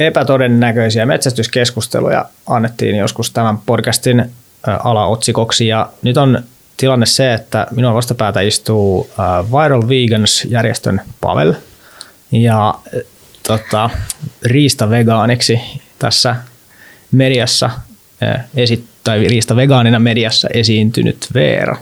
epätodennäköisiä 0.00 1.06
metsästyskeskusteluja 1.06 2.24
annettiin 2.46 2.96
joskus 2.96 3.30
tämän 3.30 3.58
podcastin 3.58 4.30
alaotsikoksi. 4.84 5.66
Ja 5.68 5.90
nyt 6.02 6.16
on 6.16 6.44
tilanne 6.76 7.06
se, 7.06 7.34
että 7.34 7.66
minun 7.70 7.94
vastapäätä 7.94 8.40
istuu 8.40 9.10
Viral 9.52 9.82
Vegans-järjestön 9.88 11.00
Pavel. 11.20 11.54
Ja 12.32 12.74
tota, 13.46 13.90
riista-vegaaniksi 14.42 15.60
tässä 15.98 16.36
mediassa 17.12 17.70
esi- 18.56 18.84
tai 19.04 19.28
riista-vegaanina 19.28 19.98
mediassa 19.98 20.48
esiintynyt 20.54 21.26
Veera. 21.34 21.76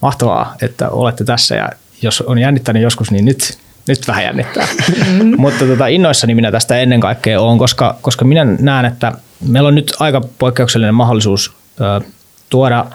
Mahtavaa, 0.00 0.54
että 0.62 0.90
olette 0.90 1.24
tässä. 1.24 1.54
Ja 1.54 1.68
jos 2.02 2.20
on 2.20 2.38
jännittänyt 2.38 2.82
joskus, 2.82 3.10
niin 3.10 3.24
nyt, 3.24 3.58
nyt 3.88 4.08
vähän 4.08 4.24
jännittää. 4.24 4.66
Mm-hmm. 5.06 5.34
Mutta 5.40 5.66
tota, 5.66 5.86
innoissani 5.86 6.34
minä 6.34 6.52
tästä 6.52 6.78
ennen 6.78 7.00
kaikkea 7.00 7.40
on, 7.40 7.58
koska, 7.58 7.96
koska 8.02 8.24
minä 8.24 8.44
näen, 8.44 8.84
että 8.84 9.12
meillä 9.48 9.68
on 9.68 9.74
nyt 9.74 9.92
aika 10.00 10.20
poikkeuksellinen 10.38 10.94
mahdollisuus 10.94 11.52
ö, 11.80 12.00
tuoda 12.50 12.86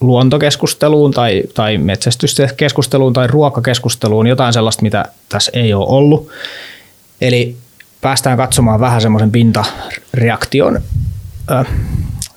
luontokeskusteluun 0.00 1.10
tai, 1.10 1.42
tai 1.54 1.78
metsästyskeskusteluun 1.78 3.12
tai 3.12 3.26
ruokakeskusteluun 3.26 4.26
jotain 4.26 4.52
sellaista, 4.52 4.82
mitä 4.82 5.04
tässä 5.28 5.50
ei 5.54 5.74
ole 5.74 5.86
ollut. 5.88 6.28
Eli 7.20 7.56
päästään 8.00 8.36
katsomaan 8.36 8.80
vähän 8.80 9.00
semmoisen 9.00 9.30
pintareaktion 9.30 10.80
ö, 11.50 11.64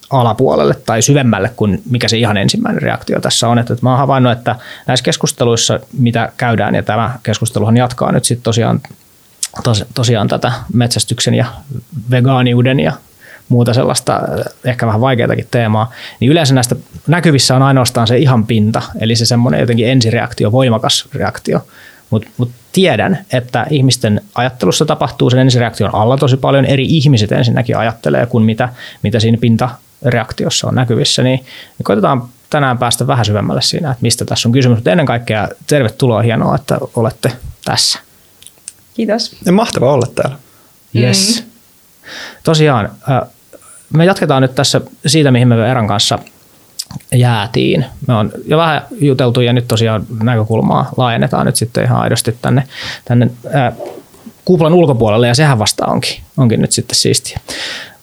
alapuolelle 0.09 0.75
tai 0.85 1.01
syvemmälle 1.01 1.51
kuin 1.55 1.81
mikä 1.89 2.07
se 2.07 2.17
ihan 2.17 2.37
ensimmäinen 2.37 2.81
reaktio 2.81 3.21
tässä 3.21 3.47
on. 3.47 3.59
Että, 3.59 3.73
että 3.73 3.85
mä 3.85 3.89
oon 3.89 3.99
havainnut, 3.99 4.31
että 4.31 4.55
näissä 4.87 5.03
keskusteluissa, 5.03 5.79
mitä 5.93 6.31
käydään, 6.37 6.75
ja 6.75 6.83
tämä 6.83 7.19
keskusteluhan 7.23 7.77
jatkaa 7.77 8.11
nyt 8.11 8.25
sitten 8.25 8.43
tosiaan, 8.43 8.81
tos, 9.63 9.85
tosiaan 9.93 10.27
tätä 10.27 10.51
metsästyksen 10.73 11.33
ja 11.33 11.45
vegaaniuden 12.11 12.79
ja 12.79 12.91
muuta 13.49 13.73
sellaista 13.73 14.21
ehkä 14.63 14.87
vähän 14.87 15.01
vaikeatakin 15.01 15.47
teemaa, 15.51 15.91
niin 16.19 16.31
yleensä 16.31 16.53
näistä 16.53 16.75
näkyvissä 17.07 17.55
on 17.55 17.61
ainoastaan 17.61 18.07
se 18.07 18.17
ihan 18.17 18.45
pinta, 18.45 18.81
eli 18.99 19.15
se 19.15 19.25
semmoinen 19.25 19.59
jotenkin 19.59 19.89
ensireaktio, 19.89 20.51
voimakas 20.51 21.07
reaktio. 21.13 21.67
Mutta 22.09 22.29
mut 22.37 22.51
tiedän, 22.71 23.25
että 23.33 23.67
ihmisten 23.69 24.21
ajattelussa 24.35 24.85
tapahtuu 24.85 25.29
sen 25.29 25.39
ensireaktion 25.39 25.95
alla 25.95 26.17
tosi 26.17 26.37
paljon. 26.37 26.65
Eri 26.65 26.85
ihmiset 26.85 27.31
ensinnäkin 27.31 27.77
ajattelee 27.77 28.25
kuin 28.25 28.43
mitä, 28.43 28.69
mitä 29.03 29.19
siinä 29.19 29.37
pintareaktiossa 29.99 30.67
on 30.67 30.75
näkyvissä. 30.75 31.23
Niin, 31.23 31.39
niin 31.39 31.83
koitetaan 31.83 32.23
tänään 32.49 32.77
päästä 32.77 33.07
vähän 33.07 33.25
syvemmälle 33.25 33.61
siinä, 33.61 33.91
että 33.91 34.01
mistä 34.01 34.25
tässä 34.25 34.49
on 34.49 34.53
kysymys. 34.53 34.77
Mutta 34.77 34.91
ennen 34.91 35.05
kaikkea 35.05 35.47
tervetuloa, 35.67 36.21
hienoa, 36.21 36.55
että 36.55 36.77
olette 36.95 37.31
tässä. 37.65 37.99
Kiitos. 38.93 39.35
Ja 39.45 39.51
mahtavaa 39.51 39.93
olla 39.93 40.07
täällä. 40.15 40.37
Yes. 40.95 41.43
Mm. 41.43 41.51
Tosiaan, 42.43 42.91
me 43.93 44.05
jatketaan 44.05 44.41
nyt 44.41 44.55
tässä 44.55 44.81
siitä, 45.05 45.31
mihin 45.31 45.47
me 45.47 45.71
Eran 45.71 45.87
kanssa 45.87 46.19
jäätiin. 47.15 47.85
Me 48.07 48.13
on 48.13 48.31
jo 48.45 48.57
vähän 48.57 48.81
juteltu 48.99 49.41
ja 49.41 49.53
nyt 49.53 49.67
tosiaan 49.67 50.05
näkökulmaa 50.23 50.89
laajennetaan 50.97 51.45
nyt 51.45 51.55
sitten 51.55 51.83
ihan 51.83 52.01
aidosti 52.01 52.37
tänne, 52.41 52.63
tänne 53.05 53.29
ää, 53.53 53.73
kuplan 54.45 54.73
ulkopuolelle 54.73 55.27
ja 55.27 55.35
sehän 55.35 55.59
vasta 55.59 55.85
onkin, 55.85 56.21
onkin 56.37 56.61
nyt 56.61 56.71
sitten 56.71 56.95
siistiä. 56.95 57.39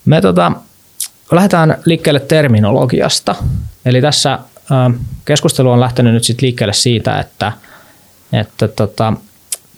Me 0.05 0.21
tota, 0.21 0.53
lähdetään 1.37 1.79
liikkeelle 1.85 2.21
terminologiasta. 2.21 3.35
Eli 3.87 4.01
tässä 4.01 4.39
keskustelu 5.25 5.71
on 5.71 5.81
lähtenyt 5.81 6.15
nyt 6.15 6.25
sitten 6.25 6.47
liikkeelle 6.47 6.73
siitä, 6.73 7.19
että, 7.19 7.53
että 8.33 8.69
tota, 8.69 9.13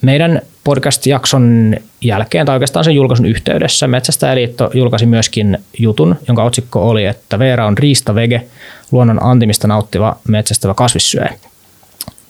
meidän 0.01 0.41
podcast-jakson 0.63 1.75
jälkeen, 2.01 2.45
tai 2.45 2.55
oikeastaan 2.55 2.85
sen 2.85 2.95
julkaisun 2.95 3.25
yhteydessä, 3.25 3.87
Metsästäjäliitto 3.87 4.69
julkaisi 4.73 5.05
myöskin 5.05 5.57
jutun, 5.79 6.15
jonka 6.27 6.43
otsikko 6.43 6.89
oli, 6.89 7.05
että 7.05 7.39
Veera 7.39 7.67
on 7.67 7.77
riistavege, 7.77 8.47
luonnon 8.91 9.23
antimista 9.23 9.67
nauttiva 9.67 10.17
metsästävä 10.27 10.73
kasvissyöjä. 10.73 11.33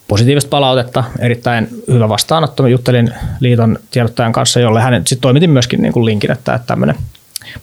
Positiivista 0.07 0.49
palautetta, 0.49 1.03
erittäin 1.19 1.67
hyvä 1.91 2.09
vastaanotto. 2.09 2.67
juttelin 2.67 3.13
liiton 3.39 3.79
tiedottajan 3.91 4.31
kanssa, 4.31 4.59
jolle 4.59 4.81
hän 4.81 5.01
sitten 5.05 5.21
toimitin 5.21 5.49
myöskin 5.49 5.81
niin 5.81 5.93
kuin 5.93 6.05
linkin, 6.05 6.31
että 6.31 6.59
tämmöinen 6.67 6.95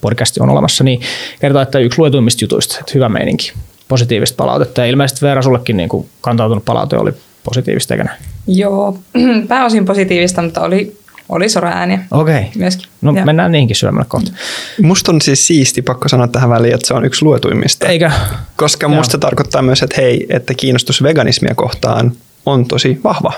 podcasti 0.01 0.39
on 0.43 0.49
olemassa, 0.49 0.83
niin 0.83 1.01
kertoo, 1.39 1.61
että 1.61 1.79
yksi 1.79 1.99
luetuimmista 1.99 2.43
jutuista, 2.43 2.77
että 2.79 2.91
hyvä 2.95 3.09
meininki, 3.09 3.53
positiivista 3.87 4.35
palautetta. 4.35 4.81
Ja 4.81 4.87
ilmeisesti 4.87 5.21
Veera 5.21 5.41
sullekin 5.41 5.77
niin 5.77 5.89
kuin 5.89 6.09
kantautunut 6.21 6.65
palaute 6.65 6.97
oli 6.97 7.11
positiivista, 7.43 7.93
eikä 7.93 8.03
näin? 8.03 8.19
Joo, 8.47 8.97
pääosin 9.47 9.85
positiivista, 9.85 10.41
mutta 10.41 10.61
oli, 10.61 10.97
oli 11.29 11.49
sora-ääniä 11.49 11.99
Okei. 12.11 12.39
Okay. 12.39 12.51
myöskin. 12.55 12.87
No 13.01 13.13
Joo. 13.15 13.25
mennään 13.25 13.51
niihinkin 13.51 13.75
syömällä 13.75 14.05
kohta. 14.07 14.31
Musta 14.81 15.11
on 15.11 15.21
siis 15.21 15.47
siisti, 15.47 15.81
pakko 15.81 16.09
sanoa 16.09 16.27
tähän 16.27 16.49
väliin, 16.49 16.73
että 16.73 16.87
se 16.87 16.93
on 16.93 17.05
yksi 17.05 17.25
luetuimmista. 17.25 17.87
Eikä? 17.87 18.11
Koska 18.55 18.85
Joo. 18.85 18.95
musta 18.95 19.17
tarkoittaa 19.17 19.61
myös, 19.61 19.83
että 19.83 19.95
hei, 20.01 20.25
että 20.29 20.53
kiinnostus 20.53 21.03
veganismia 21.03 21.55
kohtaan 21.55 22.11
on 22.45 22.65
tosi 22.65 22.99
vahva. 23.03 23.33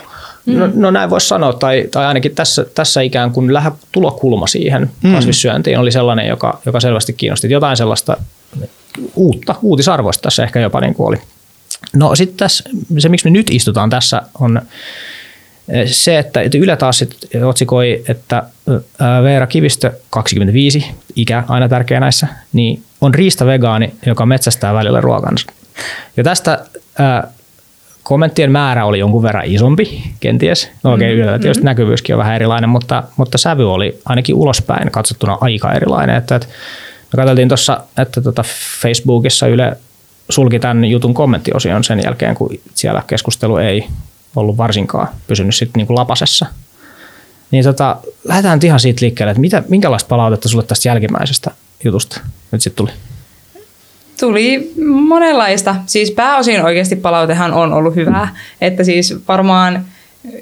Mm. 0.48 0.60
No, 0.60 0.70
no 0.74 0.92
näin 0.92 1.10
voisi 1.10 1.28
sanoa, 1.28 1.54
tai, 1.54 1.88
tai 1.92 2.06
ainakin 2.06 2.36
tässä, 2.36 2.66
tässä 2.76 3.02
ikään 3.02 3.32
kuin 3.32 3.54
lähä 3.54 3.72
tulokulma 3.92 4.48
siihen 4.48 4.92
mm. 5.04 5.14
kasvissyöntiin 5.14 5.80
oli 5.80 5.92
sellainen, 5.92 6.28
joka, 6.28 6.62
joka 6.66 6.80
selvästi 6.80 7.14
kiinnosti. 7.14 7.52
Jotain 7.52 7.78
sellaista 7.78 8.18
uutta, 9.16 9.56
uutisarvoista 9.62 10.22
tässä 10.22 10.44
ehkä 10.44 10.60
jopa 10.60 10.82
niin 10.82 10.94
kuin 10.94 11.08
oli 11.08 11.18
No 11.94 12.16
sitten 12.16 12.38
tässä, 12.38 12.70
se 12.98 13.10
miksi 13.10 13.26
me 13.26 13.30
nyt 13.30 13.50
istutaan 13.50 13.90
tässä 13.90 14.22
on 14.40 14.62
eh, 15.70 15.90
se, 15.92 16.20
että 16.20 16.40
Yle 16.58 16.78
taas 16.78 16.98
sit 16.98 17.16
otsikoi, 17.46 18.04
että 18.08 18.44
eh, 18.68 19.24
Veera 19.24 19.48
Kivistö, 19.48 19.92
25, 20.10 20.86
ikä 21.16 21.44
aina 21.48 21.70
tärkeä 21.70 22.00
näissä, 22.00 22.28
niin 22.54 22.84
on 23.02 23.14
riista-vegaani, 23.14 23.94
joka 24.06 24.26
metsästää 24.26 24.74
välillä 24.74 25.02
ruokansa. 25.02 25.48
Ja 26.18 26.24
tästä 26.24 26.66
ää, 27.00 27.28
kommenttien 28.08 28.52
määrä 28.52 28.86
oli 28.86 29.00
jonkun 29.00 29.24
verran 29.24 29.46
isompi, 29.46 30.04
kenties. 30.20 30.72
No 30.84 30.94
okei, 30.94 31.14
okay, 31.14 31.26
mm-hmm. 31.26 31.42
tietysti 31.42 31.64
näkyvyyskin 31.64 32.16
on 32.16 32.20
vähän 32.20 32.36
erilainen, 32.36 32.70
mutta, 32.70 33.04
mutta 33.18 33.38
sävy 33.38 33.74
oli 33.74 34.02
ainakin 34.06 34.36
ulospäin 34.36 34.92
katsottuna 34.92 35.38
aika 35.42 35.74
erilainen. 35.74 36.16
Että, 36.16 36.36
että 36.36 36.48
me 37.14 37.18
katseltiin 37.18 37.48
tuossa, 37.48 37.80
että 37.98 38.22
tota 38.22 38.44
Facebookissa 38.82 39.48
Yle 39.48 39.78
sulki 40.30 40.60
tämän 40.60 40.86
jutun 40.86 41.14
kommenttiosion 41.14 41.84
sen 41.84 42.02
jälkeen, 42.04 42.36
kun 42.36 42.50
siellä 42.74 43.04
keskustelu 43.08 43.58
ei 43.58 43.88
ollut 44.36 44.58
varsinkaan 44.58 45.08
pysynyt 45.28 45.56
sitten 45.56 45.80
niin 45.80 45.88
kuin 45.88 45.98
lapasessa. 45.98 46.46
Niin 47.52 47.64
tota, 47.64 47.98
lähdetään 48.24 48.60
ihan 48.64 48.80
siitä 48.80 49.02
liikkeelle, 49.02 49.32
että 49.32 49.42
mitä, 49.42 49.64
minkälaista 49.70 50.08
palautetta 50.08 50.50
sulle 50.50 50.64
tästä 50.64 50.90
jälkimmäisestä 50.90 51.52
jutusta 51.84 52.22
nyt 52.52 52.62
sitten 52.62 52.86
tuli? 52.86 52.92
Tuli 54.20 54.74
monenlaista. 54.86 55.76
Siis 55.86 56.12
pääosin 56.12 56.64
oikeasti 56.64 56.96
palautehan 56.96 57.54
on 57.54 57.74
ollut 57.74 57.96
hyvää. 57.96 58.36
Että 58.62 58.84
siis 58.84 59.16
varmaan 59.28 59.86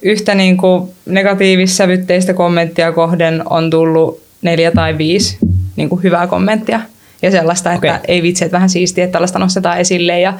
yhtä 0.01 0.35
niin 0.35 0.57
kuin 0.57 0.89
negatiivissävytteistä 1.05 2.33
kommenttia 2.33 2.91
kohden 2.91 3.43
on 3.49 3.69
tullut 3.69 4.21
neljä 4.41 4.71
tai 4.71 4.97
viisi 4.97 5.37
niin 5.75 5.89
kuin 5.89 6.03
hyvää 6.03 6.27
kommenttia 6.27 6.79
ja 7.21 7.31
sellaista, 7.31 7.73
että 7.73 7.87
okay. 7.87 8.05
ei 8.07 8.21
vitsi, 8.21 8.45
että 8.45 8.55
vähän 8.55 8.69
siistiä, 8.69 9.03
että 9.03 9.11
tällaista 9.13 9.39
nostetaan 9.39 9.79
esille 9.79 10.19
ja 10.19 10.33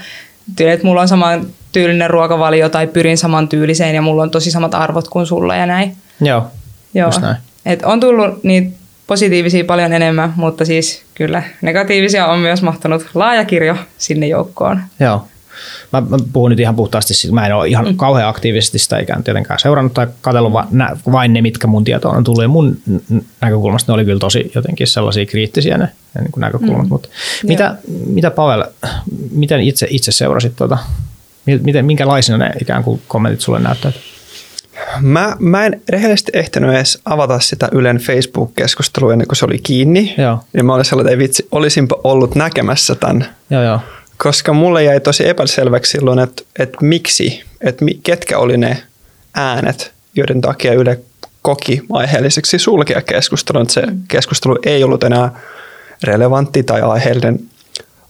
että 0.59 0.85
mulla 0.85 1.02
on 1.02 1.07
saman 1.07 1.46
tyylinen 1.72 2.09
ruokavalio 2.09 2.69
tai 2.69 2.88
pyrin 2.88 3.17
saman 3.17 3.47
tyyliseen 3.47 3.96
ja 3.96 4.02
mulla 4.02 4.23
on 4.23 4.31
tosi 4.31 4.52
samat 4.52 4.75
arvot 4.75 5.07
kuin 5.07 5.25
sulla 5.25 5.56
ja 5.56 5.66
näin. 5.66 5.96
Joo, 6.22 6.47
Joo. 6.94 7.12
näin. 7.22 7.38
Et 7.66 7.84
on 7.84 8.00
tullut 8.00 8.44
niitä 8.44 8.78
positiivisia 9.07 9.66
paljon 9.66 9.93
enemmän, 9.93 10.33
mutta 10.35 10.66
siis 10.66 11.03
kyllä 11.16 11.43
negatiivisia 11.61 12.27
on 12.27 12.39
myös 12.39 12.61
mahtunut 12.61 13.05
laaja 13.13 13.45
kirjo 13.45 13.75
sinne 13.97 14.27
joukkoon. 14.27 14.81
Joo. 14.99 15.27
Mä, 15.93 16.01
mä 16.01 16.17
puhun 16.33 16.51
nyt 16.51 16.59
ihan 16.59 16.75
puhtaasti, 16.75 17.13
siis 17.13 17.33
mä 17.33 17.45
en 17.45 17.55
ole 17.55 17.67
ihan 17.67 17.85
mm. 17.85 17.97
kauhean 17.97 18.29
aktiivisesti 18.29 18.79
sitä 18.79 18.99
ikään 18.99 19.23
tietenkään 19.23 19.59
seurannut 19.59 19.93
tai 19.93 20.07
katsellut 20.21 20.53
va, 20.53 20.67
nä, 20.71 20.97
vain 21.11 21.33
ne, 21.33 21.41
mitkä 21.41 21.67
mun 21.67 21.83
tietoon 21.83 22.17
on 22.17 22.23
tullut. 22.23 22.41
Ja 22.41 22.47
mun 22.47 22.77
näkökulmasta 23.41 23.91
ne 23.91 23.93
oli 23.93 24.05
kyllä 24.05 24.19
tosi 24.19 24.51
jotenkin 24.55 24.88
sellaisia 24.88 25.25
kriittisiä 25.25 25.78
ne, 25.78 25.85
ne 26.16 26.22
niin 26.22 26.31
näkökulmat. 26.37 26.84
Mm. 26.84 26.90
Mutta 26.90 27.09
mitä, 27.43 27.75
mitä 28.07 28.31
Pavel, 28.31 28.63
miten 29.31 29.61
itse, 29.61 29.87
itse 29.90 30.11
seurasit 30.11 30.55
tuota, 30.55 30.78
miten, 31.46 31.85
minkälaisina 31.85 32.37
ne 32.37 32.52
ikään 32.61 32.84
kuin 32.84 33.02
kommentit 33.07 33.41
sulle 33.41 33.59
näyttävät? 33.59 33.96
Mä, 35.01 35.35
mä 35.39 35.66
en 35.66 35.81
rehellisesti 35.89 36.31
ehtinyt 36.35 36.75
edes 36.75 37.01
avata 37.05 37.39
sitä 37.39 37.69
Ylen 37.72 37.97
Facebook-keskustelua 37.97 39.13
ennen 39.13 39.27
kuin 39.27 39.37
se 39.37 39.45
oli 39.45 39.59
kiinni. 39.59 40.16
Joo. 40.17 40.39
Ja 40.53 40.63
mä 40.63 40.73
olin 40.73 40.85
sellainen, 40.85 41.13
että 41.13 41.23
vitsi, 41.23 41.47
olisinpa 41.51 41.95
ollut 42.03 42.35
näkemässä 42.35 42.95
tämän. 42.95 43.25
Joo, 43.49 43.63
joo 43.63 43.79
koska 44.17 44.53
mulle 44.53 44.83
jäi 44.83 44.99
tosi 44.99 45.27
epäselväksi 45.27 45.91
silloin, 45.91 46.19
että, 46.19 46.43
että 46.59 46.77
miksi, 46.81 47.43
että 47.61 47.85
ketkä 48.03 48.37
oli 48.37 48.57
ne 48.57 48.83
äänet, 49.33 49.93
joiden 50.16 50.41
takia 50.41 50.73
Yle 50.73 50.99
koki 51.41 51.81
aiheelliseksi 51.91 52.59
sulkea 52.59 53.01
keskustelun, 53.01 53.61
että 53.61 53.73
se 53.73 53.83
keskustelu 54.07 54.57
ei 54.66 54.83
ollut 54.83 55.03
enää 55.03 55.39
relevantti 56.03 56.63
tai 56.63 56.81
aiheellinen, 56.81 57.39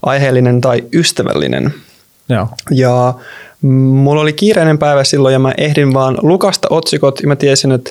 aiheellinen 0.02 0.60
tai 0.60 0.84
ystävällinen. 0.92 1.74
Joo. 2.28 2.48
Ja 2.70 3.14
mulla 3.62 4.20
oli 4.22 4.32
kiireinen 4.32 4.78
päivä 4.78 5.04
silloin 5.04 5.32
ja 5.32 5.38
mä 5.38 5.54
ehdin 5.58 5.94
vaan 5.94 6.18
lukasta 6.22 6.68
otsikot 6.70 7.20
ja 7.20 7.28
mä 7.28 7.36
tiesin, 7.36 7.72
että, 7.72 7.90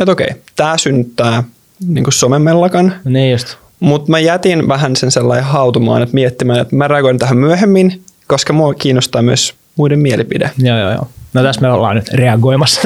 että 0.00 0.12
okei, 0.12 0.28
tämä 0.56 0.78
synnyttää 0.78 1.44
niin 1.88 2.04
somemellakan. 2.08 2.94
Niin 3.04 3.32
just. 3.32 3.56
Mutta 3.80 4.10
mä 4.10 4.18
jätin 4.18 4.68
vähän 4.68 4.96
sen 4.96 5.10
sellainen 5.10 5.44
hautumaan, 5.44 6.02
että 6.02 6.14
miettimään, 6.14 6.60
että 6.60 6.76
mä 6.76 6.88
reagoin 6.88 7.18
tähän 7.18 7.38
myöhemmin, 7.38 8.02
koska 8.26 8.52
mua 8.52 8.74
kiinnostaa 8.74 9.22
myös 9.22 9.54
muiden 9.76 9.98
mielipide. 9.98 10.50
Joo, 10.58 10.78
joo, 10.78 10.90
joo. 10.92 11.08
No 11.34 11.42
tässä 11.42 11.60
me 11.60 11.72
ollaan 11.72 11.96
nyt 11.96 12.08
reagoimassa. 12.08 12.80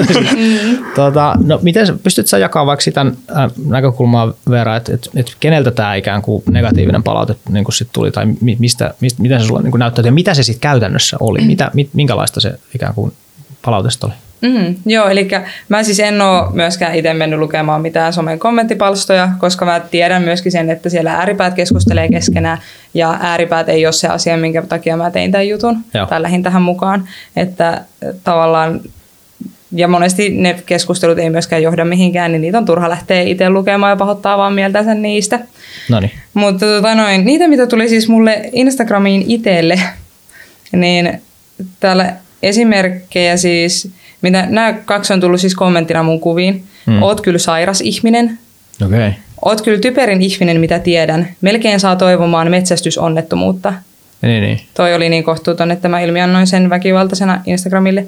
tota, 0.96 1.34
no 1.44 1.58
miten 1.62 1.98
pystyt 1.98 2.26
sä 2.26 2.38
jakamaan 2.38 2.66
vaikka 2.66 2.82
sitä 2.82 3.00
äh, 3.00 3.50
näkökulmaa 3.66 4.34
Veera, 4.50 4.76
että 4.76 4.94
et, 4.94 5.10
et 5.16 5.36
keneltä 5.40 5.70
tämä 5.70 5.94
ikään 5.94 6.22
kuin 6.22 6.42
negatiivinen 6.50 7.02
palaute 7.02 7.36
niin 7.48 7.64
kuin 7.64 7.74
sit 7.74 7.88
tuli, 7.92 8.10
tai 8.10 8.26
mi, 8.40 8.56
mistä, 8.58 8.94
mistä, 9.00 9.22
miten 9.22 9.40
se 9.40 9.46
sulle 9.46 9.62
niin 9.62 9.78
näyttää, 9.78 10.04
ja 10.04 10.12
mitä 10.12 10.34
se 10.34 10.42
sitten 10.42 10.60
käytännössä 10.60 11.16
oli, 11.20 11.40
mitä, 11.40 11.70
mit, 11.74 11.90
minkälaista 11.92 12.40
se 12.40 12.58
ikään 12.74 12.94
kuin 12.94 13.12
palautesta 13.64 14.06
oli? 14.06 14.14
Mm, 14.44 14.74
joo, 14.86 15.08
eli 15.08 15.28
mä 15.68 15.82
siis 15.82 16.00
en 16.00 16.20
ole 16.20 16.52
myöskään 16.52 16.94
itse 16.94 17.14
mennyt 17.14 17.38
lukemaan 17.38 17.82
mitään 17.82 18.12
somen 18.12 18.38
kommenttipalstoja, 18.38 19.28
koska 19.38 19.64
mä 19.64 19.80
tiedän 19.80 20.22
myöskin 20.22 20.52
sen, 20.52 20.70
että 20.70 20.88
siellä 20.88 21.12
ääripäät 21.12 21.54
keskustelee 21.54 22.08
keskenään 22.08 22.58
ja 22.94 23.18
ääripäät 23.20 23.68
ei 23.68 23.86
ole 23.86 23.92
se 23.92 24.08
asia, 24.08 24.36
minkä 24.36 24.62
takia 24.62 24.96
mä 24.96 25.10
tein 25.10 25.32
tämän 25.32 25.48
jutun 25.48 25.78
joo. 25.94 26.06
tai 26.06 26.22
lähdin 26.22 26.42
tähän 26.42 26.62
mukaan. 26.62 27.08
Että 27.36 27.80
tavallaan 28.24 28.80
ja 29.72 29.88
monesti 29.88 30.28
ne 30.28 30.56
keskustelut 30.66 31.18
ei 31.18 31.30
myöskään 31.30 31.62
johda 31.62 31.84
mihinkään, 31.84 32.32
niin 32.32 32.42
niitä 32.42 32.58
on 32.58 32.64
turha 32.66 32.88
lähteä 32.88 33.20
itse 33.20 33.50
lukemaan 33.50 33.90
ja 33.90 33.96
pahoittaa 33.96 34.38
vaan 34.38 34.52
mieltänsä 34.52 34.94
niistä. 34.94 35.40
Noniin. 35.88 36.12
Mutta 36.34 36.66
tota 36.66 36.94
noin, 36.94 37.24
niitä, 37.24 37.48
mitä 37.48 37.66
tuli 37.66 37.88
siis 37.88 38.08
mulle 38.08 38.50
Instagramiin 38.52 39.24
itselle, 39.28 39.80
niin 40.72 41.22
täällä 41.80 42.12
esimerkkejä 42.42 43.36
siis, 43.36 43.90
mitä 44.24 44.46
nämä 44.48 44.72
kaksi 44.72 45.12
on 45.12 45.20
tullut 45.20 45.40
siis 45.40 45.54
kommenttina 45.54 46.02
mun 46.02 46.20
kuviin. 46.20 46.64
Hmm. 46.86 47.02
Oot 47.02 47.20
kyllä 47.20 47.38
sairas 47.38 47.80
ihminen. 47.80 48.38
Okay. 48.86 49.12
Oot 49.44 49.60
kyllä 49.60 49.78
typerin 49.78 50.22
ihminen, 50.22 50.60
mitä 50.60 50.78
tiedän. 50.78 51.28
Melkein 51.40 51.80
saa 51.80 51.96
toivomaan 51.96 52.50
metsästysonnettomuutta. 52.50 53.72
Niin, 54.22 54.42
niin. 54.42 54.60
Toi 54.74 54.94
oli 54.94 55.08
niin 55.08 55.24
kohtuuton, 55.24 55.70
että 55.70 55.88
mä 55.88 56.00
ilmiannoin 56.00 56.46
sen 56.46 56.70
väkivaltaisena 56.70 57.40
Instagramille. 57.46 58.06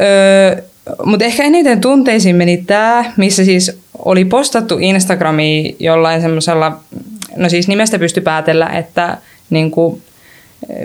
Öö, 0.00 0.62
Mutta 1.04 1.24
ehkä 1.24 1.42
eniten 1.42 1.80
tunteisiin 1.80 2.36
meni 2.36 2.56
tämä, 2.56 3.04
missä 3.16 3.44
siis 3.44 3.80
oli 3.98 4.24
postattu 4.24 4.78
Instagramiin 4.80 5.76
jollain 5.80 6.20
semmoisella, 6.20 6.80
no 7.36 7.48
siis 7.48 7.68
nimestä 7.68 7.98
pysty 7.98 8.20
päätellä, 8.20 8.66
että 8.66 9.18
niin 9.50 9.70
kuin 9.70 10.02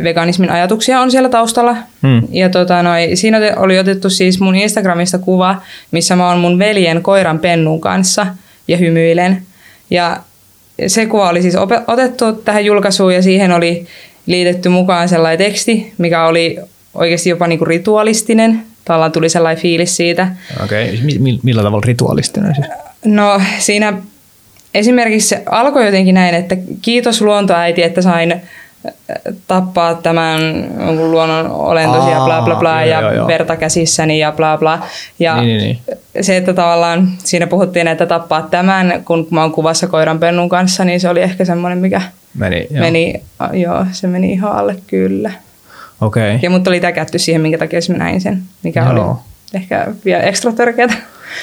veganismin 0.04 0.50
ajatuksia 0.50 1.00
on 1.00 1.12
siellä 1.12 1.30
taustalla. 1.30 1.76
Hmm. 2.02 2.22
Ja 2.30 2.50
tota, 2.50 2.84
noi, 2.84 3.16
siinä 3.16 3.38
oli 3.58 3.80
otettu 3.80 4.10
siis 4.10 4.40
mun 4.40 4.56
Instagramista 4.56 5.18
kuva, 5.18 5.62
missä 5.92 6.16
mä 6.16 6.30
oon 6.30 6.40
mun 6.40 6.60
veljen 6.60 7.02
koiran 7.02 7.40
pennun 7.40 7.82
kanssa 7.82 8.28
ja 8.68 8.78
hymyilen. 8.78 9.42
Ja 9.90 10.18
se 10.88 11.06
kuva 11.06 11.30
oli 11.30 11.42
siis 11.42 11.56
otettu 11.88 12.34
tähän 12.34 12.66
julkaisuun 12.66 13.14
ja 13.14 13.22
siihen 13.22 13.52
oli 13.52 13.88
liitetty 14.26 14.70
mukaan 14.70 15.10
sellainen 15.10 15.38
teksti, 15.38 15.94
mikä 15.98 16.26
oli 16.26 16.60
oikeasti 16.94 17.30
jopa 17.30 17.48
niinku 17.48 17.66
ritualistinen. 17.66 18.62
Tavallaan 18.86 19.12
tuli 19.12 19.30
sellainen 19.30 19.62
fiilis 19.62 19.96
siitä. 19.96 20.28
Okei, 20.64 20.90
okay. 20.90 21.40
millä 21.44 21.64
tavalla 21.64 21.84
ritualistinen 21.88 22.56
siis? 22.56 22.68
No 23.06 23.42
siinä 23.60 23.94
esimerkiksi 24.74 25.28
se 25.28 25.44
alkoi 25.46 25.86
jotenkin 25.86 26.16
näin, 26.16 26.36
että 26.36 26.58
kiitos 26.82 27.22
luontoäiti, 27.22 27.84
että 27.84 28.02
sain 28.02 28.42
tappaa 29.48 29.96
tämän 29.96 30.40
luonnon 30.98 31.52
olentosia 31.52 32.20
Aa, 32.20 32.26
bla 32.26 32.42
bla 32.42 32.56
bla 32.56 32.82
joo, 32.82 32.92
ja 32.92 33.02
joo, 33.02 33.12
joo. 33.12 33.28
verta 33.28 33.56
käsissäni 33.56 34.20
ja 34.20 34.32
bla 34.32 34.58
bla. 34.58 34.86
Ja 35.20 35.42
niin, 35.42 35.58
niin, 35.58 35.80
niin. 35.88 36.24
se, 36.24 36.38
että 36.38 36.54
tavallaan 36.54 37.10
siinä 37.18 37.48
puhuttiin, 37.48 37.88
että 37.88 38.06
tappaa 38.06 38.42
tämän, 38.42 39.04
kun 39.06 39.28
mä 39.30 39.42
oon 39.42 39.52
kuvassa 39.52 39.88
koiran 39.88 40.20
pennun 40.20 40.50
kanssa, 40.50 40.86
niin 40.86 41.00
se 41.00 41.10
oli 41.10 41.22
ehkä 41.22 41.46
semmoinen, 41.46 41.78
mikä 41.78 42.02
meni, 42.34 42.68
joo. 42.70 42.80
meni 42.80 43.24
joo, 43.54 43.86
se 43.92 44.08
meni 44.08 44.32
ihan 44.32 44.52
alle 44.52 44.76
kyllä. 44.88 45.32
Okei. 46.02 46.36
Okay. 46.36 46.40
Ja 46.42 46.50
mut 46.50 46.68
oli 46.68 46.80
täkätty 46.80 47.20
siihen, 47.20 47.42
minkä 47.42 47.58
takia 47.58 47.80
mä 47.90 47.98
näin 47.98 48.22
sen, 48.22 48.44
mikä 48.64 48.84
joo. 48.84 49.10
oli 49.10 49.18
ehkä 49.54 49.88
vielä 50.06 50.24
ekstra 50.24 50.52
törkeätä 50.52 50.94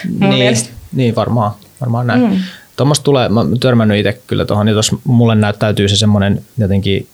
mun 0.05 0.31
niin, 0.31 0.35
mielestä. 0.35 0.71
Niin, 0.93 1.15
varmaan, 1.15 1.53
varmaan 1.81 2.07
näin. 2.07 2.21
Mm. 2.21 2.37
Tuommoista 2.77 3.05
tulee, 3.05 3.29
mä 3.29 3.41
törmännyt 3.61 3.99
itse 3.99 4.21
kyllä 4.27 4.45
tuohon, 4.45 4.67
niin 4.67 4.75
tuossa 4.75 4.97
mulle 5.05 5.35
näyttäytyy 5.35 5.89
se 5.89 5.97
semmoinen 5.97 6.43
jotenkin 6.59 7.07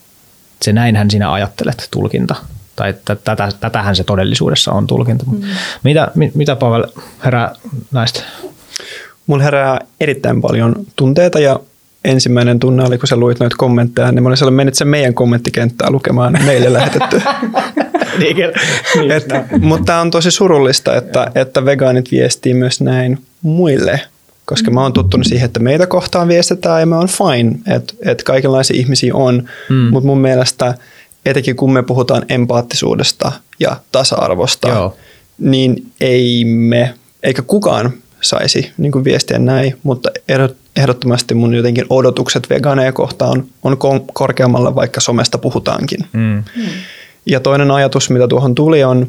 se 0.62 0.72
näinhän 0.72 1.10
sinä 1.10 1.32
ajattelet 1.32 1.88
tulkinta. 1.90 2.34
Tai 2.76 2.94
tätä, 3.05 3.49
tätähän 3.60 3.96
se 3.96 4.05
todellisuudessa 4.05 4.72
on 4.72 4.87
tulkinta. 4.87 5.25
Mm. 5.31 5.40
Mitä, 5.84 6.10
mitä 6.34 6.56
Pavel 6.56 6.84
herää 7.25 7.55
näistä? 7.93 8.22
Mulla 9.26 9.43
herää 9.43 9.78
erittäin 10.00 10.40
paljon 10.40 10.75
tunteita 10.96 11.38
ja 11.38 11.60
ensimmäinen 12.05 12.58
tunne 12.58 12.84
oli, 12.84 12.99
kun 12.99 13.08
sä 13.08 13.16
luit 13.16 13.40
noita 13.40 13.56
kommentteja, 13.58 14.12
niin 14.12 14.22
mä 14.22 14.28
olin 14.28 14.37
sellainen, 14.37 14.56
menit 14.56 14.75
sen 14.75 14.88
meidän 14.88 15.14
kommenttikenttää 15.14 15.90
lukemaan 15.90 16.38
meille 16.46 16.72
lähetetty. 16.72 17.22
niin, 18.19 18.37
niin, 18.37 19.11
Et, 19.11 19.25
mutta 19.61 19.84
tämä 19.84 20.00
on 20.00 20.11
tosi 20.11 20.31
surullista, 20.31 20.96
että, 20.96 21.31
että 21.34 21.64
vegaanit 21.64 22.11
viestii 22.11 22.54
myös 22.54 22.81
näin 22.81 23.19
muille 23.43 24.00
koska 24.49 24.71
mä 24.71 24.83
oon 24.83 24.93
tottunut 24.93 25.27
siihen, 25.27 25.47
että 25.47 25.61
meitä 25.61 25.87
kohtaan 25.87 26.29
viestitään 26.29 26.81
ja 26.81 26.87
me 26.87 26.97
on 26.97 27.09
fine, 27.09 27.77
että, 27.77 27.95
että 28.06 28.25
kaikenlaisia 28.25 28.77
ihmisiä 28.77 29.15
on, 29.15 29.49
mm. 29.69 29.77
mutta 29.77 30.06
mun 30.06 30.21
mielestä 30.21 30.75
etenkin 31.27 31.56
kun 31.56 31.73
me 31.73 31.83
puhutaan 31.83 32.23
empaattisuudesta 32.29 33.33
ja 33.61 33.77
tasa-arvosta, 33.93 34.69
Joo. 34.69 34.97
niin 35.39 35.93
ei 36.00 36.45
me, 36.45 36.95
eikä 37.23 37.43
kukaan 37.43 37.93
saisi 38.21 38.73
niin 38.79 38.93
kuin 38.93 39.05
viestiä 39.05 39.39
näin, 39.39 39.77
mutta 39.83 40.11
ehdottomasti 40.77 41.35
mun 41.35 41.55
jotenkin 41.55 41.87
odotukset 41.91 42.50
vegaaneja 42.50 42.93
kohtaan 42.93 43.45
on 43.62 43.77
korkeammalla, 44.12 44.75
vaikka 44.75 45.00
somesta 45.00 45.39
puhutaankin. 45.39 46.00
Mm. 46.12 46.45
Ja 47.27 47.41
toinen 47.41 47.71
ajatus, 47.71 48.11
mitä 48.11 48.29
tuohon 48.29 48.55
tuli, 48.55 48.85
on, 48.85 49.06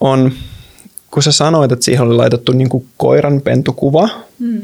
on 0.00 0.32
kun 1.16 1.22
sä 1.22 1.32
sanoit, 1.32 1.72
että 1.72 1.84
siihen 1.84 2.02
oli 2.02 2.14
laitettu 2.14 2.52
niin 2.52 2.68
kuin 2.68 2.86
koiran 2.96 3.40
pentukuva, 3.40 4.08
mm. 4.38 4.60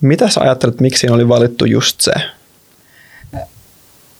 mitä 0.00 0.28
sä 0.28 0.40
ajattelet, 0.40 0.80
miksi 0.80 1.00
siinä 1.00 1.14
oli 1.14 1.28
valittu 1.28 1.64
just 1.64 2.00
se? 2.00 2.12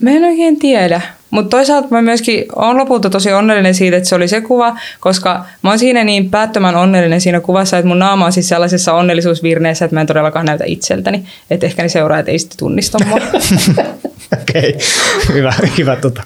Mä 0.01 0.11
en 0.11 0.25
oikein 0.25 0.59
tiedä, 0.59 1.01
mutta 1.31 1.57
toisaalta 1.57 1.89
mä 1.91 2.03
myöskin 2.03 2.45
olen 2.57 2.77
lopulta 2.77 3.11
tosi 3.11 3.33
onnellinen 3.33 3.75
siitä, 3.75 3.97
että 3.97 4.09
se 4.09 4.15
oli 4.15 4.29
se 4.29 4.41
kuva, 4.41 4.79
koska 5.01 5.45
mä 5.63 5.71
oon 5.71 5.79
siinä 5.79 6.05
niin 6.05 6.31
päättömän 6.31 6.77
onnellinen 6.77 7.21
siinä 7.21 7.41
kuvassa, 7.41 7.79
että 7.79 7.89
mun 7.89 7.99
naama 7.99 8.27
on 8.27 8.33
siis 8.33 8.49
sellaisessa 8.49 8.93
onnellisuusvirneessä, 8.93 9.85
että 9.85 9.95
mä 9.95 10.01
en 10.01 10.07
todellakaan 10.07 10.47
näytä 10.47 10.65
itseltäni. 10.67 11.25
Että 11.51 11.67
ehkä 11.67 11.83
ne 11.83 11.89
seuraajat 11.89 12.29
ei 12.29 12.39
sitten 12.39 12.59
tunnista 12.59 12.99
mua. 13.05 13.17
Okei, 14.43 14.71
okay. 14.71 15.35
hyvä, 15.35 15.55
hyvä 15.79 15.97
tota. 15.97 16.23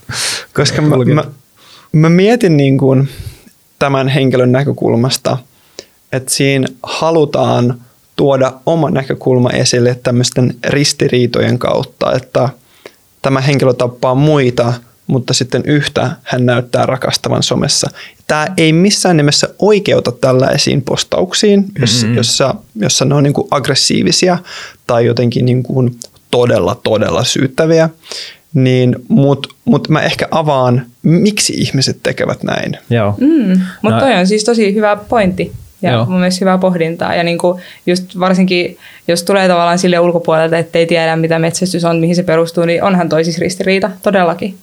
Koska 0.54 0.82
mä, 0.82 0.96
mä, 1.14 1.24
mä 1.92 2.08
mietin 2.08 2.56
niin 2.56 2.78
kuin, 2.78 3.08
tämän 3.78 4.08
henkilön 4.08 4.52
näkökulmasta, 4.52 5.38
että 6.12 6.32
siinä 6.32 6.68
halutaan 6.82 7.80
tuoda 8.16 8.52
oma 8.66 8.90
näkökulma 8.90 9.50
esille 9.50 10.00
tämmöisten 10.02 10.54
ristiriitojen 10.68 11.58
kautta, 11.58 12.12
että 12.12 12.48
tämä 13.22 13.40
henkilö 13.40 13.72
tappaa 13.72 14.14
muita, 14.14 14.72
mutta 15.06 15.34
sitten 15.34 15.62
yhtä 15.66 16.10
hän 16.22 16.46
näyttää 16.46 16.86
rakastavan 16.86 17.42
somessa. 17.42 17.90
Tämä 18.26 18.46
ei 18.56 18.72
missään 18.72 19.16
nimessä 19.16 19.48
oikeuta 19.58 20.12
tällaisiin 20.12 20.82
postauksiin, 20.82 21.60
mm-hmm. 21.60 22.16
jossa, 22.16 22.54
jossa 22.76 23.04
ne 23.04 23.14
on 23.14 23.22
niin 23.22 23.34
kuin 23.34 23.48
aggressiivisia 23.50 24.38
tai 24.86 25.06
jotenkin 25.06 25.44
niin 25.44 25.62
kuin 25.62 25.98
todella, 26.30 26.80
todella 26.82 27.24
syyttäviä 27.24 27.88
niin, 28.54 28.96
mutta 29.08 29.48
mut 29.64 29.88
mä 29.88 30.02
ehkä 30.02 30.28
avaan, 30.30 30.86
miksi 31.02 31.52
ihmiset 31.52 31.98
tekevät 32.02 32.42
näin. 32.42 32.78
Joo. 32.90 33.14
Mm, 33.20 33.60
mutta 33.82 33.96
no. 33.96 34.00
toi 34.00 34.14
on 34.14 34.26
siis 34.26 34.44
tosi 34.44 34.74
hyvä 34.74 34.96
pointti 34.96 35.52
ja 35.82 35.92
Joo. 35.92 36.04
mun 36.04 36.18
mielestä 36.20 36.44
hyvää 36.44 36.58
pohdintaa. 36.58 37.14
Ja 37.14 37.22
niinku 37.22 37.60
just 37.86 38.18
varsinkin, 38.20 38.78
jos 39.08 39.22
tulee 39.22 39.48
tavallaan 39.48 39.78
sille 39.78 39.98
ulkopuolelta, 39.98 40.58
että 40.58 40.78
ei 40.78 40.86
tiedä 40.86 41.16
mitä 41.16 41.38
metsästys 41.38 41.84
on, 41.84 41.98
mihin 41.98 42.16
se 42.16 42.22
perustuu, 42.22 42.64
niin 42.64 42.82
onhan 42.82 43.08
toi 43.08 43.24
siis 43.24 43.38
ristiriita 43.38 43.90
todellakin. 44.02 44.58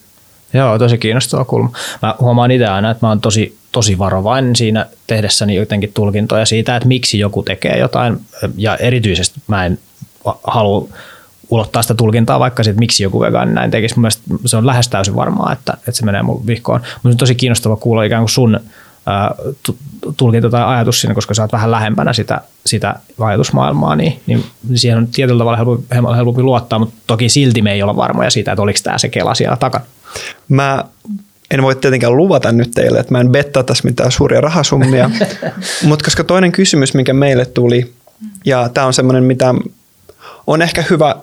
Joo, 0.54 0.80
tosi 0.80 0.98
kiinnostava 0.98 1.46
kulma. 1.46 1.70
Mä 2.02 2.16
huomaan 2.20 2.52
itse 2.52 2.66
aina, 2.66 2.92
että 2.92 3.06
mä 3.06 3.10
oon 3.10 3.22
tosi, 3.22 3.58
tosi 3.72 3.98
varovainen 3.98 4.56
siinä 4.56 4.86
tehdessäni 5.08 5.56
jotenkin 5.56 5.92
tulkintoja 5.94 6.46
siitä, 6.46 6.76
että 6.76 6.88
miksi 6.88 7.20
joku 7.20 7.44
tekee 7.44 7.78
jotain. 7.78 8.18
Ja 8.58 8.78
erityisesti 8.78 9.40
mä 9.48 9.66
en 9.66 9.80
halua 10.44 10.90
ulottaa 11.52 11.82
sitä 11.82 11.94
tulkintaa 11.94 12.40
vaikka 12.40 12.64
siitä, 12.64 12.80
miksi 12.80 13.04
joku 13.04 13.20
vegaani 13.20 13.54
näin 13.54 13.72
tekisi. 13.72 13.96
Mun 13.96 14.02
mielestä 14.02 14.24
se 14.46 14.58
on 14.58 14.68
lähes 14.68 14.88
täysin 14.88 15.16
varmaa, 15.16 15.54
että, 15.54 15.74
että 15.74 15.92
se 15.92 16.06
menee 16.06 16.24
mun 16.24 16.48
vihkoon. 16.48 16.80
Mutta 16.80 17.10
on 17.10 17.18
tosi 17.18 17.36
kiinnostava 17.36 17.76
kuulla 17.76 18.04
ikään 18.04 18.22
kuin 18.22 18.30
sun 18.30 18.60
tulkinta 20.18 20.50
tai 20.50 20.64
ajatus 20.64 21.02
siinä, 21.02 21.16
koska 21.16 21.34
sä 21.34 21.42
oot 21.42 21.52
vähän 21.52 21.72
lähempänä 21.72 22.14
sitä, 22.14 22.42
sitä 22.66 22.96
ajatusmaailmaa, 23.20 23.96
niin, 23.96 24.22
niin 24.28 24.44
siihen 24.76 24.98
on 24.98 25.08
tietyllä 25.08 25.40
tavalla 25.40 25.58
helpompi, 25.58 25.86
helpompi 26.16 26.44
luottaa, 26.44 26.80
mutta 26.80 26.96
toki 27.08 27.30
silti 27.30 27.62
me 27.62 27.72
ei 27.72 27.84
olla 27.84 27.96
varmoja 27.96 28.30
siitä, 28.30 28.52
että 28.52 28.62
oliko 28.62 28.80
tämä 28.84 28.98
se 28.98 29.10
kela 29.10 29.36
siellä 29.36 29.58
takana. 29.58 29.86
Mä 30.48 30.86
en 31.52 31.62
voi 31.62 31.76
tietenkään 31.76 32.18
luvata 32.18 32.52
nyt 32.52 32.72
teille, 32.76 33.00
että 33.00 33.14
mä 33.14 33.20
en 33.20 33.32
bettaa 33.32 33.64
tässä 33.64 33.88
mitään 33.88 34.12
suuria 34.12 34.42
rahasummia, 34.42 35.10
mutta 35.88 36.06
koska 36.06 36.24
toinen 36.24 36.52
kysymys, 36.52 36.94
mikä 36.94 37.14
meille 37.14 37.46
tuli, 37.46 37.94
ja 38.46 38.70
tämä 38.70 38.88
on 38.88 38.94
semmoinen, 38.94 39.24
mitä 39.24 39.54
on 40.48 40.62
ehkä 40.62 40.84
hyvä 40.90 41.16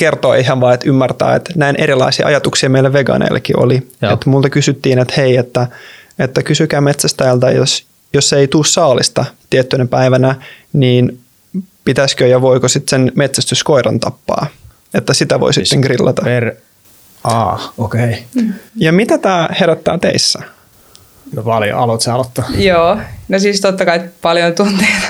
kertoa 0.00 0.36
ihan 0.36 0.60
vaan, 0.60 0.74
että 0.74 0.88
ymmärtää, 0.88 1.34
että 1.34 1.52
näin 1.56 1.76
erilaisia 1.80 2.26
ajatuksia 2.26 2.70
meillä 2.70 2.92
vegaaneillekin 2.92 3.58
oli. 3.58 3.88
Joo. 4.02 4.12
Että 4.12 4.30
multa 4.30 4.50
kysyttiin, 4.50 4.98
että 4.98 5.14
hei, 5.16 5.36
että, 5.36 5.66
että 6.18 6.42
kysykää 6.42 6.80
metsästäjältä, 6.80 7.50
jos, 7.50 7.86
jos 8.12 8.32
ei 8.32 8.48
tuu 8.48 8.64
saalista 8.64 9.24
tiettynä 9.50 9.86
päivänä, 9.86 10.34
niin 10.72 11.20
pitäisikö 11.84 12.26
ja 12.26 12.40
voiko 12.40 12.68
sitten 12.68 12.88
sen 12.90 13.12
metsästyskoiran 13.14 14.00
tappaa. 14.00 14.46
Että 14.94 15.14
sitä 15.14 15.40
voi 15.40 15.54
sitten 15.54 15.80
grillata. 15.80 16.22
Per... 16.22 16.54
Ah, 17.24 17.72
okei. 17.78 18.26
Okay. 18.36 18.48
Ja 18.76 18.92
mitä 18.92 19.18
tämä 19.18 19.48
herättää 19.60 19.98
teissä? 19.98 20.38
No 21.34 21.42
paljon, 21.42 21.78
aloit 21.78 22.00
sä 22.00 22.14
aloittaa. 22.14 22.44
Joo, 22.56 22.98
no 23.28 23.38
siis 23.38 23.60
totta 23.60 23.84
kai 23.84 24.00
paljon 24.22 24.54
tunteita, 24.54 25.06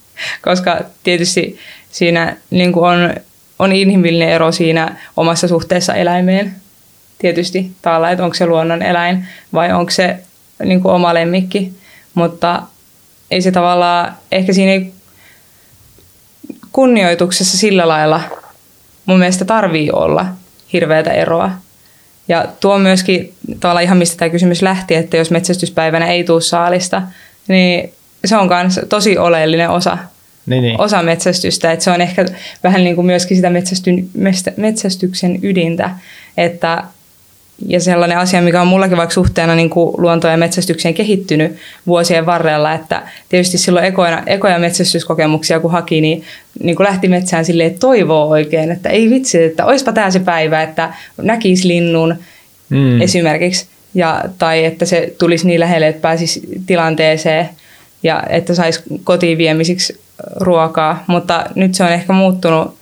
koska 0.46 0.80
tietysti 1.02 1.58
siinä 1.90 2.36
niin 2.50 2.72
on, 2.76 3.14
on 3.62 3.72
inhimillinen 3.72 4.28
ero 4.28 4.52
siinä 4.52 4.96
omassa 5.16 5.48
suhteessa 5.48 5.94
eläimeen. 5.94 6.54
Tietysti 7.18 7.72
taalla, 7.82 8.10
että 8.10 8.24
onko 8.24 8.34
se 8.34 8.46
luonnon 8.46 8.82
eläin 8.82 9.26
vai 9.52 9.72
onko 9.72 9.90
se 9.90 10.18
niin 10.64 10.82
kuin 10.82 10.94
oma 10.94 11.14
lemmikki, 11.14 11.72
mutta 12.14 12.62
ei 13.30 13.42
se 13.42 13.50
tavallaan, 13.50 14.14
ehkä 14.32 14.52
siinä 14.52 14.72
ei 14.72 14.92
kunnioituksessa 16.72 17.58
sillä 17.58 17.88
lailla 17.88 18.20
mun 19.06 19.18
mielestä 19.18 19.44
tarvii 19.44 19.90
olla 19.92 20.26
hirveätä 20.72 21.10
eroa. 21.10 21.50
Ja 22.28 22.46
tuo 22.60 22.78
myöskin 22.78 23.34
tavallaan 23.60 23.84
ihan 23.84 23.98
mistä 23.98 24.16
tämä 24.16 24.28
kysymys 24.28 24.62
lähti, 24.62 24.94
että 24.94 25.16
jos 25.16 25.30
metsästyspäivänä 25.30 26.06
ei 26.06 26.24
tule 26.24 26.40
saalista, 26.40 27.02
niin 27.48 27.92
se 28.24 28.36
on 28.36 28.48
myös 28.62 28.80
tosi 28.88 29.18
oleellinen 29.18 29.70
osa, 29.70 29.98
Niin, 30.46 30.62
niin. 30.62 30.80
osa 30.80 31.02
metsästystä. 31.02 31.72
Että 31.72 31.84
se 31.84 31.90
on 31.90 32.00
ehkä 32.00 32.24
vähän 32.64 32.84
niin 32.84 32.94
kuin 32.94 33.06
myöskin 33.06 33.36
sitä 33.36 33.50
metsästy, 33.50 33.90
metsästyksen 34.56 35.38
ydintä. 35.42 35.90
Että, 36.36 36.84
ja 37.66 37.80
sellainen 37.80 38.18
asia, 38.18 38.42
mikä 38.42 38.60
on 38.60 38.66
mullakin 38.66 38.96
vaikka 38.96 39.14
suhteena 39.14 39.54
niin 39.54 39.70
kuin 39.70 39.94
luonto- 39.98 40.28
ja 40.28 40.36
metsästykseen 40.36 40.94
kehittynyt 40.94 41.56
vuosien 41.86 42.26
varrella, 42.26 42.72
että 42.72 43.02
tietysti 43.28 43.58
silloin 43.58 43.84
ekoja, 43.84 44.22
ekoja 44.26 44.58
metsästyskokemuksia 44.58 45.60
kun 45.60 45.70
haki, 45.70 46.00
niin, 46.00 46.22
niin 46.62 46.76
kuin 46.76 46.84
lähti 46.84 47.08
metsään 47.08 47.44
silleen, 47.44 47.66
että 47.66 47.80
toivoo 47.80 48.28
oikein, 48.28 48.72
että 48.72 48.88
ei 48.88 49.10
vitsi, 49.10 49.42
että 49.44 49.64
oispa 49.64 49.92
tämä 49.92 50.10
se 50.10 50.20
päivä, 50.20 50.62
että 50.62 50.94
näkisi 51.16 51.68
linnun 51.68 52.16
Mm. 52.72 53.00
esimerkiksi, 53.00 53.66
ja, 53.94 54.24
tai 54.38 54.64
että 54.64 54.84
se 54.84 55.14
tulisi 55.18 55.46
niin 55.46 55.60
lähelle, 55.60 55.88
että 55.88 56.00
pääsisi 56.00 56.40
tilanteeseen 56.66 57.48
ja 58.02 58.22
että 58.28 58.54
saisi 58.54 58.82
kotiin 59.04 59.38
viemisiksi 59.38 60.00
ruokaa, 60.36 61.04
mutta 61.06 61.44
nyt 61.54 61.74
se 61.74 61.84
on 61.84 61.92
ehkä 61.92 62.12
muuttunut 62.12 62.76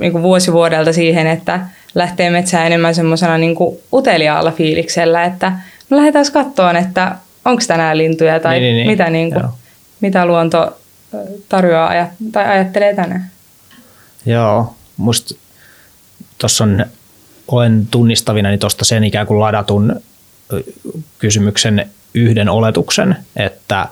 niin 0.00 0.12
kuin 0.12 0.22
vuosi 0.22 0.52
vuodelta 0.52 0.92
siihen, 0.92 1.26
että 1.26 1.60
lähtee 1.94 2.30
metsään 2.30 2.66
enemmän 2.66 2.94
semmoisena 2.94 3.38
niin 3.38 3.56
uteliaalla 3.92 4.52
fiiliksellä, 4.52 5.24
että 5.24 5.52
no 5.90 5.96
lähdetään 5.96 6.24
katsomaan, 6.32 6.76
että 6.76 7.16
onko 7.44 7.62
tänään 7.66 7.98
lintuja 7.98 8.40
tai 8.40 8.60
Niin, 8.60 8.62
niin, 8.62 8.76
niin. 8.76 8.86
mitä, 8.86 9.10
niin 9.10 9.30
kuin, 9.30 9.42
Joo. 9.42 9.52
mitä 10.00 10.26
luonto 10.26 10.76
tarjoaa 11.48 12.06
tai 12.32 12.46
ajattelee 12.46 12.94
tänään. 12.94 13.30
Joo, 14.26 14.74
musta 14.96 15.34
tuossa 16.38 16.64
on, 16.64 16.86
olen 17.48 17.86
tunnistavina 17.90 18.48
niin 18.48 18.60
tuosta 18.60 18.84
sen 18.84 19.04
ikään 19.04 19.26
kuin 19.26 19.40
ladatun 19.40 20.00
kysymyksen 21.18 21.90
yhden 22.14 22.48
oletuksen, 22.48 23.16
että 23.36 23.88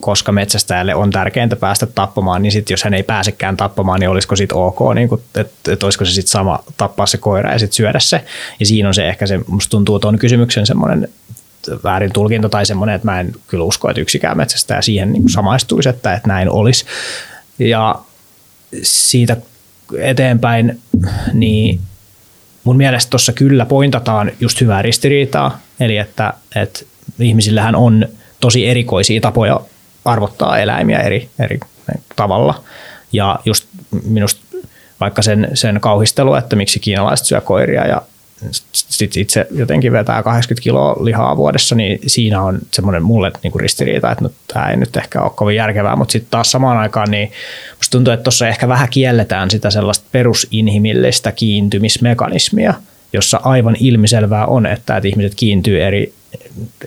koska 0.00 0.32
metsästäjälle 0.32 0.94
on 0.94 1.10
tärkeintä 1.10 1.56
päästä 1.56 1.86
tappamaan, 1.86 2.42
niin 2.42 2.52
sitten 2.52 2.72
jos 2.72 2.84
hän 2.84 2.94
ei 2.94 3.02
pääsekään 3.02 3.56
tappamaan, 3.56 4.00
niin 4.00 4.10
olisiko 4.10 4.36
sitten 4.36 4.56
ok, 4.56 4.78
niin 4.94 5.08
että, 5.34 5.72
että 5.72 5.86
olisiko 5.86 6.04
se 6.04 6.12
sitten 6.12 6.30
sama 6.30 6.64
tappaa 6.76 7.06
se 7.06 7.18
koira 7.18 7.52
ja 7.52 7.58
sitten 7.58 7.76
syödä 7.76 7.98
se. 7.98 8.24
Ja 8.60 8.66
siinä 8.66 8.88
on 8.88 8.94
se 8.94 9.08
ehkä 9.08 9.26
se, 9.26 9.40
musta 9.46 9.70
tuntuu 9.70 9.98
tuon 9.98 10.18
kysymyksen 10.18 10.66
semmoinen 10.66 11.08
väärin 11.84 12.12
tulkinta 12.12 12.48
tai 12.48 12.66
semmoinen, 12.66 12.96
että 12.96 13.06
mä 13.08 13.20
en 13.20 13.32
kyllä 13.46 13.64
usko, 13.64 13.90
että 13.90 14.00
yksikään 14.00 14.36
metsästäjä 14.36 14.82
siihen 14.82 15.12
niin 15.12 15.28
samaistuisi, 15.28 15.88
että, 15.88 16.14
että 16.14 16.28
näin 16.28 16.50
olisi. 16.50 16.84
Ja 17.58 17.94
siitä 18.82 19.36
eteenpäin, 19.98 20.80
niin 21.32 21.80
mun 22.64 22.76
mielestä 22.76 23.10
tuossa 23.10 23.32
kyllä 23.32 23.66
pointataan 23.66 24.32
just 24.40 24.60
hyvää 24.60 24.82
ristiriitaa, 24.82 25.60
eli 25.80 25.96
että, 25.96 26.32
että 26.56 26.80
ihmisillähän 27.18 27.74
on 27.74 28.08
tosi 28.40 28.66
erikoisia 28.66 29.20
tapoja 29.20 29.60
arvottaa 30.06 30.58
eläimiä 30.58 30.98
eri, 30.98 31.30
eri 31.38 31.60
tavalla. 32.16 32.64
Ja 33.12 33.38
just 33.44 33.68
minusta 34.04 34.40
vaikka 35.00 35.22
sen, 35.22 35.48
sen 35.54 35.80
kauhistelu, 35.80 36.34
että 36.34 36.56
miksi 36.56 36.80
kiinalaiset 36.80 37.26
syö 37.26 37.40
koiria 37.40 37.86
ja 37.86 38.02
sit 38.72 39.16
itse 39.16 39.46
jotenkin 39.50 39.92
vetää 39.92 40.22
80 40.22 40.62
kiloa 40.62 40.96
lihaa 41.04 41.36
vuodessa, 41.36 41.74
niin 41.74 41.98
siinä 42.06 42.42
on 42.42 42.58
semmoinen 42.72 43.02
mulle 43.02 43.30
niin 43.42 43.52
kuin 43.52 43.60
ristiriita, 43.60 44.10
että 44.10 44.24
no, 44.24 44.30
tämä 44.52 44.70
ei 44.70 44.76
nyt 44.76 44.96
ehkä 44.96 45.22
ole 45.22 45.30
kovin 45.34 45.56
järkevää, 45.56 45.96
mutta 45.96 46.12
sitten 46.12 46.30
taas 46.30 46.50
samaan 46.50 46.78
aikaan 46.78 47.10
niin 47.10 47.32
musta 47.76 47.90
tuntuu, 47.90 48.12
että 48.12 48.24
tuossa 48.24 48.48
ehkä 48.48 48.68
vähän 48.68 48.88
kielletään 48.88 49.50
sitä 49.50 49.70
sellaista 49.70 50.06
perusinhimillistä 50.12 51.32
kiintymismekanismia, 51.32 52.74
jossa 53.12 53.40
aivan 53.44 53.76
ilmiselvää 53.80 54.46
on, 54.46 54.66
että, 54.66 54.96
että 54.96 55.08
ihmiset 55.08 55.34
kiintyy 55.34 55.82
eri 55.82 56.14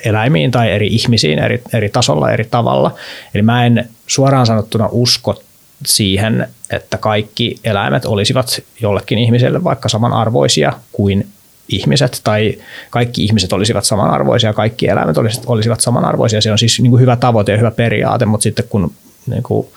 eläimiin 0.06 0.52
tai 0.52 0.72
eri 0.72 0.88
ihmisiin 0.88 1.40
eri, 1.40 1.62
eri 1.74 1.90
tasolla, 1.90 2.32
eri 2.32 2.46
tavalla. 2.52 2.96
Eli 3.34 3.44
mä 3.44 3.66
en 3.66 3.90
suoraan 4.08 4.46
sanottuna 4.46 4.90
usko 4.92 5.42
siihen, 5.86 6.48
että 6.70 6.98
kaikki 6.98 7.56
eläimet 7.64 8.06
olisivat 8.06 8.62
jollekin 8.82 9.18
ihmiselle 9.18 9.64
vaikka 9.64 9.90
samanarvoisia 9.90 10.74
kuin 10.92 11.28
ihmiset, 11.70 12.22
tai 12.24 12.58
kaikki 12.90 13.24
ihmiset 13.24 13.54
olisivat 13.54 13.86
samanarvoisia, 13.86 14.54
kaikki 14.54 14.88
eläimet 14.88 15.18
olisivat, 15.18 15.46
olisivat 15.48 15.82
samanarvoisia. 15.82 16.42
Se 16.42 16.52
on 16.52 16.58
siis 16.58 16.80
niin 16.80 16.92
kuin 16.92 17.02
hyvä 17.02 17.16
tavoite 17.16 17.52
ja 17.52 17.58
hyvä 17.58 17.72
periaate, 17.72 18.26
mutta 18.26 18.44
sitten 18.44 18.66
kun 18.70 18.92
niin 19.28 19.44
kuin 19.44 19.68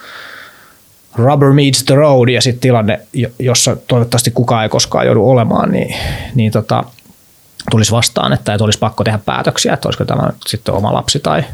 rubber 1.15 1.53
meets 1.53 1.85
the 1.85 1.95
road 1.95 2.29
ja 2.29 2.41
sitten 2.41 2.61
tilanne, 2.61 3.01
jossa 3.39 3.77
toivottavasti 3.77 4.31
kukaan 4.31 4.63
ei 4.63 4.69
koskaan 4.69 5.07
joudu 5.07 5.31
olemaan, 5.31 5.73
niin, 5.73 5.95
niin 6.35 6.53
tota, 6.53 6.85
tulisi 7.71 7.93
vastaan, 7.93 8.33
että, 8.33 8.55
että 8.55 8.65
olisi 8.65 8.79
pakko 8.79 9.05
tehdä 9.05 9.19
päätöksiä, 9.19 9.75
että 9.75 9.89
olisiko 9.89 10.05
tämä 10.05 10.29
sitten 10.47 10.75
oma 10.75 10.93
lapsi 10.93 11.21
tai, 11.21 11.45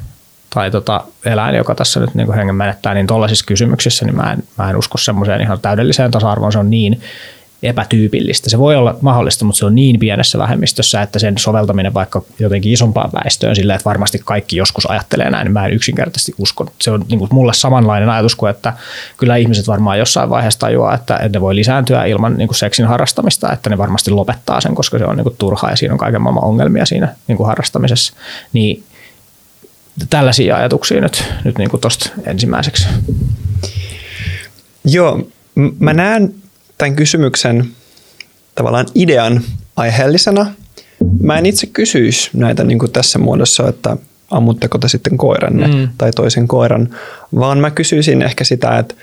tai 0.51 0.71
tota 0.71 1.05
eläin, 1.25 1.55
joka 1.55 1.75
tässä 1.75 2.01
nyt 2.01 2.15
niin 2.15 2.35
hengen 2.35 2.55
menettää, 2.55 2.95
niin 2.95 3.07
tuollaisissa 3.07 3.45
kysymyksissä 3.47 4.05
niin 4.05 4.17
mä 4.17 4.33
en, 4.33 4.43
mä 4.59 4.71
en 4.71 4.77
usko 4.77 4.99
semmoiseen 4.99 5.41
ihan 5.41 5.61
täydelliseen 5.61 6.11
tasa-arvoon. 6.11 6.53
Se 6.53 6.59
on 6.59 6.71
niin 6.71 7.03
epätyypillistä. 7.63 8.51
Se 8.51 8.59
voi 8.59 8.77
olla 8.77 8.97
mahdollista, 9.01 9.45
mutta 9.45 9.59
se 9.59 9.67
on 9.67 9.75
niin 9.75 9.99
pienessä 9.99 10.39
vähemmistössä, 10.39 11.03
että 11.03 11.19
sen 11.19 11.39
soveltaminen 11.39 11.95
vaikka 11.95 12.23
jotenkin 12.39 12.73
isompaan 12.73 13.11
väestöön 13.13 13.57
sillä, 13.57 13.75
että 13.75 13.85
varmasti 13.85 14.21
kaikki 14.25 14.57
joskus 14.57 14.91
ajattelee 14.91 15.31
näin, 15.31 15.45
niin 15.45 15.53
mä 15.53 15.67
en 15.67 15.73
yksinkertaisesti 15.73 16.35
usko. 16.39 16.67
Se 16.81 16.91
on 16.91 17.05
niin 17.09 17.19
kuin 17.19 17.29
mulle 17.33 17.55
samanlainen 17.55 18.11
ajatus 18.11 18.37
kuin, 18.37 18.51
että 18.51 18.73
kyllä 19.17 19.37
ihmiset 19.37 19.67
varmaan 19.67 19.99
jossain 19.99 20.31
vaiheessa 20.31 20.61
tajuaa, 20.61 20.95
että 20.95 21.31
ne 21.33 21.41
voi 21.41 21.57
lisääntyä 21.57 22.05
ilman 22.05 22.37
niin 22.37 22.49
kuin 22.49 22.59
seksin 22.59 22.87
harrastamista, 22.87 23.53
että 23.53 23.71
ne 23.71 23.79
varmasti 23.79 24.11
lopettaa 24.11 24.61
sen, 24.61 24.75
koska 24.75 24.99
se 24.99 25.05
on 25.05 25.17
niin 25.17 25.25
kuin 25.25 25.37
turhaa 25.39 25.71
ja 25.71 25.77
siinä 25.77 25.95
on 25.95 25.99
kaiken 25.99 26.23
maailman 26.23 26.45
ongelmia 26.45 26.87
siinä 26.87 27.15
niin 27.29 27.37
kuin 27.37 27.47
harrastamisessa. 27.47 28.13
Niin 28.53 28.85
tällaisia 30.11 30.57
ajatuksia 30.57 31.01
nyt, 31.01 31.25
nyt 31.45 31.59
niin 31.59 31.71
tuosta 31.81 32.11
ensimmäiseksi. 32.27 32.89
Joo, 34.85 35.29
mä 35.79 35.93
näen 35.93 36.35
tämän 36.79 36.97
kysymyksen 36.97 37.69
tavallaan 38.55 38.87
idean 38.95 39.41
aiheellisena. 39.77 40.47
Mä 41.23 41.39
en 41.39 41.47
itse 41.47 41.67
kysyisi 41.67 42.31
näitä 42.35 42.65
niin 42.65 42.79
kuin 42.79 42.93
tässä 42.93 43.19
muodossa, 43.19 43.69
että 43.69 43.97
ammutteko 44.31 44.79
te 44.79 44.89
sitten 44.89 45.19
koiranne 45.19 45.67
mm. 45.67 45.89
tai 45.99 46.11
toisen 46.11 46.49
koiran, 46.49 46.89
vaan 47.39 47.59
mä 47.59 47.71
kysyisin 47.71 48.23
ehkä 48.23 48.45
sitä, 48.45 48.79
että 48.79 48.95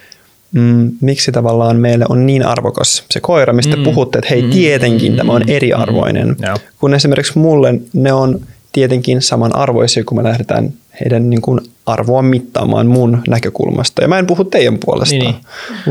mm, 0.51 0.91
miksi 1.01 1.31
tavallaan 1.31 1.77
meille 1.77 2.05
on 2.09 2.25
niin 2.25 2.45
arvokas 2.45 3.03
se 3.11 3.19
koira, 3.19 3.53
mistä 3.53 3.75
mm. 3.75 3.83
puhutte, 3.83 4.19
että 4.19 4.29
hei 4.29 4.43
tietenkin 4.43 5.11
mm. 5.11 5.17
tämä 5.17 5.33
on 5.33 5.49
eriarvoinen, 5.49 6.27
mm. 6.27 6.35
kun 6.79 6.93
esimerkiksi 6.93 7.39
mulle 7.39 7.73
ne 7.93 8.13
on 8.13 8.39
tietenkin 8.71 9.21
samanarvoisia, 9.21 10.03
kun 10.03 10.17
me 10.17 10.23
lähdetään 10.23 10.73
heidän 11.01 11.29
niin 11.29 11.41
kuin 11.41 11.59
arvoa 11.85 12.21
mittaamaan 12.21 12.87
mun 12.87 13.21
näkökulmasta. 13.27 14.01
Ja 14.01 14.07
mä 14.07 14.19
en 14.19 14.27
puhu 14.27 14.43
teidän 14.43 14.77
puolesta, 14.85 15.15
niin. 15.15 15.35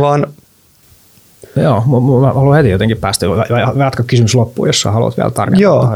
vaan 0.00 0.26
Joo, 1.56 1.84
mä 2.20 2.32
haluan 2.32 2.56
heti 2.56 2.70
jotenkin 2.70 2.96
päästä, 2.96 3.26
jatka 3.84 4.02
kysymys 4.02 4.34
loppuun, 4.34 4.68
jos 4.68 4.80
sä 4.80 4.90
haluat 4.90 5.16
vielä 5.16 5.30
tarkentaa. 5.30 5.62
Joo, 5.62 5.88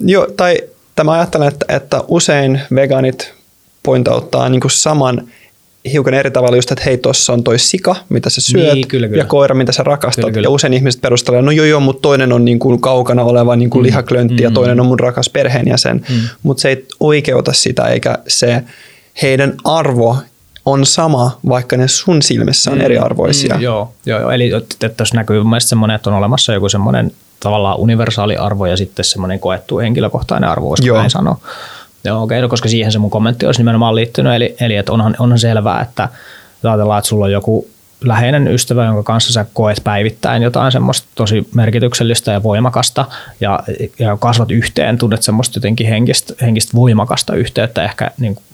Joo 0.00 0.26
tai 0.36 0.58
tämä 0.96 1.12
ajattelen, 1.12 1.48
että, 1.48 1.66
että 1.68 2.00
usein 2.08 2.60
vegaanit 2.74 3.34
pointauttaa 3.82 4.48
niin 4.48 4.60
kuin 4.60 4.70
saman 4.70 5.28
hiukan 5.92 6.14
eri 6.14 6.30
tavalla 6.30 6.56
just, 6.56 6.72
että 6.72 6.84
hei, 6.84 6.98
tuossa 6.98 7.32
on 7.32 7.44
toi 7.44 7.58
sika, 7.58 7.96
mitä 8.08 8.30
sä 8.30 8.40
syöt, 8.40 8.74
niin, 8.74 8.88
kyllä, 8.88 9.08
kyllä. 9.08 9.22
ja 9.22 9.26
koira, 9.26 9.54
mitä 9.54 9.72
sä 9.72 9.82
rakastat. 9.82 10.22
Kyllä, 10.22 10.34
kyllä. 10.34 10.46
Ja 10.46 10.50
usein 10.50 10.74
ihmiset 10.74 11.00
perustelee, 11.00 11.42
no 11.42 11.50
joo, 11.50 11.66
joo, 11.66 11.80
mutta 11.80 12.02
toinen 12.02 12.32
on 12.32 12.44
niin 12.44 12.58
kuin 12.58 12.80
kaukana 12.80 13.22
oleva 13.22 13.56
niin 13.56 13.70
kuin 13.70 13.82
mm. 13.82 13.86
lihaklöntti, 13.86 14.36
mm. 14.36 14.42
ja 14.42 14.50
toinen 14.50 14.80
on 14.80 14.86
mun 14.86 15.00
rakas 15.00 15.30
perheenjäsen. 15.30 16.04
Mm. 16.08 16.16
Mutta 16.42 16.60
se 16.60 16.68
ei 16.68 16.86
oikeuta 17.00 17.52
sitä, 17.52 17.82
eikä 17.82 18.18
se 18.28 18.62
heidän 19.22 19.54
arvo 19.64 20.16
on 20.66 20.86
sama, 20.86 21.38
vaikka 21.48 21.76
ne 21.76 21.88
sun 21.88 22.22
silmissä 22.22 22.70
on 22.70 22.78
Mm, 22.78 22.84
eriarvoisia. 22.84 23.54
Mm, 23.54 23.62
joo, 23.62 23.92
joo, 24.06 24.20
joo, 24.20 24.30
eli 24.30 24.50
että 24.54 24.88
tässä 24.88 25.16
näkyy 25.16 25.38
mun 25.40 25.50
mielestä 25.50 25.68
semmoinen, 25.68 25.94
että 25.94 26.10
on 26.10 26.16
olemassa 26.16 26.52
joku 26.52 26.68
semmoinen 26.68 27.12
tavallaan 27.40 27.78
universaali 27.78 28.36
arvo 28.36 28.66
ja 28.66 28.76
sitten 28.76 29.04
semmoinen 29.04 29.40
koettu 29.40 29.78
henkilökohtainen 29.78 30.50
arvo, 30.50 30.68
voisiko 30.68 30.86
Joo. 30.86 30.98
näin 30.98 31.10
sanoa. 31.10 31.38
Joo, 32.04 32.22
okei, 32.22 32.40
no, 32.40 32.48
koska 32.48 32.68
siihen 32.68 32.92
se 32.92 32.98
mun 32.98 33.10
kommentti 33.10 33.46
olisi 33.46 33.60
nimenomaan 33.60 33.94
liittynyt, 33.94 34.34
eli, 34.34 34.56
eli 34.60 34.76
että 34.76 34.92
onhan, 34.92 35.16
onhan 35.18 35.38
selvää, 35.38 35.80
että 35.82 36.08
ajatellaan, 36.64 36.98
että 36.98 37.08
sulla 37.08 37.24
on 37.24 37.32
joku 37.32 37.68
läheinen 38.00 38.48
ystävä, 38.48 38.84
jonka 38.84 39.02
kanssa 39.02 39.32
sä 39.32 39.46
koet 39.52 39.80
päivittäin 39.84 40.42
jotain 40.42 40.72
semmoista 40.72 41.08
tosi 41.14 41.48
merkityksellistä 41.54 42.32
ja 42.32 42.42
voimakasta 42.42 43.04
ja, 43.40 43.60
ja 43.98 44.16
kasvat 44.20 44.50
yhteen, 44.50 44.98
tunnet 44.98 45.22
semmoista 45.22 45.56
jotenkin 45.56 45.86
henkistä, 45.86 46.34
henkistä 46.40 46.72
voimakasta 46.74 47.34
yhteyttä 47.34 47.84
ehkä 47.84 48.10
niin 48.18 48.34
kuin 48.34 48.44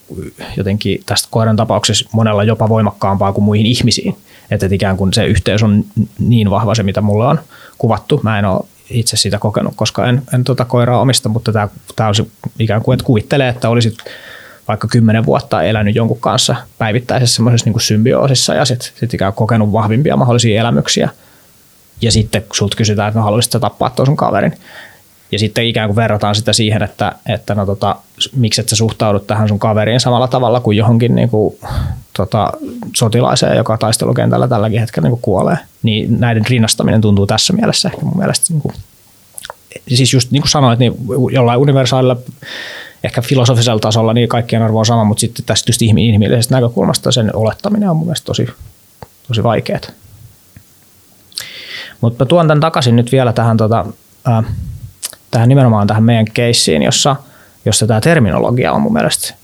jotenkin 0.56 1.02
tästä 1.06 1.28
koiran 1.30 1.56
tapauksessa 1.56 2.08
monella 2.12 2.44
jopa 2.44 2.68
voimakkaampaa 2.68 3.32
kuin 3.32 3.44
muihin 3.44 3.66
ihmisiin. 3.66 4.16
Että 4.50 4.66
et 4.66 4.72
ikään 4.72 4.96
kuin 4.96 5.12
se 5.12 5.26
yhteys 5.26 5.62
on 5.62 5.84
niin 6.18 6.50
vahva 6.50 6.74
se, 6.74 6.82
mitä 6.82 7.00
mulle 7.00 7.26
on 7.26 7.38
kuvattu. 7.78 8.20
Mä 8.22 8.38
en 8.38 8.44
ole 8.44 8.60
itse 8.90 9.16
sitä 9.16 9.38
kokenut, 9.38 9.72
koska 9.76 10.08
en, 10.08 10.22
en 10.34 10.44
tuota 10.44 10.64
koiraa 10.64 11.00
omista, 11.00 11.28
mutta 11.28 11.52
tämä, 11.96 12.08
on 12.08 12.14
se 12.14 12.26
ikään 12.58 12.82
kuin, 12.82 12.94
että 12.94 13.06
kuvittelee, 13.06 13.48
että 13.48 13.68
olisit 13.68 13.94
vaikka 14.68 14.88
kymmenen 14.88 15.26
vuotta 15.26 15.62
elänyt 15.62 15.96
jonkun 15.96 16.20
kanssa 16.20 16.56
päivittäisessä 16.78 17.34
semmoisessa 17.34 17.70
niin 17.70 17.80
symbioosissa 17.80 18.54
ja 18.54 18.64
sitten 18.64 18.88
sit 19.00 19.14
ikään 19.14 19.32
kuin 19.32 19.46
kokenut 19.46 19.72
vahvimpia 19.72 20.16
mahdollisia 20.16 20.60
elämyksiä. 20.60 21.08
Ja 22.02 22.12
sitten 22.12 22.44
sulta 22.52 22.76
kysytään, 22.76 23.08
että 23.08 23.18
no 23.18 23.24
haluaisit 23.24 23.52
tappaa 23.60 23.90
tuon 23.90 24.06
sun 24.06 24.16
kaverin. 24.16 24.52
Ja 25.32 25.38
sitten 25.38 25.66
ikään 25.66 25.88
kuin 25.88 25.96
verrataan 25.96 26.34
sitä 26.34 26.52
siihen, 26.52 26.82
että, 26.82 27.12
että 27.28 27.54
no 27.54 27.66
tota, 27.66 27.96
miksi 28.36 28.60
et 28.60 28.68
sä 28.68 28.76
suhtaudut 28.76 29.26
tähän 29.26 29.48
sun 29.48 29.58
kaveriin 29.58 30.00
samalla 30.00 30.28
tavalla 30.28 30.60
kuin 30.60 30.76
johonkin 30.76 31.14
niin 31.14 31.28
kuin, 31.28 31.58
tota, 32.16 32.52
sotilaiseen, 32.96 33.56
joka 33.56 33.78
taistelukentällä 33.78 34.48
tälläkin 34.48 34.80
hetkellä 34.80 35.06
niin 35.06 35.12
kuin 35.12 35.22
kuolee. 35.22 35.58
Niin 35.82 36.20
näiden 36.20 36.46
rinnastaminen 36.46 37.00
tuntuu 37.00 37.26
tässä 37.26 37.52
mielessä 37.52 37.88
ehkä 37.88 38.04
mun 38.04 38.18
mielestä 38.18 38.46
niin 38.52 38.62
kuin, 38.62 38.74
siis 39.88 40.12
just 40.12 40.30
niin 40.30 40.42
kuin 40.42 40.50
sanoit, 40.50 40.78
niin 40.78 40.94
jollain 41.32 41.60
universaalilla 41.60 42.16
ehkä 43.04 43.22
filosofisella 43.22 43.80
tasolla 43.80 44.12
niin 44.12 44.28
kaikkien 44.28 44.62
arvo 44.62 44.78
on 44.78 44.86
sama, 44.86 45.04
mutta 45.04 45.20
sitten 45.20 45.44
tästä 45.44 45.68
just 45.68 45.82
inhimillisestä 45.82 46.54
näkökulmasta 46.54 47.12
sen 47.12 47.36
olettaminen 47.36 47.90
on 47.90 47.96
mun 47.96 48.06
mielestä 48.06 48.26
tosi, 48.26 48.48
tosi 49.28 49.42
vaikeaa. 49.42 49.80
Mutta 52.00 52.26
tuon 52.26 52.48
tämän 52.48 52.60
takaisin 52.60 52.96
nyt 52.96 53.12
vielä 53.12 53.32
tähän, 53.32 53.56
tota, 53.56 53.86
äh, 54.28 54.44
tähän 55.30 55.48
nimenomaan 55.48 55.86
tähän 55.86 56.04
meidän 56.04 56.26
keissiin, 56.34 56.82
jossa, 56.82 57.16
jossa 57.64 57.86
tämä 57.86 58.00
terminologia 58.00 58.72
on 58.72 58.80
mun 58.80 58.92
mielestä 58.92 59.34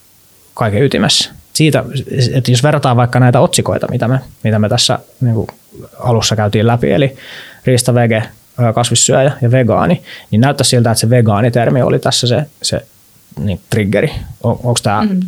kaiken 0.55 0.83
ytimessä. 0.83 1.31
Siitä, 1.53 1.85
että 2.35 2.51
jos 2.51 2.63
verrataan 2.63 2.97
vaikka 2.97 3.21
näitä 3.21 3.41
otsikoita, 3.41 3.87
mitä 3.91 4.09
me, 4.09 4.21
mitä 4.43 4.59
me 4.59 4.69
tässä 4.69 4.99
niin 5.21 5.35
kuin 5.35 5.49
alussa 5.99 6.37
käytiin 6.37 6.67
läpi, 6.67 6.93
eli 6.93 7.17
riista, 7.65 7.95
vege, 7.95 8.23
kasvissyöjä 8.75 9.33
ja 9.43 9.51
vegaani, 9.51 10.03
niin 10.31 10.41
näyttää 10.41 10.65
siltä, 10.65 10.91
että 10.91 11.01
se 11.01 11.11
vegaanitermi 11.11 11.83
oli 11.83 11.99
tässä 11.99 12.27
se, 12.27 12.47
se 12.63 12.87
niin, 13.41 13.61
triggeri. 13.71 14.13
On, 14.43 14.53
onko, 14.53 14.75
mm. 15.09 15.21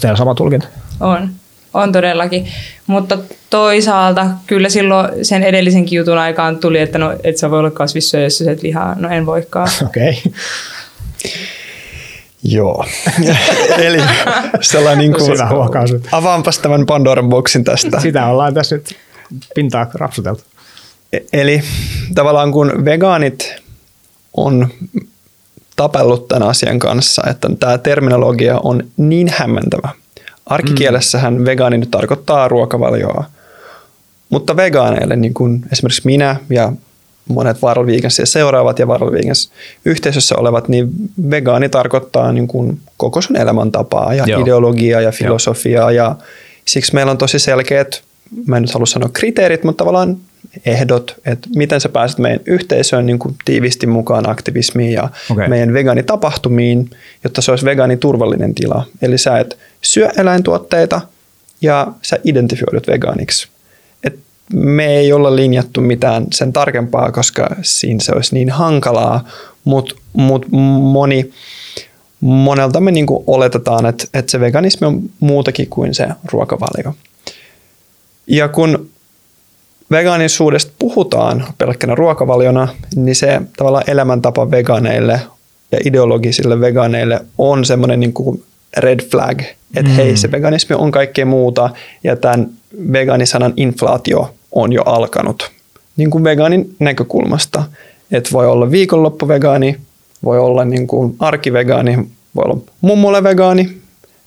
teillä 0.00 0.16
sama 0.16 0.34
tulkinta? 0.34 0.66
On. 1.00 1.30
On 1.74 1.92
todellakin. 1.92 2.48
Mutta 2.86 3.18
toisaalta 3.50 4.26
kyllä 4.46 4.68
silloin 4.68 5.24
sen 5.24 5.42
edellisenkin 5.42 5.96
jutun 5.96 6.18
aikaan 6.18 6.58
tuli, 6.58 6.78
että 6.78 6.98
no 6.98 7.16
et 7.24 7.36
sä 7.36 7.50
voi 7.50 7.58
olla 7.58 7.70
kasvissyöjä, 7.70 8.26
jos 8.26 8.38
sä 8.38 8.44
syöt 8.44 8.62
lihaa. 8.62 8.94
No 8.98 9.08
en 9.08 9.26
voikaan. 9.26 9.68
Okei. 9.86 10.22
Okay. 10.26 10.32
Joo. 12.44 12.84
Eli 13.78 14.02
sellainen 14.60 14.98
niin 14.98 15.12
kuin, 15.12 15.32
Hyvä 15.32 15.48
huokaus. 15.48 15.90
avaanpas 16.12 16.58
tämän 16.58 16.86
Pandoran 16.86 17.28
boksin 17.28 17.64
tästä. 17.64 18.00
Sitä 18.00 18.26
ollaan 18.26 18.54
tässä 18.54 18.76
nyt 18.76 18.96
pintaa 19.54 19.90
rapsuteltu. 19.94 20.42
E- 21.12 21.18
Eli 21.32 21.62
tavallaan 22.14 22.52
kun 22.52 22.84
vegaanit 22.84 23.54
on 24.36 24.68
tapellut 25.76 26.28
tämän 26.28 26.48
asian 26.48 26.78
kanssa, 26.78 27.22
että 27.30 27.48
tämä 27.60 27.78
terminologia 27.78 28.58
on 28.62 28.82
niin 28.96 29.32
hämmentävä. 29.36 29.88
Arkikielessähän 30.46 31.34
mm. 31.34 31.44
vegaani 31.44 31.78
nyt 31.78 31.90
tarkoittaa 31.90 32.48
ruokavalioa, 32.48 33.24
mutta 34.30 34.56
vegaaneille, 34.56 35.16
niin 35.16 35.34
kuin 35.34 35.64
esimerkiksi 35.72 36.02
minä 36.04 36.36
ja 36.50 36.72
monet 37.28 37.56
Viral 37.62 37.86
seuraavat 38.24 38.78
ja 38.78 38.88
Viral 38.88 39.12
Vegans 39.12 39.50
yhteisössä 39.84 40.36
olevat, 40.36 40.68
niin 40.68 40.90
vegaani 41.30 41.68
tarkoittaa 41.68 42.32
niin 42.32 42.48
kuin 42.48 42.80
koko 42.96 43.20
sun 43.20 43.36
elämäntapaa 43.36 44.14
ja 44.14 44.24
Joo. 44.26 44.40
ideologiaa 44.40 45.00
ja 45.00 45.12
filosofiaa 45.12 45.92
ja 45.92 46.16
siksi 46.64 46.94
meillä 46.94 47.10
on 47.10 47.18
tosi 47.18 47.38
selkeät, 47.38 48.02
mä 48.46 48.56
en 48.56 48.62
nyt 48.62 48.72
halua 48.72 48.86
sanoa 48.86 49.10
kriteerit, 49.12 49.64
mutta 49.64 49.84
tavallaan 49.84 50.16
ehdot, 50.66 51.14
että 51.24 51.48
miten 51.56 51.80
sä 51.80 51.88
pääset 51.88 52.18
meidän 52.18 52.40
yhteisöön 52.46 53.06
niin 53.06 53.18
kuin 53.18 53.34
tiivisti 53.44 53.86
mukaan 53.86 54.30
aktivismiin 54.30 54.92
ja 54.92 55.08
okay. 55.30 55.48
meidän 55.48 55.72
vegaanitapahtumiin, 55.72 56.90
jotta 57.24 57.42
se 57.42 57.50
olisi 57.50 57.64
vegaaniturvallinen 57.64 58.54
tila. 58.54 58.86
Eli 59.02 59.18
sä 59.18 59.38
et 59.38 59.58
syö 59.82 60.08
eläintuotteita 60.16 61.00
ja 61.60 61.92
sä 62.02 62.18
identifioidut 62.24 62.86
vegaaniksi. 62.86 63.48
Et 64.04 64.18
me 64.52 64.86
ei 64.86 65.12
olla 65.12 65.36
linjattu 65.36 65.80
mitään 65.80 66.26
sen 66.32 66.52
tarkempaa, 66.52 67.12
koska 67.12 67.56
siinä 67.62 68.00
se 68.00 68.12
olisi 68.12 68.34
niin 68.34 68.50
hankalaa, 68.50 69.28
mutta 69.64 69.94
mut 70.12 70.46
moni, 70.80 71.32
monelta 72.20 72.80
me 72.80 72.90
niin 72.90 73.06
oletetaan, 73.26 73.86
että, 73.86 74.04
että 74.14 74.30
se 74.30 74.40
veganismi 74.40 74.86
on 74.86 75.02
muutakin 75.20 75.68
kuin 75.68 75.94
se 75.94 76.08
ruokavalio. 76.32 76.94
Ja 78.26 78.48
kun 78.48 78.90
vegaanisuudesta 79.90 80.72
puhutaan 80.78 81.46
pelkkänä 81.58 81.94
ruokavaliona, 81.94 82.68
niin 82.94 83.16
se 83.16 83.40
tavallaan 83.56 83.90
elämäntapa 83.90 84.50
vegaaneille 84.50 85.20
ja 85.72 85.78
ideologisille 85.84 86.60
vegaaneille 86.60 87.20
on 87.38 87.64
semmoinen 87.64 88.00
niin 88.00 88.14
red 88.76 89.00
flag, 89.10 89.42
että 89.76 89.90
mm. 89.90 89.96
hei, 89.96 90.16
se 90.16 90.30
veganismi 90.30 90.76
on 90.76 90.90
kaikkea 90.90 91.26
muuta 91.26 91.70
ja 92.04 92.16
tämän 92.16 92.50
vegaanisanan 92.92 93.52
inflaatio 93.56 94.34
on 94.52 94.72
jo 94.72 94.82
alkanut. 94.82 95.50
Niin 95.96 96.10
kuin 96.10 96.24
vegaanin 96.24 96.76
näkökulmasta, 96.78 97.64
että 98.12 98.30
voi 98.32 98.46
olla 98.46 98.70
viikonloppuvegaani, 98.70 99.76
voi 100.24 100.38
olla 100.38 100.64
niin 100.64 100.86
kuin 100.86 101.16
arkivegaani, 101.18 101.96
voi 102.34 102.44
olla 102.44 102.58
mummolle 102.80 103.22
vegaani, 103.22 103.76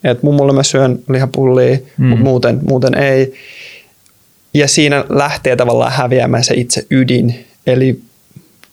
että 0.04 0.26
mummolle 0.26 0.54
mä 0.54 0.64
syön 0.64 1.00
lihapullia, 1.10 1.78
mm. 1.98 2.06
mutta 2.06 2.24
muuten, 2.24 2.60
muuten 2.68 2.94
ei. 2.94 3.34
Ja 4.54 4.68
siinä 4.68 5.06
lähtee 5.10 5.56
tavallaan 5.56 5.92
häviämään 5.92 6.44
se 6.44 6.54
itse 6.54 6.86
ydin. 6.92 7.46
Eli 7.68 8.00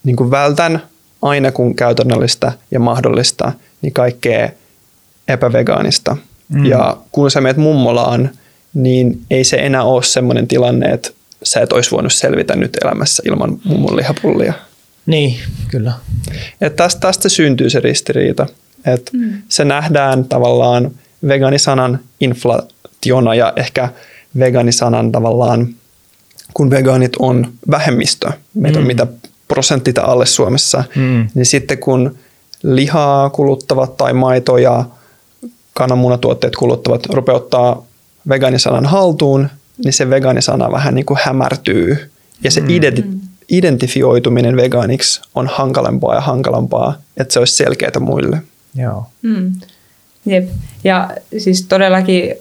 niin 0.04 0.16
kuin 0.16 0.30
vältän 0.30 0.82
aina 1.22 1.52
kun 1.52 1.74
käytännöllistä 1.74 2.52
ja 2.70 2.80
mahdollista, 2.80 3.52
niin 3.82 3.92
kaikkea 3.92 4.50
epävegaanista. 5.32 6.16
Mm. 6.48 6.66
Ja 6.66 6.96
kun 7.12 7.30
sä 7.30 7.40
meet 7.40 7.56
mummolaan, 7.56 8.30
niin 8.74 9.20
ei 9.30 9.44
se 9.44 9.56
enää 9.56 9.82
ole 9.82 10.02
semmoinen 10.02 10.48
tilanne, 10.48 10.86
että 10.86 11.10
sä 11.42 11.60
et 11.60 11.72
olisi 11.72 11.90
voinut 11.90 12.12
selvitä 12.12 12.56
nyt 12.56 12.76
elämässä 12.84 13.22
ilman 13.26 13.58
mummon 13.64 13.96
lihapullia. 13.96 14.52
Niin, 15.06 15.36
kyllä. 15.70 15.92
Et 16.60 16.76
tästä, 16.76 17.00
tästä 17.00 17.28
syntyy 17.28 17.70
se 17.70 17.80
ristiriita. 17.80 18.46
Et 18.86 19.10
mm. 19.12 19.42
Se 19.48 19.64
nähdään 19.64 20.24
tavallaan 20.24 20.90
veganisanan 21.28 22.00
inflationa 22.20 23.34
ja 23.34 23.52
ehkä 23.56 23.88
veganisanan 24.38 25.12
tavallaan, 25.12 25.68
kun 26.54 26.70
vegaanit 26.70 27.12
on 27.18 27.52
vähemmistö, 27.70 28.32
meitä 28.54 28.78
on 28.78 28.84
Mm. 28.84 28.86
mitä 28.86 29.06
prosenttita 29.48 30.02
alle 30.02 30.26
Suomessa, 30.26 30.84
Mm. 30.96 31.28
niin 31.34 31.46
sitten 31.46 31.78
kun 31.78 32.16
lihaa 32.62 33.30
kuluttavat 33.30 33.96
tai 33.96 34.12
maito 34.12 34.58
ja 34.58 34.84
kananmunatuotteet 35.74 36.56
kuluttavat 36.56 37.06
rupeaa 37.06 37.36
ottaa 37.36 37.84
vegaanisanan 38.28 38.86
haltuun, 38.86 39.48
niin 39.84 39.92
se 39.92 40.10
vegaanisana 40.10 40.72
vähän 40.72 40.94
niin 40.94 41.06
kuin 41.06 41.18
hämärtyy. 41.22 42.10
Ja 42.44 42.50
se 42.50 42.60
identi- 42.60 43.04
identifioituminen 43.48 44.56
vegaaniksi 44.56 45.20
on 45.34 45.46
hankalampaa 45.46 46.14
ja 46.14 46.20
hankalampaa, 46.20 46.94
että 47.16 47.32
se 47.32 47.38
olisi 47.38 47.56
selkeää 47.56 48.00
muille. 48.00 48.42
Joo. 48.74 49.06
Mm. 49.22 49.52
Jep. 50.26 50.48
Ja 50.84 51.10
siis 51.38 51.66
todellakin 51.66 52.34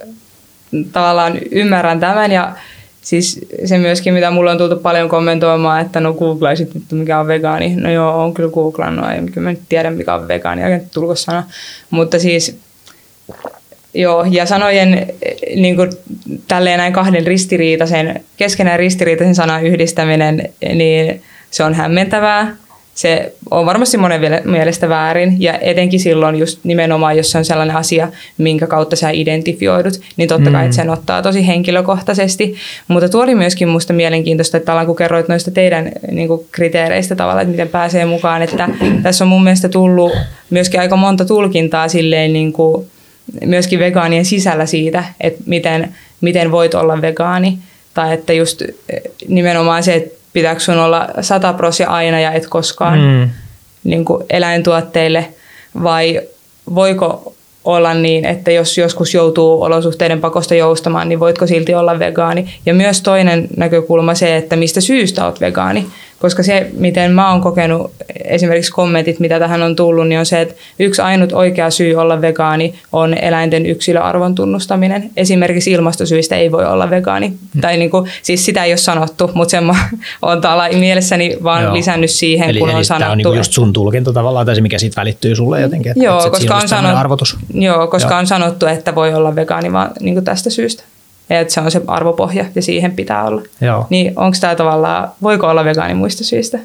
tavallaan 0.92 1.38
ymmärrän 1.52 2.00
tämän 2.00 2.32
ja 2.32 2.56
siis 3.02 3.40
se 3.66 3.78
myöskin, 3.78 4.14
mitä 4.14 4.32
mulle 4.32 4.52
on 4.52 4.58
tultu 4.58 4.76
paljon 4.76 5.10
kommentoimaan, 5.10 5.82
että 5.82 6.00
no 6.00 6.14
googlaisit 6.14 6.74
nyt, 6.74 6.84
mikä 6.92 7.20
on 7.20 7.28
vegaani. 7.28 7.76
No 7.76 7.92
joo, 7.92 8.24
on 8.24 8.34
kyllä 8.34 8.50
googlannut, 8.50 9.06
ja 9.06 9.16
kyllä 9.16 9.42
mä 9.42 9.50
nyt 9.50 9.62
tiedän, 9.70 9.94
mikä 9.94 10.16
on 10.16 10.28
vegaani, 10.28 10.62
ja 10.62 10.80
tulko 10.94 11.16
sana. 11.16 11.44
Mutta 11.90 12.20
siis 12.20 12.58
Joo, 13.94 14.26
ja 14.30 14.46
sanojen 14.46 15.08
niin 15.56 15.76
kuin, 15.76 15.90
tälleen 16.48 16.78
näin 16.78 16.94
kahden 16.94 17.28
ristiriitaisen, 17.28 18.24
keskenään 18.38 18.80
ristiriitaisen 18.80 19.36
sanan 19.36 19.66
yhdistäminen, 19.66 20.50
niin 20.74 21.22
se 21.52 21.64
on 21.64 21.74
hämmentävää. 21.74 22.56
se 22.96 23.34
on 23.52 23.66
varmasti 23.66 23.98
monen 23.98 24.22
mielestä 24.46 24.90
väärin 24.90 25.36
ja 25.40 25.60
etenkin 25.60 26.00
silloin 26.00 26.36
just 26.36 26.60
nimenomaan, 26.64 27.18
jos 27.18 27.32
se 27.32 27.38
on 27.38 27.46
sellainen 27.46 27.76
asia, 27.76 28.08
minkä 28.38 28.68
kautta 28.68 28.96
sä 28.96 29.10
identifioidut, 29.10 30.02
niin 30.18 30.30
totta 30.30 30.52
kai, 30.52 30.66
mm. 30.66 30.72
sen 30.72 30.90
ottaa 30.90 31.22
tosi 31.22 31.48
henkilökohtaisesti. 31.48 32.56
Mutta 32.88 33.10
tuo 33.10 33.24
oli 33.24 33.36
myöskin 33.36 33.68
musta 33.68 33.94
mielenkiintoista, 33.94 34.58
että 34.58 34.86
kun 34.86 34.96
kerroit 34.96 35.28
noista 35.28 35.52
teidän 35.52 35.92
niin 36.12 36.28
kuin, 36.28 36.46
kriteereistä 36.52 37.16
tavallaan, 37.16 37.42
että 37.42 37.52
miten 37.52 37.70
pääsee 37.70 38.06
mukaan, 38.06 38.42
että 38.42 38.70
tässä 39.04 39.24
on 39.24 39.30
mun 39.30 39.44
mielestä 39.44 39.70
tullut 39.70 40.12
myöskin 40.50 40.80
aika 40.80 40.96
monta 40.96 41.26
tulkintaa 41.26 41.88
silleen 41.88 42.34
niin 42.34 42.54
kuin, 42.54 42.88
myöskin 43.46 43.80
vegaanien 43.80 44.26
sisällä 44.26 44.66
siitä, 44.66 45.04
että 45.22 45.44
miten, 45.46 45.96
miten 46.22 46.52
voit 46.52 46.74
olla 46.74 47.02
vegaani. 47.02 47.58
Tai 47.94 48.14
että 48.14 48.34
just 48.34 48.62
nimenomaan 49.28 49.84
se, 49.84 49.94
että 49.94 50.22
pitääkö 50.34 50.60
sun 50.60 50.78
olla 50.78 51.10
sata 51.22 51.54
prosia 51.54 51.90
aina 51.90 52.20
ja 52.20 52.32
et 52.32 52.48
koskaan 52.48 53.00
mm. 53.00 53.30
niin 53.84 54.06
kuin 54.06 54.24
eläintuotteille 54.30 55.28
vai 55.84 56.22
voiko 56.76 57.36
olla 57.66 57.94
niin, 57.94 58.26
että 58.26 58.52
jos 58.52 58.78
joskus 58.78 59.14
joutuu 59.14 59.62
olosuhteiden 59.62 60.22
pakosta 60.22 60.56
joustamaan, 60.56 61.10
niin 61.10 61.20
voitko 61.20 61.48
silti 61.48 61.74
olla 61.74 62.00
vegaani. 62.00 62.54
Ja 62.66 62.74
myös 62.74 63.02
toinen 63.02 63.48
näkökulma 63.58 64.16
se, 64.16 64.38
että 64.38 64.56
mistä 64.56 64.82
syystä 64.82 65.26
olet 65.26 65.42
vegaani. 65.42 65.86
Koska 66.22 66.44
se, 66.44 66.68
miten 66.74 67.12
mä 67.12 67.32
oon 67.32 67.42
kokenut 67.42 67.92
esimerkiksi 68.26 68.72
kommentit, 68.72 69.20
mitä 69.20 69.40
tähän 69.40 69.62
on 69.62 69.76
tullut, 69.76 70.08
niin 70.08 70.20
on 70.20 70.26
se, 70.26 70.42
että 70.42 70.56
yksi 70.80 71.02
ainut 71.02 71.34
oikea 71.34 71.70
syy 71.70 71.96
olla 71.96 72.22
vegaani 72.22 72.74
on 72.92 73.14
eläinten 73.14 73.66
yksilöarvon 73.66 74.36
tunnustaminen. 74.36 75.12
Esimerkiksi 75.18 75.72
ilmastosyistä 75.72 76.36
ei 76.36 76.52
voi 76.52 76.66
olla 76.66 76.90
vegaani. 76.90 77.28
Hmm. 77.28 77.62
Tai 77.62 77.78
niin 77.78 77.90
kuin, 77.90 78.10
siis 78.22 78.46
sitä 78.46 78.64
ei 78.64 78.72
ole 78.72 78.78
sanottu, 78.78 79.32
mutta 79.34 79.52
sen 79.52 79.64
mä 79.64 79.76
oon 80.22 80.42
mielessäni 80.80 81.38
vaan 81.44 81.64
Joo. 81.64 81.74
lisännyt 81.74 82.10
siihen, 82.10 82.50
eli, 82.50 82.60
kun 82.60 82.70
eli 82.70 82.78
on 82.78 82.86
sanottu. 82.86 83.04
Tämä 83.04 83.12
on 83.12 83.18
niin 83.18 83.38
just 83.38 83.52
sun 83.52 83.74
tulkinta 83.74 84.14
tavallaan, 84.14 84.46
tai 84.46 84.56
se 84.56 84.62
mikä 84.62 84.80
siitä 84.80 85.02
välittyy 85.02 85.36
sulle 85.36 85.62
jotenkin. 85.62 85.92
Että, 85.92 86.04
joo, 86.04 86.18
että 86.18 86.30
koska, 86.30 86.56
on, 86.56 86.68
sanot, 86.68 86.96
arvotus. 86.96 87.38
Joo, 87.54 87.88
koska 87.88 88.10
joo. 88.10 88.20
on 88.20 88.28
sanottu, 88.28 88.66
että 88.66 88.96
voi 88.96 89.14
olla 89.14 89.36
vegaani 89.36 89.74
vaan 89.74 89.92
niin 90.00 90.16
kuin 90.16 90.26
tästä 90.26 90.50
syystä 90.50 90.84
että 91.40 91.54
se 91.54 91.62
on 91.62 91.72
se 91.72 91.82
arvopohja 91.88 92.46
ja 92.56 92.62
siihen 92.62 92.92
pitää 92.92 93.24
olla. 93.24 93.42
Joo. 93.62 93.88
Niin 93.90 94.14
onko 94.16 94.38
tämä 94.42 94.56
tavallaan, 94.56 95.10
voiko 95.22 95.48
olla 95.48 95.66
vegaani 95.66 95.94
muista 95.94 96.24
syistä? 96.24 96.60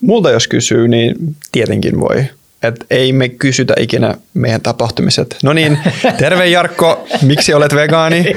Multa 0.00 0.30
jos 0.30 0.48
kysyy, 0.48 0.88
niin 0.88 1.14
tietenkin 1.52 2.00
voi. 2.00 2.24
Et 2.62 2.86
ei 2.90 3.12
me 3.12 3.28
kysytä 3.28 3.74
ikinä 3.78 4.14
meidän 4.34 4.60
tapahtumiset. 4.60 5.36
No 5.42 5.52
niin, 5.52 5.78
terve 6.18 6.46
Jarkko, 6.46 7.06
miksi 7.22 7.54
olet 7.54 7.74
vegaani? 7.74 8.36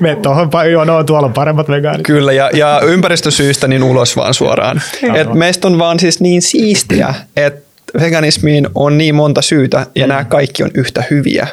Me 0.00 0.16
tuohon 0.22 0.50
no, 0.86 1.04
tuolla 1.04 1.26
on 1.26 1.32
paremmat 1.32 1.68
vegaanit. 1.68 2.06
Kyllä, 2.06 2.32
ja, 2.32 2.50
ja 2.54 2.80
ympäristösyistä 2.84 3.68
niin 3.68 3.82
ulos 3.82 4.16
vaan 4.16 4.34
suoraan. 4.34 4.82
Et 5.14 5.34
meistä 5.34 5.68
on 5.68 5.78
vaan 5.78 6.00
siis 6.00 6.20
niin 6.20 6.42
siistiä, 6.42 7.14
että 7.36 7.67
veganismiin 8.00 8.68
on 8.74 8.98
niin 8.98 9.14
monta 9.14 9.42
syytä, 9.42 9.86
ja 9.94 10.06
mm. 10.06 10.08
nämä 10.08 10.24
kaikki 10.24 10.62
on 10.62 10.70
yhtä 10.74 11.04
hyviä. 11.10 11.48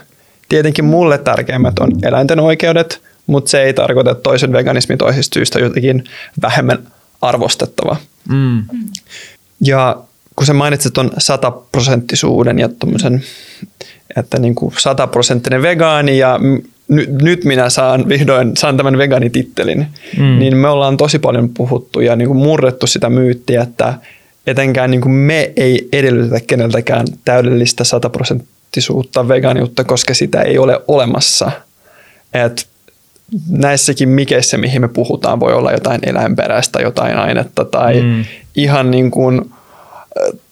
Tietenkin 0.49 0.85
mulle 0.85 1.17
tärkeimmät 1.17 1.79
on 1.79 1.91
eläinten 2.03 2.39
oikeudet, 2.39 3.01
mutta 3.27 3.51
se 3.51 3.63
ei 3.63 3.73
tarkoita, 3.73 4.11
että 4.11 4.23
toisen 4.23 4.51
veganismi 4.51 4.97
toisista 4.97 5.33
syistä 5.33 5.59
jotenkin 5.59 6.03
vähemmän 6.41 6.79
arvostettava. 7.21 7.95
Mm. 8.29 8.63
Ja 9.61 9.97
kun 10.35 10.45
sä 10.45 10.53
mainitsit 10.53 10.93
tuon 10.93 11.11
sataprosenttisuuden 11.17 12.59
ja 12.59 12.69
tuommoisen, 12.69 13.23
että 14.17 14.39
niin 14.39 14.55
kuin 14.55 14.73
sataprosenttinen 14.77 15.61
vegaani 15.61 16.17
ja 16.17 16.39
n- 16.43 17.21
nyt 17.21 17.43
minä 17.43 17.69
saan 17.69 18.09
vihdoin 18.09 18.57
saan 18.57 18.77
tämän 18.77 18.97
vegaanitittelin, 18.97 19.87
mm. 20.17 20.39
niin 20.39 20.57
me 20.57 20.67
ollaan 20.67 20.97
tosi 20.97 21.19
paljon 21.19 21.49
puhuttu 21.49 21.99
ja 21.99 22.15
niin 22.15 22.27
kuin 22.27 22.37
murrettu 22.37 22.87
sitä 22.87 23.09
myyttiä, 23.09 23.61
että 23.61 23.93
etenkään 24.47 24.91
niin 24.91 25.01
kuin 25.01 25.11
me 25.11 25.53
ei 25.55 25.89
edellytetä 25.93 26.39
keneltäkään 26.47 27.07
täydellistä 27.25 27.83
sataprosenttisuutta 27.83 29.27
vegaaniutta, 29.27 29.83
koska 29.83 30.13
sitä 30.13 30.41
ei 30.41 30.57
ole 30.57 30.81
olemassa. 30.87 31.51
Et 32.33 32.67
näissäkin 33.49 34.09
mikeissä, 34.09 34.57
mihin 34.57 34.81
me 34.81 34.87
puhutaan, 34.87 35.39
voi 35.39 35.53
olla 35.53 35.71
jotain 35.71 35.99
eläinperäistä, 36.03 36.79
jotain 36.79 37.17
ainetta 37.17 37.65
tai 37.65 38.01
mm. 38.01 38.25
ihan 38.55 38.91
niin 38.91 39.11
kuin 39.11 39.51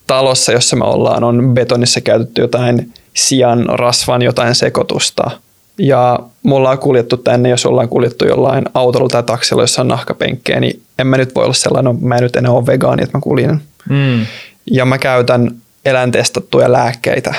talossa, 0.06 0.52
jossa 0.52 0.76
me 0.76 0.84
ollaan, 0.84 1.24
on 1.24 1.54
betonissa 1.54 2.00
käytetty 2.00 2.40
jotain 2.40 2.92
sian, 3.14 3.66
rasvan, 3.68 4.22
jotain 4.22 4.54
sekoitusta. 4.54 5.30
Ja 5.78 6.18
mulla 6.42 6.70
on 6.70 6.78
kuljettu 6.78 7.16
tänne, 7.16 7.48
jos 7.48 7.66
ollaan 7.66 7.88
kuljettu 7.88 8.26
jollain 8.26 8.64
autolla 8.74 9.08
tai 9.08 9.22
taksilla, 9.22 9.62
jossa 9.62 9.82
on 9.82 9.88
nahkapenkkejä, 9.88 10.60
niin 10.60 10.82
en 10.98 11.06
mä 11.06 11.16
nyt 11.16 11.34
voi 11.34 11.44
olla 11.44 11.54
sellainen, 11.54 11.94
no, 11.94 12.00
mä 12.00 12.16
en 12.16 12.22
nyt 12.22 12.36
enää 12.36 12.52
ole 12.52 12.66
vegaani, 12.66 13.02
että 13.02 13.18
mä 13.18 13.20
kuljen. 13.20 13.60
Mm. 13.88 14.26
Ja 14.70 14.84
mä 14.84 14.98
käytän 14.98 15.50
eläintestattuja 15.84 16.72
lääkkeitä. 16.72 17.34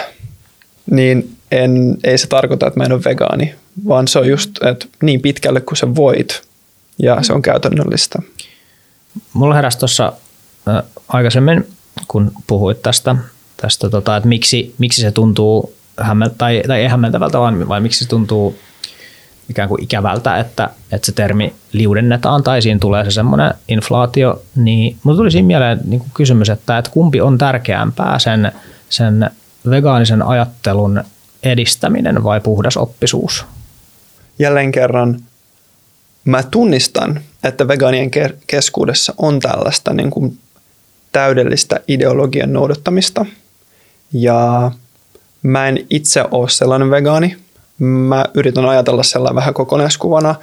Niin 0.91 1.37
en, 1.51 1.97
ei 2.03 2.17
se 2.17 2.27
tarkoita, 2.27 2.67
että 2.67 2.79
mä 2.79 2.83
en 2.83 2.91
ole 2.91 3.03
vegaani, 3.05 3.55
vaan 3.87 4.07
se 4.07 4.19
on 4.19 4.27
just 4.27 4.63
että 4.63 4.85
niin 5.01 5.21
pitkälle 5.21 5.61
kuin 5.61 5.77
sä 5.77 5.95
voit 5.95 6.41
ja 6.99 7.23
se 7.23 7.33
on 7.33 7.41
käytännöllistä. 7.41 8.19
Mulla 9.33 9.55
heräsi 9.55 9.79
tuossa 9.79 10.13
äh, 10.67 10.83
aikaisemmin, 11.07 11.67
kun 12.07 12.31
puhuit 12.47 12.81
tästä, 12.81 13.15
tästä 13.57 13.89
tota, 13.89 14.17
että 14.17 14.29
miksi, 14.29 14.75
miksi 14.77 15.01
se 15.01 15.11
tuntuu 15.11 15.73
hämmeltä, 15.97 16.35
tai, 16.37 16.61
tai 16.67 16.81
ei 16.81 16.87
hämmentävältä, 16.87 17.39
vaan 17.39 17.69
vai 17.69 17.81
miksi 17.81 18.03
se 18.03 18.09
tuntuu 18.09 18.59
ikään 19.49 19.69
kuin 19.69 19.83
ikävältä, 19.83 20.37
että, 20.37 20.69
että 20.91 21.05
se 21.05 21.11
termi 21.11 21.53
liudennetaan 21.71 22.43
tai 22.43 22.61
siinä 22.61 22.79
tulee 22.79 23.03
se 23.03 23.11
semmoinen 23.11 23.53
inflaatio, 23.67 24.41
niin 24.55 24.97
mulla 25.03 25.17
tuli 25.17 25.31
siinä 25.31 25.47
mieleen 25.47 25.79
niin 25.85 25.99
kuin 25.99 26.11
kysymys, 26.13 26.49
että, 26.49 26.77
että 26.77 26.91
kumpi 26.91 27.21
on 27.21 27.37
tärkeämpää 27.37 28.19
sen, 28.19 28.51
sen 28.89 29.29
vegaanisen 29.69 30.21
ajattelun 30.21 31.03
edistäminen 31.43 32.23
vai 32.23 32.41
puhdas 32.41 32.77
oppisuus? 32.77 33.45
Jälleen 34.39 34.71
kerran 34.71 35.19
mä 36.25 36.43
tunnistan, 36.43 37.21
että 37.43 37.67
vegaanien 37.67 38.11
keskuudessa 38.47 39.13
on 39.17 39.39
tällaista 39.39 39.93
niin 39.93 40.09
kuin 40.11 40.37
täydellistä 41.11 41.79
ideologian 41.87 42.53
noudattamista. 42.53 43.25
Ja 44.13 44.71
mä 45.43 45.67
en 45.67 45.85
itse 45.89 46.23
ole 46.31 46.49
sellainen 46.49 46.91
vegaani. 46.91 47.37
Mä 47.79 48.25
yritän 48.33 48.65
ajatella 48.65 49.03
sellainen 49.03 49.35
vähän 49.35 49.53
kokonaiskuvana. 49.53 50.35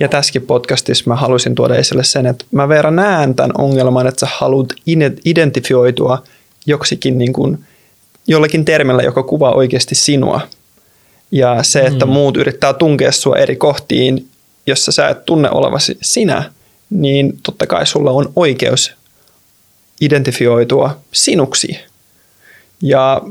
Ja 0.00 0.08
tässäkin 0.08 0.42
podcastissa 0.42 1.04
mä 1.06 1.16
haluaisin 1.16 1.54
tuoda 1.54 1.74
esille 1.74 2.04
sen, 2.04 2.26
että 2.26 2.44
mä 2.50 2.68
verran 2.68 2.96
näen 2.96 3.34
tämän 3.34 3.50
ongelman, 3.58 4.06
että 4.06 4.20
sä 4.20 4.32
haluat 4.38 4.68
identifioitua 5.24 6.22
joksikin 6.66 7.18
niin 7.18 7.32
kuin 7.32 7.64
jollakin 8.26 8.64
termillä, 8.64 9.02
joka 9.02 9.22
kuvaa 9.22 9.52
oikeasti 9.52 9.94
sinua. 9.94 10.40
Ja 11.30 11.62
se, 11.62 11.80
että 11.80 12.06
mm. 12.06 12.12
muut 12.12 12.36
yrittää 12.36 12.72
tunkea 12.72 13.12
sua 13.12 13.36
eri 13.36 13.56
kohtiin, 13.56 14.28
jossa 14.66 14.92
sä 14.92 15.08
et 15.08 15.24
tunne 15.24 15.50
olevasi 15.50 15.98
sinä, 16.02 16.52
niin 16.90 17.38
totta 17.42 17.66
kai 17.66 17.86
sulla 17.86 18.10
on 18.10 18.32
oikeus 18.36 18.92
identifioitua 20.00 20.96
sinuksi. 21.12 21.78
Ja 22.82 23.22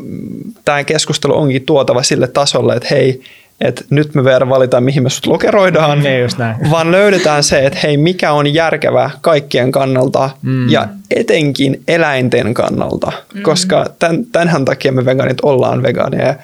tämä 0.65 0.83
keskustelu 0.83 1.37
onkin 1.37 1.65
tuotava 1.65 2.03
sille 2.03 2.27
tasolle, 2.27 2.75
että 2.75 2.87
hei, 2.91 3.21
että 3.61 3.85
nyt 3.89 4.15
me 4.15 4.23
vielä 4.23 4.49
valitaan, 4.49 4.83
mihin 4.83 5.03
me 5.03 5.09
sut 5.09 5.25
lokeroidaan, 5.25 6.05
Ei 6.05 6.21
just 6.21 6.37
näin. 6.37 6.71
vaan 6.71 6.91
löydetään 6.91 7.43
se, 7.43 7.65
että 7.65 7.79
hei, 7.83 7.97
mikä 7.97 8.31
on 8.31 8.53
järkevää 8.53 9.09
kaikkien 9.21 9.71
kannalta 9.71 10.29
mm. 10.41 10.69
ja 10.69 10.87
etenkin 11.11 11.83
eläinten 11.87 12.53
kannalta, 12.53 13.11
mm. 13.33 13.41
koska 13.41 13.85
tämän, 13.99 14.25
tämänhän 14.25 14.65
takia 14.65 14.91
me 14.91 15.05
vegaanit 15.05 15.37
ollaan 15.41 15.83
vegaaneja. 15.83 16.35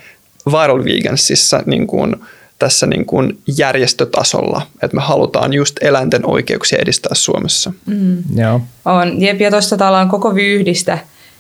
Viral 0.46 0.84
Vegansissa 0.86 1.64
niin 1.66 1.88
kuin, 1.88 2.16
tässä 2.60 2.88
niin 2.88 3.06
kuin 3.06 3.40
järjestötasolla, 3.58 4.62
että 4.84 4.96
me 4.96 5.02
halutaan 5.02 5.54
just 5.54 5.84
eläinten 5.84 6.26
oikeuksia 6.26 6.80
edistää 6.82 7.16
Suomessa. 7.16 7.74
Mm. 7.86 8.18
Joo. 8.36 8.62
On. 8.86 9.22
Jep, 9.22 9.42
ja 9.42 9.52
tuosta 9.52 9.88
ollaan 9.88 10.10
koko 10.10 10.36
vyyhdistä, 10.36 10.98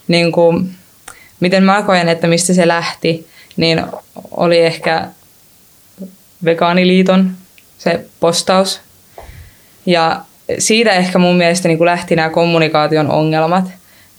niin 0.07 0.31
kuin, 0.31 0.69
miten 1.39 1.63
mä 1.63 1.81
koen, 1.81 2.09
että 2.09 2.27
mistä 2.27 2.53
se 2.53 2.67
lähti, 2.67 3.27
niin 3.57 3.83
oli 4.31 4.59
ehkä 4.59 5.07
Vegaaniliiton 6.45 7.31
se 7.77 8.05
postaus. 8.19 8.81
Ja 9.85 10.21
siitä 10.59 10.91
ehkä 10.91 11.19
mun 11.19 11.35
mielestä 11.35 11.67
niin 11.67 11.77
kuin 11.77 11.85
lähti 11.85 12.15
nämä 12.15 12.29
kommunikaation 12.29 13.11
ongelmat 13.11 13.65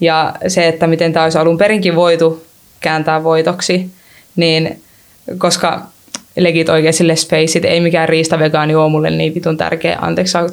ja 0.01 0.35
se, 0.49 0.69
että 0.69 0.87
miten 0.87 1.12
tämä 1.12 1.25
olisi 1.25 1.39
alun 1.39 1.59
perinkin 1.59 1.97
voitu 1.97 2.47
kääntää 2.81 3.25
voitoksi, 3.25 3.91
niin 4.37 4.83
koska 5.39 5.83
legit 6.37 6.69
oikeasti 6.69 7.05
let's 7.05 7.29
face 7.31 7.59
it, 7.59 7.65
ei 7.65 7.81
mikään 7.81 8.09
riista 8.09 8.39
vegaani 8.39 8.75
ole 8.75 8.91
mulle 8.91 9.11
niin 9.11 9.35
vitun 9.35 9.57
tärkeä. 9.57 9.99
Anteeksi, 10.01 10.31
saako 10.31 10.49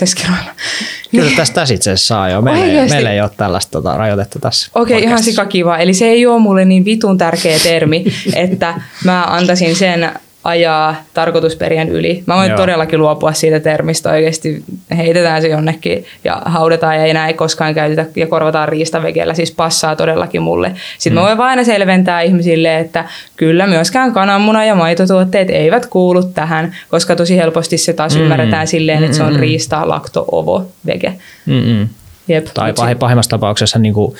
Kyllä 1.11 1.31
tästä 1.35 1.53
tässä 1.53 1.73
itse 1.73 1.91
asiassa 1.91 2.07
saa 2.07 2.29
jo. 2.29 2.41
Meillä, 2.41 2.81
ei, 2.81 2.89
meillä 2.89 3.11
ei 3.11 3.21
ole 3.21 3.29
tällaista 3.37 3.71
tota, 3.71 3.97
rajoitetta 3.97 4.39
tässä. 4.39 4.71
Okei, 4.75 4.97
okay, 4.97 5.07
ihan 5.07 5.23
sikakiva. 5.23 5.77
Eli 5.77 5.93
se 5.93 6.05
ei 6.05 6.25
ole 6.25 6.39
mulle 6.39 6.65
niin 6.65 6.85
vitun 6.85 7.17
tärkeä 7.17 7.59
termi, 7.59 8.05
että 8.33 8.81
mä 9.03 9.23
antaisin 9.23 9.75
sen 9.75 10.11
ajaa 10.43 10.95
tarkoitusperien 11.13 11.89
yli. 11.89 12.23
Mä 12.25 12.35
voin 12.35 12.49
Joo. 12.49 12.57
todellakin 12.57 12.99
luopua 12.99 13.33
siitä 13.33 13.59
termistä 13.59 14.09
oikeasti. 14.09 14.63
Heitetään 14.97 15.41
se 15.41 15.47
jonnekin 15.47 16.05
ja 16.23 16.41
haudataan 16.45 16.95
ja 16.95 17.03
ei 17.03 17.09
enää 17.09 17.27
ei 17.27 17.33
koskaan 17.33 17.73
käytetä 17.73 18.05
ja 18.15 18.27
korvataan 18.27 18.69
riistavegellä. 18.69 19.33
Siis 19.33 19.51
passaa 19.51 19.95
todellakin 19.95 20.41
mulle. 20.41 20.71
Sitten 20.97 21.23
mm. 21.23 21.29
mä 21.29 21.37
voin 21.37 21.49
aina 21.49 21.63
selventää 21.63 22.21
ihmisille, 22.21 22.79
että 22.79 23.05
kyllä 23.35 23.67
myöskään 23.67 24.13
kananmuna 24.13 24.65
ja 24.65 24.75
maitotuotteet 24.75 25.49
eivät 25.49 25.85
kuulu 25.85 26.23
tähän, 26.23 26.75
koska 26.89 27.15
tosi 27.15 27.37
helposti 27.37 27.77
se 27.77 27.93
taas 27.93 28.15
mm. 28.15 28.21
ymmärretään 28.21 28.67
silleen, 28.67 29.03
että 29.03 29.17
se 29.17 29.23
on 29.23 29.35
riista, 29.35 29.89
lakto, 29.89 30.25
ovo, 30.31 30.65
vege. 30.85 31.13
Mm-mm. 31.45 31.87
Jep. 32.27 32.45
Tai 32.53 32.71
pah- 32.71 32.97
pahimmassa 32.99 33.29
tapauksessa, 33.29 33.79
niin 33.79 33.93
kuin, 33.93 34.15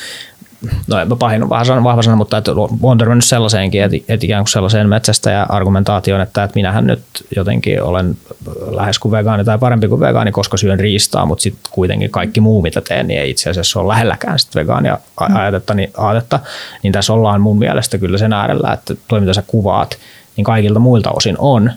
no 0.87 1.15
pahin 1.15 1.43
on 1.43 1.49
vähän 1.49 1.83
vahva 1.83 2.01
sana, 2.01 2.15
mutta 2.15 2.37
että 2.37 2.51
olen 2.81 2.97
törmännyt 2.97 3.25
sellaiseenkin, 3.25 3.83
että, 3.83 3.97
että 3.97 4.25
ikään 4.25 4.43
kuin 4.43 4.51
sellaiseen 4.51 4.89
metsästäjä 4.89 5.43
argumentaatioon, 5.43 6.21
että, 6.21 6.43
että 6.43 6.55
minähän 6.55 6.87
nyt 6.87 7.01
jotenkin 7.35 7.83
olen 7.83 8.17
lähes 8.71 8.99
kuin 8.99 9.11
vegaani 9.11 9.45
tai 9.45 9.57
parempi 9.57 9.87
kuin 9.87 10.01
vegaani, 10.01 10.31
koska 10.31 10.57
syön 10.57 10.79
riistaa, 10.79 11.25
mutta 11.25 11.41
sitten 11.41 11.71
kuitenkin 11.71 12.11
kaikki 12.11 12.41
muu, 12.41 12.61
mitä 12.61 12.81
teen, 12.81 13.07
niin 13.07 13.19
ei 13.19 13.29
itse 13.29 13.49
asiassa 13.49 13.79
ole 13.79 13.87
lähelläkään 13.87 14.39
sit 14.39 14.55
vegaania 14.55 14.97
a- 15.17 15.39
ajatetta, 15.39 15.73
niin, 15.73 15.91
aatetta, 15.97 16.39
niin 16.83 16.93
tässä 16.93 17.13
ollaan 17.13 17.41
mun 17.41 17.59
mielestä 17.59 17.97
kyllä 17.97 18.17
sen 18.17 18.33
äärellä, 18.33 18.73
että 18.73 18.95
toi 19.07 19.19
mitä 19.19 19.33
sä 19.33 19.43
kuvaat, 19.47 19.97
niin 20.37 20.45
kaikilta 20.45 20.79
muilta 20.79 21.11
osin 21.11 21.35
on 21.39 21.71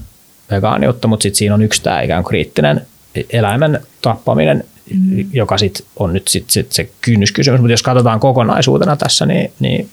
vegaaniutta, 0.50 1.08
mutta 1.08 1.22
sitten 1.22 1.38
siinä 1.38 1.54
on 1.54 1.62
yksi 1.62 1.82
tämä 1.82 2.00
ikään 2.00 2.22
kuin 2.22 2.30
kriittinen 2.30 2.86
eläimen 3.30 3.80
tappaminen, 4.02 4.64
mm. 4.94 5.26
joka 5.32 5.58
sit 5.58 5.86
on 5.96 6.12
nyt 6.12 6.28
sit, 6.28 6.50
sit 6.50 6.72
se 6.72 6.90
kynnyskysymys, 7.00 7.60
mutta 7.60 7.72
jos 7.72 7.82
katsotaan 7.82 8.20
kokonaisuutena 8.20 8.96
tässä, 8.96 9.26
niin, 9.26 9.52
niin 9.60 9.88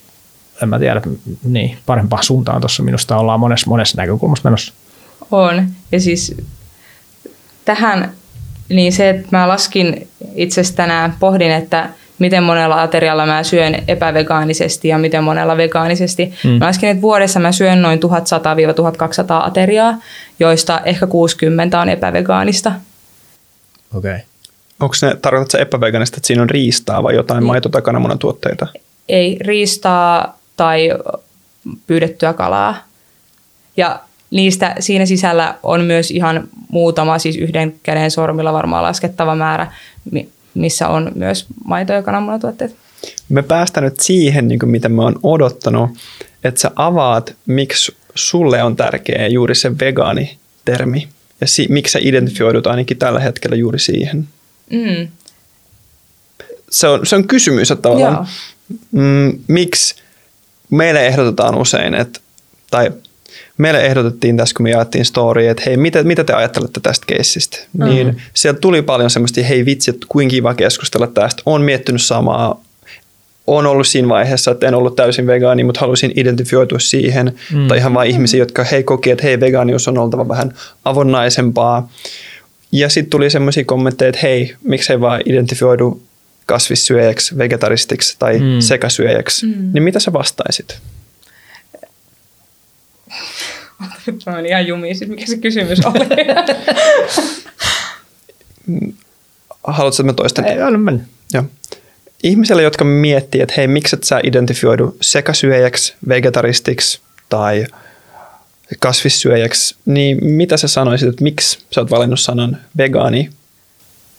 en 0.64 0.70
mä 0.70 0.80
tiedä, 0.80 1.02
niin 1.44 1.78
parempaan 1.86 2.24
suuntaan 2.24 2.62
tuossa 2.62 2.84
minusta 2.84 3.18
ollaan 3.18 3.40
monessa, 3.40 3.70
monessa 3.70 4.02
näkökulmassa 4.02 4.50
menossa. 4.50 4.74
On. 5.32 5.68
Ja 5.92 6.00
siis 6.00 6.36
tähän, 7.66 8.12
niin 8.70 8.94
se, 8.94 9.10
että 9.10 9.28
mä 9.32 9.48
laskin 9.48 10.08
itse 10.36 10.62
tänään, 10.76 11.16
pohdin, 11.20 11.52
että 11.52 11.90
miten 12.20 12.44
monella 12.44 12.82
aterialla 12.82 13.26
mä 13.26 13.44
syön 13.44 13.76
epävegaanisesti 13.88 14.88
ja 14.88 14.98
miten 14.98 15.24
monella 15.24 15.58
vegaanisesti. 15.58 16.34
Mm. 16.44 16.50
Mä 16.50 16.66
laskin, 16.66 16.90
että 16.90 17.02
vuodessa 17.02 17.40
mä 17.40 17.52
syön 17.52 17.82
noin 17.82 18.00
1100-1200 18.00 19.48
ateriaa, 19.48 19.98
joista 20.40 20.82
ehkä 20.86 21.08
60 21.08 21.82
on 21.82 21.90
epävegaanista. 21.90 22.72
Okei. 23.96 24.12
Okay. 24.12 24.33
Onko 24.84 24.96
ne, 25.02 25.16
tarkoitatko 25.22 25.58
epäveganista, 25.58 26.18
että 26.18 26.28
siinä 26.28 26.42
on 26.42 26.50
riistaa 26.50 27.04
vai 27.04 27.16
jotain 27.16 27.44
maito- 27.44 27.70
tai 27.70 27.82
kananmunan 27.82 28.20
tuotteita? 28.20 28.68
Ei 29.10 29.38
riistaa 29.42 30.40
tai 30.58 30.90
pyydettyä 31.88 32.34
kalaa. 32.34 32.76
Ja 33.78 34.00
niistä 34.32 34.76
siinä 34.80 35.06
sisällä 35.06 35.56
on 35.64 35.82
myös 35.82 36.12
ihan 36.12 36.48
muutama, 36.70 37.20
siis 37.20 37.38
yhden 37.38 37.76
käden 37.84 38.12
sormilla 38.12 38.54
varmaan 38.54 38.84
laskettava 38.84 39.36
määrä, 39.36 39.72
mi- 40.12 40.30
missä 40.54 40.88
on 40.88 41.12
myös 41.16 41.46
maito- 41.66 41.94
ja 41.94 42.04
kananmunatuotteet. 42.04 42.76
Me 43.30 43.42
päästään 43.44 43.84
nyt 43.84 44.00
siihen, 44.00 44.48
niin 44.48 44.60
kuin 44.60 44.70
mitä 44.70 44.90
mä 44.90 45.02
oon 45.02 45.20
odottanut, 45.24 45.90
että 46.44 46.62
sä 46.62 46.72
avaat, 46.76 47.36
miksi 47.46 47.96
sulle 48.16 48.64
on 48.64 48.76
tärkeä 48.76 49.28
juuri 49.28 49.56
se 49.56 49.80
vegaani-termi 49.80 51.08
ja 51.42 51.48
si- 51.48 51.68
miksi 51.70 51.92
sä 51.92 52.00
identifioidut 52.02 52.68
ainakin 52.68 52.98
tällä 52.98 53.20
hetkellä 53.20 53.56
juuri 53.56 53.80
siihen. 53.80 54.28
Mm. 54.70 55.08
Se 56.70 56.88
on, 56.88 57.06
se 57.06 57.16
on 57.16 57.28
kysymys, 57.28 57.72
että 57.72 57.90
Joo. 57.90 58.00
tavallaan, 58.00 58.28
mm, 58.92 59.40
miksi 59.48 59.96
meille 60.70 61.08
ehdotetaan 61.08 61.56
usein, 61.56 61.94
että, 61.94 62.20
tai 62.72 62.92
meille 63.58 63.86
ehdotettiin 63.86 64.38
tässä, 64.38 64.56
kun 64.58 64.64
me 64.64 64.70
jaettiin 64.70 65.06
story, 65.06 65.48
että 65.48 65.64
hei, 65.66 65.78
mitä, 65.78 66.04
mitä 66.04 66.24
te 66.24 66.34
ajattelette 66.34 66.80
tästä 66.80 67.06
keissistä? 67.08 67.58
Mm. 67.74 67.86
Niin 67.86 68.22
sieltä 68.34 68.60
tuli 68.60 68.82
paljon 68.82 69.10
semmoista, 69.10 69.42
hei 69.42 69.66
vitsi, 69.66 69.92
että 69.92 70.06
kuinka 70.10 70.32
kiva 70.32 70.54
keskustella 70.54 71.08
tästä. 71.08 71.44
Olen 71.46 71.62
miettinyt 71.62 72.02
samaa, 72.02 72.62
on 73.48 73.68
ollut 73.68 73.88
siinä 73.88 74.10
vaiheessa, 74.10 74.52
että 74.52 74.68
en 74.68 74.76
ollut 74.76 74.96
täysin 74.96 75.28
vegaani, 75.28 75.64
mutta 75.64 75.80
halusin 75.80 76.14
identifioitua 76.16 76.80
siihen. 76.80 77.34
Mm. 77.54 77.68
Tai 77.68 77.78
ihan 77.78 77.94
vain 77.94 78.10
ihmisiä, 78.12 78.40
jotka 78.40 78.64
hei 78.64 78.84
koki, 78.84 79.12
että 79.12 79.24
hei 79.24 79.40
vegaanius 79.40 79.88
on 79.88 79.98
oltava 79.98 80.28
vähän 80.28 80.54
avonnaisempaa. 80.86 81.90
Ja 82.74 82.90
sitten 82.90 83.10
tuli 83.10 83.30
semmoisia 83.30 83.66
kommentteja, 83.66 84.10
että 84.10 84.22
hei, 84.24 84.56
miksei 84.64 85.02
vaan 85.02 85.22
identifioidu 85.26 86.02
kasvissyöjäksi, 86.46 87.38
vegetaristiksi 87.38 88.16
tai 88.20 88.40
mm. 88.40 88.60
sekasyöjäksi. 88.60 89.46
Mm. 89.46 89.70
Niin 89.74 89.84
mitä 89.84 90.00
sä 90.00 90.14
vastaisit? 90.14 90.78
Nyt 94.06 94.24
mä 94.26 94.32
menin 94.32 94.50
ihan 94.52 94.68
jumiin, 94.68 94.98
mikä 95.08 95.26
se 95.26 95.38
kysymys 95.38 95.80
oli. 95.86 96.00
Haluatko, 99.64 99.96
että 99.96 100.04
mä 100.04 100.14
toistan? 100.14 100.46
Ei, 100.46 100.62
anna 100.62 100.80
mennä. 100.80 101.04
Joo. 101.34 101.44
Ihmisille, 102.24 102.64
jotka 102.64 102.86
miettii, 102.86 103.42
että 103.42 103.54
hei, 103.58 103.68
miksi 103.68 103.96
et 103.96 104.04
sä 104.04 104.20
identifioidu 104.24 104.98
sekasyöjäksi, 105.02 105.94
vegetaristiksi 106.08 107.02
tai 107.30 107.66
kasvissyöjäksi, 108.80 109.76
niin 109.86 110.18
mitä 110.22 110.58
sä 110.58 110.68
sanoisit, 110.68 111.10
että 111.10 111.24
miksi 111.24 111.60
sä 111.72 111.82
oot 111.82 111.92
valinnut 111.92 112.20
sanan 112.20 112.58
vegaani? 112.78 113.30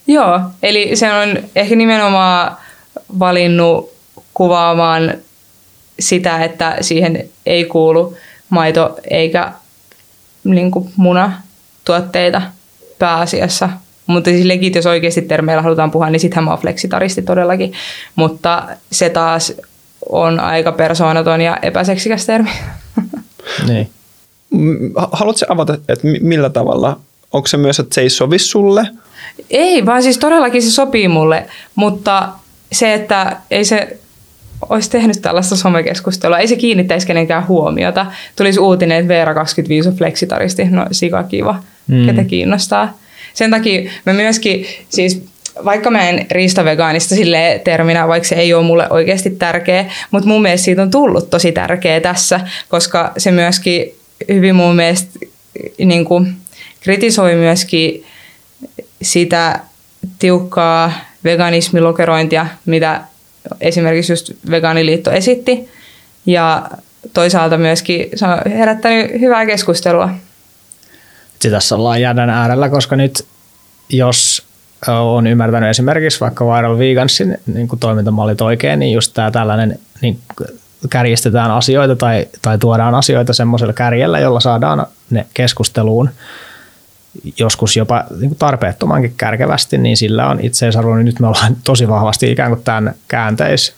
Joo, 0.06 0.40
eli 0.62 0.96
se 0.96 1.12
on 1.12 1.38
ehkä 1.56 1.76
nimenomaan 1.76 2.56
valinnut 3.18 3.94
kuvaamaan 4.34 5.14
sitä, 6.00 6.44
että 6.44 6.76
siihen 6.80 7.28
ei 7.46 7.64
kuulu 7.64 8.16
maito 8.50 8.98
eikä 9.10 9.52
niin 10.44 10.70
kuin 10.70 10.92
munatuotteita 10.96 12.42
pääasiassa. 12.98 13.68
Mutta 14.06 14.30
siis 14.30 14.46
legit, 14.46 14.74
jos 14.74 14.86
oikeasti 14.86 15.22
termeillä 15.22 15.62
halutaan 15.62 15.90
puhua, 15.90 16.10
niin 16.10 16.20
sittenhän 16.20 16.44
mä 16.44 16.50
oon 16.50 16.60
fleksitaristi 16.60 17.22
todellakin. 17.22 17.72
Mutta 18.16 18.68
se 18.92 19.08
taas 19.10 19.52
on 20.08 20.40
aika 20.40 20.72
persoonaton 20.72 21.40
ja 21.40 21.56
epäseksikäs 21.62 22.26
termi. 22.26 22.50
Niin. 23.68 23.90
Haluatko 25.12 25.44
avata, 25.48 25.74
että 25.74 26.06
mi- 26.06 26.20
millä 26.20 26.50
tavalla? 26.50 27.00
Onko 27.32 27.48
se 27.48 27.56
myös, 27.56 27.78
että 27.78 27.94
se 27.94 28.00
ei 28.00 28.10
sovi 28.10 28.38
sulle? 28.38 28.86
Ei, 29.50 29.86
vaan 29.86 30.02
siis 30.02 30.18
todellakin 30.18 30.62
se 30.62 30.70
sopii 30.70 31.08
mulle, 31.08 31.46
mutta 31.74 32.28
se, 32.72 32.94
että 32.94 33.36
ei 33.50 33.64
se 33.64 33.98
olisi 34.68 34.90
tehnyt 34.90 35.22
tällaista 35.22 35.56
somekeskustelua, 35.56 36.38
ei 36.38 36.48
se 36.48 36.56
kiinnittäisi 36.56 37.06
kenenkään 37.06 37.48
huomiota. 37.48 38.06
Tulisi 38.36 38.60
uutinen, 38.60 38.98
että 38.98 39.08
Veera 39.08 39.34
25 39.34 39.88
on 39.88 39.96
fleksitaristi, 39.96 40.64
no 40.64 40.86
sika 40.92 41.22
kiva, 41.22 41.62
mm. 41.86 42.06
ketä 42.06 42.24
kiinnostaa. 42.24 42.98
Sen 43.34 43.50
takia 43.50 43.90
mä 44.06 44.12
myöskin, 44.12 44.66
siis 44.88 45.24
vaikka 45.64 45.90
mä 45.90 46.08
en 46.08 46.26
riistavegaanista 46.30 47.14
sille 47.14 47.60
terminä, 47.64 48.08
vaikka 48.08 48.28
se 48.28 48.34
ei 48.34 48.54
ole 48.54 48.64
mulle 48.64 48.86
oikeasti 48.90 49.30
tärkeä, 49.30 49.84
mutta 50.10 50.28
mun 50.28 50.42
mielestä 50.42 50.64
siitä 50.64 50.82
on 50.82 50.90
tullut 50.90 51.30
tosi 51.30 51.52
tärkeä 51.52 52.00
tässä, 52.00 52.40
koska 52.68 53.12
se 53.18 53.30
myöskin 53.30 53.94
hyvin 54.28 54.54
mun 54.54 54.76
mielestä 54.76 55.18
niin 55.78 56.04
kuin, 56.04 56.36
kritisoi 56.80 57.34
myöskin 57.34 58.04
sitä 59.02 59.60
tiukkaa 60.18 60.92
veganismilokerointia, 61.24 62.46
mitä 62.66 63.00
esimerkiksi 63.60 64.12
just 64.12 64.32
Vegaaniliitto 64.50 65.10
esitti. 65.10 65.68
Ja 66.26 66.70
toisaalta 67.12 67.58
myöskin 67.58 68.06
se 68.14 68.26
on 68.26 68.52
herättänyt 68.52 69.20
hyvää 69.20 69.46
keskustelua. 69.46 70.10
Sitten 71.32 71.50
tässä 71.50 71.76
ollaan 71.76 72.00
jännän 72.00 72.30
äärellä, 72.30 72.68
koska 72.68 72.96
nyt 72.96 73.26
jos 73.88 74.46
on 74.88 75.26
ymmärtänyt 75.26 75.70
esimerkiksi 75.70 76.20
vaikka 76.20 76.46
Viral 76.46 76.78
Vegansin 76.78 77.38
niin 77.54 77.68
toimintamallit 77.80 78.40
oikein, 78.40 78.78
niin 78.78 78.92
just 78.92 79.14
tämä 79.14 79.30
tällainen 79.30 79.78
niin 80.02 80.18
kärjistetään 80.88 81.50
asioita 81.50 81.96
tai, 81.96 82.26
tai 82.42 82.58
tuodaan 82.58 82.94
asioita 82.94 83.32
semmoisella 83.32 83.72
kärjellä, 83.72 84.18
jolla 84.18 84.40
saadaan 84.40 84.86
ne 85.10 85.26
keskusteluun 85.34 86.10
joskus 87.38 87.76
jopa 87.76 88.04
niin 88.20 88.36
tarpeettomankin 88.36 89.14
kärkevästi, 89.16 89.78
niin 89.78 89.96
sillä 89.96 90.28
on 90.28 90.40
itseisarvo, 90.40 90.94
niin 90.94 91.04
nyt 91.04 91.20
me 91.20 91.26
ollaan 91.26 91.56
tosi 91.64 91.88
vahvasti 91.88 92.30
ikään 92.30 92.50
kuin 92.50 92.62
tämän 92.64 92.94
käänteis 93.08 93.74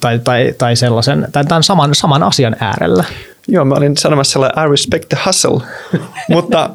tai, 0.00 0.18
tai, 0.18 0.54
tai 0.58 0.76
sellaisen, 0.76 1.28
tai 1.32 1.44
tämän 1.44 1.62
saman, 1.62 1.94
saman 1.94 2.22
asian 2.22 2.56
äärellä. 2.60 3.04
Joo, 3.48 3.64
mä 3.64 3.74
olin 3.74 3.96
sanomassa 3.96 4.32
sellainen 4.32 4.64
I 4.64 4.70
respect 4.70 5.08
the 5.08 5.18
hustle, 5.26 5.60
mutta, 6.30 6.70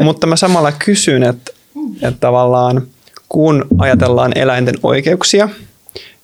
mutta 0.00 0.26
mä 0.26 0.36
samalla 0.36 0.72
kysyn, 0.72 1.22
että, 1.22 1.52
että 2.02 2.20
tavallaan 2.20 2.82
kun 3.28 3.66
ajatellaan 3.78 4.32
eläinten 4.38 4.74
oikeuksia, 4.82 5.48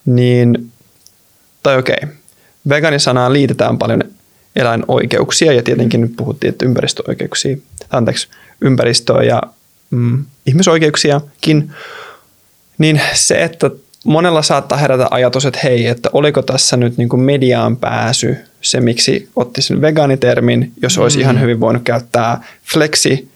niin, 0.06 0.72
tai 1.62 1.78
okei, 1.78 1.96
okay, 2.02 2.19
veganisanaan 2.68 3.32
liitetään 3.32 3.78
paljon 3.78 4.02
eläinoikeuksia 4.56 5.52
ja 5.52 5.62
tietenkin 5.62 6.00
nyt 6.00 6.16
puhuttiin, 6.16 6.48
että 6.48 6.66
ympäristöoikeuksia, 6.66 7.56
anteeksi, 7.90 8.28
ympäristöä 8.60 9.22
ja 9.22 9.42
mm, 9.90 10.24
ihmisoikeuksiakin, 10.46 11.72
niin 12.78 13.00
se, 13.14 13.42
että 13.42 13.70
monella 14.04 14.42
saattaa 14.42 14.78
herätä 14.78 15.06
ajatus, 15.10 15.46
että 15.46 15.60
hei, 15.64 15.86
että 15.86 16.10
oliko 16.12 16.42
tässä 16.42 16.76
nyt 16.76 16.96
niin 16.96 17.08
kuin 17.08 17.22
mediaan 17.22 17.76
pääsy 17.76 18.36
se, 18.62 18.80
miksi 18.80 19.28
otti 19.36 19.62
sen 19.62 19.80
vegaanitermin, 19.80 20.72
jos 20.82 20.98
olisi 20.98 21.16
mm. 21.16 21.22
ihan 21.22 21.40
hyvin 21.40 21.60
voinut 21.60 21.82
käyttää 21.82 22.44
flexi 22.72 23.28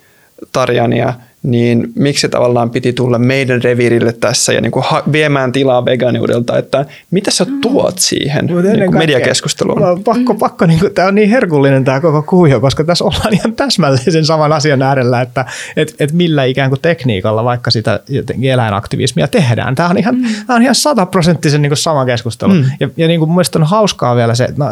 tarjania, 0.52 1.14
niin 1.44 1.92
miksi 1.94 2.28
tavallaan 2.28 2.70
piti 2.70 2.92
tulla 2.92 3.18
meidän 3.18 3.62
reviirille 3.62 4.12
tässä 4.12 4.52
ja 4.52 4.60
niin 4.60 4.72
kuin 4.72 4.84
ha- 4.88 5.02
viemään 5.12 5.52
tilaa 5.52 5.84
vegaaniudelta, 5.84 6.58
että 6.58 6.86
mitä 7.10 7.30
sä 7.30 7.44
mm. 7.44 7.60
tuot 7.60 7.98
siihen 7.98 8.46
niin 8.46 8.86
kuin 8.86 8.98
mediakeskusteluun? 8.98 9.84
On 9.84 10.04
pakko, 10.04 10.34
pakko 10.34 10.66
niin 10.66 10.80
kuin, 10.80 10.94
tämä 10.94 11.08
on 11.08 11.14
niin 11.14 11.30
herkullinen 11.30 11.84
tämä 11.84 12.00
koko 12.00 12.22
kuvio, 12.22 12.60
koska 12.60 12.84
tässä 12.84 13.04
ollaan 13.04 13.34
ihan 13.34 13.52
täsmällisen 13.52 14.24
saman 14.24 14.52
asian 14.52 14.82
äärellä, 14.82 15.20
että 15.20 15.44
et, 15.76 15.94
et 16.00 16.12
millä 16.12 16.44
ikään 16.44 16.70
kuin 16.70 16.80
tekniikalla 16.80 17.44
vaikka 17.44 17.70
sitä 17.70 18.00
eläinaktivismia 18.42 19.28
tehdään. 19.28 19.74
Tämä 19.74 19.88
on 19.88 19.98
ihan, 19.98 20.14
mm. 20.14 20.24
tämä 20.46 20.56
on 20.56 20.62
ihan 20.62 20.74
sataprosenttisen 20.74 21.62
niin 21.62 21.76
sama 21.76 22.04
keskustelu. 22.04 22.54
Mm. 22.54 22.64
Ja, 22.80 22.88
ja 22.96 23.08
niin 23.08 23.20
kuin 23.20 23.30
mun 23.30 23.44
on 23.54 23.64
hauskaa 23.64 24.16
vielä 24.16 24.34
se, 24.34 24.44
että 24.44 24.64
no, 24.64 24.66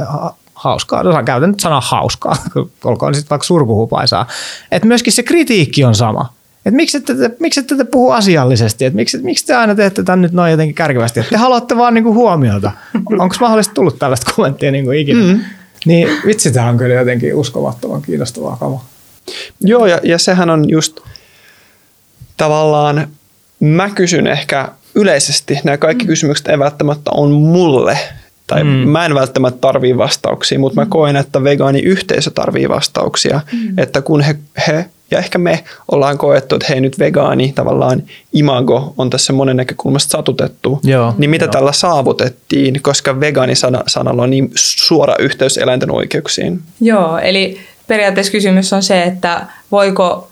hauskaa, 0.55 1.03
no, 1.03 1.23
käytän 1.25 1.51
nyt 1.51 1.61
sanaa 1.61 1.81
hauskaa, 1.81 2.37
olkoon 2.85 3.15
sitten 3.15 3.31
vaikka 3.31 3.47
surkuhupaisaa, 3.47 4.27
että 4.73 4.89
myöskin 4.89 5.13
se 5.13 5.23
kritiikki 5.23 5.85
on 5.85 5.95
sama. 5.95 6.33
Et 6.67 6.75
miksi, 6.75 6.97
ette, 6.97 7.15
miksi 7.39 7.61
ette 7.61 7.77
te 7.77 7.85
puhu 7.85 8.11
asiallisesti? 8.11 8.85
Et 8.85 8.95
miksi, 8.95 9.19
miksi 9.19 9.47
te 9.47 9.55
aina 9.55 9.75
teette 9.75 10.03
tämän 10.03 10.23
nyt 10.23 10.33
noin 10.33 10.51
jotenkin 10.51 10.75
kärkevästi? 10.75 11.21
Et 11.21 11.29
te 11.29 11.37
haluatte 11.37 11.77
vaan 11.77 11.95
niinku 11.95 12.15
huomiota. 12.15 12.73
Onko 13.19 13.37
mahdollisesti 13.41 13.75
tullut 13.75 13.99
tällaista 13.99 14.33
kommenttia 14.37 14.71
niinku 14.71 14.91
ikinä? 14.91 15.25
Mm. 15.25 15.41
Niin 15.87 16.09
vitsi, 16.27 16.53
tämä 16.53 16.69
on 16.69 16.79
kyllä 16.79 16.95
jotenkin 16.95 17.35
uskomattoman 17.35 18.03
kiinnostavaa 18.03 18.57
kama. 18.57 18.85
Joo, 19.61 19.87
ja, 19.87 20.01
ja 20.03 20.19
sehän 20.19 20.51
on 20.51 20.65
just 20.69 21.01
tavallaan, 22.37 23.09
mä 23.61 23.91
kysyn 23.91 24.27
ehkä 24.27 24.69
yleisesti, 24.95 25.59
nämä 25.65 25.77
kaikki 25.77 26.05
mm. 26.05 26.09
kysymykset 26.09 26.49
ei 26.49 26.59
välttämättä 26.59 27.11
on 27.15 27.31
mulle, 27.31 27.99
tai 28.47 28.65
mm. 28.65 28.71
mä 28.71 29.07
en 29.07 29.15
välttämättä 29.15 29.61
tarvii 29.61 29.99
vastauksia, 29.99 30.59
mutta 30.59 30.81
mä 30.81 30.85
mm. 30.85 30.91
koen, 30.91 31.17
että 31.17 31.45
vegaaniyhteisö 31.45 32.31
tarvii 32.31 32.69
vastauksia, 32.69 33.41
mm. 33.53 33.79
että 33.79 34.03
kun 34.03 34.21
he, 34.21 34.37
he 34.69 34.91
ja 35.13 35.19
ehkä 35.19 35.39
me 35.39 35.65
ollaan 35.91 36.19
koettu, 36.19 36.55
että 36.55 36.67
hei 36.69 36.81
nyt 36.81 36.99
vegaani 36.99 37.53
tavallaan 37.55 38.03
imago 38.33 38.95
on 38.99 39.11
tässä 39.11 39.33
monen 39.33 39.57
näkökulmasta 39.57 40.11
satutettu. 40.11 40.81
Joo, 40.83 41.15
niin 41.19 41.31
mitä 41.31 41.45
joo. 41.45 41.53
tällä 41.53 41.73
saavutettiin, 41.73 42.83
koska 42.83 43.21
vegaani-sanalla 43.21 44.23
on 44.23 44.31
niin 44.31 44.51
suora 44.55 45.15
yhteys 45.19 45.59
eläinten 45.59 45.91
oikeuksiin? 45.91 46.61
Joo, 46.81 47.19
eli 47.19 47.61
periaatteessa 47.87 48.33
kysymys 48.33 48.73
on 48.73 48.83
se, 48.83 49.03
että 49.03 49.47
voiko 49.73 50.29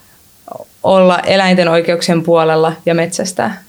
olla 0.83 1.19
eläinten 1.19 1.69
oikeuksien 1.69 2.23
puolella 2.23 2.73
ja 2.87 2.95
metsästää? 2.95 3.63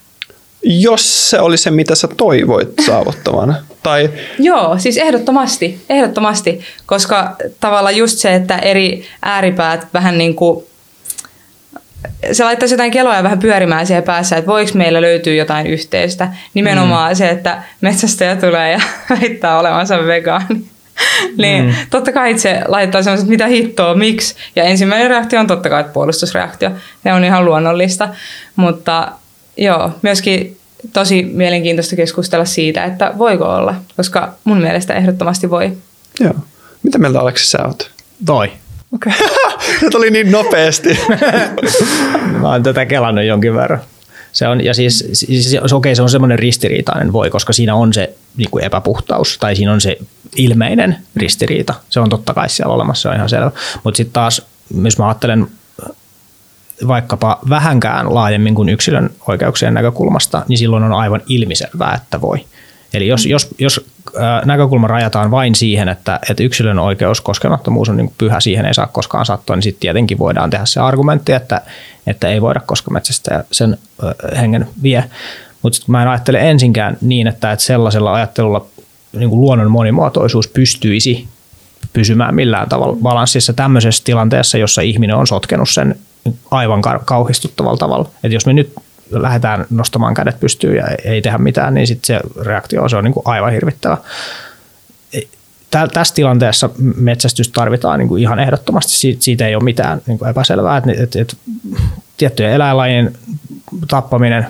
Jos 0.64 1.30
se 1.30 1.40
oli 1.40 1.58
se, 1.58 1.72
mitä 1.72 1.96
sä 1.96 2.08
toivoit 2.18 2.70
saavuttavan. 2.86 3.56
Tai... 3.84 4.10
Joo, 4.40 4.78
siis 4.78 4.98
ehdottomasti, 4.98 5.82
ehdottomasti, 5.90 6.60
koska 6.86 7.36
tavallaan 7.60 7.98
just 7.98 8.18
se, 8.18 8.36
että 8.36 8.58
eri 8.58 9.06
ääripäät 9.22 9.88
vähän 9.94 10.18
niin 10.18 10.36
kuin 10.36 10.66
se 12.32 12.44
laittaisi 12.44 12.74
jotain 12.74 12.92
keloja 12.92 13.24
vähän 13.24 13.40
pyörimään 13.40 13.88
siihen 13.88 14.04
päässä, 14.04 14.38
että 14.38 14.52
voiko 14.52 14.72
meillä 14.74 15.02
löytyä 15.02 15.34
jotain 15.34 15.68
yhteistä. 15.68 16.34
Nimenomaan 16.54 17.12
mm. 17.12 17.16
se, 17.16 17.30
että 17.30 17.64
metsästäjä 17.82 18.36
tulee 18.36 18.72
ja 18.72 18.82
väittää 19.10 19.60
olevansa 19.60 20.06
vegaani. 20.06 20.66
niin 21.38 21.66
mm. 21.66 21.74
totta 21.90 22.12
kai 22.12 22.38
se 22.38 22.62
laittaa 22.68 23.04
semmoiset, 23.04 23.28
mitä 23.30 23.48
hittoa, 23.48 23.96
miksi. 23.96 24.36
Ja 24.56 24.64
ensimmäinen 24.64 25.10
reaktio 25.10 25.40
on 25.40 25.48
totta 25.48 25.70
kai 25.70 25.84
puolustusreaktio. 25.94 26.72
Se 27.04 27.14
on 27.14 27.24
ihan 27.24 27.46
luonnollista. 27.46 28.10
Mutta 28.56 29.12
joo, 29.58 29.92
myöskin 30.02 30.58
tosi 30.94 31.24
mielenkiintoista 31.24 31.96
keskustella 31.96 32.46
siitä, 32.46 32.86
että 32.86 33.14
voiko 33.18 33.46
olla. 33.46 33.76
Koska 33.98 34.34
mun 34.44 34.62
mielestä 34.62 34.94
ehdottomasti 34.94 35.50
voi. 35.50 35.72
Joo. 36.20 36.34
Mitä 36.84 36.98
mieltä 36.98 37.20
Aleksi 37.20 37.50
sä 37.50 37.66
oot? 37.66 37.92
Toi. 38.26 38.52
Okei. 38.92 39.14
Okay. 39.14 39.28
se 39.80 39.90
tuli 39.90 40.12
niin 40.12 40.32
nopeasti. 40.32 41.00
Mä 42.42 42.50
oon 42.50 42.64
tätä 42.64 42.86
kelannut 42.86 43.26
jonkin 43.26 43.56
verran. 43.56 43.82
Se 44.32 44.48
on, 44.48 44.64
ja 44.64 44.74
siis, 44.74 45.10
siis 45.14 45.56
okei, 45.56 45.72
okay, 45.72 45.96
se 45.96 46.02
on 46.02 46.10
semmoinen 46.10 46.40
ristiriitainen 46.40 47.14
voi, 47.14 47.30
koska 47.30 47.54
siinä 47.54 47.76
on 47.76 47.94
se 47.94 48.14
niin 48.38 48.50
kuin 48.52 48.64
epäpuhtaus, 48.64 49.38
tai 49.38 49.56
siinä 49.56 49.74
on 49.74 49.82
se 49.82 49.98
ilmeinen 50.36 50.98
ristiriita. 51.16 51.74
Se 51.90 52.00
on 52.00 52.10
totta 52.10 52.34
kai 52.34 52.50
siellä 52.50 52.74
olemassa, 52.74 53.02
se 53.02 53.10
on 53.10 53.16
ihan 53.16 53.30
selvä. 53.30 53.52
Mutta 53.84 53.98
sitten 53.98 54.14
taas, 54.14 54.42
jos 54.84 54.98
mä 54.98 55.08
ajattelen 55.08 55.48
vaikkapa 56.88 57.40
vähänkään 57.50 58.16
laajemmin 58.16 58.56
kuin 58.56 58.70
yksilön 58.70 59.10
oikeuksien 59.28 59.74
näkökulmasta, 59.74 60.46
niin 60.48 60.58
silloin 60.58 60.84
on 60.84 60.94
aivan 60.94 61.22
ilmiselvää, 61.28 61.94
että 61.94 62.22
voi. 62.22 62.46
Eli 62.94 63.08
jos, 63.08 63.26
jos, 63.26 63.48
jos 63.60 63.86
näkökulma 64.46 64.88
rajataan 64.88 65.32
vain 65.32 65.56
siihen, 65.56 65.90
että, 65.90 66.20
että 66.30 66.44
yksilön 66.44 66.80
oikeus 66.80 67.22
koskemattomuus 67.22 67.90
on 67.90 67.98
niin 67.98 68.14
pyhä, 68.18 68.40
siihen 68.40 68.66
ei 68.66 68.74
saa 68.74 68.88
koskaan 68.88 69.26
sattua, 69.26 69.56
niin 69.56 69.64
sitten 69.64 69.80
tietenkin 69.80 70.20
voidaan 70.20 70.50
tehdä 70.50 70.66
se 70.66 70.80
argumentti, 70.80 71.32
että, 71.32 71.62
että 72.08 72.28
ei 72.28 72.42
voida, 72.42 72.60
koska 72.60 72.92
metsästä 72.92 73.44
sen 73.52 73.78
hengen 74.40 74.68
vie. 74.84 75.04
Mutta 75.62 75.80
mä 75.88 76.02
en 76.02 76.08
ajattele 76.08 76.50
ensinkään 76.50 76.98
niin, 77.02 77.28
että, 77.28 77.52
että 77.52 77.66
sellaisella 77.66 78.14
ajattelulla 78.14 78.66
niin 79.14 79.30
kuin 79.30 79.42
luonnon 79.42 79.72
monimuotoisuus 79.72 80.48
pystyisi 80.48 81.28
pysymään 81.94 82.36
millään 82.36 82.70
tavalla 82.70 82.98
balanssissa 83.02 83.54
tämmöisessä 83.54 84.04
tilanteessa, 84.04 84.58
jossa 84.58 84.82
ihminen 84.82 85.16
on 85.16 85.28
sotkenut 85.28 85.70
sen 85.70 85.96
aivan 86.52 86.82
kauhistuttavalla 87.06 87.78
tavalla. 87.78 88.10
Et 88.24 88.32
jos 88.32 88.46
me 88.46 88.54
nyt 88.54 88.74
lähdetään 89.12 89.66
nostamaan 89.70 90.14
kädet 90.14 90.40
pystyyn 90.40 90.76
ja 90.76 90.88
ei 91.04 91.22
tehdä 91.22 91.38
mitään, 91.38 91.74
niin 91.74 91.88
sitten 91.88 92.08
se 92.08 92.44
reaktio 92.44 92.90
se 92.90 92.96
on 92.98 93.04
niin 93.04 93.14
kuin 93.14 93.24
aivan 93.26 93.52
hirvittävä. 93.52 93.98
Tässä 95.94 96.16
tilanteessa 96.16 96.70
metsästys 96.96 97.50
tarvitaan 97.50 98.00
niin 98.00 98.08
kuin 98.08 98.22
ihan 98.22 98.40
ehdottomasti, 98.40 99.18
siitä, 99.20 99.48
ei 99.48 99.56
ole 99.56 99.64
mitään 99.64 100.02
niin 100.08 100.20
kuin 100.20 100.30
epäselvää, 100.30 100.78
että, 100.78 100.92
että, 100.98 101.22
että 101.22 101.36
tiettyjen 102.18 102.52
eläinlajien 102.52 103.14
tappaminen 103.88 104.48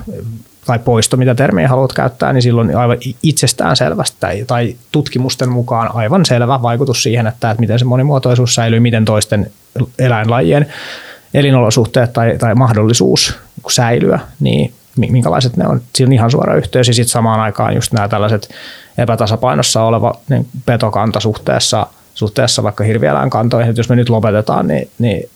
tai 0.65 0.79
poisto, 0.79 1.17
mitä 1.17 1.35
termiä 1.35 1.67
haluat 1.67 1.93
käyttää, 1.93 2.33
niin 2.33 2.41
silloin 2.41 2.77
aivan 2.77 2.97
itsestään 3.23 3.75
selvästi 3.75 4.17
tai, 4.19 4.43
tai 4.47 4.75
tutkimusten 4.91 5.49
mukaan 5.49 5.95
aivan 5.95 6.25
selvä 6.25 6.61
vaikutus 6.61 7.03
siihen, 7.03 7.27
että, 7.27 7.51
että 7.51 7.61
miten 7.61 7.79
se 7.79 7.85
monimuotoisuus 7.85 8.55
säilyy, 8.55 8.79
miten 8.79 9.05
toisten 9.05 9.51
eläinlajien 9.99 10.73
elinolosuhteet 11.33 12.13
tai, 12.13 12.37
tai 12.37 12.55
mahdollisuus 12.55 13.35
säilyä, 13.69 14.19
niin 14.39 14.73
minkälaiset 14.95 15.57
ne 15.57 15.67
on. 15.67 15.81
Siinä 15.95 16.09
on 16.09 16.13
ihan 16.13 16.31
suora 16.31 16.55
yhteys 16.55 16.87
ja 16.87 16.93
sitten 16.93 17.11
samaan 17.11 17.39
aikaan 17.39 17.75
just 17.75 17.93
nämä 17.93 18.07
tällaiset 18.07 18.49
epätasapainossa 18.97 19.83
oleva 19.83 20.13
niin 20.29 20.47
petokanta 20.65 21.19
suhteessa, 21.19 21.87
suhteessa 22.13 22.63
vaikka 22.63 22.83
hirvieläinkantoihin, 22.83 23.69
että 23.69 23.79
jos 23.79 23.89
me 23.89 23.95
nyt 23.95 24.09
lopetetaan, 24.09 24.67
niin, 24.67 24.89
niin 24.99 25.29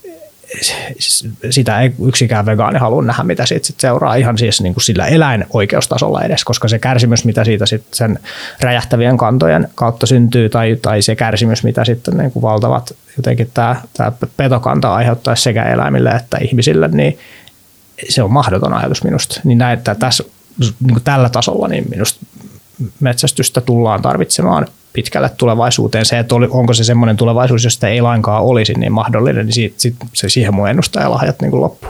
sitä 1.50 1.82
ei 1.82 1.92
yksikään 2.08 2.46
vegaani 2.46 2.80
halua 2.80 3.02
nähdä, 3.02 3.24
mitä 3.24 3.46
siitä 3.46 3.68
sit 3.68 3.80
seuraa 3.80 4.16
ihan 4.16 4.38
siis 4.38 4.62
niin 4.62 4.74
kuin 4.74 4.84
sillä 4.84 5.06
eläinoikeustasolla 5.06 6.22
edes, 6.22 6.44
koska 6.44 6.68
se 6.68 6.80
kärsimys, 6.80 7.26
mitä 7.26 7.44
siitä 7.44 7.66
sit 7.66 7.84
sen 7.92 8.20
räjähtävien 8.62 9.18
kantojen 9.18 9.68
kautta 9.76 10.06
syntyy, 10.06 10.50
tai, 10.50 10.78
tai 10.82 11.02
se 11.02 11.16
kärsimys, 11.16 11.64
mitä 11.64 11.86
sitten 11.86 12.18
niin 12.18 12.32
kuin 12.32 12.44
valtavat 12.44 12.96
jotenkin 13.18 13.50
tämä, 13.54 13.76
tämä 13.94 14.12
petokanta 14.38 14.96
aiheuttaisi 14.96 15.44
sekä 15.44 15.64
eläimille 15.64 16.10
että 16.10 16.38
ihmisille, 16.42 16.88
niin 16.88 17.20
se 18.10 18.24
on 18.24 18.32
mahdoton 18.32 18.74
ajatus 18.74 19.04
minusta. 19.04 19.42
Niin 19.44 19.58
näin, 19.58 19.78
että 19.78 19.96
tässä, 19.96 20.24
niin 20.60 21.02
tällä 21.04 21.30
tasolla 21.30 21.68
niin 21.68 21.86
minusta 21.90 22.26
metsästystä 23.00 23.62
tullaan 23.62 24.02
tarvitsemaan 24.02 24.68
pitkälle 24.94 25.30
tulevaisuuteen. 25.30 26.06
Se, 26.06 26.20
että 26.20 26.36
oli, 26.36 26.48
onko 26.50 26.74
se 26.74 26.84
semmoinen 26.84 27.18
tulevaisuus, 27.18 27.64
jos 27.64 27.74
sitä 27.74 27.88
ei 27.88 28.02
lainkaan 28.02 28.44
olisi 28.44 28.74
niin 28.74 28.92
mahdollinen, 28.92 29.46
niin 29.46 29.54
siitä, 29.54 29.76
sit, 29.78 29.96
se 30.14 30.30
siihen 30.30 30.54
mun 30.56 30.70
ennustajalahjat 30.70 31.42
niin 31.42 31.62
loppu. 31.62 31.88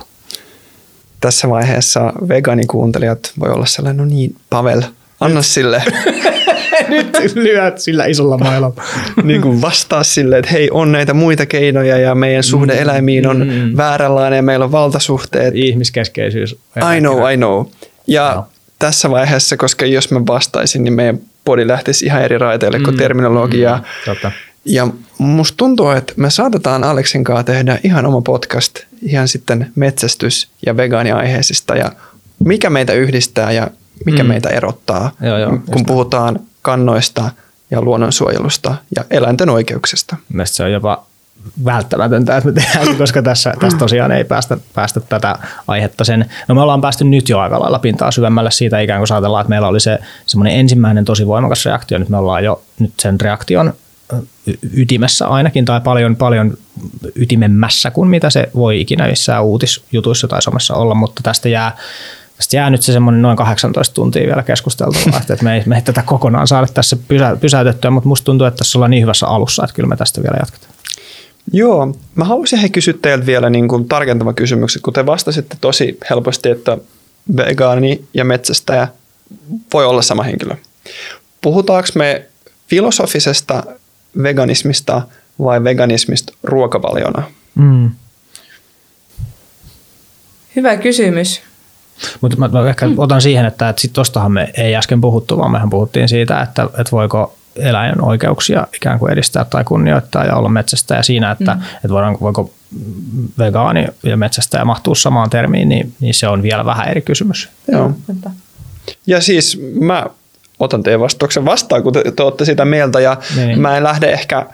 Tässä 1.19 1.49
vaiheessa 1.49 2.13
vegaanikuuntelijat 2.27 3.31
voi 3.39 3.49
olla 3.49 3.65
sellainen, 3.65 3.97
no 3.97 4.05
niin, 4.05 4.35
Pavel, 4.49 4.81
anna 5.19 5.41
sille. 5.41 5.83
Nyt 6.89 7.35
lyöt 7.35 7.79
sillä 7.79 8.05
isolla 8.05 8.37
mailla. 8.37 8.71
niin 9.23 9.41
kuin 9.41 9.61
vastaa 9.61 10.03
sille, 10.03 10.37
että 10.37 10.51
hei, 10.51 10.69
on 10.71 10.91
näitä 10.91 11.13
muita 11.13 11.45
keinoja 11.45 11.97
ja 11.97 12.15
meidän 12.15 12.43
suhde 12.43 12.73
mm, 12.73 12.79
eläimiin 12.79 13.27
on 13.27 13.47
mm, 13.47 13.77
vääränlainen 13.77 14.37
ja 14.37 14.43
meillä 14.43 14.65
on 14.65 14.71
valtasuhteet. 14.71 15.55
Ihmiskeskeisyys. 15.55 16.51
I 16.95 16.99
know, 16.99 17.31
I 17.31 17.37
know. 17.37 17.65
Ja 18.07 18.33
no. 18.35 18.47
tässä 18.79 19.09
vaiheessa, 19.09 19.57
koska 19.57 19.85
jos 19.85 20.11
mä 20.11 20.19
vastaisin, 20.27 20.83
niin 20.83 20.93
meidän 20.93 21.19
podi 21.45 21.67
lähtisi 21.67 22.05
ihan 22.05 22.21
eri 22.21 22.37
raiteille 22.37 22.79
kuin 22.79 22.95
mm, 22.95 22.97
terminologia. 22.97 23.75
Mm, 23.75 23.83
totta. 24.05 24.31
Ja 24.65 24.87
musta 25.17 25.57
tuntuu, 25.57 25.89
että 25.89 26.13
me 26.15 26.29
saatetaan 26.29 26.83
Aleksin 26.83 27.23
kanssa 27.23 27.43
tehdä 27.43 27.79
ihan 27.83 28.05
oma 28.05 28.21
podcast 28.21 28.79
ihan 29.01 29.27
sitten 29.27 29.71
metsästys- 29.75 30.47
ja 30.65 30.77
vegaaniaiheisista 30.77 31.75
ja 31.75 31.91
mikä 32.39 32.69
meitä 32.69 32.93
yhdistää 32.93 33.51
ja 33.51 33.67
mikä 34.05 34.23
mm. 34.23 34.29
meitä 34.29 34.49
erottaa, 34.49 35.11
joo, 35.21 35.37
joo, 35.37 35.57
kun 35.71 35.85
puhutaan 35.85 36.39
kannoista 36.61 37.31
ja 37.71 37.81
luonnonsuojelusta 37.81 38.75
ja 38.95 39.03
eläinten 39.09 39.49
oikeuksista. 39.49 40.15
Mielestäni 40.29 40.57
se 40.57 40.63
on 40.63 40.71
jopa 40.71 41.05
välttämätöntä, 41.65 42.37
että 42.37 42.49
me 42.49 42.61
tehdään, 42.61 42.97
koska 42.97 43.21
tässä, 43.21 43.53
tässä 43.59 43.77
tosiaan 43.77 44.11
ei 44.11 44.23
päästä, 44.23 44.57
päästä 44.73 44.99
tätä 44.99 45.39
aihetta 45.67 46.03
sen. 46.03 46.25
No 46.47 46.55
me 46.55 46.61
ollaan 46.61 46.81
päästy 46.81 47.03
nyt 47.03 47.29
jo 47.29 47.39
aika 47.39 47.59
lailla 47.59 47.79
pintaa 47.79 48.11
syvemmälle 48.11 48.51
siitä 48.51 48.79
ikään 48.79 48.99
kuin 48.99 49.13
ajatellaan, 49.13 49.41
että 49.41 49.49
meillä 49.49 49.67
oli 49.67 49.79
se 49.79 49.99
semmoinen 50.25 50.59
ensimmäinen 50.59 51.05
tosi 51.05 51.27
voimakas 51.27 51.65
reaktio, 51.65 51.97
nyt 51.97 52.09
me 52.09 52.17
ollaan 52.17 52.43
jo 52.43 52.61
nyt 52.79 52.93
sen 52.99 53.21
reaktion 53.21 53.73
ytimessä 54.73 55.27
ainakin 55.27 55.65
tai 55.65 55.81
paljon, 55.81 56.15
paljon 56.15 56.57
ytimemmässä 57.15 57.91
kuin 57.91 58.09
mitä 58.09 58.29
se 58.29 58.49
voi 58.55 58.81
ikinä 58.81 59.07
missään 59.07 59.43
uutisjutuissa 59.43 60.27
tai 60.27 60.41
somessa 60.41 60.73
olla, 60.73 60.95
mutta 60.95 61.23
tästä 61.23 61.49
jää 61.49 61.77
Tästä 62.37 62.55
jää 62.55 62.69
nyt 62.69 62.81
se 62.81 62.93
semmoinen 62.93 63.21
noin 63.21 63.37
18 63.37 63.95
tuntia 63.95 64.27
vielä 64.27 64.43
keskusteltavaa, 64.43 65.21
että 65.29 65.43
me 65.43 65.55
ei, 65.55 65.63
me 65.65 65.75
ei 65.75 65.81
tätä 65.81 66.01
kokonaan 66.01 66.47
saada 66.47 66.67
tässä 66.73 66.97
pysä, 67.07 67.37
pysäytettyä, 67.41 67.91
mutta 67.91 68.07
musta 68.07 68.25
tuntuu, 68.25 68.47
että 68.47 68.57
tässä 68.57 68.77
ollaan 68.77 68.91
niin 68.91 69.03
hyvässä 69.03 69.27
alussa, 69.27 69.63
että 69.63 69.73
kyllä 69.75 69.89
me 69.89 69.95
tästä 69.95 70.23
vielä 70.23 70.37
jatketaan. 70.39 70.73
Joo, 71.53 71.95
mä 72.15 72.25
haluaisin 72.25 72.59
he 72.59 72.69
kysyä 72.69 72.93
teiltä 73.01 73.25
vielä 73.25 73.49
niin 73.49 73.67
kuin 73.67 73.87
tarkentava 73.87 74.33
kysymyksen, 74.33 74.81
kun 74.81 74.93
te 74.93 75.05
vastasitte 75.05 75.57
tosi 75.61 75.97
helposti, 76.09 76.49
että 76.49 76.77
vegaani 77.37 78.05
ja 78.13 78.25
metsästäjä 78.25 78.87
voi 79.73 79.85
olla 79.85 80.01
sama 80.01 80.23
henkilö. 80.23 80.55
Puhutaanko 81.41 81.89
me 81.95 82.27
filosofisesta 82.67 83.63
veganismista 84.23 85.01
vai 85.39 85.63
veganismista 85.63 86.33
ruokavaliona? 86.43 87.23
Mm. 87.55 87.91
Hyvä 90.55 90.77
kysymys. 90.77 91.41
Mutta 92.21 92.37
mä, 92.37 92.47
mä 92.47 92.69
ehkä 92.69 92.87
mm. 92.87 92.93
otan 92.97 93.21
siihen, 93.21 93.45
että, 93.45 93.69
että 93.69 93.81
sit 93.81 93.93
tostahan 93.93 94.31
me 94.31 94.51
ei 94.57 94.75
äsken 94.75 95.01
puhuttu, 95.01 95.37
vaan 95.37 95.51
mehän 95.51 95.69
puhuttiin 95.69 96.09
siitä, 96.09 96.41
että, 96.41 96.63
että 96.63 96.91
voiko 96.91 97.35
eläimen 97.55 98.03
oikeuksia 98.03 98.67
ikään 98.75 98.99
kuin 98.99 99.11
edistää 99.11 99.45
tai 99.45 99.63
kunnioittaa 99.63 100.25
ja 100.25 100.35
olla 100.35 100.49
metsästäjä 100.49 101.03
siinä, 101.03 101.31
että, 101.31 101.53
mm. 101.53 101.61
että 101.75 101.89
voidaan, 101.89 102.17
voiko 102.21 102.51
vegaani 103.37 103.87
ja 104.03 104.17
metsästäjä 104.17 104.65
mahtuu 104.65 104.95
samaan 104.95 105.29
termiin, 105.29 105.69
niin, 105.69 105.93
niin 105.99 106.13
se 106.13 106.27
on 106.27 106.43
vielä 106.43 106.65
vähän 106.65 106.87
eri 106.87 107.01
kysymys. 107.01 107.49
Joo. 107.71 107.91
Ja 109.07 109.21
siis 109.21 109.61
mä 109.79 110.05
otan 110.59 110.83
teidän 110.83 110.99
vastauksen 110.99 111.45
vastaan, 111.45 111.83
kun 111.83 111.93
te, 111.93 112.03
te 112.15 112.23
olette 112.23 112.45
sitä 112.45 112.65
mieltä 112.65 112.99
ja 112.99 113.17
niin. 113.35 113.61
mä 113.61 113.77
en 113.77 113.83
lähde 113.83 114.11
ehkä 114.11 114.45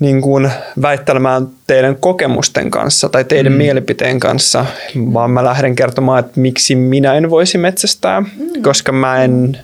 niin 0.00 0.20
kuin 0.20 0.50
väittelemään 0.82 1.48
teidän 1.66 1.96
kokemusten 1.96 2.70
kanssa 2.70 3.08
tai 3.08 3.24
teidän 3.24 3.52
mm. 3.52 3.58
mielipiteen 3.58 4.20
kanssa, 4.20 4.66
vaan 4.96 5.30
mä 5.30 5.44
lähden 5.44 5.76
kertomaan, 5.76 6.18
että 6.18 6.40
miksi 6.40 6.76
minä 6.76 7.14
en 7.14 7.30
voisi 7.30 7.58
metsästää, 7.58 8.20
mm. 8.20 8.62
koska 8.62 8.92
mä 8.92 9.22
en, 9.24 9.58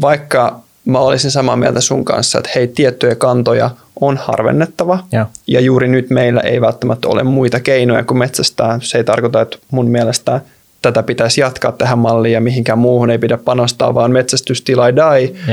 vaikka 0.00 0.60
mä 0.84 0.98
olisin 0.98 1.30
samaa 1.30 1.56
mieltä 1.56 1.80
sun 1.80 2.04
kanssa, 2.04 2.38
että 2.38 2.50
hei, 2.54 2.68
tiettyjä 2.68 3.14
kantoja 3.14 3.70
on 4.00 4.16
harvennettava. 4.16 4.98
Ja. 5.12 5.26
ja 5.46 5.60
juuri 5.60 5.88
nyt 5.88 6.10
meillä 6.10 6.40
ei 6.40 6.60
välttämättä 6.60 7.08
ole 7.08 7.22
muita 7.22 7.60
keinoja 7.60 8.04
kuin 8.04 8.18
metsästää. 8.18 8.78
Se 8.82 8.98
ei 8.98 9.04
tarkoita, 9.04 9.40
että 9.40 9.58
mun 9.70 9.88
mielestä 9.88 10.40
tätä 10.82 11.02
pitäisi 11.02 11.40
jatkaa 11.40 11.72
tähän 11.72 11.98
malliin 11.98 12.34
ja 12.34 12.40
mihinkään 12.40 12.78
muuhun 12.78 13.10
ei 13.10 13.18
pidä 13.18 13.38
panostaa, 13.38 13.94
vaan 13.94 14.12
metsästys 14.12 14.62
till 14.62 14.78
I 14.78 14.96
die. 14.96 15.52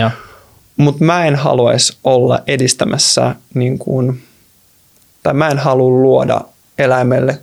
Mutta 0.80 1.04
mä 1.04 1.26
en 1.26 1.36
haluaisi 1.36 1.98
olla 2.04 2.40
edistämässä, 2.48 3.36
niin 3.54 3.80
kuin, 3.80 4.22
tai 5.24 5.34
mä 5.34 5.50
en 5.50 5.58
halua 5.58 5.90
luoda 5.90 6.42
eläimelle 6.78 7.40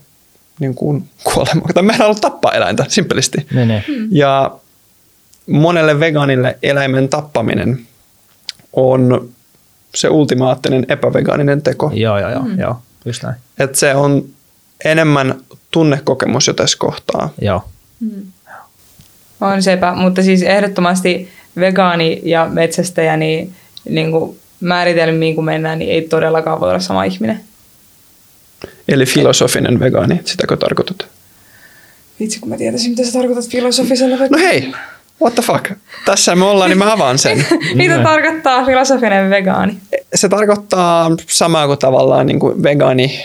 niin 0.61 0.75
kuin 0.75 1.09
kuolemaa, 1.25 1.69
tai 1.75 1.83
mä 1.83 1.93
en 1.93 1.99
halua 1.99 2.15
tappaa 2.15 2.53
eläintä, 2.53 2.85
simpelisti. 2.89 3.47
Ne, 3.53 3.67
ne. 3.67 3.85
Ja 4.11 4.57
monelle 5.47 6.01
vegaanille 6.01 6.59
eläimen 6.63 7.09
tappaminen 7.09 7.87
on 8.73 9.29
se 9.95 10.09
ultimaattinen 10.09 10.87
epävegaaninen 10.89 11.63
teko. 11.63 11.91
Joo, 11.95 12.19
joo, 12.19 12.31
joo, 12.31 12.43
mm. 12.43 12.59
joo 12.59 12.77
just 13.07 13.23
näin. 13.23 13.37
Et 13.59 13.75
se 13.75 13.95
on 13.95 14.25
enemmän 14.85 15.35
tunnekokemus 15.71 16.47
jo 16.47 16.55
tässä 16.55 16.79
kohtaa. 16.79 17.31
Joo. 17.41 17.65
Mm. 18.01 18.27
On 19.41 19.63
sepä, 19.63 19.95
mutta 19.95 20.23
siis 20.23 20.43
ehdottomasti 20.43 21.29
vegaani 21.61 22.21
ja 22.25 22.49
metsästäjä, 22.53 23.17
niin, 23.17 23.53
niin 23.89 24.11
kuin 24.11 24.39
määritelmiin 24.61 25.35
kun 25.35 25.45
mennään, 25.45 25.79
niin 25.79 25.91
ei 25.91 26.03
todellakaan 26.03 26.61
voi 26.61 26.69
olla 26.69 26.81
sama 26.81 27.05
ihminen. 27.05 27.41
Eli 28.89 29.07
filosofinen 29.07 29.81
vegaani, 29.81 30.21
sitäkö 30.25 30.57
tarkoitat? 30.57 31.07
Vitsi, 32.21 32.41
kun 32.41 32.49
mä 32.49 32.57
tietäisin, 32.57 32.91
mitä 32.91 33.05
sä 33.05 33.13
tarkoitat 33.13 33.51
filosofisella 33.51 34.19
vegaani. 34.19 34.43
No 34.43 34.49
hei, 34.49 34.73
what 35.23 35.35
the 35.35 35.43
fuck? 35.43 35.71
Tässä 36.05 36.37
me 36.37 36.45
ollaan, 36.45 36.71
niin 36.71 36.79
mä 36.79 36.93
avaan 36.93 37.19
sen. 37.19 37.47
mitä 37.75 38.03
tarkoittaa 38.03 38.65
filosofinen 38.65 39.31
vegaani? 39.31 39.77
Se 40.15 40.29
tarkoittaa 40.29 41.11
samaa 41.27 41.67
kuin 41.67 41.79
tavallaan 41.79 42.27
niin 42.27 42.41
kuin 42.41 42.63
vegaani. 42.63 43.25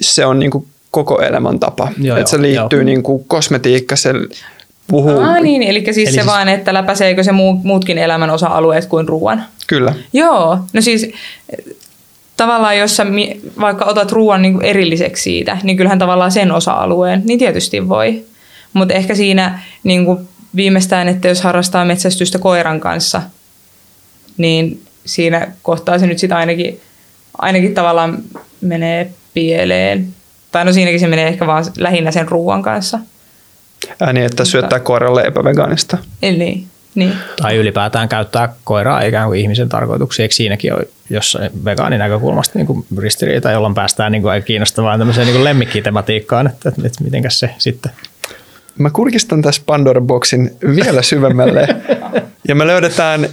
Se 0.00 0.26
on 0.26 0.38
niin 0.38 0.50
kuin 0.50 0.66
koko 0.90 1.22
elämäntapa. 1.22 1.92
Joo, 1.98 2.16
että 2.16 2.30
se 2.30 2.42
liittyy 2.42 2.78
joo. 2.78 2.84
niin 2.84 3.02
kuin 3.02 3.24
kosmetiikka, 3.24 3.96
se 3.96 4.12
puhuu. 4.86 5.20
Ah, 5.20 5.40
niin, 5.42 5.62
eli 5.62 5.84
siis 5.84 5.96
eli 5.96 6.06
se 6.06 6.12
siis... 6.12 6.26
vaan, 6.26 6.48
että 6.48 6.74
läpäiseekö 6.74 7.22
se 7.22 7.32
muutkin 7.62 7.98
elämän 7.98 8.30
osa-alueet 8.30 8.86
kuin 8.86 9.08
ruoan? 9.08 9.44
Kyllä. 9.66 9.94
Joo, 10.12 10.58
no 10.72 10.80
siis 10.80 11.12
tavallaan 12.36 12.78
jos 12.78 12.96
sä 12.96 13.06
vaikka 13.60 13.84
otat 13.84 14.12
ruoan 14.12 14.42
niin 14.42 14.62
erilliseksi 14.62 15.22
siitä, 15.22 15.58
niin 15.62 15.76
kyllähän 15.76 15.98
tavallaan 15.98 16.32
sen 16.32 16.52
osa-alueen, 16.52 17.22
niin 17.24 17.38
tietysti 17.38 17.88
voi. 17.88 18.24
Mutta 18.72 18.94
ehkä 18.94 19.14
siinä 19.14 19.60
niin 19.84 20.04
kuin 20.04 20.28
viimeistään, 20.56 21.08
että 21.08 21.28
jos 21.28 21.42
harrastaa 21.42 21.84
metsästystä 21.84 22.38
koiran 22.38 22.80
kanssa, 22.80 23.22
niin 24.36 24.82
siinä 25.06 25.48
kohtaa 25.62 25.98
se 25.98 26.06
nyt 26.06 26.18
sitten 26.18 26.38
ainakin, 26.38 26.80
ainakin 27.38 27.74
tavallaan 27.74 28.18
menee 28.60 29.10
pieleen. 29.34 30.08
Tai 30.52 30.64
no 30.64 30.72
siinäkin 30.72 31.00
se 31.00 31.06
menee 31.06 31.28
ehkä 31.28 31.46
vaan 31.46 31.64
lähinnä 31.78 32.10
sen 32.10 32.28
ruoan 32.28 32.62
kanssa. 32.62 32.98
Ääni, 34.00 34.24
että 34.24 34.44
syöttää 34.44 34.80
koiralle 34.80 35.22
epävegaanista. 35.22 35.98
Niin, 36.22 36.66
niin. 36.94 37.12
Tai 37.42 37.56
ylipäätään 37.56 38.08
käyttää 38.08 38.54
koiraa 38.64 39.02
ikään 39.02 39.28
kuin 39.28 39.40
ihmisen 39.40 39.68
tarkoituksiin. 39.68 40.24
Eikö 40.24 40.34
siinäkin 40.34 40.74
ole 40.74 40.88
jossain 41.10 41.50
vegaanin 41.64 41.98
näkökulmasta 41.98 42.58
niin 42.58 42.66
kuin 42.66 42.86
ristiriita, 42.98 43.50
jolloin 43.50 43.74
päästään 43.74 44.12
niin 44.12 44.22
kuin 44.22 44.32
aika 44.32 44.44
kiinnostavaan 44.44 44.98
tämmöiseen 44.98 45.26
niin 45.26 45.44
lemmikkitematiikkaan, 45.44 46.46
että, 46.46 46.68
että, 46.68 46.82
että 46.86 47.04
mitenkäs 47.04 47.40
se 47.40 47.50
sitten 47.58 47.92
Mä 48.78 48.90
kurkistan 48.90 49.42
tässä 49.42 49.62
Pandora-boksin 49.66 50.50
vielä 50.76 51.02
syvemmälle 51.02 51.68
ja 52.48 52.54
me 52.54 52.66
löydetään 52.66 53.28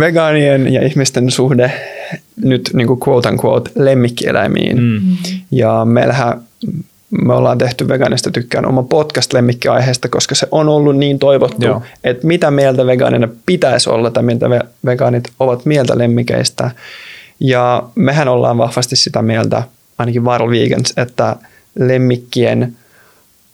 vegaanien 0.00 0.72
ja 0.72 0.86
ihmisten 0.86 1.30
suhde 1.30 1.72
nyt 2.36 2.70
niin 2.72 2.86
kuin 2.86 3.00
quote 3.08 3.28
unquote 3.28 3.70
lemmikkieläimiin. 3.74 4.82
Mm. 4.82 5.16
Ja 5.50 5.84
meillähän 5.84 6.42
me 7.22 7.34
ollaan 7.34 7.58
tehty 7.58 7.88
vegaanista 7.88 8.30
tykkään 8.30 8.66
oma 8.66 8.82
podcast 8.82 9.32
lemmikkiaiheesta, 9.32 10.08
koska 10.08 10.34
se 10.34 10.48
on 10.50 10.68
ollut 10.68 10.96
niin 10.96 11.18
toivottu, 11.18 11.66
Joo. 11.66 11.82
että 12.04 12.26
mitä 12.26 12.50
mieltä 12.50 12.86
vegaanina 12.86 13.28
pitäisi 13.46 13.90
olla 13.90 14.10
tai 14.10 14.22
mitä 14.22 14.50
vegaanit 14.86 15.24
ovat 15.40 15.66
mieltä 15.66 15.98
lemmikeistä. 15.98 16.70
Ja 17.40 17.82
mehän 17.94 18.28
ollaan 18.28 18.58
vahvasti 18.58 18.96
sitä 18.96 19.22
mieltä, 19.22 19.62
ainakin 19.98 20.24
Viral 20.24 20.50
Vegans, 20.50 20.92
että 20.96 21.36
lemmikkien 21.78 22.76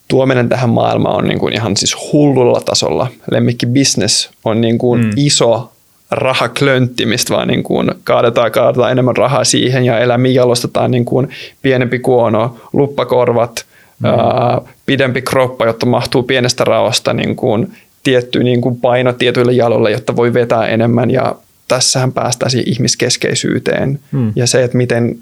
tuominen 0.07 0.49
tähän 0.49 0.69
maailmaan 0.69 1.15
on 1.15 1.27
niin 1.27 1.39
kuin 1.39 1.53
ihan 1.53 1.77
siis 1.77 1.95
hullulla 2.13 2.61
tasolla. 2.61 3.07
Lemmikkibisnes 3.31 4.29
on 4.45 4.61
niin 4.61 4.77
kuin 4.77 5.01
mm. 5.01 5.11
iso 5.15 5.71
rahaklöntti, 6.11 7.05
mistä 7.05 7.33
vaan 7.33 7.47
niin 7.47 7.63
kuin 7.63 7.91
kaadetaan, 8.03 8.51
kaadetaan 8.51 8.91
enemmän 8.91 9.17
rahaa 9.17 9.43
siihen 9.43 9.85
ja 9.85 9.99
eläimiä 9.99 10.31
jalostetaan 10.31 10.91
niin 10.91 11.05
kuin 11.05 11.29
pienempi 11.61 11.99
kuono, 11.99 12.57
luppakorvat, 12.73 13.65
mm. 13.99 14.05
ää, 14.05 14.61
pidempi 14.85 15.21
kroppa, 15.21 15.65
jotta 15.65 15.85
mahtuu 15.85 16.23
pienestä 16.23 16.63
raosta 16.63 17.13
niin 17.13 17.35
kuin 17.35 17.73
tietty 18.03 18.43
niin 18.43 18.61
kuin 18.61 18.77
paino 18.77 19.13
tietyille 19.13 19.53
jaloille, 19.53 19.91
jotta 19.91 20.15
voi 20.15 20.33
vetää 20.33 20.67
enemmän 20.67 21.11
ja 21.11 21.35
tässähän 21.67 22.13
päästään 22.13 22.51
siihen 22.51 22.69
ihmiskeskeisyyteen 22.69 23.99
mm. 24.11 24.33
ja 24.35 24.47
se, 24.47 24.63
että 24.63 24.77
miten, 24.77 25.19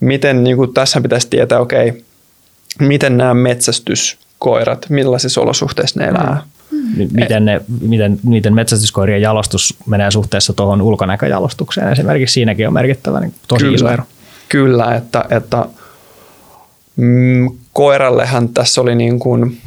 miten 0.00 0.44
niin 0.44 0.56
kuin 0.56 0.74
tässä 0.74 1.00
pitäisi 1.00 1.28
tietää, 1.30 1.60
okei, 1.60 1.88
okay, 1.88 2.00
miten 2.78 3.16
nämä 3.16 3.34
metsästyskoirat, 3.34 4.86
millaisissa 4.88 5.40
olosuhteissa 5.40 6.00
ne 6.00 6.06
elää. 6.06 6.42
Mm. 6.44 6.49
Miten, 7.12 7.44
ne, 7.44 7.60
miten 7.80 8.20
niiden 8.22 8.54
metsästyskoirien 8.54 9.22
jalostus 9.22 9.74
menee 9.86 10.10
suhteessa 10.10 10.52
tuohon 10.52 10.82
ulkonäköjalostukseen. 10.82 11.92
Esimerkiksi 11.92 12.32
siinäkin 12.32 12.66
on 12.66 12.74
merkittävä 12.74 13.20
niin 13.20 13.34
tosi 13.48 13.64
Kyllä. 13.64 13.74
iso 13.74 13.88
ero. 13.88 14.04
Kyllä, 14.48 14.94
että, 14.94 15.24
että 15.30 15.64
mm, 16.96 17.50
koirallehan 17.72 18.48
tässä 18.48 18.80
oli 18.80 18.94
niin 18.94 19.18
kuin, 19.18 19.58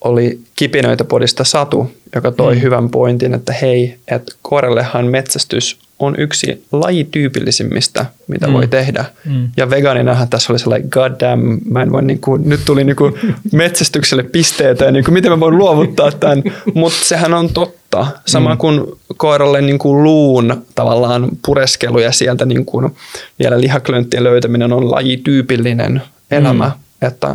oli 0.00 0.40
kipinöitä 0.56 1.04
podista 1.04 1.44
Satu, 1.44 1.92
joka 2.14 2.32
toi 2.32 2.54
mm. 2.54 2.62
hyvän 2.62 2.90
pointin, 2.90 3.34
että 3.34 3.52
hei, 3.52 3.98
että 4.08 4.32
koirallehan 4.42 5.06
metsästys 5.06 5.85
on 5.98 6.14
yksi 6.18 6.64
lajityypillisimmistä, 6.72 8.06
mitä 8.26 8.46
mm. 8.46 8.52
voi 8.52 8.68
tehdä. 8.68 9.04
Mm. 9.24 9.48
Ja 9.56 9.70
vegaaninahan 9.70 10.28
tässä 10.28 10.52
oli 10.52 10.58
sellainen, 10.58 10.88
god 10.92 11.12
damn, 11.20 11.58
mä 11.70 11.82
en 11.82 11.92
voi 11.92 12.02
niin 12.02 12.20
kuin, 12.20 12.48
nyt 12.48 12.60
tuli 12.64 12.84
niin 12.84 12.96
kuin 12.96 13.14
metsästykselle 13.52 14.22
pisteitä 14.22 14.84
ja 14.84 14.92
niin 14.92 15.04
kuin, 15.04 15.14
miten 15.14 15.32
mä 15.32 15.40
voin 15.40 15.58
luovuttaa 15.58 16.12
tämän. 16.12 16.42
Mutta 16.74 17.04
sehän 17.04 17.34
on 17.34 17.48
totta. 17.48 18.06
Sama 18.26 18.54
mm. 18.54 18.58
kuin 18.58 18.82
koiralle 19.16 19.60
niin 19.60 19.78
kuin 19.78 20.02
luun 20.04 20.64
tavallaan 20.74 21.28
pureskelu 21.46 21.98
ja 21.98 22.12
sieltä 22.12 22.44
niin 22.44 22.66
kuin 22.66 22.96
vielä 23.38 23.60
lihaklönttien 23.60 24.24
löytäminen 24.24 24.72
on 24.72 24.90
lajityypillinen 24.90 26.02
elämä. 26.30 26.66
Mm. 26.66 27.06
Että 27.08 27.34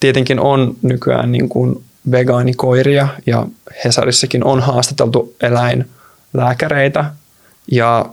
tietenkin 0.00 0.40
on 0.40 0.76
nykyään 0.82 1.32
niin 1.32 1.48
kuin 1.48 1.84
vegaanikoiria 2.10 3.08
ja 3.26 3.46
Hesarissakin 3.84 4.44
on 4.44 4.60
haastateltu 4.60 5.34
eläinlääkäreitä 5.42 7.04
Ja 7.72 8.06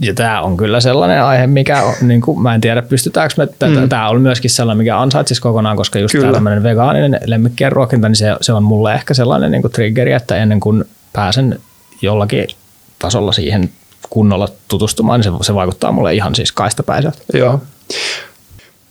ja 0.00 0.14
tämä 0.14 0.42
on 0.42 0.56
kyllä 0.56 0.80
sellainen 0.80 1.22
aihe, 1.22 1.46
mikä 1.46 1.82
on, 1.82 1.94
niin 2.08 2.20
kuin, 2.20 2.42
mä 2.42 2.54
en 2.54 2.60
tiedä 2.60 2.82
pystytäänkö 2.82 3.34
me, 3.36 3.46
mm. 3.68 3.88
tämä 3.88 4.08
on 4.08 4.20
myöskin 4.20 4.50
sellainen, 4.50 4.78
mikä 4.78 5.00
ansaitsisi 5.00 5.40
kokonaan, 5.40 5.76
koska 5.76 5.98
just 5.98 6.14
tämä 6.20 6.32
tämmöinen 6.32 6.62
vegaaninen 6.62 7.20
lemmikkien 7.26 7.72
ruokinta, 7.72 8.08
niin 8.08 8.16
se, 8.16 8.36
se 8.40 8.52
on 8.52 8.62
mulle 8.62 8.94
ehkä 8.94 9.14
sellainen 9.14 9.50
niin 9.50 9.62
kuin 9.62 9.72
triggeri, 9.72 10.12
että 10.12 10.36
ennen 10.36 10.60
kuin 10.60 10.84
pääsen 11.12 11.60
jollakin 12.02 12.46
tasolla 12.98 13.32
siihen 13.32 13.70
kunnolla 14.10 14.48
tutustumaan, 14.68 15.20
niin 15.20 15.38
se, 15.38 15.46
se 15.46 15.54
vaikuttaa 15.54 15.92
mulle 15.92 16.14
ihan 16.14 16.34
siis 16.34 16.52
kaistapäiseltä. 16.52 17.18
Joo. 17.34 17.60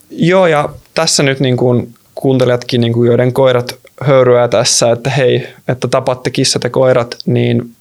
Joo, 0.10 0.48
ja 0.48 0.70
tässä 0.94 1.24
nyt 1.24 1.40
niin 1.40 1.58
kuin 1.58 1.94
kuuntelijatkin, 2.16 2.82
niin 2.82 2.94
kuin 2.94 3.08
joiden 3.08 3.34
koirat 3.34 3.76
höyryää 4.02 4.48
tässä, 4.48 4.92
että 4.92 5.10
hei, 5.10 5.48
että 5.68 5.88
tapatte 5.88 6.30
kissat 6.30 6.64
ja 6.64 6.70
koirat, 6.70 7.18
niin 7.26 7.76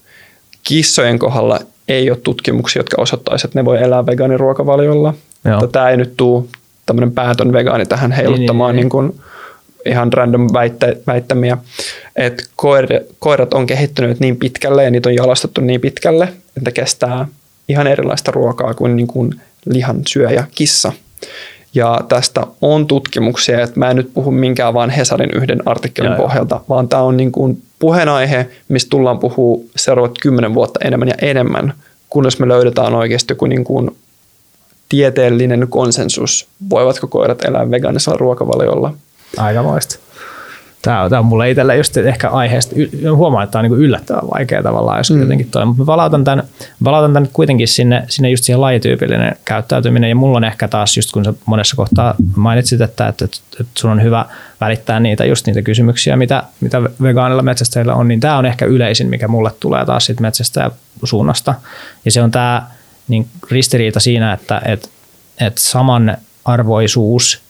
kissojen 0.63 1.19
kohdalla 1.19 1.61
ei 1.89 2.11
ole 2.11 2.19
tutkimuksia, 2.23 2.81
jotka 2.81 3.03
osoittaisivat, 3.03 3.51
että 3.51 3.59
ne 3.59 3.65
voi 3.65 3.83
elää 3.83 4.07
vegaaniruokavaliolla. 4.07 5.15
Tämä 5.73 5.91
ei 5.91 5.97
nyt 5.97 6.15
tule 6.17 6.45
tämmöinen 6.87 7.13
päätön 7.13 7.53
vegaani 7.53 7.87
tähän 7.87 8.13
heiluttamaan 8.13 8.77
niin, 8.77 8.89
niin, 8.89 8.97
niin. 8.97 9.11
Niin 9.11 9.21
kuin 9.21 9.35
ihan 9.87 10.13
random 10.13 10.49
väitte, 10.53 10.97
väittämiä. 11.07 11.59
Että 12.17 12.43
koirat, 12.57 13.03
koirat 13.19 13.55
on 13.55 13.67
kehittyneet 13.67 14.21
niin 14.21 14.37
pitkälle 14.37 14.85
ja 14.85 14.91
niitä 14.91 15.09
on 15.09 15.15
jalostettu 15.15 15.61
niin 15.61 15.81
pitkälle, 15.81 16.29
että 16.57 16.71
kestää 16.71 17.29
ihan 17.69 17.87
erilaista 17.87 18.31
ruokaa 18.31 18.75
kuin, 18.75 18.97
niin 18.97 19.07
kuin 19.07 19.41
lihan 19.67 19.97
syöjä 20.09 20.45
kissa. 20.55 20.93
Ja 21.75 22.01
tästä 22.09 22.47
on 22.61 22.87
tutkimuksia, 22.87 23.63
että 23.63 23.79
mä 23.79 23.91
en 23.91 23.97
nyt 23.97 24.15
puhu 24.15 24.31
minkään 24.31 24.75
vaan 24.75 24.91
Hesarin 24.91 25.31
yhden 25.35 25.69
artikkelin 25.69 26.11
ja, 26.11 26.17
pohjalta, 26.17 26.61
vaan 26.69 26.89
tämä 26.89 27.03
on 27.03 27.17
niin 27.17 27.33
kuin 27.33 27.63
puheenaihe, 27.85 28.47
mistä 28.69 28.91
tullaan 28.91 29.19
puhua 29.19 29.65
seuraavat 29.77 30.19
kymmenen 30.23 30.55
vuotta 30.55 30.81
enemmän 30.85 31.09
ja 31.09 31.15
enemmän, 31.23 31.75
kunnes 32.11 32.39
me 32.39 32.49
löydetään 32.49 32.95
oikeasti 32.95 33.33
joku 33.33 33.47
niin 33.47 33.65
kuin 33.65 33.97
tieteellinen 34.89 35.67
konsensus, 35.71 36.49
voivatko 36.71 37.07
koirat 37.07 37.45
elää 37.45 37.71
vegaanisella 37.71 38.19
ruokavaliolla. 38.19 38.95
Aikamoista. 39.37 39.99
Tämä 40.85 41.03
on, 41.03 41.11
tämä 41.11 41.21
on 41.21 41.27
mulle 41.27 41.51
itselle 41.51 41.77
just 41.77 41.97
ehkä 41.97 42.31
aiheesta, 42.31 42.77
huomaan, 43.15 43.45
että 43.45 43.53
tämä 43.53 43.65
on 43.65 43.71
niin 43.71 43.81
yllättävän 43.81 44.31
vaikea 44.35 44.63
tavallaan, 44.63 44.99
jos 44.99 45.11
mm. 45.11 45.21
jotenkin 45.21 45.51
toi, 45.51 45.67
mutta 45.67 45.85
palautan 45.85 46.25
tämän, 46.25 46.45
palautan 46.85 47.13
tämän 47.13 47.29
kuitenkin 47.33 47.69
sinne, 47.69 48.05
sinne 48.09 48.31
just 48.31 48.45
siihen 48.45 48.61
lajityypillinen 48.61 49.37
käyttäytyminen, 49.45 50.11
ja 50.11 50.17
mulla 50.17 50.37
on 50.37 50.45
ehkä 50.45 50.69
taas 50.69 50.97
just 50.97 51.13
kun 51.13 51.25
sä 51.25 51.35
monessa 51.47 51.77
kohtaa 51.77 52.15
mainitsit, 52.37 52.81
että, 52.81 53.09
että, 53.09 53.25
että, 53.25 53.37
että 53.61 53.81
sun 53.81 53.91
on 53.91 54.03
hyvä 54.03 54.27
välittää 54.61 55.01
niitä 55.01 55.25
just 55.25 55.47
niitä 55.47 55.63
kysymyksiä, 55.63 56.17
mitä, 56.17 56.43
mitä 56.61 56.83
vegaanilla 56.83 57.43
metsästäjillä 57.43 57.95
on, 57.95 58.09
niin 58.09 58.21
tämä 58.21 58.39
on 58.39 58.47
ehkä 58.47 58.65
yleisin, 58.65 59.11
mikä 59.11 59.29
mulle 59.29 59.51
tulee 59.61 59.85
taas 59.85 60.07
siitä 60.07 60.23
metsästäjä 60.23 60.71
suunnasta, 61.05 61.55
ja 62.05 62.11
se 62.11 62.23
on 62.23 62.31
tämä 62.31 62.67
niin 63.09 63.27
ristiriita 63.51 64.01
siinä, 64.01 64.33
että, 64.33 64.63
että, 64.65 64.89
että 65.41 65.61
saman 65.61 66.17
arvoisuus 66.45 67.44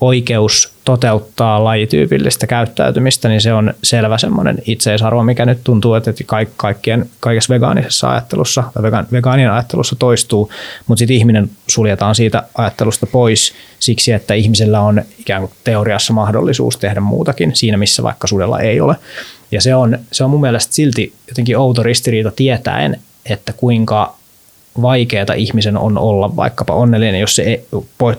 oikeus 0.00 0.72
toteuttaa 0.84 1.64
lajityypillistä 1.64 2.46
käyttäytymistä, 2.46 3.28
niin 3.28 3.40
se 3.40 3.52
on 3.52 3.74
selvä 3.82 4.18
semmoinen 4.18 4.58
itseisarvo, 4.66 5.22
mikä 5.22 5.46
nyt 5.46 5.58
tuntuu, 5.64 5.94
että 5.94 6.12
kaikkien, 6.56 7.10
kaikessa 7.20 7.54
vegaanisessa 7.54 8.10
ajattelussa 8.10 8.64
tai 8.74 8.82
vegaanien 9.12 9.52
ajattelussa 9.52 9.96
toistuu, 9.96 10.50
mutta 10.86 10.98
sitten 10.98 11.16
ihminen 11.16 11.50
suljetaan 11.68 12.14
siitä 12.14 12.42
ajattelusta 12.54 13.06
pois 13.06 13.52
siksi, 13.78 14.12
että 14.12 14.34
ihmisellä 14.34 14.80
on 14.80 15.02
ikään 15.18 15.42
kuin 15.42 15.52
teoriassa 15.64 16.12
mahdollisuus 16.12 16.76
tehdä 16.76 17.00
muutakin 17.00 17.56
siinä, 17.56 17.76
missä 17.76 18.02
vaikka 18.02 18.26
sudella 18.26 18.60
ei 18.60 18.80
ole. 18.80 18.96
Ja 19.52 19.60
se 19.60 19.74
on, 19.74 19.98
se 20.12 20.24
on 20.24 20.30
mun 20.30 20.40
mielestä 20.40 20.74
silti 20.74 21.12
jotenkin 21.28 21.58
outo 21.58 21.82
ristiriita 21.82 22.30
tietäen, 22.30 23.00
että 23.26 23.52
kuinka 23.52 24.19
vaikeaa 24.82 25.34
ihmisen 25.36 25.76
on 25.76 25.98
olla 25.98 26.36
vaikkapa 26.36 26.74
onnellinen, 26.74 27.20
jos 27.20 27.36
se 27.36 27.42
ei, 27.42 27.66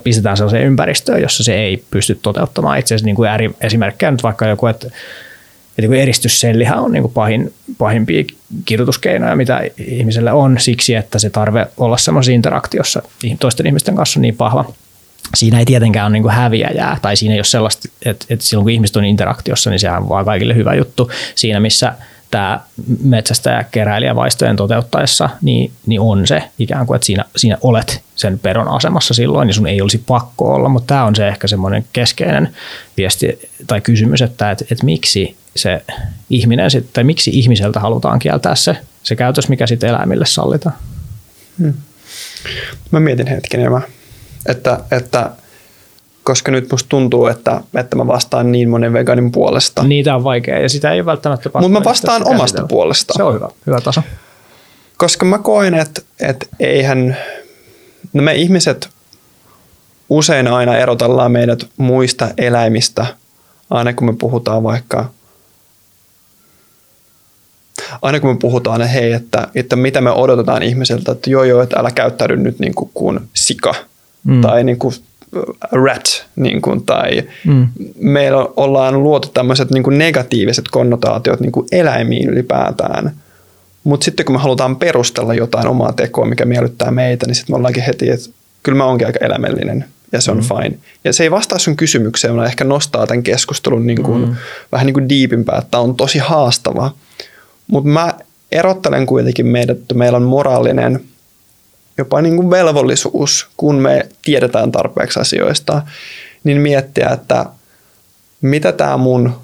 pistetään 0.04 0.36
sellaiseen 0.36 0.66
ympäristöön, 0.66 1.22
jossa 1.22 1.44
se 1.44 1.54
ei 1.54 1.84
pysty 1.90 2.18
toteuttamaan 2.22 2.78
itse 2.78 2.94
asiassa 2.94 3.06
niin 3.06 3.16
kuin 3.16 3.30
eri, 3.30 3.50
esimerkkejä 3.60 4.10
nyt 4.10 4.22
vaikka 4.22 4.46
joku, 4.46 4.66
että, 4.66 4.86
että 5.78 5.86
kun 5.86 5.94
eristyssellihän 5.94 6.78
on 6.78 6.92
niin 6.92 7.02
kuin 7.02 7.12
pahin, 7.12 7.52
pahimpia 7.78 8.24
kirjoituskeinoja, 8.64 9.36
mitä 9.36 9.60
ihmisellä 9.78 10.34
on 10.34 10.56
siksi, 10.60 10.94
että 10.94 11.18
se 11.18 11.30
tarve 11.30 11.66
olla 11.76 11.96
semmoisessa 11.96 12.32
interaktiossa 12.32 13.02
toisten 13.40 13.66
ihmisten 13.66 13.96
kanssa 13.96 14.20
on 14.20 14.22
niin 14.22 14.36
paha. 14.36 14.72
Siinä 15.34 15.58
ei 15.58 15.64
tietenkään 15.64 16.06
ole 16.06 16.12
niin 16.12 16.22
kuin 16.22 16.34
häviäjää, 16.34 16.98
tai 17.02 17.16
siinä 17.16 17.34
ei 17.34 17.38
ole 17.38 17.44
sellaista, 17.44 17.88
että, 18.04 18.26
että 18.30 18.44
silloin 18.44 18.64
kun 18.64 18.72
ihmiset 18.72 18.96
on 18.96 19.04
interaktiossa, 19.04 19.70
niin 19.70 19.80
sehän 19.80 20.02
on 20.02 20.08
vaan 20.08 20.24
kaikille 20.24 20.54
hyvä 20.54 20.74
juttu. 20.74 21.10
Siinä, 21.34 21.60
missä 21.60 21.94
tämä 22.32 22.60
metsästäjä 23.02 23.64
keräilijävaistojen 23.70 24.56
toteuttaessa, 24.56 25.30
niin, 25.42 25.72
niin 25.86 26.00
on 26.00 26.26
se 26.26 26.42
ikään 26.58 26.86
kuin, 26.86 26.94
että 26.96 27.06
siinä, 27.06 27.24
siinä 27.36 27.58
olet 27.60 28.02
sen 28.16 28.38
peron 28.38 28.68
asemassa 28.68 29.14
silloin, 29.14 29.46
niin 29.46 29.54
sun 29.54 29.66
ei 29.66 29.82
olisi 29.82 30.02
pakko 30.06 30.54
olla, 30.54 30.68
mutta 30.68 30.94
tämä 30.94 31.04
on 31.04 31.16
se 31.16 31.28
ehkä 31.28 31.48
semmoinen 31.48 31.84
keskeinen 31.92 32.56
viesti 32.96 33.50
tai 33.66 33.80
kysymys, 33.80 34.22
että, 34.22 34.50
että, 34.50 34.64
että 34.70 34.84
miksi 34.84 35.36
se 35.56 35.82
ihminen 36.30 36.70
sit, 36.70 36.92
tai 36.92 37.04
miksi 37.04 37.30
ihmiseltä 37.38 37.80
halutaan 37.80 38.18
kieltää 38.18 38.54
se, 38.54 38.76
se 39.02 39.16
käytös, 39.16 39.48
mikä 39.48 39.66
sitten 39.66 39.90
eläimille 39.90 40.26
sallitaan. 40.26 40.76
Hmm. 41.58 41.74
Mä 42.90 43.00
mietin 43.00 43.26
hetken, 43.26 43.60
että, 44.46 44.80
että 44.90 45.30
koska 46.24 46.52
nyt 46.52 46.70
musta 46.70 46.88
tuntuu, 46.88 47.26
että, 47.26 47.60
että 47.74 47.96
mä 47.96 48.06
vastaan 48.06 48.52
niin 48.52 48.70
monen 48.70 48.92
veganin 48.92 49.32
puolesta. 49.32 49.82
Niitä 49.82 50.16
on 50.16 50.24
vaikea 50.24 50.60
ja 50.60 50.68
sitä 50.68 50.92
ei 50.92 51.04
välttämättä 51.06 51.50
Mutta 51.54 51.68
mä 51.68 51.84
vastaan 51.84 52.22
omasta 52.24 52.42
käsitellä. 52.42 52.68
puolesta. 52.68 53.14
Se 53.16 53.22
on 53.22 53.34
hyvä, 53.34 53.48
hyvä 53.66 53.80
taso. 53.80 54.02
Koska 54.96 55.24
mä 55.26 55.38
koen, 55.38 55.74
että, 55.74 56.02
että 56.20 56.46
eihän, 56.60 57.16
no 58.12 58.22
me 58.22 58.34
ihmiset 58.34 58.88
usein 60.10 60.46
aina 60.48 60.76
erotellaan 60.76 61.32
meidät 61.32 61.66
muista 61.76 62.28
eläimistä, 62.38 63.06
aina 63.70 63.92
kun 63.92 64.06
me 64.06 64.14
puhutaan 64.18 64.62
vaikka 64.62 65.10
aina 68.02 68.20
kun 68.20 68.30
me 68.30 68.36
puhutaan, 68.40 68.80
että 68.80 68.92
hei, 68.92 69.12
että, 69.12 69.48
että 69.54 69.76
mitä 69.76 70.00
me 70.00 70.10
odotetaan 70.10 70.62
ihmiseltä, 70.62 71.12
että 71.12 71.30
joo 71.30 71.44
joo, 71.44 71.62
että 71.62 71.80
älä 71.80 71.90
käyttäydy 71.90 72.36
nyt 72.36 72.58
niin 72.58 72.74
kuin, 72.74 72.90
kuin 72.94 73.20
sika. 73.34 73.74
Mm. 74.24 74.40
Tai 74.40 74.64
niin 74.64 74.78
kuin 74.78 74.94
rat, 75.72 76.26
niin 76.36 76.62
kuin, 76.62 76.86
tai 76.86 77.22
mm. 77.46 77.68
meillä 78.00 78.46
ollaan 78.56 79.02
luotu 79.02 79.28
tämmöiset 79.28 79.70
niin 79.70 79.82
kuin 79.82 79.98
negatiiviset 79.98 80.64
konnotaatiot 80.70 81.40
niin 81.40 81.52
kuin 81.52 81.66
eläimiin 81.72 82.28
ylipäätään. 82.28 83.12
Mutta 83.84 84.04
sitten 84.04 84.26
kun 84.26 84.34
me 84.34 84.40
halutaan 84.40 84.76
perustella 84.76 85.34
jotain 85.34 85.66
omaa 85.66 85.92
tekoa, 85.92 86.26
mikä 86.26 86.44
miellyttää 86.44 86.90
meitä, 86.90 87.26
niin 87.26 87.34
sitten 87.34 87.52
me 87.52 87.56
ollaankin 87.56 87.82
heti, 87.82 88.10
että 88.10 88.30
kyllä 88.62 88.78
mä 88.78 88.84
oonkin 88.84 89.06
aika 89.06 89.24
eläimellinen 89.24 89.84
ja 90.12 90.20
se 90.20 90.30
on 90.30 90.36
mm. 90.36 90.42
fine. 90.42 90.78
Ja 91.04 91.12
se 91.12 91.22
ei 91.22 91.30
vastaa 91.30 91.58
sun 91.58 91.76
kysymykseen, 91.76 92.36
vaan 92.36 92.46
ehkä 92.46 92.64
nostaa 92.64 93.06
tämän 93.06 93.22
keskustelun 93.22 93.86
niin 93.86 94.02
kuin, 94.02 94.28
mm. 94.28 94.34
vähän 94.72 94.86
niin 94.86 94.94
kuin 94.94 95.08
diipimpää, 95.08 95.58
että 95.58 95.78
on 95.78 95.96
tosi 95.96 96.18
haastava. 96.18 96.90
Mutta 97.66 97.88
mä 97.88 98.14
erottelen 98.52 99.06
kuitenkin 99.06 99.46
meidät, 99.46 99.78
että 99.78 99.94
meillä 99.94 100.16
on 100.16 100.22
moraalinen– 100.22 101.00
jopa 101.98 102.22
niin 102.22 102.36
kuin 102.36 102.50
velvollisuus, 102.50 103.48
kun 103.56 103.74
me 103.74 104.08
tiedetään 104.24 104.72
tarpeeksi 104.72 105.20
asioista, 105.20 105.82
niin 106.44 106.60
miettiä, 106.60 107.08
että 107.08 107.46
mitä 108.40 108.72
tämä 108.72 108.96
mun, 108.96 109.34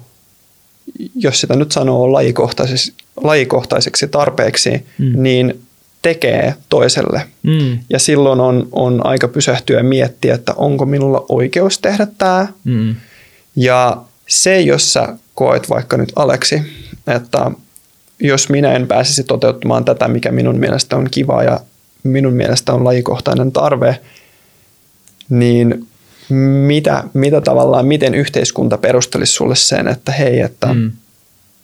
jos 1.15 1.41
sitä 1.41 1.55
nyt 1.55 1.71
sanoo 1.71 2.13
lajikohtaiseksi, 2.13 2.93
lajikohtaiseksi 3.23 4.07
tarpeeksi, 4.07 4.85
mm. 4.97 5.23
niin 5.23 5.61
tekee 6.01 6.55
toiselle. 6.69 7.21
Mm. 7.43 7.79
Ja 7.89 7.99
silloin 7.99 8.39
on, 8.39 8.67
on 8.71 9.05
aika 9.05 9.27
pysähtyä 9.27 9.77
ja 9.77 9.83
miettiä, 9.83 10.35
että 10.35 10.53
onko 10.53 10.85
minulla 10.85 11.25
oikeus 11.29 11.79
tehdä 11.79 12.07
tämä. 12.17 12.47
Mm. 12.63 12.95
Ja 13.55 13.97
se, 14.27 14.61
jos 14.61 14.93
sä 14.93 15.15
koet 15.35 15.69
vaikka 15.69 15.97
nyt 15.97 16.11
Aleksi, 16.15 16.61
että 17.07 17.51
jos 18.19 18.49
minä 18.49 18.73
en 18.73 18.87
pääsisi 18.87 19.23
toteuttamaan 19.23 19.85
tätä, 19.85 20.07
mikä 20.07 20.31
minun 20.31 20.59
mielestä 20.59 20.95
on 20.95 21.07
kiva 21.11 21.43
ja 21.43 21.59
minun 22.03 22.33
mielestä 22.33 22.73
on 22.73 22.83
lajikohtainen 22.83 23.51
tarve, 23.51 23.99
niin 25.29 25.87
mitä, 26.67 27.03
mitä 27.13 27.41
tavallaan, 27.41 27.85
miten 27.85 28.15
yhteiskunta 28.15 28.77
perustelisi 28.77 29.33
sulle 29.33 29.55
sen, 29.55 29.87
että 29.87 30.11
hei, 30.11 30.39
että 30.39 30.73
mm. 30.73 30.91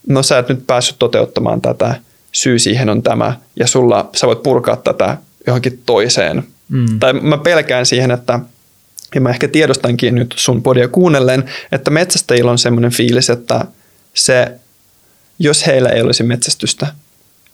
no 0.07 0.23
sä 0.23 0.39
et 0.39 0.49
nyt 0.49 0.67
päässyt 0.67 0.99
toteuttamaan 0.99 1.61
tätä, 1.61 1.95
syy 2.31 2.59
siihen 2.59 2.89
on 2.89 3.03
tämä, 3.03 3.37
ja 3.59 3.67
sulla 3.67 4.09
sä 4.15 4.27
voit 4.27 4.43
purkaa 4.43 4.75
tätä 4.75 5.17
johonkin 5.47 5.81
toiseen. 5.85 6.43
Mm. 6.69 6.99
Tai 6.99 7.13
mä 7.13 7.37
pelkään 7.37 7.85
siihen, 7.85 8.11
että 8.11 8.39
ja 9.15 9.21
mä 9.21 9.29
ehkä 9.29 9.47
tiedostankin 9.47 10.15
nyt 10.15 10.33
sun 10.37 10.63
podia 10.63 10.87
kuunnellen, 10.87 11.43
että 11.71 11.91
metsästäjillä 11.91 12.51
on 12.51 12.57
semmoinen 12.57 12.91
fiilis, 12.91 13.29
että 13.29 13.65
se, 14.13 14.51
jos 15.39 15.67
heillä 15.67 15.89
ei 15.89 16.01
olisi 16.01 16.23
metsästystä, 16.23 16.87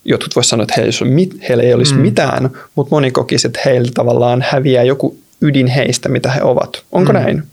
jotkut 0.06 0.36
voisivat 0.36 0.50
sanoa, 0.50 0.64
että 0.64 0.74
heillä, 0.78 1.46
heillä 1.50 1.64
ei 1.64 1.74
olisi 1.74 1.94
mm. 1.94 2.00
mitään, 2.00 2.50
mutta 2.76 2.96
moni 2.96 3.12
kokisi, 3.12 3.48
että 3.48 3.60
heillä 3.66 3.92
tavallaan 3.94 4.46
häviää 4.50 4.84
joku 4.84 5.18
ydin 5.42 5.68
heistä, 5.68 6.10
mitä 6.10 6.32
he 6.32 6.44
ovat. 6.44 6.84
Onko 6.92 7.14
mm. 7.14 7.20
näin? 7.20 7.44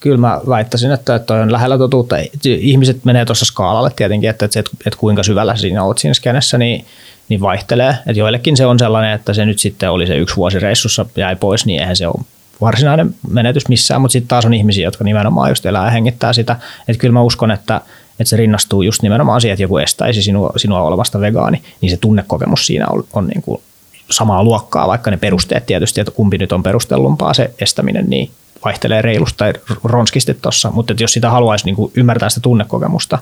kyllä 0.00 0.18
mä 0.18 0.40
väittäisin, 0.48 0.92
että 0.92 1.18
toi 1.18 1.40
on 1.40 1.52
lähellä 1.52 1.78
totuutta. 1.78 2.16
Ihmiset 2.44 3.04
menee 3.04 3.24
tuossa 3.24 3.44
skaalalle 3.44 3.90
tietenkin, 3.96 4.30
että, 4.30 4.44
että, 4.44 4.60
että 4.86 4.98
kuinka 4.98 5.22
syvällä 5.22 5.56
siinä 5.56 5.84
olet 5.84 5.98
siinä 5.98 6.14
skenessä, 6.14 6.58
niin, 6.58 6.84
niin 7.28 7.40
vaihtelee. 7.40 7.90
Että 7.90 8.18
joillekin 8.18 8.56
se 8.56 8.66
on 8.66 8.78
sellainen, 8.78 9.12
että 9.12 9.34
se 9.34 9.46
nyt 9.46 9.58
sitten 9.58 9.90
oli 9.90 10.06
se 10.06 10.16
yksi 10.16 10.36
vuosi 10.36 10.58
reissussa 10.58 11.06
jäi 11.16 11.36
pois, 11.36 11.66
niin 11.66 11.80
eihän 11.80 11.96
se 11.96 12.06
ole 12.06 12.24
varsinainen 12.60 13.14
menetys 13.30 13.68
missään, 13.68 14.00
mutta 14.00 14.12
sitten 14.12 14.28
taas 14.28 14.44
on 14.44 14.54
ihmisiä, 14.54 14.84
jotka 14.84 15.04
nimenomaan 15.04 15.50
just 15.50 15.66
elää 15.66 15.84
ja 15.84 15.90
hengittää 15.90 16.32
sitä. 16.32 16.56
Että 16.88 17.00
kyllä 17.00 17.12
mä 17.12 17.22
uskon, 17.22 17.50
että, 17.50 17.80
että 18.20 18.24
se 18.24 18.36
rinnastuu 18.36 18.82
just 18.82 19.02
nimenomaan 19.02 19.40
siihen, 19.40 19.52
että 19.52 19.62
joku 19.62 19.78
estäisi 19.78 20.22
sinua, 20.22 20.52
sinua 20.56 20.82
olevasta 20.82 21.20
vegaani, 21.20 21.62
niin 21.80 21.90
se 21.90 21.96
tunnekokemus 21.96 22.66
siinä 22.66 22.86
on, 22.88 23.04
on 23.12 23.26
niin 23.26 23.42
kuin 23.42 23.62
samaa 24.10 24.44
luokkaa, 24.44 24.88
vaikka 24.88 25.10
ne 25.10 25.16
perusteet 25.16 25.66
tietysti, 25.66 26.00
että 26.00 26.10
kumpi 26.10 26.38
nyt 26.38 26.52
on 26.52 26.62
perustellumpaa 26.62 27.34
se 27.34 27.50
estäminen, 27.60 28.10
niin 28.10 28.30
vaihtelee 28.64 29.02
reilusta 29.02 29.36
tai 29.36 29.52
ronskisti 29.84 30.34
tuossa, 30.34 30.70
mutta 30.70 30.94
jos 31.00 31.12
sitä 31.12 31.30
haluaisi 31.30 31.64
niin 31.64 31.76
kuin 31.76 31.92
ymmärtää 31.94 32.28
sitä 32.28 32.40
tunnekokemusta, 32.40 33.18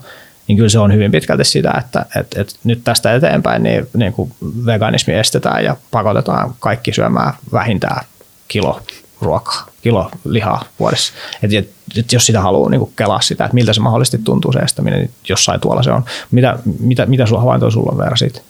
niin 0.47 0.57
kyllä 0.57 0.69
se 0.69 0.79
on 0.79 0.93
hyvin 0.93 1.11
pitkälti 1.11 1.45
sitä, 1.45 1.75
että, 1.79 2.07
että, 2.17 2.41
että 2.41 2.55
nyt 2.65 2.81
tästä 2.85 3.15
eteenpäin 3.15 3.63
niin, 3.63 3.87
niin 3.97 4.13
kuin 4.13 4.33
veganismi 4.67 5.15
estetään 5.15 5.65
ja 5.65 5.77
pakotetaan 5.91 6.55
kaikki 6.61 6.93
syömään 6.93 7.33
vähintään 7.53 8.05
kilo 8.49 8.81
ruokaa, 9.21 9.67
kilo 9.83 10.11
lihaa 10.25 10.65
vuodessa. 10.79 11.13
Et, 11.43 11.53
et, 11.53 11.71
et 11.99 12.13
jos 12.13 12.27
sitä 12.27 12.41
haluaa 12.41 12.71
niin 12.71 12.93
kelaa 12.97 13.21
sitä, 13.21 13.45
että 13.45 13.55
miltä 13.55 13.73
se 13.73 13.81
mahdollisesti 13.81 14.19
tuntuu 14.19 14.53
se 14.53 14.59
estäminen, 14.59 15.01
niin 15.01 15.11
jossain 15.29 15.61
tuolla 15.61 15.83
se 15.83 15.91
on. 15.91 16.05
Mitä, 16.31 16.59
mitä, 16.81 17.07
mitä 17.07 17.27
sulla 17.27 17.41
havaintoja 17.41 17.71
sulla 17.71 17.93
on 17.93 17.99
Veera 17.99 18.17
siitä? 18.17 18.41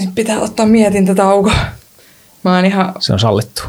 Nyt 0.00 0.14
pitää 0.14 0.40
ottaa 0.40 0.66
mietintätauko. 0.66 1.52
Mä 2.44 2.56
oon 2.56 2.64
ihan... 2.64 2.94
Se 2.98 3.12
on 3.12 3.18
sallittu. 3.18 3.62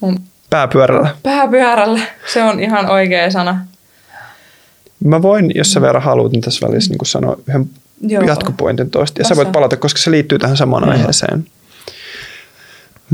Mun 0.00 0.20
Pääpyörällä. 0.50 1.16
pääpyörällä. 1.22 2.00
Se 2.32 2.42
on 2.42 2.60
ihan 2.60 2.90
oikea 2.90 3.30
sana. 3.30 3.66
Mä 5.04 5.22
voin, 5.22 5.52
jos 5.54 5.72
sä 5.72 5.80
Veera 5.80 6.00
haluat, 6.00 6.32
niin 6.32 6.40
tässä 6.42 6.68
välissä 6.68 6.90
niin 6.90 7.06
sanoa 7.06 7.36
yhden 7.48 7.70
Joo. 8.00 8.22
jatkopointin 8.22 8.90
toista. 8.90 9.20
Ja 9.20 9.24
sä 9.24 9.34
Osaa. 9.34 9.44
voit 9.44 9.52
palata, 9.52 9.76
koska 9.76 10.00
se 10.00 10.10
liittyy 10.10 10.38
tähän 10.38 10.56
samaan 10.56 10.88
aiheeseen. 10.88 11.46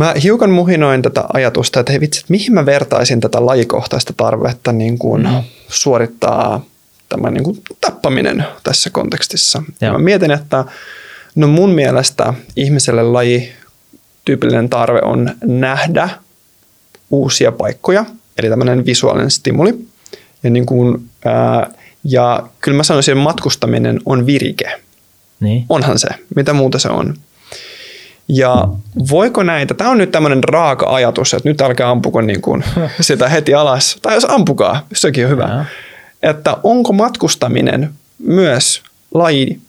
Mä 0.01 0.15
hiukan 0.23 0.51
muhinoin 0.51 1.03
tätä 1.03 1.25
ajatusta, 1.33 1.81
että 1.81 1.93
hei 1.93 2.01
vitsi, 2.01 2.21
että 2.21 2.31
mihin 2.31 2.53
mä 2.55 2.67
vertaisin 2.67 3.21
tätä 3.21 3.47
lajikohtaista 3.47 4.13
tarvetta 4.17 4.73
niin 4.73 4.99
kuin 4.99 5.23
Mm. 5.23 5.43
suorittaa 5.69 6.65
tämä 7.09 7.31
niin 7.31 7.45
kuin 7.45 7.63
tappaminen 7.81 8.45
tässä 8.63 8.91
kontekstissa. 8.91 9.63
Ja 9.81 9.87
Joo. 9.87 9.99
mä 9.99 10.05
mietin, 10.05 10.31
että 10.31 10.65
no 11.35 11.47
mun 11.47 11.71
mielestä 11.71 12.35
ihmiselle 12.57 13.03
laji 13.03 13.53
tyypillinen 14.25 14.69
tarve 14.69 15.01
on 15.05 15.31
nähdä 15.45 16.09
uusia 17.11 17.53
paikkoja, 17.53 18.05
eli 18.39 18.49
tämmöinen 18.49 18.87
visuaalinen 18.87 19.31
stimuli. 19.31 19.79
Ja, 20.43 20.51
niin 20.51 20.67
kuin, 20.67 21.09
ää, 21.25 21.71
ja 22.05 22.49
kyllä 22.61 22.77
mä 22.77 22.83
sanoisin, 22.83 23.13
että 23.13 23.25
matkustaminen 23.25 24.01
on 24.05 24.27
virike. 24.27 24.81
Niin. 25.41 25.65
Onhan 25.69 25.99
se. 25.99 26.09
Mitä 26.37 26.53
muuta 26.53 26.79
se 26.79 26.89
on? 26.89 27.15
Ja 28.33 28.69
voiko 29.11 29.43
näitä, 29.43 29.75
tämä 29.75 29.91
on 29.91 29.99
nyt 29.99 30.11
tämmöinen 30.11 30.45
raaka 30.45 30.95
ajatus, 30.95 31.35
että 31.35 31.49
nyt 31.49 31.61
älkää 31.61 31.91
ampuko 31.91 32.21
niin 32.21 32.41
kuin 32.41 32.65
sitä 33.01 33.29
heti 33.29 33.55
alas. 33.55 33.97
Tai 34.03 34.15
jos 34.15 34.25
ampukaa, 34.25 34.87
sekin 34.93 35.25
on 35.25 35.31
hyvä. 35.31 35.49
Joo. 35.53 35.65
Että 36.23 36.57
onko 36.63 36.93
matkustaminen 36.93 37.91
myös 38.19 38.83
laji 39.15 39.61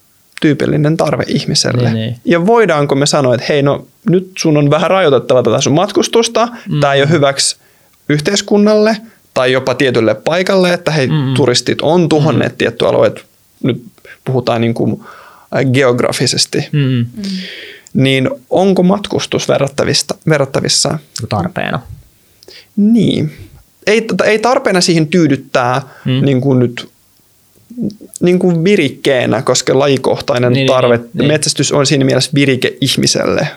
tyypillinen 0.41 0.97
tarve 0.97 1.23
ihmiselle? 1.27 1.83
Niin, 1.83 1.93
niin. 1.93 2.15
Ja 2.25 2.45
voidaanko 2.45 2.95
me 2.95 3.05
sanoa, 3.05 3.35
että 3.35 3.45
hei 3.49 3.61
no 3.61 3.87
nyt 4.09 4.31
sun 4.37 4.57
on 4.57 4.69
vähän 4.69 4.89
rajoitettava 4.89 5.43
tätä 5.43 5.61
sun 5.61 5.73
matkustusta, 5.73 6.47
mm. 6.69 6.79
tämä 6.79 6.93
ei 6.93 7.01
ole 7.01 7.09
hyväksi 7.09 7.55
yhteiskunnalle 8.09 8.97
tai 9.33 9.51
jopa 9.51 9.75
tietylle 9.75 10.15
paikalle, 10.15 10.73
että 10.73 10.91
hei 10.91 11.07
mm. 11.07 11.33
turistit 11.33 11.81
on 11.81 12.09
tuhonneet 12.09 12.51
mm. 12.51 12.57
tietty 12.57 12.87
alueet, 12.87 13.25
nyt 13.63 13.83
puhutaan 14.25 14.61
niin 14.61 14.73
kuin 14.73 15.01
geografisesti, 15.73 16.69
Mm. 16.71 17.05
Niin 17.93 18.29
onko 18.49 18.83
matkustus 18.83 19.47
verrattavissa, 19.47 20.15
verrattavissa 20.29 20.99
Tarpeena. 21.29 21.81
niin. 22.75 23.31
Ei, 23.87 24.07
ei 24.25 24.39
tarpeena 24.39 24.81
siihen 24.81 25.07
tyydyttää 25.07 25.81
Mm. 26.05 26.11
mm. 26.11 26.25
niin 26.25 26.41
kuin 26.41 26.59
nyt 26.59 26.89
niin 28.21 28.39
kuin 28.39 28.63
virikkeenä, 28.63 29.41
koska 29.41 29.79
lajikohtainen 29.79 30.51
Niin, 30.53 30.57
niin, 30.59 30.67
tarve, 30.67 30.97
niin, 30.97 31.09
niin. 31.13 31.27
metsästys 31.27 31.71
on 31.71 31.85
siinä 31.85 32.05
mielessä 32.05 32.31
virike 32.33 32.77
ihmiselle. 32.81 33.47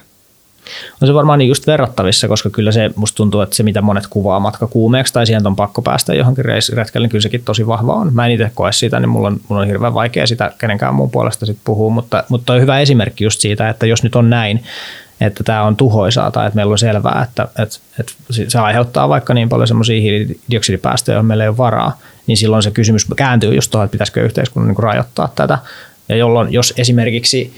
On 1.03 1.09
se 1.09 1.15
varmaan 1.15 1.39
niin 1.39 1.49
just 1.49 1.67
verrattavissa, 1.67 2.29
koska 2.29 2.51
kyllä 2.51 2.73
se 2.73 2.91
musta 2.97 3.17
tuntuu, 3.17 3.41
että 3.41 3.57
se 3.57 3.63
mitä 3.63 3.83
monet 3.83 4.07
kuvaa 4.11 4.41
matkakuumeeksi 4.41 5.13
tai 5.13 5.27
siihen 5.27 5.47
on 5.47 5.57
pakko 5.57 5.83
päästä 5.83 6.15
johonkin 6.15 6.45
reis- 6.45 6.73
retkelle, 6.73 7.05
niin 7.05 7.11
kyllä 7.11 7.23
sekin 7.23 7.45
tosi 7.45 7.67
vahva 7.67 7.95
on. 7.95 8.15
Mä 8.15 8.27
en 8.27 8.33
itse 8.33 8.51
koe 8.55 8.73
sitä, 8.73 9.01
niin 9.01 9.09
mulla 9.09 9.29
on, 9.29 9.41
mulla 9.49 9.63
on 9.63 9.69
hirveän 9.69 9.95
vaikea 9.95 10.27
sitä 10.27 10.53
kenenkään 10.59 10.95
muun 10.95 11.11
puolesta 11.11 11.47
sit 11.47 11.59
puhua, 11.65 11.91
mutta, 11.91 12.25
mutta 12.29 12.53
on 12.53 12.61
hyvä 12.61 12.81
esimerkki 12.81 13.25
just 13.25 13.41
siitä, 13.41 13.69
että 13.69 13.87
jos 13.87 14.03
nyt 14.03 14.17
on 14.17 14.31
näin, 14.31 14.65
että 15.21 15.45
tämä 15.45 15.63
on 15.63 15.77
tuhoisaa 15.77 16.31
tai 16.31 16.47
että 16.47 16.57
meillä 16.57 16.73
on 16.73 16.79
selvää, 16.79 17.27
että, 17.29 17.49
että, 17.63 17.79
että 18.01 18.13
se 18.49 18.59
aiheuttaa 18.59 19.09
vaikka 19.09 19.35
niin 19.35 19.49
paljon 19.49 19.69
semmoisia 19.69 20.01
hiilidioksidipäästöjä, 20.01 21.15
joihin 21.15 21.27
meillä 21.27 21.45
ei 21.45 21.49
ole 21.49 21.57
varaa, 21.57 21.99
niin 22.27 22.37
silloin 22.37 22.63
se 22.63 22.71
kysymys 22.71 23.07
kääntyy 23.17 23.55
just 23.55 23.71
tuohon, 23.71 23.85
että 23.85 23.93
pitäisikö 23.93 24.23
yhteiskunnan 24.23 24.69
niin 24.69 24.83
rajoittaa 24.83 25.33
tätä. 25.35 25.59
Ja 26.09 26.17
jolloin, 26.17 26.53
jos 26.53 26.75
esimerkiksi 26.77 27.55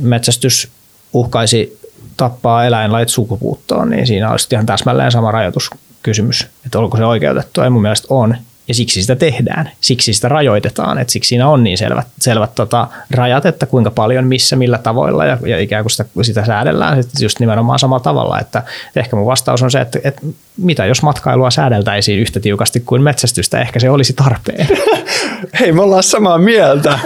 metsästys 0.00 0.68
uhkaisi 1.12 1.78
tappaa 2.16 2.64
eläinlajit 2.64 3.08
sukupuuttoon, 3.08 3.90
niin 3.90 4.06
siinä 4.06 4.30
olisi 4.30 4.48
ihan 4.52 4.66
täsmälleen 4.66 5.12
sama 5.12 5.30
rajoituskysymys, 5.30 6.46
että 6.66 6.78
onko 6.78 6.96
se 6.96 7.04
oikeutettua, 7.04 7.64
ja 7.64 7.70
mun 7.70 7.82
mielestä 7.82 8.06
on, 8.10 8.36
ja 8.68 8.74
siksi 8.74 9.00
sitä 9.00 9.16
tehdään, 9.16 9.70
siksi 9.80 10.14
sitä 10.14 10.28
rajoitetaan, 10.28 10.98
että 10.98 11.12
siksi 11.12 11.28
siinä 11.28 11.48
on 11.48 11.64
niin 11.64 11.78
selvät, 11.78 12.06
selvät 12.20 12.54
tota, 12.54 12.88
rajat, 13.10 13.46
että 13.46 13.66
kuinka 13.66 13.90
paljon, 13.90 14.26
missä, 14.26 14.56
millä 14.56 14.78
tavoilla, 14.78 15.24
ja, 15.24 15.38
ja 15.46 15.60
ikään 15.60 15.84
kuin 15.84 15.90
sitä, 15.90 16.04
sitä 16.22 16.44
säädellään. 16.44 17.02
Sit 17.02 17.20
just 17.20 17.40
nimenomaan 17.40 17.78
samalla 17.78 18.02
tavalla, 18.02 18.40
että, 18.40 18.62
ehkä 18.96 19.16
mun 19.16 19.26
vastaus 19.26 19.62
on 19.62 19.70
se, 19.70 19.80
että, 19.80 19.98
että 20.04 20.22
mitä 20.56 20.86
jos 20.86 21.02
matkailua 21.02 21.50
säädeltäisiin 21.50 22.18
yhtä 22.18 22.40
tiukasti 22.40 22.80
kuin 22.80 23.02
metsästystä, 23.02 23.60
ehkä 23.60 23.80
se 23.80 23.90
olisi 23.90 24.12
tarpeen. 24.12 24.68
Hei, 25.60 25.72
me 25.72 25.82
ollaan 25.82 26.02
samaa 26.02 26.38
mieltä. 26.38 26.98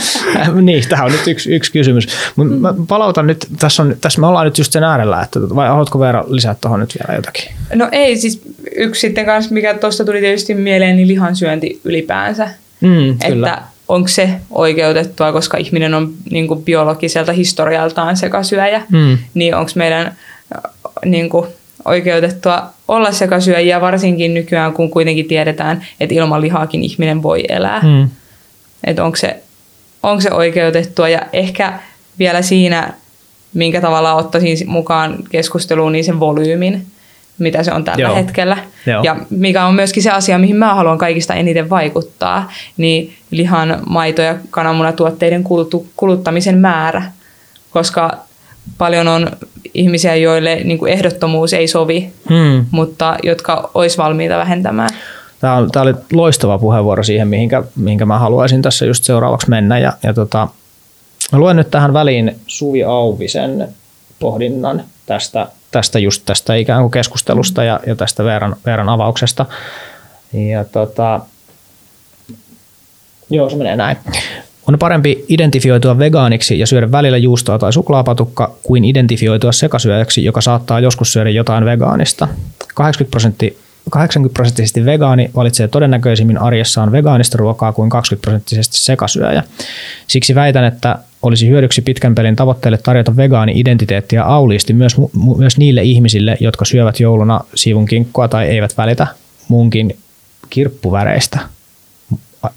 niin, 0.62 0.84
tämä 0.88 1.04
on 1.04 1.12
nyt 1.12 1.26
yksi, 1.26 1.54
yksi 1.54 1.72
kysymys. 1.72 2.08
Mut 2.36 2.60
mä 2.60 2.74
palautan 2.88 3.26
nyt, 3.26 3.46
tässä, 3.58 3.82
on, 3.82 3.96
tässä 4.00 4.20
me 4.20 4.26
ollaan 4.26 4.44
nyt 4.44 4.58
just 4.58 4.72
sen 4.72 4.84
äärellä, 4.84 5.22
että 5.22 5.40
vai 5.40 5.68
haluatko 5.68 6.00
Veera 6.00 6.24
lisätä 6.28 6.58
tuohon 6.60 6.80
nyt 6.80 6.96
vielä 6.98 7.16
jotakin? 7.16 7.44
No 7.74 7.88
ei, 7.92 8.16
siis 8.16 8.42
yksi 8.76 9.00
sitten 9.00 9.26
kanssa, 9.26 9.54
mikä 9.54 9.74
tuosta 9.74 10.04
tuli 10.04 10.20
tietysti 10.20 10.54
mieleen, 10.54 10.96
niin 10.96 11.08
lihansyönti 11.08 11.80
ylipäänsä. 11.84 12.48
Mm, 12.80 13.18
kyllä. 13.26 13.48
Että 13.48 13.62
onko 13.88 14.08
se 14.08 14.30
oikeutettua, 14.50 15.32
koska 15.32 15.56
ihminen 15.56 15.94
on 15.94 16.12
niin 16.30 16.48
kuin 16.48 16.62
biologiselta 16.62 17.32
historialtaan 17.32 18.16
sekasyöjä, 18.16 18.82
Mm. 18.88 19.18
niin 19.34 19.54
onko 19.54 19.70
meidän 19.74 20.16
niin 21.04 21.28
kuin, 21.28 21.46
oikeutettua 21.84 22.70
olla 22.88 23.12
sekasyöjiä, 23.12 23.80
varsinkin 23.80 24.34
nykyään, 24.34 24.72
kun 24.72 24.90
kuitenkin 24.90 25.28
tiedetään, 25.28 25.86
että 26.00 26.14
ilman 26.14 26.40
lihaakin 26.40 26.82
ihminen 26.82 27.22
voi 27.22 27.44
elää. 27.48 27.80
Mm. 27.80 28.08
Että 28.84 29.04
onko 29.04 29.16
se, 29.16 29.42
onko 30.02 30.20
se 30.20 30.32
oikeutettua 30.32 31.08
ja 31.08 31.22
ehkä 31.32 31.72
vielä 32.18 32.42
siinä, 32.42 32.92
minkä 33.54 33.80
tavalla 33.80 34.14
ottaisin 34.14 34.70
mukaan 34.70 35.18
keskusteluun, 35.30 35.92
niin 35.92 36.04
sen 36.04 36.20
volyymin, 36.20 36.86
mitä 37.38 37.62
se 37.62 37.72
on 37.72 37.84
tällä 37.84 38.02
Joo. 38.02 38.14
hetkellä. 38.14 38.58
Joo. 38.86 39.02
Ja 39.02 39.16
mikä 39.30 39.66
on 39.66 39.74
myöskin 39.74 40.02
se 40.02 40.10
asia, 40.10 40.38
mihin 40.38 40.56
mä 40.56 40.74
haluan 40.74 40.98
kaikista 40.98 41.34
eniten 41.34 41.70
vaikuttaa, 41.70 42.52
niin 42.76 43.14
lihan, 43.30 43.82
maito- 43.86 44.22
ja 44.22 44.36
kananmunatuotteiden 44.50 45.44
kuluttamisen 45.96 46.58
määrä. 46.58 47.02
Koska 47.70 48.27
paljon 48.78 49.08
on 49.08 49.30
ihmisiä, 49.74 50.16
joille 50.16 50.60
niin 50.64 50.78
kuin 50.78 50.92
ehdottomuus 50.92 51.52
ei 51.52 51.68
sovi, 51.68 52.12
Mm. 52.30 52.66
mutta 52.70 53.16
jotka 53.22 53.70
olisi 53.74 53.98
valmiita 53.98 54.38
vähentämään. 54.38 54.90
Tämä, 55.40 55.54
on, 55.54 55.70
tämä 55.70 55.82
oli 55.82 55.94
loistava 56.12 56.58
puheenvuoro 56.58 57.02
siihen, 57.02 57.28
mihinkä, 57.28 57.62
mihinkä 57.76 58.06
mä 58.06 58.18
haluaisin 58.18 58.62
tässä 58.62 58.86
just 58.86 59.04
seuraavaksi 59.04 59.50
mennä. 59.50 59.78
Ja, 59.78 59.92
ja 60.02 60.14
tota, 60.14 60.48
mä 61.32 61.38
luen 61.38 61.56
nyt 61.56 61.70
tähän 61.70 61.92
väliin 61.92 62.36
Suvi 62.46 62.84
Auvisen 62.84 63.68
pohdinnan 64.18 64.84
tästä, 65.06 65.48
tästä 65.70 65.98
just 65.98 66.22
tästä 66.26 66.54
ikään 66.54 66.80
kuin 66.80 66.90
keskustelusta 66.90 67.64
ja, 67.64 67.80
ja 67.86 67.96
tästä 67.96 68.24
Veeran, 68.24 68.56
Veeran 68.66 68.88
avauksesta. 68.88 69.46
Ja 70.32 70.64
tota, 70.64 71.20
joo, 73.30 73.50
se 73.50 73.56
menee 73.56 73.76
näin. 73.76 73.96
On 74.68 74.78
parempi 74.78 75.24
identifioitua 75.28 75.98
vegaaniksi 75.98 76.58
ja 76.58 76.66
syödä 76.66 76.92
välillä 76.92 77.16
juustoa 77.16 77.58
tai 77.58 77.72
suklaapatukka 77.72 78.54
kuin 78.62 78.84
identifioitua 78.84 79.52
sekasyöjäksi, 79.52 80.24
joka 80.24 80.40
saattaa 80.40 80.80
joskus 80.80 81.12
syödä 81.12 81.30
jotain 81.30 81.64
vegaanista. 81.64 82.28
80 82.74 83.10
prosenttia 83.10 83.50
80 83.90 84.34
prosenttisesti 84.34 84.84
vegaani 84.84 85.30
valitsee 85.36 85.68
todennäköisimmin 85.68 86.38
arjessaan 86.38 86.92
vegaanista 86.92 87.38
ruokaa 87.38 87.72
kuin 87.72 87.90
20 87.90 88.22
prosenttisesti 88.22 88.78
sekasyöjä. 88.78 89.42
Siksi 90.06 90.34
väitän, 90.34 90.64
että 90.64 90.98
olisi 91.22 91.48
hyödyksi 91.48 91.82
pitkän 91.82 92.14
pelin 92.14 92.36
tavoitteelle 92.36 92.78
tarjota 92.78 93.16
vegaani-identiteettiä 93.16 94.24
auliisti 94.24 94.72
myös, 94.72 94.96
myös 95.38 95.58
niille 95.58 95.82
ihmisille, 95.82 96.36
jotka 96.40 96.64
syövät 96.64 97.00
jouluna 97.00 97.40
siivun 97.54 97.86
kinkkua 97.86 98.28
tai 98.28 98.46
eivät 98.46 98.76
välitä 98.76 99.06
munkin 99.48 99.96
kirppuväreistä. 100.50 101.38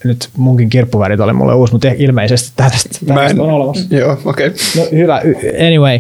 Nyt 0.03 0.29
munkin 0.37 0.69
kirppuvärit 0.69 1.19
oli 1.19 1.33
mulle 1.33 1.53
uusi, 1.53 1.73
mutta 1.73 1.87
ilmeisesti 1.97 2.51
tästä, 2.55 2.89
tästä 3.05 3.43
on 3.43 3.51
olemassa. 3.51 3.95
Joo, 3.95 4.17
okei. 4.25 4.47
Okay. 4.47 4.59
No, 4.77 4.83
hyvä. 4.91 5.21
Anyway, 5.67 5.99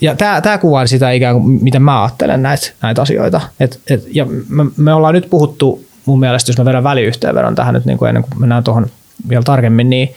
ja 0.00 0.14
tämä, 0.16 0.40
tämä 0.40 0.58
kuvaa 0.58 0.86
sitä 0.86 1.10
ikään 1.10 1.40
kuin, 1.40 1.62
miten 1.62 1.82
mä 1.82 2.02
ajattelen 2.02 2.42
näitä, 2.42 2.70
näitä 2.82 3.02
asioita. 3.02 3.40
Et, 3.60 3.80
et, 3.90 4.04
ja 4.12 4.26
me, 4.48 4.64
me 4.76 4.94
ollaan 4.94 5.14
nyt 5.14 5.30
puhuttu, 5.30 5.84
mun 6.06 6.20
mielestä, 6.20 6.50
jos 6.50 6.58
mä 6.58 6.64
vedän 6.64 6.84
väliyhteenvedon 6.84 7.54
tähän 7.54 7.74
nyt 7.74 7.84
niin 7.84 7.98
kuin 7.98 8.08
ennen 8.08 8.22
kuin 8.22 8.40
mennään 8.40 8.64
tuohon 8.64 8.86
vielä 9.28 9.42
tarkemmin, 9.42 9.90
niin, 9.90 10.14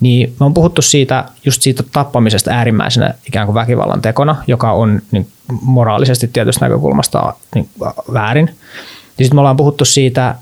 niin 0.00 0.34
me 0.40 0.46
on 0.46 0.54
puhuttu 0.54 0.82
siitä, 0.82 1.24
just 1.44 1.62
siitä 1.62 1.82
tappamisesta 1.92 2.50
äärimmäisenä 2.50 3.14
ikään 3.26 3.46
kuin 3.46 3.54
väkivallan 3.54 4.02
tekona, 4.02 4.36
joka 4.46 4.72
on 4.72 5.02
niin 5.10 5.28
moraalisesti 5.60 6.28
tietystä 6.32 6.64
näkökulmasta 6.64 7.34
niin 7.54 7.68
väärin. 8.12 8.50
Ja 9.18 9.24
sitten 9.24 9.36
me 9.36 9.40
ollaan 9.40 9.56
puhuttu 9.56 9.84
siitä 9.84 10.34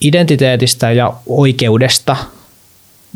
identiteetistä 0.00 0.92
ja 0.92 1.12
oikeudesta 1.26 2.16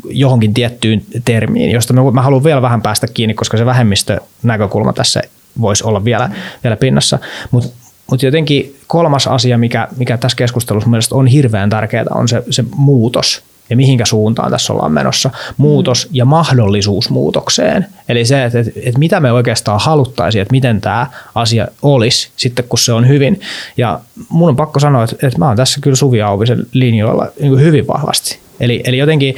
johonkin 0.09 0.53
tiettyyn 0.53 1.01
termiin, 1.25 1.71
josta 1.71 1.93
mä, 1.93 2.21
haluan 2.21 2.43
vielä 2.43 2.61
vähän 2.61 2.81
päästä 2.81 3.07
kiinni, 3.07 3.33
koska 3.33 3.57
se 3.57 3.65
vähemmistönäkökulma 3.65 4.93
tässä 4.93 5.21
voisi 5.61 5.83
olla 5.83 6.05
vielä, 6.05 6.29
vielä 6.63 6.75
pinnassa. 6.75 7.19
Mutta 7.51 7.69
mut 8.11 8.23
jotenkin 8.23 8.75
kolmas 8.87 9.27
asia, 9.27 9.57
mikä, 9.57 9.87
mikä 9.97 10.17
tässä 10.17 10.35
keskustelussa 10.35 10.89
mielestäni 10.89 11.19
on 11.19 11.27
hirveän 11.27 11.69
tärkeää, 11.69 12.05
on 12.11 12.27
se, 12.27 12.43
se 12.49 12.63
muutos 12.75 13.43
ja 13.69 13.75
mihinkä 13.75 14.05
suuntaan 14.05 14.51
tässä 14.51 14.73
ollaan 14.73 14.91
menossa. 14.91 15.29
Muutos 15.57 16.07
ja 16.11 16.25
mahdollisuus 16.25 17.09
muutokseen. 17.09 17.85
Eli 18.09 18.25
se, 18.25 18.43
että, 18.43 18.59
että, 18.59 18.71
että 18.75 18.99
mitä 18.99 19.19
me 19.19 19.31
oikeastaan 19.31 19.79
haluttaisiin, 19.79 20.41
että 20.41 20.51
miten 20.51 20.81
tämä 20.81 21.07
asia 21.35 21.67
olisi 21.81 22.29
sitten, 22.35 22.65
kun 22.69 22.79
se 22.79 22.93
on 22.93 23.07
hyvin. 23.07 23.41
Ja 23.77 23.99
mun 24.29 24.49
on 24.49 24.55
pakko 24.55 24.79
sanoa, 24.79 25.03
että, 25.03 25.27
että 25.27 25.39
mä 25.39 25.47
oon 25.47 25.57
tässä 25.57 25.79
kyllä 25.81 25.95
Suvi 25.95 26.21
Auvisen 26.21 26.65
linjoilla 26.71 27.27
niin 27.39 27.59
hyvin 27.59 27.87
vahvasti. 27.87 28.39
Eli, 28.59 28.83
eli 28.85 28.97
jotenkin 28.97 29.35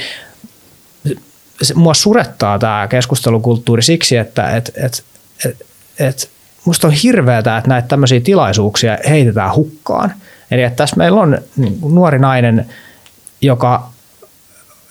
mua 1.76 1.94
surettaa 1.94 2.60
tämä 2.60 2.88
keskustelukulttuuri 2.90 3.82
siksi, 3.82 4.18
että 4.18 4.56
et, 4.56 4.72
et, 4.76 5.04
et, 5.46 5.66
et 6.00 6.30
musta 6.66 6.88
on 6.88 6.94
hirveätä, 6.94 7.58
että 7.58 7.70
näitä 7.70 7.88
tämmöisiä 7.88 8.20
tilaisuuksia 8.20 8.98
heitetään 9.10 9.56
hukkaan. 9.56 10.14
Eli 10.52 10.64
että 10.64 10.78
tässä 10.78 10.96
meillä 10.96 11.22
on 11.22 11.38
niin 11.56 11.80
nuori 11.82 12.20
nainen, 12.20 12.66
joka 13.42 13.90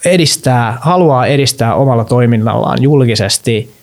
edistää, 0.06 0.78
haluaa 0.80 1.26
edistää 1.26 1.74
omalla 1.74 2.04
toiminnallaan 2.04 2.82
julkisesti 2.82 3.74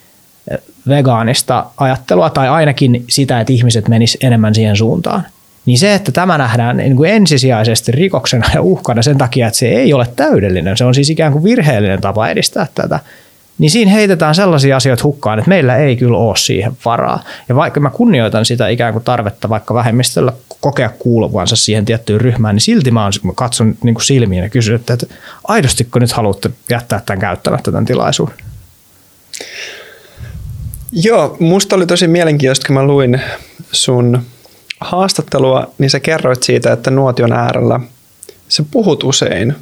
vegaanista 0.87 1.65
ajattelua 1.77 2.29
tai 2.29 2.49
ainakin 2.49 3.05
sitä, 3.09 3.39
että 3.39 3.53
ihmiset 3.53 3.87
menis 3.87 4.17
enemmän 4.21 4.55
siihen 4.55 4.77
suuntaan. 4.77 5.23
Niin 5.65 5.77
se, 5.77 5.93
että 5.93 6.11
tämä 6.11 6.37
nähdään 6.37 6.77
niin 6.77 6.95
kuin 6.95 7.09
ensisijaisesti 7.09 7.91
rikoksena 7.91 8.49
ja 8.53 8.61
uhkana 8.61 9.01
sen 9.01 9.17
takia, 9.17 9.47
että 9.47 9.59
se 9.59 9.67
ei 9.67 9.93
ole 9.93 10.07
täydellinen, 10.15 10.77
se 10.77 10.85
on 10.85 10.95
siis 10.95 11.09
ikään 11.09 11.31
kuin 11.31 11.43
virheellinen 11.43 12.01
tapa 12.01 12.29
edistää 12.29 12.67
tätä, 12.75 12.99
niin 13.57 13.71
siinä 13.71 13.91
heitetään 13.91 14.35
sellaisia 14.35 14.77
asioita 14.77 15.03
hukkaan, 15.03 15.39
että 15.39 15.49
meillä 15.49 15.77
ei 15.77 15.95
kyllä 15.95 16.17
ole 16.17 16.37
siihen 16.37 16.77
varaa. 16.85 17.23
Ja 17.49 17.55
vaikka 17.55 17.79
mä 17.79 17.89
kunnioitan 17.89 18.45
sitä 18.45 18.67
ikään 18.67 18.93
kuin 18.93 19.03
tarvetta 19.03 19.49
vaikka 19.49 19.73
vähemmistöllä 19.73 20.33
kokea 20.61 20.89
kuuluvansa 20.89 21.55
siihen 21.55 21.85
tiettyyn 21.85 22.21
ryhmään, 22.21 22.55
niin 22.55 22.61
silti 22.61 22.91
mä, 22.91 23.05
on, 23.05 23.11
mä 23.23 23.31
katson 23.35 23.75
niin 23.83 23.95
kuin 23.95 24.05
silmiin 24.05 24.43
ja 24.43 24.49
kysyn, 24.49 24.75
että, 24.75 24.93
että 24.93 25.05
aidostiko 25.47 25.99
nyt 25.99 26.11
haluatte 26.11 26.49
jättää 26.69 27.01
tämän 27.05 27.19
käyttämättä 27.19 27.71
tämän 27.71 27.85
tilaisuuden? 27.85 28.35
Joo, 30.91 31.37
musta 31.39 31.75
oli 31.75 31.85
tosi 31.85 32.07
mielenkiintoista, 32.07 32.67
kun 32.67 32.73
mä 32.73 32.83
luin 32.83 33.21
sun 33.71 34.21
haastattelua, 34.79 35.71
niin 35.77 35.89
sä 35.89 35.99
kerroit 35.99 36.43
siitä, 36.43 36.73
että 36.73 36.91
nuotion 36.91 37.33
äärellä 37.33 37.79
sä 38.47 38.63
puhut 38.71 39.03
usein, 39.03 39.55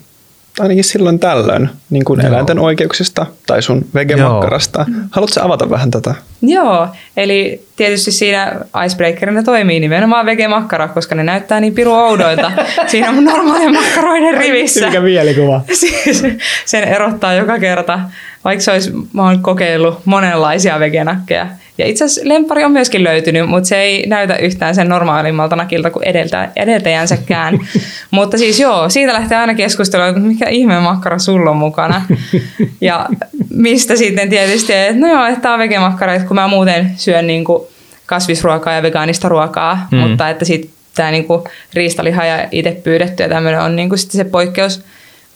ainakin 0.60 0.84
silloin 0.84 1.20
tällöin, 1.20 1.70
niin 1.90 2.06
kuin 2.06 2.26
eläinten 2.26 2.60
oikeuksista 2.60 3.26
tai 3.48 3.62
sun 3.62 3.86
vegemakkarasta. 3.94 4.86
Haluatko 5.12 5.42
avata 5.42 5.70
vähän 5.70 5.92
tätä? 5.92 6.16
Joo, 6.42 6.88
eli 7.18 7.66
tietysti 7.76 8.12
siinä 8.12 8.56
icebreakerina 8.86 9.44
toimii 9.44 9.80
nimenomaan 9.80 10.26
vegemakkara, 10.26 10.88
koska 10.88 11.16
ne 11.16 11.24
näyttää 11.24 11.60
niin 11.60 11.74
piru 11.74 11.94
oudoilta 11.94 12.52
siinä 12.88 13.12
mun 13.12 13.26
normaalien 13.26 13.74
makkaroiden 13.74 14.38
rivissä. 14.38 14.86
Mikä 14.86 15.02
mielikuva. 15.02 15.62
Siis 15.74 16.24
sen 16.66 16.84
erottaa 16.84 17.34
joka 17.34 17.60
kerta, 17.60 18.00
vaikka 18.44 18.64
se 18.64 18.72
olisi, 18.72 18.92
mä 19.14 19.24
oon 19.24 19.42
kokeillut 19.42 20.00
monenlaisia 20.06 20.80
vegenakkeja. 20.80 21.48
Ja 21.82 21.88
itse 21.88 22.06
asiassa 22.06 22.30
lempari 22.30 22.64
on 22.64 22.72
myöskin 22.72 23.04
löytynyt, 23.04 23.50
mutta 23.50 23.70
se 23.70 23.82
ei 23.82 24.08
näytä 24.08 24.36
yhtään 24.36 24.76
sen 24.76 24.90
normaalimmalta 24.90 25.56
nakilta 25.56 25.92
kuin 25.92 26.08
edeltä, 26.08 26.50
edeltäjänsäkään. 26.56 27.60
mutta 28.12 28.38
siis 28.38 28.60
joo, 28.60 28.90
siitä 28.90 29.14
lähtee 29.14 29.38
aina 29.38 29.54
keskustelua, 29.54 30.08
että 30.08 30.22
mikä 30.22 30.50
ihme 30.50 30.80
makkara 30.80 31.20
sulla 31.20 31.50
on 31.50 31.58
mukana. 31.58 32.06
ja 32.82 33.10
mistä 33.50 33.96
sitten 33.96 34.30
tietysti, 34.30 34.74
että 34.74 35.00
no 35.00 35.08
joo, 35.08 35.26
että 35.26 35.42
tämä 35.42 35.54
on 35.54 35.60
vegemakkara, 35.60 36.14
että 36.14 36.28
kun 36.28 36.36
mä 36.36 36.48
muuten 36.48 36.92
syön 36.96 37.28
niin 37.28 37.44
kuin 37.44 37.64
kasvisruokaa 38.06 38.74
ja 38.74 38.82
vegaanista 38.82 39.30
ruokaa, 39.30 39.88
mm. 39.92 39.98
mutta 39.98 40.30
että 40.30 40.46
sitten 40.46 40.72
tämä 40.96 41.12
niin 41.12 41.26
riistaliha 41.74 42.26
ja 42.26 42.48
itse 42.52 42.72
pyydetty 42.72 43.24
ja 43.24 43.30
tämmöinen 43.30 43.62
on 43.62 43.76
niin 43.76 43.90
kuin 43.90 44.00
sitten 44.00 44.18
se 44.18 44.24
poikkeus, 44.24 44.84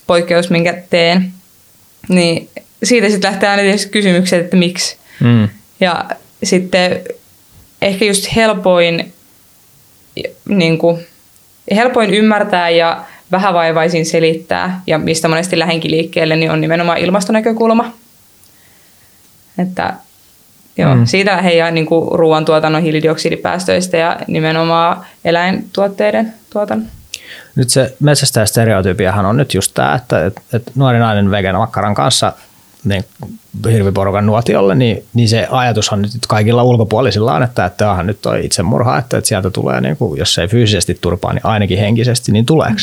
poikkeus, 0.06 0.50
minkä 0.50 0.74
teen. 0.90 1.32
Niin 2.08 2.48
siitä 2.82 3.08
sitten 3.08 3.30
lähtee 3.30 3.48
aina 3.48 3.62
tietysti 3.62 3.90
kysymykset, 3.90 4.44
että 4.44 4.56
miksi. 4.56 4.96
Mm. 5.20 5.48
Ja 5.80 6.04
sitten 6.42 7.00
ehkä 7.82 8.04
just 8.04 8.36
helpoin, 8.36 9.12
niin 10.48 10.78
kuin, 10.78 11.06
helpoin 11.74 12.14
ymmärtää 12.14 12.70
ja 12.70 13.04
vähävaivaisin 13.32 14.06
selittää 14.06 14.80
ja 14.86 14.98
mistä 14.98 15.28
monesti 15.28 15.58
lähenkin 15.58 15.90
liikkeelle, 15.90 16.36
niin 16.36 16.50
on 16.50 16.60
nimenomaan 16.60 16.98
ilmastonäkökulma. 16.98 17.92
Että 19.58 19.94
joo, 20.76 20.94
mm. 20.94 21.06
siitä 21.06 21.36
lähden 21.36 21.74
niin 21.74 21.86
kuin 21.86 22.18
ruoantuotannon 22.18 22.82
hiilidioksidipäästöistä 22.82 23.96
ja 23.96 24.20
nimenomaan 24.26 25.06
eläintuotteiden 25.24 26.34
tuotannon. 26.50 26.88
Nyt 27.56 27.70
se 27.70 27.96
metsästäjästereotypiahan 28.00 29.26
on 29.26 29.36
nyt 29.36 29.54
just 29.54 29.74
tämä, 29.74 29.94
että, 29.94 30.26
että, 30.26 30.40
että 30.52 30.72
nuori 30.74 30.98
nainen 30.98 31.30
vegan 31.30 31.56
makkaran 31.56 31.94
kanssa– 31.94 32.32
niin 32.86 33.04
hirviporukan 33.72 34.26
nuotiolle, 34.26 34.74
niin, 34.74 35.04
niin 35.14 35.28
se 35.28 35.46
ajatushan 35.50 36.02
nyt 36.02 36.12
kaikilla 36.28 36.62
ulkopuolisilla 36.62 37.34
on, 37.34 37.42
että, 37.42 37.90
onhan 37.90 38.06
nyt 38.06 38.22
toi 38.22 38.44
itsemurha, 38.44 38.98
että, 38.98 39.18
että 39.18 39.28
sieltä 39.28 39.50
tulee, 39.50 39.80
niin 39.80 39.96
kuin, 39.96 40.18
jos 40.18 40.38
ei 40.38 40.48
fyysisesti 40.48 40.98
turpaa, 41.00 41.32
niin 41.32 41.46
ainakin 41.46 41.78
henkisesti, 41.78 42.32
niin 42.32 42.46
tuleeko? 42.46 42.80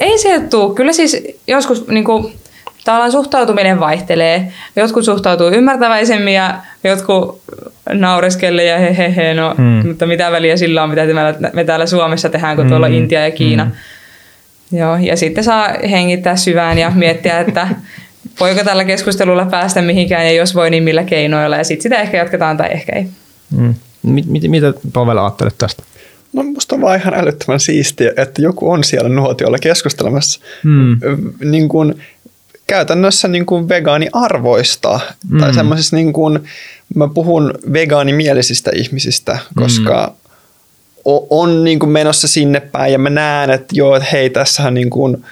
Ei 0.00 0.18
se 0.18 0.40
tule. 0.50 0.74
Kyllä 0.74 0.92
siis 0.92 1.24
joskus 1.46 1.88
niin 1.88 2.04
kuin, 2.04 2.34
tavallaan 2.84 3.12
suhtautuminen 3.12 3.80
vaihtelee. 3.80 4.52
Jotkut 4.76 5.04
suhtautuu 5.04 5.48
ymmärtäväisemmin 5.48 6.34
ja 6.34 6.54
jotkut 6.84 7.42
naureskelee 7.92 8.64
ja 8.64 8.78
he, 8.78 8.96
he, 8.96 9.16
he 9.16 9.34
no, 9.34 9.54
hmm. 9.56 9.88
mutta 9.88 10.06
mitä 10.06 10.30
väliä 10.30 10.56
sillä 10.56 10.82
on, 10.82 10.90
mitä 10.90 11.02
me 11.52 11.64
täällä 11.64 11.86
Suomessa 11.86 12.28
tehdään, 12.28 12.56
kun 12.56 12.68
tuolla 12.68 12.86
hmm. 12.86 12.96
Intia 12.96 13.24
ja 13.24 13.30
Kiina. 13.30 13.64
Hmm. 13.64 14.78
Joo, 14.78 14.96
ja 14.96 15.16
sitten 15.16 15.44
saa 15.44 15.68
hengittää 15.90 16.36
syvään 16.36 16.78
ja 16.78 16.92
miettiä, 16.94 17.40
että 17.40 17.68
voiko 18.40 18.64
tällä 18.64 18.84
keskustelulla 18.84 19.46
päästä 19.46 19.82
mihinkään 19.82 20.26
ja 20.26 20.32
jos 20.32 20.54
voi, 20.54 20.70
niin 20.70 20.82
millä 20.82 21.04
keinoilla. 21.04 21.56
Ja 21.56 21.64
sitten 21.64 21.82
sitä 21.82 21.96
ehkä 21.96 22.16
jatketaan 22.16 22.56
tai 22.56 22.72
ehkä 22.72 22.92
ei. 22.96 23.08
Mm. 23.56 23.74
Mit, 24.02 24.26
mit, 24.26 24.42
mitä 24.42 24.72
Pavel 24.92 25.18
ajattelet 25.18 25.54
tästä? 25.58 25.82
No 26.32 26.42
musta 26.42 26.74
on 26.74 26.80
vaan 26.80 27.00
ihan 27.00 27.14
älyttömän 27.14 27.60
siistiä, 27.60 28.12
että 28.16 28.42
joku 28.42 28.70
on 28.70 28.84
siellä 28.84 29.08
nuotiolla 29.08 29.58
keskustelemassa. 29.58 30.40
Mm. 30.64 31.00
Niin 31.44 31.68
kuin, 31.68 31.94
käytännössä 32.66 33.28
niin 33.28 33.46
kuin 33.46 33.68
vegaaniarvoista 33.68 35.00
mm. 35.28 35.40
tai 35.40 35.54
semmoisista 35.54 35.96
niin 35.96 36.12
kuin, 36.12 36.38
mä 36.94 37.08
puhun 37.08 37.54
vegaanimielisistä 37.72 38.70
ihmisistä, 38.74 39.38
koska 39.56 40.06
mm. 40.06 40.14
on 41.30 41.64
niin 41.64 41.78
kuin 41.78 41.90
menossa 41.90 42.28
sinne 42.28 42.60
päin 42.60 42.92
ja 42.92 42.98
mä 42.98 43.10
näen, 43.10 43.50
että 43.50 43.66
joo, 43.72 43.96
että 43.96 44.08
hei, 44.12 44.30
tässähän 44.30 44.74
niin 44.74 44.90
kuin, 44.90 45.24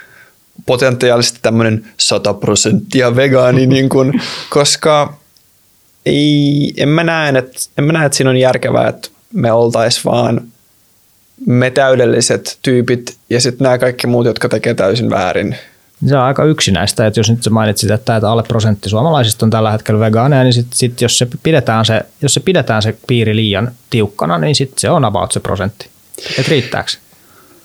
potentiaalisesti 0.67 1.39
tämmöinen 1.43 1.87
100 1.97 2.35
prosenttia 2.35 3.17
vegaani, 3.17 3.67
niin 3.77 3.89
kuin, 3.89 4.23
koska 4.51 5.15
ei, 6.07 6.75
en, 6.77 6.89
mä 6.89 7.05
näe, 7.05 7.39
että, 7.39 7.59
en 7.79 7.85
mä 7.85 7.93
näe, 7.93 8.07
että 8.07 8.17
siinä 8.17 8.31
on 8.31 8.37
järkevää, 8.37 8.89
että 8.89 9.09
me 9.33 9.53
oltaisiin 9.53 10.05
vaan 10.05 10.41
me 11.47 11.71
täydelliset 11.71 12.59
tyypit 12.63 13.17
ja 13.31 13.41
sitten 13.41 13.65
nämä 13.65 13.79
kaikki 13.79 14.07
muut, 14.07 14.27
jotka 14.27 14.49
tekee 14.49 14.75
täysin 14.75 15.11
väärin. 15.11 15.57
Se 16.07 16.17
on 16.17 16.23
aika 16.23 16.45
yksinäistä, 16.45 17.07
että 17.07 17.21
jos 17.21 17.31
nyt 17.31 17.51
mainitsit, 17.51 17.91
että 17.91 18.21
alle 18.25 18.43
prosentti 18.43 18.89
suomalaisista 18.89 19.47
on 19.47 19.51
tällä 19.51 19.71
hetkellä 19.71 20.01
vegaaneja, 20.01 20.43
niin 20.43 20.53
sit, 20.53 20.67
sit 20.75 21.01
jos, 21.01 21.19
se 21.19 21.29
pidetään 21.43 21.85
se, 21.85 22.01
jos 22.23 22.35
se 22.35 22.41
pidetään 22.41 22.83
se 22.83 22.97
piiri 23.07 23.37
liian 23.37 23.73
tiukkana, 23.91 24.39
niin 24.39 24.55
sit 24.55 24.73
se 24.79 24.91
on 24.91 25.05
about 25.05 25.33
se 25.33 25.41
prosentti. 25.41 25.89
Et 26.39 26.49
riittääkö? 26.49 26.91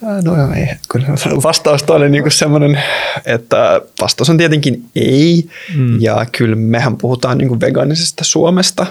No 0.01 0.37
joo, 0.37 0.53
ei. 0.53 0.67
Kyllä 0.89 1.07
vastaus 1.43 1.83
oli 1.89 2.09
niinku 2.09 2.29
semmoinen, 2.29 2.83
että 3.25 3.81
vastaus 4.01 4.29
on 4.29 4.37
tietenkin 4.37 4.85
ei. 4.95 5.49
Mm. 5.75 6.01
Ja 6.01 6.25
kyllä 6.31 6.55
mehän 6.55 6.97
puhutaan 6.97 7.37
niinku 7.37 7.59
veganisesta 7.59 8.23
Suomesta. 8.23 8.85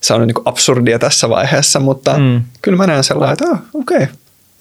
Se 0.00 0.14
on 0.14 0.26
niinku 0.26 0.42
absurdia 0.44 0.98
tässä 0.98 1.28
vaiheessa, 1.28 1.80
mutta 1.80 2.18
mm. 2.18 2.42
kyllä 2.62 2.76
mä 2.76 2.86
näen 2.86 3.04
sellainen, 3.04 3.32
että 3.32 3.44
oh, 3.44 3.58
okei, 3.74 3.96
okay. 3.96 4.06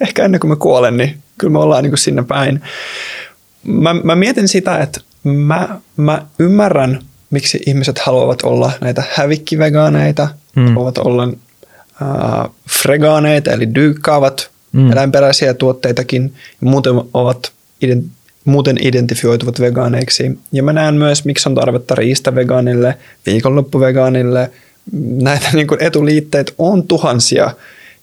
ehkä 0.02 0.26
ennen 0.26 0.40
kuin 0.40 0.50
mä 0.50 0.56
kuolen, 0.56 0.98
niin 0.98 1.18
kyllä 1.38 1.52
me 1.52 1.60
ollaan 1.60 1.84
niinku 1.84 1.98
sinne 1.98 2.24
päin. 2.24 2.62
Mä, 3.64 3.94
mä 3.94 4.16
mietin 4.16 4.48
sitä, 4.48 4.78
että 4.78 5.02
mä, 5.24 5.80
mä 5.98 6.26
ymmärrän, 6.40 7.00
miksi 7.30 7.60
ihmiset 7.66 8.00
haluavat 8.00 8.42
olla 8.44 8.72
näitä 8.82 9.04
hävikkivegaaneita, 9.14 10.28
mm. 10.56 10.68
haluavat 10.68 10.98
olla 10.98 11.24
äh, 12.02 12.50
fregaaneita, 12.70 13.52
eli 13.52 13.76
dyykkaavat 13.76 14.52
mm. 14.72 14.92
eläinperäisiä 14.92 15.54
tuotteitakin, 15.54 16.34
ja 16.62 16.68
muuten 16.68 16.94
ovat 17.14 17.52
ident- 17.86 18.22
muuten 18.46 18.78
identifioituvat 18.82 19.60
vegaaneiksi. 19.60 20.40
Ja 20.52 20.64
mä 20.64 20.74
näen 20.74 20.96
myös, 20.96 21.26
miksi 21.26 21.50
on 21.50 21.56
tarvetta 21.56 21.96
riistavegaanille, 21.96 22.98
viikonloppuvegaanille. 23.26 24.52
Näitä 25.22 25.50
niin 25.54 25.68
kuin 25.68 25.84
etuliitteet 25.84 26.54
on 26.58 26.88
tuhansia. 26.88 27.52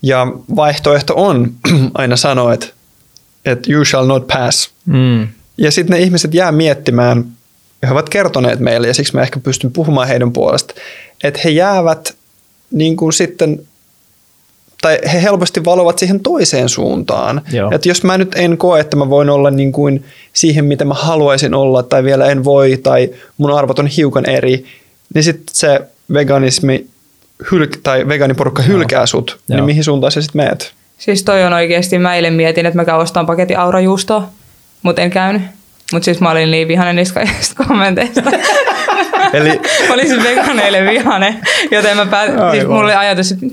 Ja 0.03 0.27
vaihtoehto 0.57 1.15
on 1.17 1.53
aina 1.95 2.17
sanoa, 2.17 2.53
että, 2.53 2.67
että 3.45 3.73
you 3.73 3.85
shall 3.85 4.07
not 4.07 4.27
pass. 4.27 4.71
Mm. 4.87 5.29
Ja 5.59 5.71
sitten 5.71 5.97
ne 5.97 6.03
ihmiset 6.03 6.35
jää 6.35 6.53
miettimään, 6.53 7.25
ja 7.83 7.89
he 7.89 7.93
ovat 7.93 8.09
kertoneet 8.09 8.61
meille, 8.61 8.87
ja 8.87 8.95
siksi 8.95 9.15
mä 9.15 9.23
ehkä 9.23 9.41
pystyn 9.41 9.73
puhumaan 9.73 10.09
heidän 10.09 10.33
puolesta, 10.33 10.75
että 11.25 11.41
he 11.45 11.51
jäävät 11.51 12.15
niin 12.71 12.97
kuin 12.97 13.13
sitten 13.13 13.67
tai 14.83 14.99
he 15.13 15.23
helposti 15.23 15.65
valovat 15.65 15.99
siihen 15.99 16.21
toiseen 16.21 16.69
suuntaan. 16.69 17.43
Että 17.75 17.89
jos 17.89 18.03
mä 18.03 18.19
nyt 18.19 18.33
en 18.35 18.59
koe, 18.59 18.81
että 18.81 18.97
mä 18.97 19.11
voin 19.11 19.31
olla 19.31 19.51
niin 19.51 19.73
kuin 19.73 20.05
siihen, 20.33 20.65
mitä 20.65 20.85
mä 20.85 20.95
haluaisin 20.95 21.55
olla, 21.55 21.83
tai 21.83 22.05
vielä 22.05 22.27
en 22.27 22.45
voi, 22.45 22.79
tai 22.83 23.11
mun 23.39 23.53
arvot 23.53 23.79
on 23.79 23.87
hiukan 23.87 24.27
eri, 24.31 24.65
niin 25.15 25.25
sitten 25.25 25.55
se 25.55 25.81
veganismi 26.13 26.87
hyl- 27.45 27.79
tai 27.83 28.09
vegaaniporukka 28.09 28.63
hylkää 28.63 29.07
sut, 29.07 29.39
Joo. 29.49 29.57
niin 29.57 29.65
mihin 29.65 29.85
suuntaan 29.85 30.13
sä 30.13 30.23
sitten 30.23 30.45
meet? 30.45 30.73
Siis 30.99 31.23
toi 31.23 31.45
on 31.45 31.53
oikeasti, 31.53 31.99
mä 31.99 32.15
eilen 32.15 32.35
mietin, 32.35 32.67
että 32.67 32.77
mä 32.77 32.85
käyn 32.85 32.99
ostamaan 32.99 33.27
paketin 33.27 33.59
aurajuustoa, 33.59 34.29
mutta 34.83 35.03
en 35.03 35.11
käynyt. 35.11 35.43
Mutta 35.93 36.05
siis 36.05 36.21
mä 36.21 36.31
olin 36.31 36.51
niin 36.51 36.69
vihainen 36.69 36.97
niistä 36.97 37.21
kommenteista. 37.67 38.23
Eli... 39.33 39.61
mä 39.89 39.95
olin 39.95 40.09
siis 40.09 40.25
veganeille 40.25 40.91
vihane, 40.91 41.41
joten 41.71 41.97
mä 41.97 42.07
päät... 42.07 42.31
siis 42.53 42.67
mulla 42.67 42.81
oli 42.85 42.95
ajatus, 42.95 43.33
että 43.33 43.47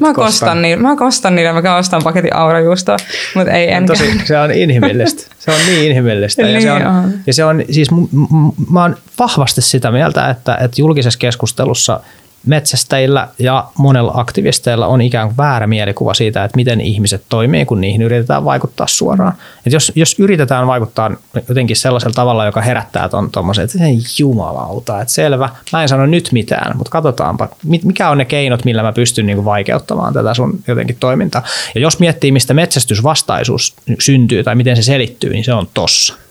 mä 0.00 0.14
kostan, 0.14 0.62
niillä, 0.62 0.82
mä 0.82 0.96
kostan 0.96 1.34
niillä, 1.34 1.62
mä 1.62 1.76
ostan 1.76 2.02
paketin 2.04 2.36
aurajuustoa, 2.36 2.96
mutta 3.34 3.52
ei 3.52 3.72
en 3.72 3.86
Tosi, 3.86 4.20
Se 4.24 4.38
on 4.38 4.50
inhimillistä. 4.50 5.22
Se 5.38 5.50
on 5.50 5.56
niin 5.66 5.86
inhimillistä. 5.86 6.42
ja, 6.42 6.60
se 6.60 6.72
on, 6.72 6.78
niin 6.78 7.20
ja 7.26 7.34
se 7.34 7.44
on, 7.44 7.64
siis 7.70 7.90
m- 7.90 8.36
m- 8.36 8.72
mä 8.72 8.82
oon 8.82 8.96
vahvasti 9.18 9.62
sitä 9.62 9.90
mieltä, 9.90 10.30
että, 10.30 10.54
että 10.54 10.80
julkisessa 10.80 11.18
keskustelussa– 11.18 12.00
metsästäjillä 12.46 13.28
ja 13.38 13.64
monella 13.78 14.12
aktivisteilla 14.14 14.86
on 14.86 15.00
ikään 15.00 15.28
kuin 15.28 15.36
väärä 15.36 15.66
mielikuva 15.66 16.14
siitä, 16.14 16.44
että 16.44 16.56
miten 16.56 16.80
ihmiset 16.80 17.22
toimii, 17.28 17.64
kun 17.64 17.80
niihin 17.80 18.02
yritetään 18.02 18.44
vaikuttaa 18.44 18.86
suoraan. 18.86 19.32
Et 19.66 19.72
jos, 19.72 19.92
jos 19.94 20.18
yritetään 20.18 20.66
vaikuttaa 20.66 21.10
jotenkin 21.48 21.76
sellaisella 21.76 22.14
tavalla, 22.14 22.44
joka 22.44 22.60
herättää 22.60 23.08
tuommoisen, 23.32 23.64
että 23.64 23.78
jumalauta, 24.18 25.00
että 25.00 25.14
selvä, 25.14 25.48
mä 25.72 25.82
en 25.82 25.88
sano 25.88 26.06
nyt 26.06 26.28
mitään, 26.32 26.76
mutta 26.76 26.90
katsotaanpa, 26.90 27.48
mikä 27.84 28.10
on 28.10 28.18
ne 28.18 28.24
keinot, 28.24 28.64
millä 28.64 28.82
mä 28.82 28.92
pystyn 28.92 29.26
niin 29.26 29.36
kuin 29.36 29.44
vaikeuttamaan 29.44 30.14
tätä 30.14 30.34
sun 30.34 30.60
jotenkin 30.66 30.96
toimintaa. 31.00 31.42
Ja 31.74 31.80
jos 31.80 31.98
miettii, 31.98 32.32
mistä 32.32 32.54
metsästysvastaisuus 32.54 33.74
syntyy 33.98 34.44
tai 34.44 34.54
miten 34.54 34.76
se 34.76 34.82
selittyy, 34.82 35.30
niin 35.30 35.44
se 35.44 35.52
on 35.52 35.68
tossa. 35.74 36.21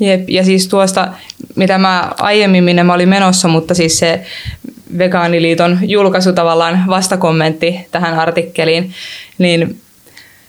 Jep, 0.00 0.30
ja 0.30 0.44
siis 0.44 0.68
tuosta, 0.68 1.08
mitä 1.54 1.78
mä 1.78 2.12
aiemmin, 2.18 2.64
minne 2.64 2.82
mä 2.82 2.94
olin 2.94 3.08
menossa, 3.08 3.48
mutta 3.48 3.74
siis 3.74 3.98
se 3.98 4.24
Vegaaniliiton 4.98 5.78
julkaisu 5.82 6.32
tavallaan 6.32 6.84
vastakommentti 6.86 7.86
tähän 7.90 8.14
artikkeliin, 8.14 8.92
niin 9.38 9.80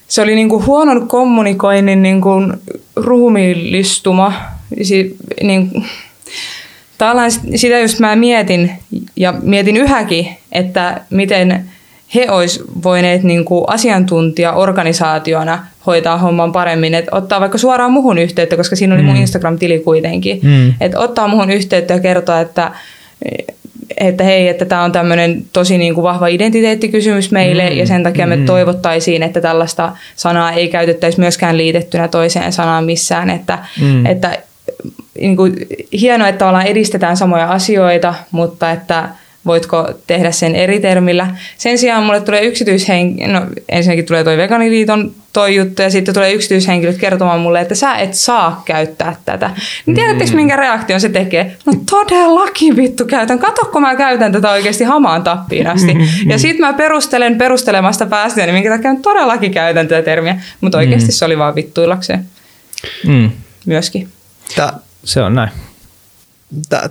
se 0.07 0.21
oli 0.21 0.35
niin 0.35 0.49
kuin 0.49 0.65
huonon 0.65 1.07
kommunikoinnin 1.07 2.03
niin 2.03 2.21
kuin 2.21 2.53
ruumiillistuma. 2.95 4.33
Si, 4.81 5.15
niin, 5.43 5.85
tavallaan 6.97 7.31
sitä 7.55 7.79
just 7.79 7.99
mä 7.99 8.15
mietin 8.15 8.71
ja 9.15 9.33
mietin 9.41 9.77
yhäkin, 9.77 10.27
että 10.51 11.01
miten 11.09 11.69
he 12.15 12.31
olisi 12.31 12.63
voineet 12.83 13.23
niin 13.23 13.45
kuin 13.45 13.63
asiantuntijaorganisaationa 13.67 15.65
hoitaa 15.87 16.17
homman 16.17 16.51
paremmin, 16.51 16.93
että 16.95 17.15
ottaa 17.15 17.39
vaikka 17.39 17.57
suoraan 17.57 17.91
muhun 17.91 18.17
yhteyttä, 18.17 18.57
koska 18.57 18.75
siinä 18.75 18.95
oli 18.95 19.01
mm. 19.01 19.07
mun 19.07 19.17
Instagram-tili 19.17 19.79
kuitenkin, 19.79 20.39
mm. 20.43 20.73
että 20.81 20.99
ottaa 20.99 21.27
muhun 21.27 21.51
yhteyttä 21.51 21.93
ja 21.93 21.99
kertoa, 21.99 22.39
että 22.39 22.71
että 23.97 24.23
hei, 24.23 24.47
että 24.47 24.65
tämä 24.65 24.83
on 24.83 24.91
tämmöinen 24.91 25.45
tosi 25.53 25.77
niin 25.77 25.93
kuin 25.93 26.03
vahva 26.03 26.27
identiteettikysymys 26.27 27.31
meille 27.31 27.69
mm, 27.69 27.75
ja 27.75 27.87
sen 27.87 28.03
takia 28.03 28.25
mm. 28.25 28.29
me 28.29 28.37
toivottaisiin, 28.45 29.23
että 29.23 29.41
tällaista 29.41 29.91
sanaa 30.15 30.51
ei 30.51 30.67
käytettäisi 30.67 31.19
myöskään 31.19 31.57
liitettynä 31.57 32.07
toiseen 32.07 32.53
sanaan 32.53 32.83
missään, 32.83 33.29
että, 33.29 33.59
mm. 33.81 34.05
että 34.05 34.37
niin 35.19 35.37
kuin, 35.37 35.55
hienoa, 36.01 36.27
että 36.27 36.39
tavallaan 36.39 36.67
edistetään 36.67 37.17
samoja 37.17 37.51
asioita, 37.51 38.13
mutta 38.31 38.71
että 38.71 39.09
voitko 39.47 39.89
tehdä 40.07 40.31
sen 40.31 40.55
eri 40.55 40.79
termillä. 40.79 41.27
Sen 41.57 41.77
sijaan 41.77 42.03
mulle 42.03 42.21
tulee 42.21 42.45
yksityishenkilö, 42.45 43.27
no 43.27 43.41
ensinnäkin 43.69 44.05
tulee 44.05 44.23
toi 44.23 44.37
Veganiliiton 44.37 45.11
toi 45.33 45.55
juttu 45.55 45.81
ja 45.81 45.89
sitten 45.89 46.13
tulee 46.13 46.33
yksityishenkilöt 46.33 46.97
kertomaan 46.97 47.39
mulle, 47.39 47.61
että 47.61 47.75
sä 47.75 47.95
et 47.95 48.13
saa 48.13 48.61
käyttää 48.65 49.15
tätä. 49.25 49.51
Niin 49.85 49.95
tiedättekö 49.95 50.31
mm. 50.31 50.35
minkä 50.35 50.55
reaktion 50.55 51.01
se 51.01 51.09
tekee? 51.09 51.55
No 51.65 51.73
todellakin 51.89 52.75
vittu 52.75 53.05
käytän. 53.05 53.39
Kato 53.39 53.65
kun 53.65 53.81
mä 53.81 53.95
käytän 53.95 54.31
tätä 54.31 54.51
oikeasti 54.51 54.83
hamaan 54.83 55.23
tappiin 55.23 55.67
asti. 55.67 55.93
Mm-hmm. 55.93 56.29
Ja 56.29 56.37
sitten 56.37 56.65
mä 56.65 56.73
perustelen 56.73 57.37
perustelemasta 57.37 58.05
päästä, 58.05 58.41
niin 58.41 58.53
minkä 58.53 58.69
takia 58.69 58.95
todellakin 59.01 59.51
käytän 59.51 59.87
tätä 59.87 60.01
termiä. 60.01 60.41
Mutta 60.61 60.77
oikeasti 60.77 61.07
mm. 61.07 61.11
se 61.11 61.25
oli 61.25 61.37
vaan 61.37 61.55
vittuillakseen. 61.55 62.25
Mm. 63.07 63.31
Myöskin. 63.65 64.07
Tää, 64.55 64.73
se 65.03 65.21
on 65.21 65.35
näin. 65.35 65.49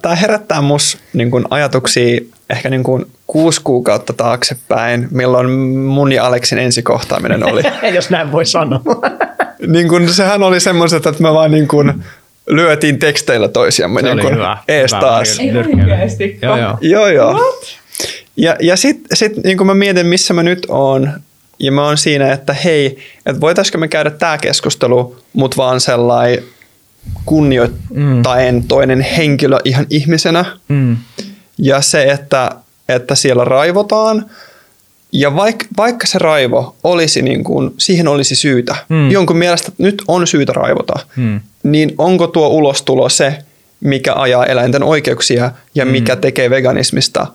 Tämä 0.03 0.15
herättää 0.15 0.61
mus 0.61 0.99
niin 1.13 1.31
kun, 1.31 1.47
ajatuksia 1.51 2.21
ehkä 2.51 2.71
niin 2.71 2.83
kuin 2.83 3.07
kuusi 3.27 3.61
kuukautta 3.65 4.13
taaksepäin, 4.13 5.09
milloin 5.11 5.51
mun 5.71 6.13
ja 6.13 6.27
Aleksin 6.27 6.59
ensikohtaaminen 6.59 7.45
oli. 7.45 7.63
Jos 7.95 8.11
näin 8.11 8.33
voi 8.33 8.47
sanoa. 8.47 8.81
niin 9.67 9.89
kuin, 9.89 10.09
sehän 10.09 10.43
oli 10.43 10.61
semmoiset, 10.61 11.07
että 11.07 11.23
me 11.23 11.35
vaan 11.35 11.51
niin 11.51 11.69
kuin 11.69 12.05
lyötiin 12.47 12.99
teksteillä 12.99 13.49
toisiamme 13.49 14.01
Se 14.01 14.07
niin 14.07 14.21
kuin 14.21 14.35
hyvä. 14.35 14.59
ees 14.69 14.91
hyvä 14.93 15.01
taas. 15.01 15.39
Joo, 16.43 16.57
joo. 16.57 16.79
joo, 16.81 17.09
joo. 17.09 17.61
Ja, 18.37 18.57
ja 18.61 18.77
sitten 18.77 19.17
sit, 19.17 19.37
niin 19.45 19.57
kuin 19.57 19.67
mä 19.67 19.75
mietin, 19.75 20.07
missä 20.07 20.35
mä 20.35 20.43
nyt 20.43 20.67
oon, 20.69 21.11
ja 21.59 21.73
mä 21.73 21.85
oon 21.85 21.99
siinä, 21.99 22.33
että 22.33 22.53
hei, 22.53 22.99
että 23.27 23.41
voitaisiko 23.41 23.79
me 23.79 23.89
käydä 23.89 24.11
tämä 24.11 24.39
keskustelu, 24.39 25.17
mutta 25.33 25.57
vaan 25.57 25.81
sellainen 25.81 26.45
kunnioittaen 27.25 28.55
mm. 28.55 28.63
toinen 28.69 29.01
henkilö 29.01 29.59
ihan 29.65 29.87
ihmisenä. 29.91 30.45
Mm. 30.69 30.97
Ja 31.59 31.81
se, 31.81 32.03
että, 32.03 32.51
että 32.89 33.15
siellä 33.15 33.45
raivotaan, 33.45 34.27
ja 35.13 35.37
vaikka, 35.37 35.67
vaikka 35.77 36.07
se 36.07 36.19
raivo 36.19 36.77
olisi, 36.85 37.23
niin 37.23 37.45
kuin, 37.45 37.71
siihen 37.79 38.09
olisi 38.09 38.37
syytä, 38.37 38.77
mm. 38.89 39.11
jonkun 39.11 39.37
mielestä 39.37 39.73
nyt 39.79 40.03
on 40.09 40.27
syytä 40.27 40.53
raivota, 40.53 40.95
mm. 41.17 41.41
niin 41.63 41.95
onko 41.99 42.27
tuo 42.27 42.49
ulostulo 42.49 43.09
se, 43.09 43.39
mikä 43.81 44.15
ajaa 44.15 44.47
eläinten 44.47 44.83
oikeuksia 44.83 45.51
ja 45.75 45.85
mm. 45.85 45.91
mikä 45.91 46.17
tekee 46.17 46.51
veganismista 46.51 47.27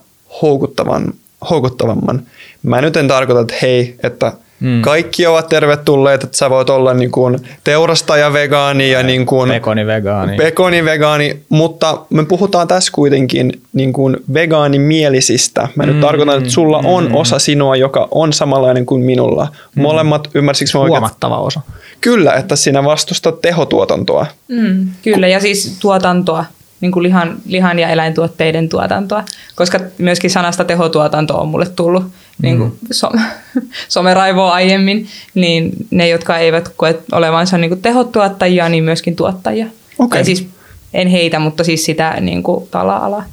houkuttavan, 0.41 1.13
houkuttavamman. 1.49 2.21
Mä 2.63 2.81
nyt 2.81 2.97
en 2.97 3.07
tarkoita, 3.07 3.41
että 3.41 3.55
hei, 3.61 3.95
että– 4.03 4.33
Mm. 4.61 4.81
Kaikki 4.81 5.27
ovat 5.27 5.49
tervetulleet, 5.49 6.23
että 6.23 6.37
sä 6.37 6.49
voit 6.49 6.69
olla 6.69 6.93
niin 6.93 7.11
kuin 7.11 7.39
teurastaja 7.63 8.33
vegaani 8.33 8.91
ja 8.91 9.03
niin 9.03 9.25
kuin 9.25 9.49
pekoni 9.49 9.85
vegaani. 9.85 10.37
Pekoni 10.37 10.85
vegaani, 10.85 11.37
mutta 11.49 12.05
me 12.09 12.25
puhutaan 12.25 12.67
tässä 12.67 12.91
kuitenkin 12.95 13.61
niin 13.73 13.93
kuin 13.93 14.17
vegaanimielisistä. 14.33 15.67
Mä 15.75 15.83
mm, 15.83 15.89
nyt 15.89 16.01
tarkoitan, 16.01 16.37
että 16.37 16.49
sulla 16.49 16.81
mm, 16.81 16.87
on 16.87 17.15
osa 17.15 17.39
sinua, 17.39 17.75
joka 17.75 18.07
on 18.11 18.33
samanlainen 18.33 18.85
kuin 18.85 19.03
minulla. 19.03 19.47
Mm. 19.75 19.81
Molemmat, 19.81 20.29
ymmärsikö 20.33 20.79
oikein? 20.79 20.89
Huomattava 20.89 21.37
osa. 21.39 21.61
Kyllä, 22.01 22.33
että 22.33 22.55
sinä 22.55 22.83
vastustat 22.83 23.41
tehotuotantoa. 23.41 24.25
Mm, 24.47 24.89
kyllä, 25.03 25.27
ja 25.27 25.39
siis 25.39 25.77
tuotantoa 25.79 26.45
niin 26.81 26.91
kuin 26.91 27.03
lihan, 27.03 27.37
lihan 27.45 27.79
ja 27.79 27.89
eläintuotteiden 27.89 28.69
tuotantoa, 28.69 29.23
koska 29.55 29.79
myöskin 29.97 30.29
sanasta 30.29 30.65
tehotuotanto 30.65 31.41
on 31.41 31.47
mulle 31.47 31.65
tullut 31.75 32.03
niin 32.41 32.57
kuin 32.57 32.69
mm. 32.69 32.87
some, 32.91 33.21
someraivoa 33.89 34.53
aiemmin, 34.53 35.07
niin 35.33 35.71
ne, 35.91 36.09
jotka 36.09 36.37
eivät 36.37 36.69
koe 36.75 36.99
olevansa 37.11 37.57
niin 37.57 37.69
kuin 37.69 37.81
tehotuottajia, 37.81 38.69
niin 38.69 38.83
myöskin 38.83 39.15
tuottajia. 39.15 39.65
Okay. 39.99 40.17
Tai 40.17 40.25
siis 40.25 40.47
en 40.93 41.07
heitä, 41.07 41.39
mutta 41.39 41.63
siis 41.63 41.85
sitä 41.85 42.17
niin 42.21 42.43
kuin 42.43 42.67
tala-alaa. 42.71 43.25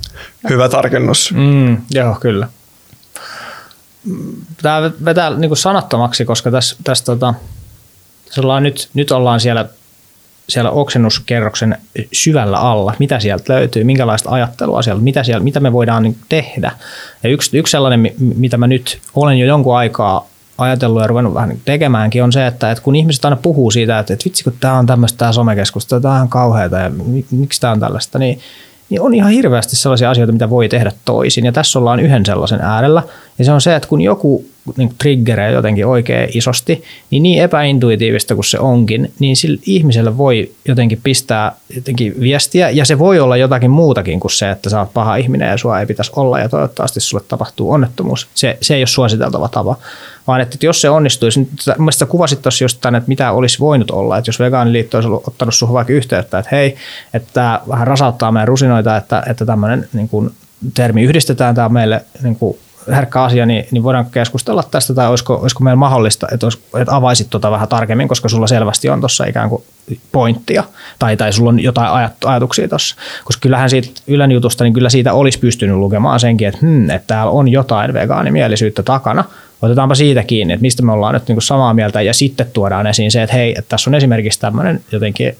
Hyvä 0.48 0.68
tarkennus. 0.68 1.32
Mm, 1.32 1.76
joo, 1.90 2.16
kyllä. 2.20 2.48
Tämä 4.62 4.90
vetää 5.04 5.30
niin 5.30 5.48
kuin 5.48 5.58
sanattomaksi, 5.58 6.24
koska 6.24 6.50
tässä, 6.50 6.76
tässä 6.84 7.04
tota, 7.04 7.34
nyt, 8.60 8.88
nyt 8.94 9.10
ollaan 9.10 9.40
siellä, 9.40 9.68
siellä 10.48 10.70
oksennuskerroksen 10.70 11.78
syvällä 12.12 12.58
alla. 12.58 12.94
Mitä 12.98 13.20
sieltä 13.20 13.52
löytyy, 13.52 13.84
minkälaista 13.84 14.30
ajattelua 14.30 14.82
siellä, 14.82 15.02
mitä, 15.02 15.24
siellä, 15.24 15.44
mitä 15.44 15.60
me 15.60 15.72
voidaan 15.72 16.02
niin 16.02 16.16
tehdä. 16.28 16.72
Ja 17.22 17.30
yksi, 17.30 17.58
yksi 17.58 17.70
sellainen, 17.70 18.12
mitä 18.18 18.56
mä 18.56 18.66
nyt 18.66 18.98
olen 19.14 19.38
jo 19.38 19.46
jonkun 19.46 19.76
aikaa 19.76 20.26
ajatellut 20.58 21.02
ja 21.02 21.06
ruvennut 21.06 21.34
vähän 21.34 21.58
tekemäänkin, 21.64 22.24
on 22.24 22.32
se, 22.32 22.46
että, 22.46 22.70
että 22.70 22.84
kun 22.84 22.96
ihmiset 22.96 23.24
aina 23.24 23.36
puhuu 23.36 23.70
siitä, 23.70 23.98
että, 23.98 24.12
että 24.12 24.24
vitsi 24.24 24.44
kun 24.44 24.52
tämä 24.60 24.78
on 24.78 24.86
tämmöistä 24.86 25.18
tämä 25.18 25.32
somekeskustelu, 25.32 26.00
tämä 26.00 26.20
on 26.20 26.28
kauheata 26.28 26.78
ja 26.78 26.90
miksi 27.30 27.60
tämä 27.60 27.72
on 27.72 27.80
tällaista, 27.80 28.18
niin, 28.18 28.40
niin 28.90 29.00
on 29.00 29.14
ihan 29.14 29.30
hirveästi 29.30 29.76
sellaisia 29.76 30.10
asioita, 30.10 30.32
mitä 30.32 30.50
voi 30.50 30.68
tehdä 30.68 30.92
toisin. 31.04 31.44
Ja 31.44 31.52
tässä 31.52 31.78
ollaan 31.78 32.00
yhden 32.00 32.26
sellaisen 32.26 32.60
äärellä. 32.60 33.02
Ja 33.38 33.44
se 33.44 33.52
on 33.52 33.60
se, 33.60 33.76
että 33.76 33.88
kun 33.88 34.00
joku 34.00 34.44
niin 34.76 34.94
triggeree 34.98 35.52
jotenkin 35.52 35.86
oikein 35.86 36.28
isosti, 36.34 36.84
niin 37.10 37.22
niin 37.22 37.42
epäintuitiivista 37.42 38.34
kuin 38.34 38.44
se 38.44 38.58
onkin, 38.58 39.12
niin 39.18 39.36
sillä 39.36 39.58
ihmiselle 39.66 40.18
voi 40.18 40.52
jotenkin 40.64 41.00
pistää 41.02 41.52
jotenkin 41.76 42.20
viestiä, 42.20 42.70
ja 42.70 42.84
se 42.84 42.98
voi 42.98 43.20
olla 43.20 43.36
jotakin 43.36 43.70
muutakin 43.70 44.20
kuin 44.20 44.30
se, 44.30 44.50
että 44.50 44.70
sä 44.70 44.80
oot 44.80 44.92
paha 44.94 45.16
ihminen 45.16 45.48
ja 45.48 45.58
sua 45.58 45.80
ei 45.80 45.86
pitäisi 45.86 46.12
olla, 46.16 46.38
ja 46.38 46.48
toivottavasti 46.48 47.00
sulle 47.00 47.24
tapahtuu 47.28 47.70
onnettomuus. 47.70 48.28
Se, 48.34 48.58
se 48.60 48.74
ei 48.74 48.80
ole 48.80 48.86
suositeltava 48.86 49.48
tapa, 49.48 49.76
vaan 50.26 50.40
että 50.40 50.56
jos 50.62 50.80
se 50.80 50.90
onnistuisi, 50.90 51.40
niin 51.40 51.50
mielestäni 51.78 52.10
kuvasit 52.10 52.42
tuossa 52.42 52.80
tämän, 52.80 52.98
että 52.98 53.08
mitä 53.08 53.32
olisi 53.32 53.58
voinut 53.58 53.90
olla, 53.90 54.18
että 54.18 54.28
jos 54.28 54.40
vegaaniliitto 54.40 54.98
olisi 54.98 55.10
ottanut 55.10 55.54
sinuun 55.54 55.74
vaikka 55.74 55.92
yhteyttä, 55.92 56.38
että 56.38 56.56
hei, 56.56 56.76
että 57.14 57.60
vähän 57.68 57.86
rasauttaa 57.86 58.32
meidän 58.32 58.48
rusinoita, 58.48 58.96
että, 58.96 59.22
että 59.26 59.46
tämmöinen 59.46 59.88
niin 59.92 60.08
kuin, 60.08 60.30
termi 60.74 61.02
yhdistetään, 61.02 61.54
tämä 61.54 61.64
on 61.64 61.72
meille 61.72 62.04
niin 62.22 62.36
kuin, 62.36 62.58
herkkä 62.88 63.22
asia, 63.22 63.46
niin, 63.46 63.64
niin 63.70 63.82
voidaan 63.82 64.10
keskustella 64.10 64.62
tästä, 64.62 64.94
tai 64.94 65.08
olisiko, 65.08 65.34
olisiko 65.34 65.64
meillä 65.64 65.76
mahdollista, 65.76 66.26
että, 66.32 66.46
olisi, 66.46 66.58
että 66.80 66.96
avaisit 66.96 67.30
tuota 67.30 67.50
vähän 67.50 67.68
tarkemmin, 67.68 68.08
koska 68.08 68.28
sulla 68.28 68.46
selvästi 68.46 68.88
on 68.88 69.00
tuossa 69.00 69.24
ikään 69.24 69.48
kuin 69.48 69.62
pointtia, 70.12 70.64
tai, 70.98 71.16
tai 71.16 71.32
sulla 71.32 71.48
on 71.48 71.60
jotain 71.60 72.10
ajatuksia 72.24 72.68
tuossa. 72.68 72.96
Koska 73.24 73.40
kyllähän 73.40 73.70
siitä 73.70 73.88
Ylen 74.06 74.32
jutusta, 74.32 74.64
niin 74.64 74.74
kyllä 74.74 74.90
siitä 74.90 75.12
olisi 75.12 75.38
pystynyt 75.38 75.76
lukemaan 75.76 76.20
senkin, 76.20 76.48
että, 76.48 76.60
hmm, 76.60 76.90
että 76.90 77.06
täällä 77.06 77.32
on 77.32 77.48
jotain 77.48 77.92
vegaanimielisyyttä 77.92 78.82
takana, 78.82 79.24
otetaanpa 79.62 79.94
siitä 79.94 80.22
kiinni, 80.22 80.54
että 80.54 80.62
mistä 80.62 80.82
me 80.82 80.92
ollaan 80.92 81.14
nyt 81.14 81.28
niin 81.28 81.42
samaa 81.42 81.74
mieltä 81.74 82.02
ja 82.02 82.14
sitten 82.14 82.46
tuodaan 82.52 82.86
esiin 82.86 83.10
se, 83.10 83.22
että 83.22 83.36
hei, 83.36 83.50
että 83.50 83.68
tässä 83.68 83.90
on 83.90 83.94
esimerkiksi 83.94 84.40
tämmöinen 84.40 84.80
jotenkin 84.92 85.36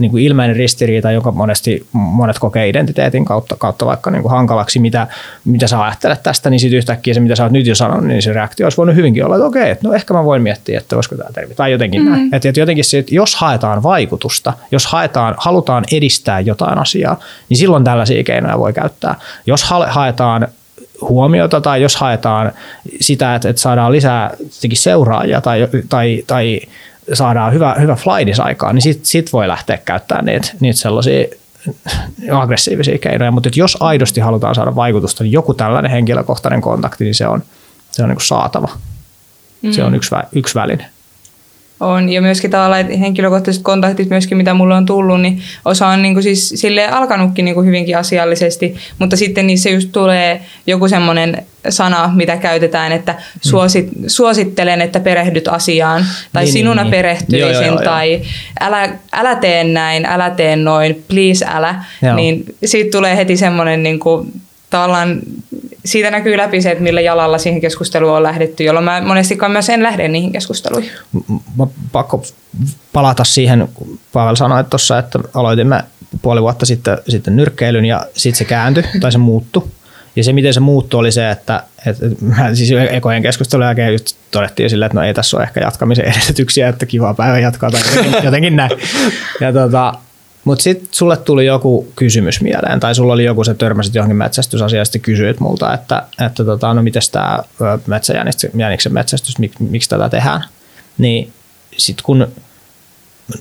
niin 0.00 0.10
kuin 0.10 0.24
ilmeinen 0.24 0.56
ristiriita, 0.56 1.10
joka 1.10 1.32
monesti 1.32 1.86
monet 1.92 2.38
kokee 2.38 2.68
identiteetin 2.68 3.24
kautta, 3.24 3.56
kautta 3.58 3.86
vaikka 3.86 4.10
niin 4.10 4.22
kuin 4.22 4.32
hankalaksi, 4.32 4.78
mitä, 4.78 5.06
mitä 5.44 5.66
sä 5.66 5.82
ajattelet 5.82 6.22
tästä, 6.22 6.50
niin 6.50 6.60
sitten 6.60 6.78
yhtäkkiä 6.78 7.14
se, 7.14 7.20
mitä 7.20 7.36
sä 7.36 7.42
oot 7.42 7.52
nyt 7.52 7.66
jo 7.66 7.74
sanonut, 7.74 8.06
niin 8.06 8.22
se 8.22 8.32
reaktio 8.32 8.66
olisi 8.66 8.76
voinut 8.76 8.96
hyvinkin 8.96 9.24
olla, 9.24 9.36
että 9.36 9.46
okei, 9.46 9.76
no 9.82 9.92
ehkä 9.92 10.14
mä 10.14 10.24
voin 10.24 10.42
miettiä, 10.42 10.78
että 10.78 10.96
olisiko 10.96 11.16
tämä 11.16 11.30
termi, 11.32 11.54
tai 11.54 11.72
jotenkin 11.72 12.02
mm. 12.02 12.10
näin. 12.10 12.34
Että, 12.34 12.48
että 12.48 12.60
jotenkin 12.60 12.84
se, 12.84 12.98
että 12.98 13.14
jos 13.14 13.34
haetaan 13.34 13.82
vaikutusta, 13.82 14.52
jos 14.72 14.86
haetaan, 14.86 15.34
halutaan 15.38 15.84
edistää 15.92 16.40
jotain 16.40 16.78
asiaa, 16.78 17.20
niin 17.48 17.58
silloin 17.58 17.84
tällaisia 17.84 18.24
keinoja 18.24 18.58
voi 18.58 18.72
käyttää. 18.72 19.14
Jos 19.46 19.64
haetaan 19.88 20.48
huomiota 21.00 21.60
tai 21.60 21.82
jos 21.82 21.96
haetaan 21.96 22.52
sitä, 23.00 23.34
että, 23.34 23.48
että 23.48 23.62
saadaan 23.62 23.92
lisää 23.92 24.30
seuraajia 24.74 25.40
tai, 25.40 25.68
tai, 25.88 26.22
tai 26.26 26.60
saadaan 27.12 27.52
hyvä, 27.52 27.76
hyvä 27.80 27.94
flightis 27.94 28.40
aikaan, 28.40 28.74
niin 28.74 28.82
sitten 28.82 29.06
sit 29.06 29.32
voi 29.32 29.48
lähteä 29.48 29.78
käyttämään 29.78 30.24
niitä, 30.24 30.48
niitä 30.60 30.78
sellaisia 30.78 31.24
aggressiivisia 32.32 32.98
keinoja, 32.98 33.30
mutta 33.30 33.50
jos 33.56 33.76
aidosti 33.80 34.20
halutaan 34.20 34.54
saada 34.54 34.76
vaikutusta, 34.76 35.24
niin 35.24 35.32
joku 35.32 35.54
tällainen 35.54 35.90
henkilökohtainen 35.90 36.60
kontakti, 36.60 37.04
niin 37.04 37.14
se 37.14 37.26
on, 37.26 37.42
se 37.90 38.02
on 38.02 38.08
niin 38.08 38.20
saatava. 38.20 38.68
Mm. 39.62 39.72
Se 39.72 39.84
on 39.84 39.94
yksi, 39.94 40.14
yksi 40.32 40.54
väline 40.54 40.86
on. 41.80 42.08
Ja 42.08 42.22
myöskin 42.22 42.50
tavallaan 42.50 42.90
henkilökohtaiset 42.90 43.62
kontaktit 43.62 44.10
myöskin, 44.10 44.38
mitä 44.38 44.54
mulle 44.54 44.74
on 44.74 44.86
tullut, 44.86 45.20
niin 45.20 45.42
osa 45.64 45.86
on 45.86 46.02
niin 46.02 46.14
kuin 46.14 46.22
siis 46.22 46.48
sille 46.48 46.88
alkanutkin 46.88 47.44
niin 47.44 47.54
kuin 47.54 47.66
hyvinkin 47.66 47.98
asiallisesti, 47.98 48.76
mutta 48.98 49.16
sitten 49.16 49.46
niissä 49.46 49.70
just 49.70 49.88
tulee 49.92 50.40
joku 50.66 50.88
semmoinen 50.88 51.46
sana, 51.68 52.12
mitä 52.14 52.36
käytetään, 52.36 52.92
että 52.92 53.14
suosit, 53.40 53.86
mm. 53.96 54.04
suosittelen, 54.06 54.80
että 54.82 55.00
perehdyt 55.00 55.48
asiaan, 55.48 56.04
tai 56.32 56.44
niin, 56.44 56.52
sinuna 56.52 56.82
niin, 56.82 56.90
perehtyisin, 56.90 57.40
joo, 57.40 57.62
joo, 57.62 57.64
joo, 57.64 57.82
tai 57.82 58.20
älä, 58.60 58.88
älä 59.12 59.34
tee 59.34 59.64
näin, 59.64 60.06
älä 60.06 60.30
tee 60.30 60.56
noin, 60.56 61.04
please 61.08 61.46
älä, 61.48 61.84
joo. 62.02 62.16
niin 62.16 62.44
siitä 62.64 62.90
tulee 62.90 63.16
heti 63.16 63.36
semmoinen 63.36 63.82
niin 63.82 63.98
kuin, 64.00 64.32
tavallaan 64.70 65.20
siitä 65.84 66.10
näkyy 66.10 66.36
läpi 66.36 66.62
se, 66.62 66.70
että 66.70 66.84
millä 66.84 67.00
jalalla 67.00 67.38
siihen 67.38 67.60
keskusteluun 67.60 68.16
on 68.16 68.22
lähdetty, 68.22 68.64
jolloin 68.64 68.84
mä 68.84 69.00
monestikaan 69.00 69.52
myös 69.52 69.68
en 69.68 69.82
lähde 69.82 70.08
niihin 70.08 70.32
keskusteluihin. 70.32 70.90
Mä 71.56 71.66
pakko 71.92 72.22
palata 72.92 73.24
siihen, 73.24 73.68
kun 73.74 73.98
Pavel 74.12 74.36
sanoi 74.36 74.64
tuossa, 74.64 74.98
että 74.98 75.18
aloitimme 75.34 75.84
puoli 76.22 76.42
vuotta 76.42 76.66
sitten, 76.66 76.98
sitten 77.08 77.36
nyrkkeilyn 77.36 77.84
ja 77.84 78.06
sitten 78.14 78.38
se 78.38 78.44
kääntyi 78.44 78.84
tai 79.00 79.12
se 79.12 79.18
muuttui. 79.18 79.68
Ja 80.16 80.24
se, 80.24 80.32
miten 80.32 80.54
se 80.54 80.60
muuttui, 80.60 81.00
oli 81.00 81.12
se, 81.12 81.30
että, 81.30 81.62
että 81.86 82.06
mä 82.20 82.54
siis 82.54 82.70
ekojen 82.90 83.22
keskustelun 83.22 83.66
jälkeen 83.66 83.92
just 83.92 84.16
todettiin 84.30 84.70
sille, 84.70 84.86
että 84.86 84.98
no 84.98 85.04
ei 85.04 85.14
tässä 85.14 85.36
ole 85.36 85.44
ehkä 85.44 85.60
jatkamisen 85.60 86.04
edellytyksiä, 86.04 86.68
että 86.68 86.86
kiva 86.86 87.14
päivä 87.14 87.38
jatkaa 87.38 87.70
tai 87.70 87.80
jotenkin, 87.96 88.24
jotenkin 88.24 88.56
näin. 88.56 88.70
Ja 89.40 89.52
tota, 89.52 89.94
mutta 90.44 90.62
sitten 90.62 90.88
sulle 90.90 91.16
tuli 91.16 91.46
joku 91.46 91.92
kysymys 91.96 92.40
mieleen, 92.40 92.80
tai 92.80 92.94
sulla 92.94 93.12
oli 93.12 93.24
joku, 93.24 93.44
se 93.44 93.54
törmäsit 93.54 93.94
johonkin 93.94 94.16
metsästysasiaan, 94.16 94.86
ja 94.94 95.00
kysyit 95.00 95.40
multa, 95.40 95.74
että, 95.74 96.02
että 96.26 96.44
tota, 96.44 96.74
no 96.74 96.82
miten 96.82 97.02
tämä 97.12 97.42
metsäjäniksen 97.86 98.92
metsästys, 98.92 99.38
mik, 99.38 99.52
miksi 99.60 99.88
tätä 99.88 100.08
tehdään. 100.08 100.44
Niin 100.98 101.32
sitten 101.76 102.04
kun 102.04 102.28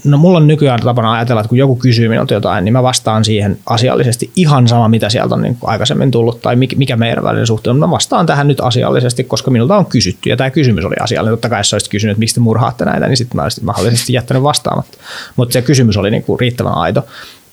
no 0.04 0.18
mulla 0.18 0.38
on 0.38 0.48
nykyään 0.48 0.80
tapana 0.80 1.14
ajatella, 1.14 1.42
että 1.42 1.50
kun 1.50 1.58
joku 1.58 1.76
kysyy 1.76 2.10
minulta 2.10 2.34
jotain, 2.34 2.66
niin 2.66 2.74
mä 2.74 2.84
vastaan 2.84 3.26
siihen 3.26 3.60
asiallisesti 3.66 4.32
ihan 4.36 4.68
sama, 4.68 4.88
mitä 4.88 5.10
sieltä 5.10 5.36
on 5.36 5.42
niin 5.42 5.58
aikaisemmin 5.64 6.12
tullut 6.12 6.42
tai 6.42 6.56
mikä 6.56 6.98
meidän 6.98 7.24
välinen 7.24 7.48
suhteen. 7.48 7.76
Mä 7.76 7.90
vastaan 7.90 8.26
tähän 8.26 8.48
nyt 8.48 8.62
asiallisesti, 8.62 9.24
koska 9.24 9.52
minulta 9.52 9.78
on 9.78 9.86
kysytty 9.86 10.30
ja 10.30 10.38
tämä 10.38 10.50
kysymys 10.50 10.86
oli 10.86 10.96
asiallinen. 11.00 11.34
Totta 11.34 11.50
kai 11.50 11.60
jos 11.60 11.74
olisit 11.74 11.90
kysynyt, 11.90 12.12
että 12.12 12.20
miksi 12.20 12.36
te 12.36 12.42
murhaatte 12.42 12.86
näitä, 12.86 13.08
niin 13.08 13.18
sitten 13.18 13.36
mä 13.36 13.44
olisin 13.44 13.66
mahdollisesti 13.66 14.14
jättänyt 14.14 14.44
vastaamatta. 14.44 14.98
Mutta 15.36 15.54
se 15.54 15.62
kysymys 15.62 15.98
oli 15.98 16.12
niin 16.12 16.24
kuin 16.24 16.40
riittävän 16.40 16.74
aito. 16.74 17.06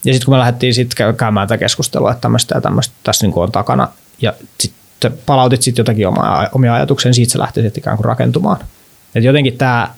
Ja 0.05 0.13
sitten 0.13 0.25
kun 0.25 0.35
me 0.35 0.39
lähdettiin 0.39 0.75
sit 0.75 0.95
käymään 1.17 1.49
tätä 1.49 1.59
keskustelua, 1.59 2.11
että 2.11 2.21
tämmöistä 2.21 2.55
ja 2.55 2.61
tämmöistä 2.61 2.95
tässä 3.03 3.27
niin 3.27 3.33
kuin 3.33 3.45
on 3.45 3.53
takana 3.53 3.89
ja 4.23 4.33
sitten 4.59 5.13
palautit 5.27 5.63
sitten 5.63 5.81
jotakin 5.81 6.09
omia, 6.09 6.49
omia 6.53 6.75
ajatuksia, 6.75 7.09
niin 7.09 7.15
siitä 7.15 7.33
se 7.33 7.39
lähti 7.39 7.63
sitten 7.63 7.81
ikään 7.81 7.97
kuin 7.97 8.05
rakentumaan. 8.05 8.57
Et 9.15 9.25
jotenkin 9.25 9.59
tämä, 9.59 9.91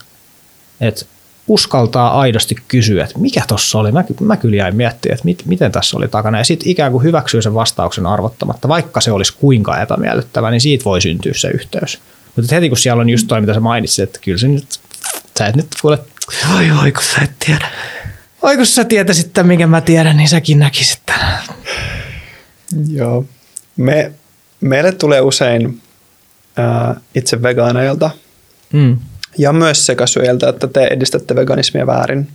että 0.80 1.05
uskaltaa 1.49 2.20
aidosti 2.20 2.57
kysyä, 2.68 3.05
että 3.05 3.18
mikä 3.18 3.42
tuossa 3.49 3.78
oli. 3.78 3.92
Mä, 3.92 4.05
mä 4.20 4.36
kyllä 4.36 4.57
jäin 4.57 4.76
miettimään, 4.76 5.14
että 5.14 5.24
mit, 5.24 5.42
miten 5.46 5.72
tässä 5.72 5.96
oli 5.96 6.09
takana. 6.09 6.38
Ja 6.38 6.44
sitten 6.44 6.70
ikään 6.70 6.92
kuin 6.92 7.05
hyväksyy 7.05 7.42
sen 7.42 7.55
vastauksen 7.55 8.07
arvottamatta, 8.07 8.68
vaikka 8.68 9.01
se 9.01 9.12
olisi 9.12 9.32
kuinka 9.36 9.82
epämiellyttävä, 9.82 10.51
niin 10.51 10.61
siitä 10.61 10.84
voi 10.84 11.01
syntyä 11.01 11.32
se 11.34 11.49
yhteys. 11.49 11.99
Mutta 12.36 12.55
heti 12.55 12.68
kun 12.68 12.78
siellä 12.78 13.01
on 13.01 13.11
just 13.11 13.26
toi, 13.26 13.40
mitä 13.40 13.55
sä 13.55 13.61
mainitsit, 13.61 14.03
että 14.03 14.18
kyllä 14.22 14.38
se 14.38 14.49
nyt, 14.49 14.66
sä 15.38 15.46
et 15.46 15.57
nyt 15.57 15.66
kuule, 15.82 15.99
oi 16.57 16.70
oi 16.82 16.92
kun 16.92 17.03
sä 17.03 17.20
et 17.24 17.32
tiedä. 17.46 17.68
Oi 18.42 18.57
kun 18.57 18.66
sä 18.66 18.84
tietäisit 18.84 19.32
tämän, 19.32 19.49
minkä 19.49 19.66
mä 19.66 19.80
tiedän, 19.80 20.16
niin 20.16 20.28
säkin 20.28 20.59
näkisit 20.59 21.01
tänään. 21.07 21.44
Joo. 22.90 23.24
Me, 23.76 24.12
meille 24.61 24.92
tulee 24.92 25.20
usein 25.20 25.82
ää, 26.57 27.01
itse 27.14 27.42
vegaaneilta 27.42 28.11
mm 28.72 28.99
ja 29.38 29.52
myös 29.52 29.86
sekasyöjältä, 29.86 30.48
että 30.48 30.66
te 30.66 30.84
edistätte 30.84 31.36
veganismia 31.36 31.86
väärin. 31.86 32.28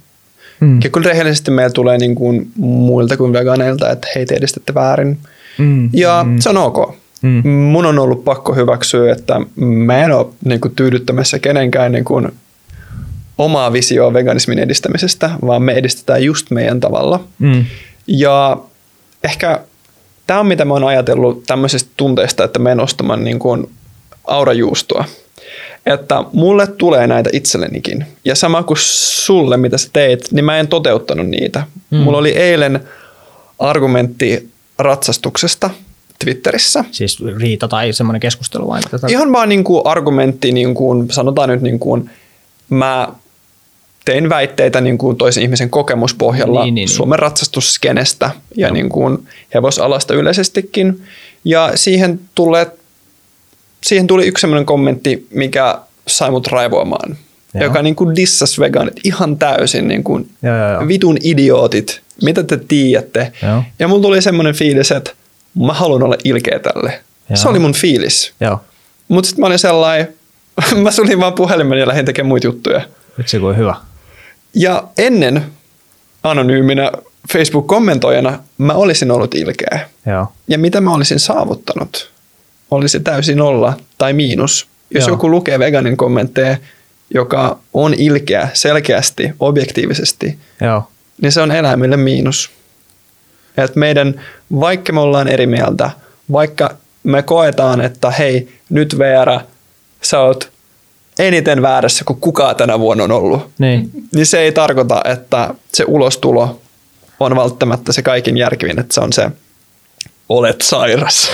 Mm. 0.59 0.79
Ja 0.83 0.89
kyllä 0.89 1.09
rehellisesti 1.09 1.51
meillä 1.51 1.73
tulee 1.73 1.97
niin 1.97 2.15
kuin 2.15 2.51
muilta 2.55 3.17
kuin 3.17 3.33
veganeilta, 3.33 3.91
että 3.91 4.07
hei 4.15 4.25
te 4.25 4.35
edistätte 4.35 4.73
väärin. 4.73 5.17
Mm. 5.57 5.89
Ja 5.93 6.25
mm. 6.27 6.39
se 6.39 6.49
on 6.49 6.57
ok. 6.57 6.95
Mm. 7.21 7.49
Mun 7.49 7.85
on 7.85 7.99
ollut 7.99 8.23
pakko 8.23 8.53
hyväksyä, 8.53 9.11
että 9.11 9.41
mä 9.55 9.97
en 9.97 10.11
ole 10.11 10.27
niin 10.45 10.61
kuin 10.61 10.75
tyydyttämässä 10.75 11.39
kenenkään 11.39 11.91
niin 11.91 12.05
kuin 12.05 12.31
omaa 13.37 13.73
visioa 13.73 14.13
veganismin 14.13 14.59
edistämisestä, 14.59 15.29
vaan 15.45 15.61
me 15.61 15.73
edistetään 15.73 16.23
just 16.23 16.51
meidän 16.51 16.79
tavalla. 16.79 17.23
Mm. 17.39 17.65
Ja 18.07 18.57
ehkä 19.23 19.59
tämä 20.27 20.39
on 20.39 20.47
mitä 20.47 20.65
mä 20.65 20.73
oon 20.73 20.83
ajatellut 20.83 21.43
tämmöisestä 21.47 21.89
tunteesta, 21.97 22.43
että 22.43 22.59
me 22.59 22.75
ostamaan 22.81 23.23
niin 23.23 23.39
kuin 23.39 23.69
aurajuustoa 24.27 25.05
että 25.85 26.23
mulle 26.33 26.67
tulee 26.67 27.07
näitä 27.07 27.29
itsellenikin. 27.33 28.05
Ja 28.25 28.35
sama 28.35 28.63
kuin 28.63 28.77
sulle, 28.79 29.57
mitä 29.57 29.77
sä 29.77 29.89
teit, 29.93 30.31
niin 30.31 30.45
mä 30.45 30.59
en 30.59 30.67
toteuttanut 30.67 31.27
niitä. 31.27 31.63
Mm. 31.89 31.97
Mulla 31.97 32.17
oli 32.17 32.31
eilen 32.31 32.79
argumentti 33.59 34.49
ratsastuksesta 34.77 35.69
Twitterissä. 36.19 36.85
Siis 36.91 37.17
riita 37.37 37.67
tai 37.67 37.93
semmoinen 37.93 38.19
keskustelu 38.19 38.67
vai? 38.67 38.81
Tätä? 38.91 39.07
Ihan 39.09 39.33
vaan 39.33 39.49
niin 39.49 39.63
kuin 39.63 39.81
argumentti, 39.85 40.51
niin 40.51 40.75
kuin, 40.75 41.11
sanotaan 41.11 41.49
nyt 41.49 41.61
niin 41.61 41.79
kuin, 41.79 42.09
mä 42.69 43.09
tein 44.05 44.29
väitteitä 44.29 44.81
niin 44.81 44.97
kuin 44.97 45.17
toisen 45.17 45.43
ihmisen 45.43 45.69
kokemuspohjalla 45.69 46.59
niin, 46.59 46.75
niin, 46.75 46.75
niin. 46.75 46.95
Suomen 46.95 47.19
ratsastusskenestä 47.19 48.31
ja 48.57 48.71
niin 48.71 48.89
kuin 48.89 49.27
hevosalasta 49.53 50.13
yleisestikin. 50.13 51.03
Ja 51.45 51.71
siihen 51.75 52.19
tulee 52.35 52.71
siihen 53.83 54.07
tuli 54.07 54.27
yksi 54.27 54.41
sellainen 54.41 54.65
kommentti, 54.65 55.27
mikä 55.31 55.77
sai 56.07 56.31
mut 56.31 56.47
raivoamaan. 56.47 57.17
Joo. 57.53 57.63
joka 57.63 57.81
niin 57.81 57.95
kuin 57.95 58.15
dissas 58.15 58.59
vegaanit 58.59 58.99
ihan 59.03 59.37
täysin, 59.37 59.87
niin 59.87 60.03
kuin 60.03 60.29
Joo, 60.43 60.57
joo, 60.57 60.71
joo. 60.71 60.87
vitun 60.87 61.17
idiootit, 61.23 62.01
mitä 62.23 62.43
te 62.43 62.57
tiedätte. 62.67 63.31
Joo. 63.43 63.63
Ja 63.79 63.87
mulla 63.87 64.01
tuli 64.01 64.21
semmoinen 64.21 64.55
fiilis, 64.55 64.91
että 64.91 65.11
mä 65.65 65.73
haluan 65.73 66.03
olla 66.03 66.15
ilkeä 66.23 66.59
tälle. 66.59 67.01
Joo. 67.29 67.37
Se 67.37 67.49
oli 67.49 67.59
mun 67.59 67.73
fiilis. 67.73 68.33
Mutta 69.07 69.27
sitten 69.27 69.41
mä 69.41 69.47
olin 69.47 69.59
sellainen, 69.59 70.13
mä 70.83 70.91
sulin 70.91 71.19
vaan 71.19 71.33
puhelimen 71.33 71.79
ja 71.79 71.87
lähdin 71.87 72.05
tekemään 72.05 72.27
muita 72.27 72.47
juttuja. 72.47 72.81
Vitsi 73.17 73.39
kuin 73.39 73.57
hyvä. 73.57 73.75
Ja 74.53 74.83
ennen 74.97 75.43
anonyyminä 76.23 76.91
Facebook-kommentoijana 77.33 78.39
mä 78.57 78.73
olisin 78.73 79.11
ollut 79.11 79.35
ilkeä. 79.35 79.89
Joo. 80.05 80.27
Ja 80.47 80.57
mitä 80.57 80.81
mä 80.81 80.93
olisin 80.93 81.19
saavuttanut? 81.19 82.12
Olisi 82.73 82.99
täysin 82.99 83.37
nolla 83.37 83.73
tai 83.97 84.13
miinus. 84.13 84.67
Jos 84.91 85.01
Joo. 85.07 85.13
joku 85.13 85.31
lukee 85.31 85.59
veganin 85.59 85.97
kommentteja, 85.97 86.57
joka 87.13 87.59
on 87.73 87.93
ilkeä 87.93 88.49
selkeästi, 88.53 89.31
objektiivisesti, 89.39 90.37
Joo. 90.61 90.87
niin 91.21 91.31
se 91.31 91.41
on 91.41 91.51
eläimille 91.51 91.97
miinus. 91.97 92.49
Et 93.57 93.75
meidän, 93.75 94.21
vaikka 94.59 94.93
me 94.93 94.99
ollaan 94.99 95.27
eri 95.27 95.47
mieltä, 95.47 95.91
vaikka 96.31 96.75
me 97.03 97.21
koetaan, 97.23 97.81
että 97.81 98.11
hei, 98.11 98.47
nyt 98.69 98.97
Veera, 98.99 99.41
sä 100.01 100.19
oot 100.19 100.49
eniten 101.19 101.61
väärässä 101.61 102.03
kuin 102.05 102.19
kukaan 102.19 102.55
tänä 102.55 102.79
vuonna 102.79 103.03
on 103.03 103.11
ollut, 103.11 103.51
Niin. 103.59 103.91
niin 104.15 104.25
se 104.25 104.39
ei 104.39 104.51
tarkoita, 104.51 105.01
että 105.05 105.53
se 105.73 105.83
ulostulo 105.87 106.61
on 107.19 107.35
välttämättä 107.35 107.93
se 107.93 108.01
kaikin 108.01 108.37
järkevin, 108.37 108.79
että 108.79 108.93
se 108.93 109.01
on 109.01 109.13
se 109.13 109.31
olet 110.29 110.61
sairas. 110.61 111.31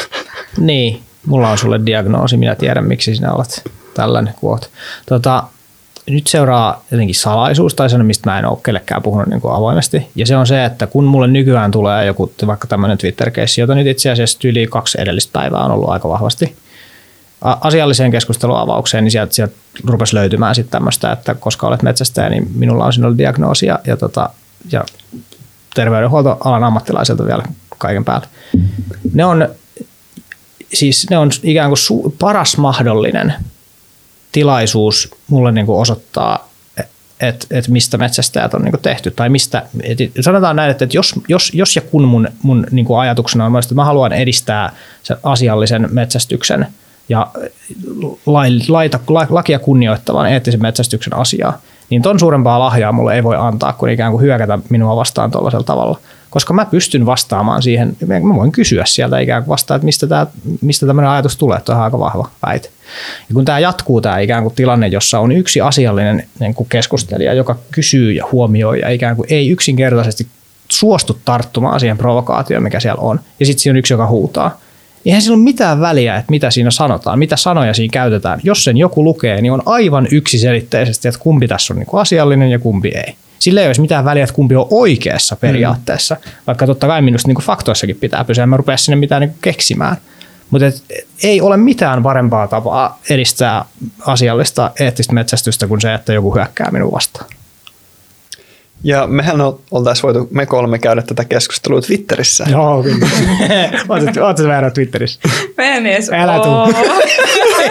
Niin. 0.58 1.04
Mulla 1.30 1.50
on 1.50 1.58
sulle 1.58 1.80
diagnoosi, 1.86 2.38
minä 2.38 2.56
tiedän 2.56 2.86
miksi 2.86 3.16
sinä 3.16 3.34
olet 3.34 3.64
tällainen 3.94 4.34
kuin 4.40 4.52
oot. 4.52 4.70
Tota, 5.06 5.44
nyt 6.10 6.28
seuraa 6.28 6.86
jotenkin 6.92 7.16
salaisuus 7.16 7.74
tai 7.74 7.90
sellainen, 7.90 8.08
mistä 8.08 8.30
mä 8.30 8.40
en 8.40 8.46
ole 8.46 8.58
kellekään 8.64 9.02
puhunut 9.02 9.28
niin 9.28 9.42
kuin 9.42 9.54
avoimesti. 9.54 10.08
Ja 10.16 10.26
se 10.26 10.38
on 10.38 10.48
se, 10.48 10.66
että 10.66 10.88
kun 10.88 11.04
mulle 11.04 11.28
nykyään 11.28 11.72
tulee 11.72 12.06
joku 12.06 12.32
vaikka 12.48 12.68
tämmöinen 12.68 12.98
Twitter-keissi, 12.98 13.62
jota 13.62 13.76
nyt 13.76 13.88
itse 13.88 14.10
asiassa 14.10 14.40
yli 14.44 14.68
kaksi 14.68 15.02
edellistä 15.02 15.34
päivää 15.34 15.64
on 15.64 15.72
ollut 15.72 15.90
aika 15.90 16.10
vahvasti 16.10 16.56
asialliseen 17.42 18.12
keskusteluavaukseen, 18.12 19.04
niin 19.04 19.12
sieltä, 19.12 19.34
sieltä 19.34 19.56
rupesi 19.88 20.16
löytymään 20.16 20.56
sitten 20.56 20.72
tämmöistä, 20.72 21.12
että 21.12 21.36
koska 21.36 21.68
olet 21.68 21.84
metsästäjä, 21.84 22.30
niin 22.30 22.48
minulla 22.56 22.86
on 22.86 22.94
sinulle 22.94 23.18
diagnoosi 23.18 23.66
ja, 23.66 23.80
ja, 23.88 23.98
tota, 23.98 24.30
ja 24.72 24.84
terveydenhuoltoalan 25.76 26.64
ammattilaiselta 26.64 27.26
vielä 27.26 27.44
kaiken 27.78 28.06
päälle. 28.06 28.28
Ne 29.14 29.26
on, 29.26 29.50
siis 30.74 31.10
ne 31.10 31.18
on 31.18 31.32
ikään 31.44 31.70
kuin 31.70 31.78
su- 31.78 32.14
paras 32.20 32.58
mahdollinen 32.58 33.34
tilaisuus 34.32 35.16
mulle 35.28 35.52
niin 35.52 35.66
kuin 35.66 35.82
osoittaa, 35.82 36.50
että 37.20 37.48
et 37.52 37.68
mistä 37.68 37.98
metsästäjät 37.98 38.54
on 38.54 38.62
niin 38.62 38.72
kuin 38.72 38.82
tehty. 38.82 39.12
Tai 39.12 39.30
mistä, 39.30 39.66
et, 39.84 39.98
sanotaan 40.22 40.56
näin, 40.56 40.72
että 40.72 40.86
et 40.86 40.94
jos, 40.94 41.16
jos, 41.28 41.52
jos 41.54 41.76
ja 41.76 41.82
kun 41.82 42.04
mun, 42.04 42.28
mun 42.42 42.68
niin 42.72 42.86
kuin 42.86 43.00
ajatuksena 43.00 43.46
on, 43.46 43.60
että 43.60 43.76
mä 43.76 43.86
haluan 43.86 44.14
edistää 44.14 44.76
sen 45.04 45.18
asiallisen 45.24 45.88
metsästyksen 45.92 46.68
ja 47.10 47.28
lai, 48.26 48.50
laita, 48.68 49.00
la, 49.08 49.28
lakia 49.30 49.60
kunnioittavan 49.60 50.32
eettisen 50.32 50.62
metsästyksen 50.62 51.16
asiaa, 51.16 51.62
niin 51.90 52.02
ton 52.02 52.20
suurempaa 52.20 52.60
lahjaa 52.60 52.92
mulle 52.92 53.16
ei 53.16 53.24
voi 53.24 53.36
antaa 53.40 53.74
kuin 53.74 53.92
ikään 53.92 54.12
kuin 54.12 54.22
hyökätä 54.22 54.60
minua 54.70 54.96
vastaan 54.96 55.32
tuollaisella 55.32 55.64
tavalla. 55.64 56.00
Koska 56.30 56.54
mä 56.54 56.66
pystyn 56.66 57.06
vastaamaan 57.06 57.62
siihen, 57.62 57.98
mä 58.08 58.36
voin 58.36 58.52
kysyä 58.52 58.86
sieltä 58.86 59.20
ikään 59.20 59.44
kuin 59.44 59.50
vastaan, 59.50 59.76
että 59.76 59.86
mistä, 59.86 60.08
tää, 60.08 60.28
mistä 60.62 60.86
tämmöinen 60.86 61.12
ajatus 61.12 61.38
tulee, 61.38 61.60
tuo 61.60 61.76
on 61.76 61.82
aika 61.82 62.00
vahva 62.00 62.30
väite. 62.46 62.70
Ja 63.30 63.34
kun 63.34 63.46
tämä 63.46 63.60
jatkuu 63.60 64.02
tämä 64.02 64.20
ikään 64.20 64.44
kuin 64.44 64.56
tilanne, 64.56 64.88
jossa 64.88 65.20
on 65.20 65.32
yksi 65.32 65.62
asiallinen 65.62 66.28
niin 66.40 66.54
kuin 66.54 66.70
keskustelija, 66.70 67.34
joka 67.34 67.56
kysyy 67.72 68.12
ja 68.12 68.26
huomioi 68.32 68.80
ja 68.80 68.90
ikään 68.90 69.16
kuin 69.16 69.28
ei 69.30 69.50
yksinkertaisesti 69.50 70.28
suostu 70.72 71.20
tarttumaan 71.26 71.80
siihen 71.80 71.98
provokaatioon, 71.98 72.64
mikä 72.64 72.80
siellä 72.80 73.02
on, 73.02 73.20
ja 73.40 73.46
sitten 73.46 73.62
siinä 73.62 73.74
on 73.74 73.78
yksi, 73.78 73.94
joka 73.94 74.08
huutaa, 74.08 74.60
Eihän 75.06 75.22
sillä 75.22 75.36
ole 75.36 75.44
mitään 75.44 75.82
väliä, 75.82 76.16
että 76.16 76.32
mitä 76.32 76.52
siinä 76.52 76.72
sanotaan, 76.72 77.20
mitä 77.20 77.38
sanoja 77.38 77.74
siinä 77.74 77.92
käytetään. 77.92 78.40
Jos 78.44 78.64
sen 78.64 78.78
joku 78.78 79.04
lukee, 79.04 79.42
niin 79.42 79.52
on 79.52 79.64
aivan 79.66 80.08
yksiselitteisesti, 80.12 81.08
että 81.08 81.20
kumpi 81.20 81.48
tässä 81.48 81.74
on 81.74 81.80
niin 81.80 81.88
kuin 81.88 82.02
asiallinen 82.02 82.52
ja 82.52 82.60
kumpi 82.60 82.90
ei. 82.90 83.16
Sillä 83.40 83.62
ei 83.62 83.68
olisi 83.68 83.82
mitään 83.82 84.06
väliä, 84.06 84.24
että 84.24 84.36
kumpi 84.36 84.56
on 84.56 84.68
oikeassa 84.70 85.36
periaatteessa, 85.36 86.16
mm. 86.16 86.32
vaikka 86.48 86.68
totta 86.68 86.88
kai 86.88 87.02
minusta 87.02 87.28
niin 87.28 87.36
kuin 87.36 87.46
faktoissakin 87.46 87.96
pitää 87.96 88.24
pysyä, 88.24 88.44
en 88.44 88.50
mä 88.50 88.58
rupea 88.58 88.78
sinne 88.78 88.96
mitään 88.96 89.22
niin 89.22 89.30
kuin 89.30 89.40
keksimään. 89.42 89.98
Mutta 90.50 90.66
ei 91.24 91.42
ole 91.42 91.58
mitään 91.58 92.04
parempaa 92.04 92.48
tapaa 92.48 93.00
edistää 93.10 93.66
asiallista 94.06 94.72
eettistä 94.80 95.14
metsästystä 95.14 95.68
kuin 95.68 95.82
se, 95.82 95.94
että 95.94 96.14
joku 96.14 96.36
hyökkää 96.36 96.72
minun 96.72 96.92
vastaan. 96.92 97.26
Ja 98.84 99.08
mehän 99.08 99.38
oltaisiin 99.72 100.04
voitu 100.04 100.28
me 100.32 100.46
kolme 100.46 100.80
käydä 100.80 101.02
tätä 101.02 101.26
keskustelua 101.26 101.82
Twitterissä. 101.82 102.46
Joo, 102.52 102.84
kyllä. 102.84 103.08
Oletko 103.90 104.48
vähän 104.48 104.72
Twitterissä? 104.72 105.20
Mä 105.58 105.64
en 105.64 105.86
edes 105.86 106.10
Älä 106.14 106.40
tuu. 106.40 106.84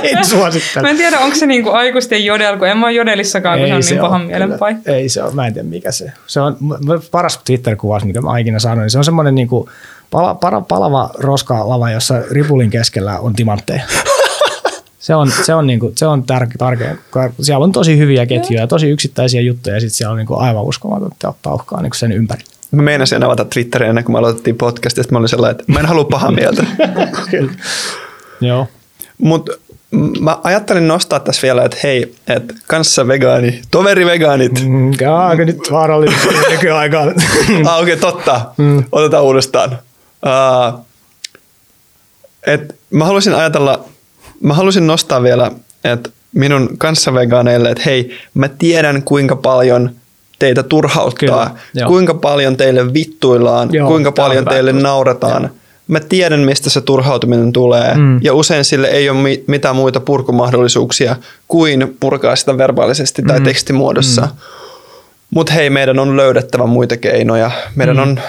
en 0.19 0.25
suosittele. 0.25 0.83
Mä 0.83 0.91
en 0.91 0.97
tiedä, 0.97 1.19
onko 1.19 1.37
se 1.37 1.47
niinku 1.47 1.71
aikuisten 1.71 2.25
jodel, 2.25 2.59
kun 2.59 2.69
en 2.69 2.79
mä 2.79 2.87
ole 2.87 2.93
jodelissakaan, 2.93 3.59
kun 3.59 3.69
se 3.69 3.75
on 3.75 3.81
niin 3.81 3.99
pahan 4.01 4.23
mielen 4.23 4.59
paikka. 4.59 4.93
Ei 4.93 5.09
se 5.09 5.23
ole, 5.23 5.35
mä 5.35 5.47
en 5.47 5.55
tiedä 5.55 5.69
mikä 5.69 5.93
se. 5.93 6.13
Se 6.27 6.41
on 6.41 6.57
paras 7.11 7.39
Twitter-kuvaus, 7.39 8.05
mikä 8.05 8.21
mä 8.21 8.39
ikinä 8.39 8.59
sanoin. 8.59 8.81
niin 8.81 8.91
Se 8.91 8.99
on 8.99 9.05
semmoinen 9.05 9.35
niinku 9.35 9.69
pala, 10.11 10.35
para, 10.35 10.61
palava 10.61 11.11
roskalava, 11.19 11.91
jossa 11.91 12.15
ripulin 12.31 12.71
keskellä 12.71 13.19
on 13.19 13.33
timantteja. 13.35 13.83
Se 14.99 15.15
on, 15.15 15.33
se 15.47 15.55
on, 15.55 15.67
niinku, 15.67 15.93
se 15.97 16.07
on 16.07 16.23
tär, 16.23 16.47
tärkeä. 16.59 16.97
Siellä 17.41 17.65
on 17.65 17.73
tosi 17.73 17.99
hyviä 17.99 18.27
ketjuja 18.27 18.61
ja 18.61 18.67
tosi 18.67 18.89
yksittäisiä 18.89 19.41
juttuja 19.41 19.77
ja 19.77 19.81
sitten 19.81 19.97
siellä 19.97 20.13
on 20.13 20.19
niinku 20.19 20.35
aivan 20.35 20.65
uskomatonta 20.65 21.35
pauhkaa 21.43 21.83
niinku 21.83 21.97
sen 21.97 22.13
ympäri. 22.13 22.43
Mä 22.71 22.83
meinasin 22.83 23.25
avata 23.25 23.45
Twitterin 23.45 23.89
ennen 23.89 24.05
kuin 24.05 24.15
me 24.15 24.19
aloitettiin 24.19 24.57
podcastia, 24.57 25.01
että 25.03 25.15
mä 25.15 25.19
olin 25.19 25.29
sellainen, 25.29 25.61
että 25.61 25.73
mä 25.73 25.81
en 25.81 25.87
halua 25.87 26.05
pahaa 26.05 26.31
mieltä. 26.31 26.67
Joo. 28.41 28.67
Mutta 29.19 29.53
mä 30.21 30.39
ajattelin 30.45 30.89
nostaa 30.89 31.21
tässä 31.21 31.43
vielä, 31.43 31.65
että 31.65 31.77
hei, 31.83 32.15
että 32.29 32.55
kanssa 32.67 33.09
vegaani, 33.09 33.63
toveri 33.71 34.07
vegaanit. 34.07 34.65
Mm, 34.69 34.93
aika 35.19 35.45
nyt 35.45 35.59
vaarallinen 35.71 36.19
nykyaikaan. 36.51 37.09
ah, 37.67 37.81
okei, 37.81 37.95
okay, 37.95 37.97
totta. 37.97 38.41
Mm. 38.57 38.85
Otetaan 38.93 39.25
uudestaan. 39.25 39.79
Uh, 40.27 40.81
et 42.47 42.77
mä 42.91 43.05
haluaisin 43.05 43.35
ajatella, 43.35 43.85
mä 44.41 44.55
haluaisin 44.55 44.87
nostaa 44.87 45.23
vielä, 45.23 45.51
että 45.85 46.11
minun 46.35 46.69
kanssavegaaneille, 46.79 47.71
että 47.71 47.83
hei, 47.87 48.19
mä 48.35 48.49
tiedän 48.49 49.03
kuinka 49.03 49.37
paljon 49.37 49.91
teitä 50.39 50.63
turhauttaa, 50.63 51.19
Kyllä, 51.47 51.51
joo. 51.75 51.89
kuinka 51.89 52.15
paljon 52.15 52.57
teille 52.57 52.95
vittuillaan, 52.95 53.69
Joo, 53.73 53.89
kuinka 53.89 54.13
paljon 54.13 54.45
teille 54.45 54.71
tuosta. 54.71 54.89
naurataan. 54.89 55.43
Joo. 55.43 55.51
Mä 55.89 56.01
tiedän, 56.01 56.41
mistä 56.41 56.71
se 56.71 56.81
turhautuminen 56.81 57.53
tulee, 57.53 57.95
Mm. 57.95 58.21
ja 58.23 58.35
usein 58.35 58.65
sille 58.65 58.87
ei 58.89 59.11
ole 59.11 59.19
mi- 59.19 59.45
mitään 59.47 59.77
muita 59.77 60.01
purkumahdollisuuksia 60.01 61.17
kuin 61.49 61.97
purkaa 62.01 62.37
sitä 62.37 62.59
verbaalisesti 62.59 63.23
tai 63.23 63.39
Mm. 63.39 63.45
tekstimuodossa. 63.45 64.23
Mm. 64.23 64.29
Mutta 65.31 65.53
hei, 65.53 65.71
meidän 65.71 65.99
on 65.99 66.17
löydettävä 66.17 66.67
muita 66.67 66.97
keinoja. 66.97 67.51
Meidän 67.77 67.97
Mm. 67.97 68.03
on 68.03 68.21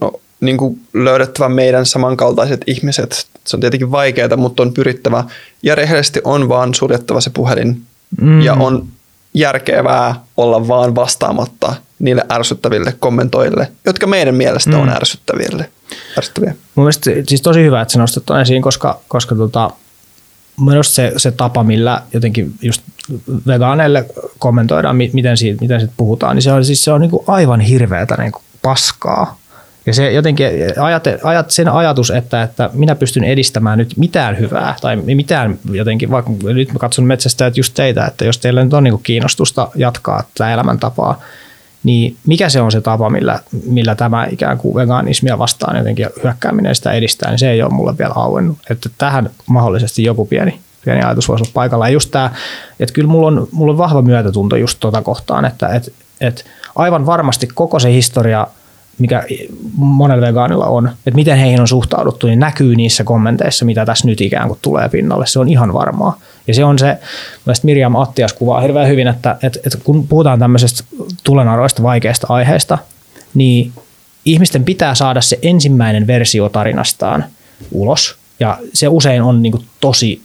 no, 0.00 0.12
niin 0.40 0.56
kuin 0.56 0.80
löydettävä 0.94 1.48
meidän 1.48 1.86
samankaltaiset 1.86 2.60
ihmiset. 2.66 3.26
Se 3.46 3.56
on 3.56 3.60
tietenkin 3.60 3.90
vaikeaa, 3.90 4.36
mutta 4.36 4.62
on 4.62 4.74
pyrittävä. 4.74 5.24
Ja 5.62 5.74
rehellisesti 5.74 6.20
on 6.24 6.48
vaan 6.48 6.74
suljettava 6.74 7.20
se 7.20 7.30
puhelin. 7.30 7.82
Mm. 8.20 8.40
Ja 8.40 8.54
on 8.54 8.86
järkevää 9.34 10.14
olla 10.36 10.68
vaan 10.68 10.94
vastaamatta 10.94 11.74
niille 11.98 12.22
ärsyttäville 12.32 12.94
kommentoille, 13.00 13.72
jotka 13.86 14.06
meidän 14.06 14.34
mielestä 14.34 14.70
Mm. 14.70 14.80
on 14.80 14.88
ärsyttäville. 14.88 15.70
ärsyttäviä. 16.18 16.54
Mun 16.74 16.84
mielestä 16.84 17.10
siis 17.28 17.42
tosi 17.42 17.60
hyvä, 17.62 17.80
että 17.80 17.92
sä 17.92 17.98
nostat 17.98 18.24
esiin, 18.42 18.62
koska, 18.62 19.00
koska 19.08 19.34
tota, 19.34 19.70
minusta 20.60 20.94
se, 20.94 21.12
se 21.16 21.30
tapa, 21.30 21.62
millä 21.64 22.02
jotenkin 22.14 22.54
just 22.62 22.82
vegaaneille 23.46 24.06
kommentoidaan, 24.38 24.96
mi- 24.96 25.10
miten 25.12 25.36
siitä, 25.36 25.60
miten 25.60 25.80
siitä 25.80 25.94
puhutaan, 25.96 26.36
niin 26.36 26.42
se 26.42 26.52
on, 26.52 26.64
siis 26.64 26.84
se 26.84 26.92
on 26.92 27.00
niin 27.00 27.10
kuin 27.10 27.24
aivan 27.26 27.60
hirveätä 27.60 28.14
niin 28.18 28.32
kuin 28.32 28.42
paskaa. 28.62 29.38
Ja 29.88 29.94
se 29.94 30.12
jotenkin 30.12 30.46
ajate, 30.80 31.18
ajat, 31.22 31.50
sen 31.50 31.68
ajatus, 31.68 32.10
että, 32.10 32.42
että 32.42 32.70
minä 32.72 32.94
pystyn 32.94 33.24
edistämään 33.24 33.78
nyt 33.78 33.96
mitään 33.96 34.38
hyvää 34.38 34.74
tai 34.80 34.96
mitään 34.96 35.58
jotenkin, 35.72 36.10
vaikka 36.10 36.32
nyt 36.42 36.72
mä 36.72 36.78
katson 36.78 37.04
metsästäjät 37.04 37.56
just 37.56 37.74
teitä, 37.74 38.06
että 38.06 38.24
jos 38.24 38.38
teillä 38.38 38.64
nyt 38.64 38.74
on 38.74 38.84
niin 38.84 39.02
kiinnostusta 39.02 39.68
jatkaa 39.74 40.22
tätä 40.34 40.52
elämäntapaa, 40.52 41.20
niin 41.84 42.16
mikä 42.26 42.48
se 42.48 42.60
on 42.60 42.72
se 42.72 42.80
tapa, 42.80 43.10
millä, 43.10 43.40
millä 43.66 43.94
tämä 43.94 44.26
ikään 44.30 44.58
kuin 44.58 44.74
veganismia 44.74 45.38
vastaan 45.38 45.76
jotenkin 45.76 46.06
hyökkääminen 46.22 46.74
sitä 46.74 46.92
edistää, 46.92 47.30
niin 47.30 47.38
se 47.38 47.50
ei 47.50 47.62
ole 47.62 47.72
mulle 47.72 47.98
vielä 47.98 48.14
auennut. 48.14 48.58
Että 48.70 48.90
tähän 48.98 49.30
mahdollisesti 49.46 50.02
joku 50.04 50.26
pieni, 50.26 50.60
pieni 50.84 51.02
ajatus 51.02 51.28
voisi 51.28 51.42
olla 51.42 51.52
paikalla. 51.54 51.88
Ja 51.88 51.92
just 51.92 52.10
tämä, 52.10 52.30
että 52.80 52.92
kyllä 52.92 53.08
mulla 53.08 53.26
on, 53.26 53.48
mulla 53.52 53.72
on 53.72 53.78
vahva 53.78 54.02
myötätunto 54.02 54.56
just 54.56 54.80
tuota 54.80 55.02
kohtaan, 55.02 55.44
että 55.44 55.68
et, 55.68 55.92
et 56.20 56.44
aivan 56.76 57.06
varmasti 57.06 57.48
koko 57.54 57.78
se 57.78 57.92
historia, 57.92 58.46
mikä 58.98 59.22
monella 59.76 60.26
vegaanilla 60.26 60.66
on, 60.66 60.88
että 60.88 61.14
miten 61.14 61.38
heihin 61.38 61.60
on 61.60 61.68
suhtauduttu, 61.68 62.26
niin 62.26 62.38
näkyy 62.38 62.76
niissä 62.76 63.04
kommenteissa, 63.04 63.64
mitä 63.64 63.86
tässä 63.86 64.06
nyt 64.06 64.20
ikään 64.20 64.48
kuin 64.48 64.58
tulee 64.62 64.88
pinnalle. 64.88 65.26
Se 65.26 65.38
on 65.38 65.48
ihan 65.48 65.72
varmaa. 65.72 66.18
Ja 66.46 66.54
se 66.54 66.64
on 66.64 66.78
se, 66.78 66.98
mielestäni 67.46 67.70
Mirjam 67.70 67.96
Attias 67.96 68.32
kuvaa 68.32 68.60
hirveän 68.60 68.88
hyvin, 68.88 69.08
että, 69.08 69.36
että, 69.42 69.60
että 69.66 69.78
kun 69.84 70.08
puhutaan 70.08 70.38
tämmöisestä 70.38 70.84
tulenaroista 71.24 71.82
vaikeista 71.82 72.26
aiheista, 72.30 72.78
niin 73.34 73.72
ihmisten 74.24 74.64
pitää 74.64 74.94
saada 74.94 75.20
se 75.20 75.38
ensimmäinen 75.42 76.06
versio 76.06 76.48
tarinastaan 76.48 77.24
ulos. 77.72 78.16
Ja 78.40 78.58
se 78.74 78.88
usein 78.88 79.22
on 79.22 79.42
niin 79.42 79.64
tosi 79.80 80.22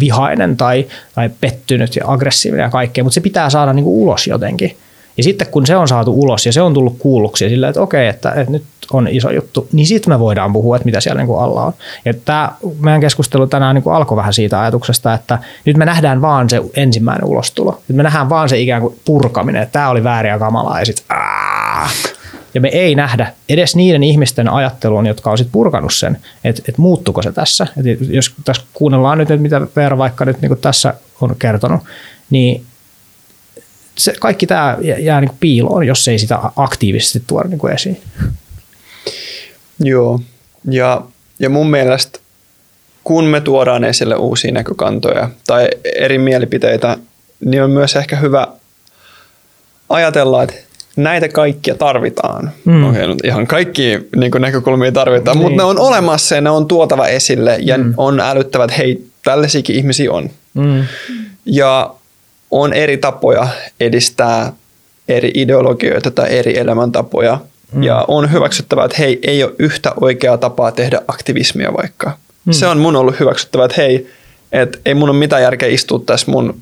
vihainen 0.00 0.56
tai, 0.56 0.86
tai 1.14 1.30
pettynyt 1.40 1.96
ja 1.96 2.04
aggressiivinen 2.06 2.64
ja 2.64 2.70
kaikkea, 2.70 3.04
mutta 3.04 3.14
se 3.14 3.20
pitää 3.20 3.50
saada 3.50 3.72
niin 3.72 3.84
ulos 3.84 4.26
jotenkin. 4.26 4.76
Ja 5.20 5.24
sitten 5.24 5.46
kun 5.46 5.66
se 5.66 5.76
on 5.76 5.88
saatu 5.88 6.20
ulos 6.20 6.46
ja 6.46 6.52
se 6.52 6.62
on 6.62 6.74
tullut 6.74 6.96
kuulluksi 6.98 7.48
sillä, 7.48 7.68
että 7.68 7.82
okei, 7.82 8.08
että, 8.08 8.30
että 8.30 8.52
nyt 8.52 8.62
on 8.92 9.08
iso 9.08 9.30
juttu, 9.30 9.68
niin 9.72 9.86
sitten 9.86 10.14
me 10.14 10.18
voidaan 10.18 10.52
puhua, 10.52 10.76
että 10.76 10.86
mitä 10.86 11.00
siellä 11.00 11.20
niin 11.20 11.26
kuin 11.26 11.40
alla 11.40 11.64
on. 11.64 11.72
Ja 12.04 12.14
tämä 12.24 12.52
meidän 12.80 13.00
keskustelu 13.00 13.46
tänään 13.46 13.74
niin 13.74 13.82
kuin 13.82 13.94
alkoi 13.94 14.16
vähän 14.16 14.32
siitä 14.32 14.60
ajatuksesta, 14.60 15.14
että 15.14 15.38
nyt 15.64 15.76
me 15.76 15.84
nähdään 15.84 16.22
vaan 16.22 16.50
se 16.50 16.62
ensimmäinen 16.74 17.24
ulostulo. 17.24 17.80
Nyt 17.88 17.96
me 17.96 18.02
nähdään 18.02 18.28
vaan 18.28 18.48
se 18.48 18.58
ikään 18.58 18.82
kuin 18.82 19.00
purkaminen, 19.04 19.62
että 19.62 19.72
tämä 19.72 19.88
oli 19.88 20.04
väärin 20.04 20.30
ja 20.30 20.38
kamalaa 20.38 20.78
ja 20.78 20.86
sitten 20.86 21.16
ja 22.54 22.60
me 22.60 22.68
ei 22.68 22.94
nähdä 22.94 23.32
edes 23.48 23.76
niiden 23.76 24.02
ihmisten 24.02 24.48
ajatteluun, 24.48 25.06
jotka 25.06 25.30
on 25.30 25.38
sit 25.38 25.48
purkanut 25.52 25.94
sen, 25.94 26.18
että, 26.44 26.62
että 26.68 26.82
muuttuko 26.82 27.22
se 27.22 27.32
tässä. 27.32 27.66
Et 27.76 28.00
jos 28.08 28.34
tässä 28.44 28.62
kuunnellaan 28.72 29.18
nyt, 29.18 29.30
että 29.30 29.42
mitä 29.42 29.60
Veera 29.76 29.98
vaikka 29.98 30.24
nyt 30.24 30.42
niin 30.42 30.58
tässä 30.60 30.94
on 31.20 31.36
kertonut, 31.38 31.80
niin 32.30 32.64
se, 34.00 34.14
kaikki 34.20 34.46
tämä 34.46 34.78
jää 34.98 35.20
niin 35.20 35.30
piiloon, 35.40 35.86
jos 35.86 36.08
ei 36.08 36.18
sitä 36.18 36.38
aktiivisesti 36.56 37.22
tuoda 37.26 37.48
niin 37.48 37.74
esiin. 37.74 38.00
Joo, 39.78 40.20
ja, 40.70 41.02
ja 41.38 41.50
mun 41.50 41.70
mielestä 41.70 42.18
kun 43.04 43.24
me 43.24 43.40
tuodaan 43.40 43.84
esille 43.84 44.14
uusia 44.14 44.52
näkökantoja 44.52 45.30
tai 45.46 45.68
eri 45.94 46.18
mielipiteitä, 46.18 46.96
niin 47.44 47.62
on 47.62 47.70
myös 47.70 47.96
ehkä 47.96 48.16
hyvä 48.16 48.48
ajatella, 49.88 50.42
että 50.42 50.54
näitä 50.96 51.28
kaikkia 51.28 51.74
tarvitaan. 51.74 52.50
Mm. 52.64 52.84
Okei, 52.84 53.04
okay, 53.04 53.16
ihan 53.24 53.46
kaikki 53.46 54.08
niin 54.16 54.32
näkökulmia 54.38 54.92
tarvitaan, 54.92 55.36
niin. 55.36 55.42
mutta 55.42 55.62
ne 55.62 55.68
on 55.68 55.78
olemassa 55.78 56.34
ja 56.34 56.40
ne 56.40 56.50
on 56.50 56.68
tuotava 56.68 57.06
esille 57.06 57.58
ja 57.60 57.78
mm. 57.78 57.94
on 57.96 58.20
älyttävät, 58.20 58.70
että 58.70 58.82
hei, 58.82 59.04
tällaisiakin 59.24 59.76
ihmisiä 59.76 60.12
on. 60.12 60.30
Mm. 60.54 60.84
Ja 61.46 61.94
on 62.50 62.72
eri 62.72 62.96
tapoja 62.96 63.48
edistää 63.80 64.52
eri 65.08 65.30
ideologioita 65.34 66.10
tai 66.10 66.38
eri 66.38 66.58
elämäntapoja. 66.58 67.38
Mm. 67.72 67.82
Ja 67.82 68.04
on 68.08 68.32
hyväksyttävää, 68.32 68.84
että 68.84 68.96
hei, 68.98 69.18
ei 69.22 69.44
ole 69.44 69.52
yhtä 69.58 69.92
oikeaa 70.00 70.38
tapaa 70.38 70.72
tehdä 70.72 71.02
aktivismia 71.08 71.72
vaikka. 71.76 72.16
Mm. 72.44 72.52
Se 72.52 72.66
on 72.66 72.78
mun 72.78 72.96
ollut 72.96 73.20
hyväksyttävää, 73.20 73.64
että 73.64 73.82
hei, 73.82 74.10
että 74.52 74.78
ei 74.84 74.94
mun 74.94 75.10
ole 75.10 75.18
mitään 75.18 75.42
järkeä 75.42 75.68
istua 75.68 76.02
tässä 76.06 76.30
mun 76.30 76.60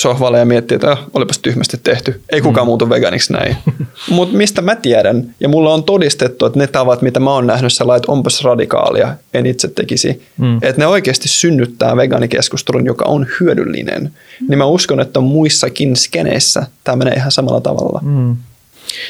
sohvalle 0.00 0.38
ja 0.38 0.44
miettiä, 0.44 0.74
että 0.74 0.92
oh, 0.92 0.98
olipas 1.14 1.38
tyhmästi 1.38 1.80
tehty. 1.82 2.20
Ei 2.32 2.40
kukaan 2.40 2.66
mm. 2.66 2.68
muutu 2.68 2.90
veganiksi 2.90 3.32
näin. 3.32 3.56
Mutta 4.10 4.36
mistä 4.36 4.62
mä 4.62 4.76
tiedän, 4.76 5.34
ja 5.40 5.48
mulla 5.48 5.74
on 5.74 5.84
todistettu, 5.84 6.46
että 6.46 6.58
ne 6.58 6.66
tavat, 6.66 7.02
mitä 7.02 7.20
mä 7.20 7.30
oon 7.30 7.46
nähnyt 7.46 7.72
sillä 7.72 7.96
että 7.96 8.12
onpas 8.12 8.44
radikaalia, 8.44 9.14
en 9.34 9.46
itse 9.46 9.68
tekisi. 9.68 10.22
Mm. 10.38 10.56
Että 10.56 10.78
ne 10.78 10.86
oikeasti 10.86 11.28
synnyttää 11.28 11.96
vegaanikeskustelun, 11.96 12.86
joka 12.86 13.04
on 13.04 13.26
hyödyllinen. 13.40 14.02
Mm. 14.02 14.46
Niin 14.48 14.58
mä 14.58 14.64
uskon, 14.64 15.00
että 15.00 15.20
muissakin 15.20 15.96
skeneissä 15.96 16.66
tämä 16.84 16.96
menee 16.96 17.14
ihan 17.14 17.32
samalla 17.32 17.60
tavalla. 17.60 18.00
Mm. 18.02 18.36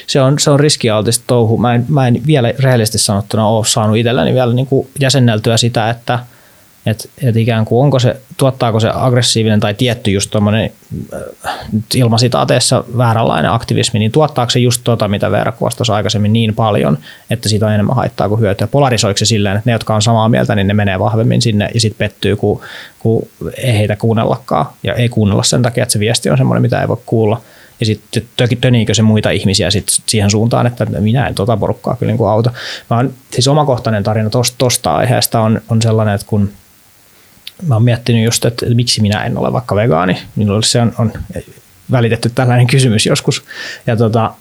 Se 0.06 0.20
on, 0.20 0.38
se 0.38 0.50
on 0.50 0.60
riskialtista 0.60 1.24
touhu. 1.26 1.58
Mä 1.58 1.74
en, 1.74 1.84
mä 1.88 2.08
en 2.08 2.20
vielä 2.26 2.54
rehellisesti 2.58 2.98
sanottuna 2.98 3.48
ole 3.48 3.64
saanut 3.64 3.96
itselläni 3.96 4.34
vielä 4.34 4.52
niin 4.54 4.66
kuin 4.66 4.88
jäsenneltyä 5.00 5.56
sitä, 5.56 5.90
että– 5.90 6.18
että 6.90 7.08
et 7.22 7.36
ikään 7.36 7.64
kuin 7.64 7.84
onko 7.84 7.98
se, 7.98 8.16
tuottaako 8.36 8.80
se 8.80 8.90
aggressiivinen 8.94 9.60
tai 9.60 9.74
tietty 9.74 10.10
just 10.10 10.30
tuommoinen 10.30 10.72
äh, 11.14 11.20
ilmasitaateessa 11.94 12.84
vääränlainen 12.96 13.50
aktivismi, 13.50 13.98
niin 13.98 14.12
tuottaako 14.12 14.50
se 14.50 14.58
just 14.58 14.80
tota, 14.84 15.08
mitä 15.08 15.30
Veera 15.30 15.52
kuvasi 15.52 15.92
aikaisemmin 15.92 16.32
niin 16.32 16.54
paljon, 16.54 16.98
että 17.30 17.48
siitä 17.48 17.66
on 17.66 17.72
enemmän 17.72 17.96
haittaa 17.96 18.28
kuin 18.28 18.40
hyötyä. 18.40 18.66
Polarisoiko 18.66 19.18
se 19.18 19.24
silleen, 19.24 19.56
että 19.56 19.70
ne, 19.70 19.72
jotka 19.72 19.94
on 19.94 20.02
samaa 20.02 20.28
mieltä, 20.28 20.54
niin 20.54 20.66
ne 20.66 20.74
menee 20.74 20.98
vahvemmin 20.98 21.42
sinne 21.42 21.68
ja 21.74 21.80
sitten 21.80 21.98
pettyy, 21.98 22.36
kun, 22.36 22.60
kun 22.98 23.28
ei 23.56 23.78
heitä 23.78 23.96
kuunnellakaan. 23.96 24.66
Ja 24.82 24.94
ei 24.94 25.08
kuunnella 25.08 25.42
sen 25.42 25.62
takia, 25.62 25.82
että 25.82 25.92
se 25.92 25.98
viesti 25.98 26.30
on 26.30 26.38
semmoinen, 26.38 26.62
mitä 26.62 26.80
ei 26.80 26.88
voi 26.88 27.00
kuulla. 27.06 27.40
Ja 27.80 27.86
sitten 27.86 28.22
töniikö 28.60 28.94
se 28.94 29.02
muita 29.02 29.30
ihmisiä 29.30 29.70
sit 29.70 29.86
siihen 30.06 30.30
suuntaan, 30.30 30.66
että 30.66 30.84
minä 30.84 31.28
en 31.28 31.34
tota 31.34 31.56
porukkaa 31.56 31.96
kyllä 31.96 32.12
niin 32.12 32.28
auta. 32.28 32.50
Oon, 32.90 33.12
siis 33.30 33.48
omakohtainen 33.48 34.02
tarina 34.02 34.30
tosta, 34.30 34.54
tosta 34.58 34.96
aiheesta 34.96 35.40
on, 35.40 35.60
on 35.68 35.82
sellainen, 35.82 36.14
että 36.14 36.26
kun– 36.26 36.50
mä 37.66 37.74
oon 37.74 37.85
miettinyt 37.85 38.24
just, 38.24 38.45
että 38.45 38.66
miksi 38.74 39.03
minä 39.03 39.24
en 39.24 39.39
ole 39.39 39.53
vaikka 39.53 39.77
vegaani. 39.77 40.19
Minulle 40.37 40.62
se 40.62 40.81
on, 40.81 40.93
on 40.99 41.12
välitetty 41.91 42.31
tällainen 42.35 42.66
kysymys 42.66 43.07
joskus. 43.07 43.45
Ja 43.87 43.97
tota, 43.97 44.32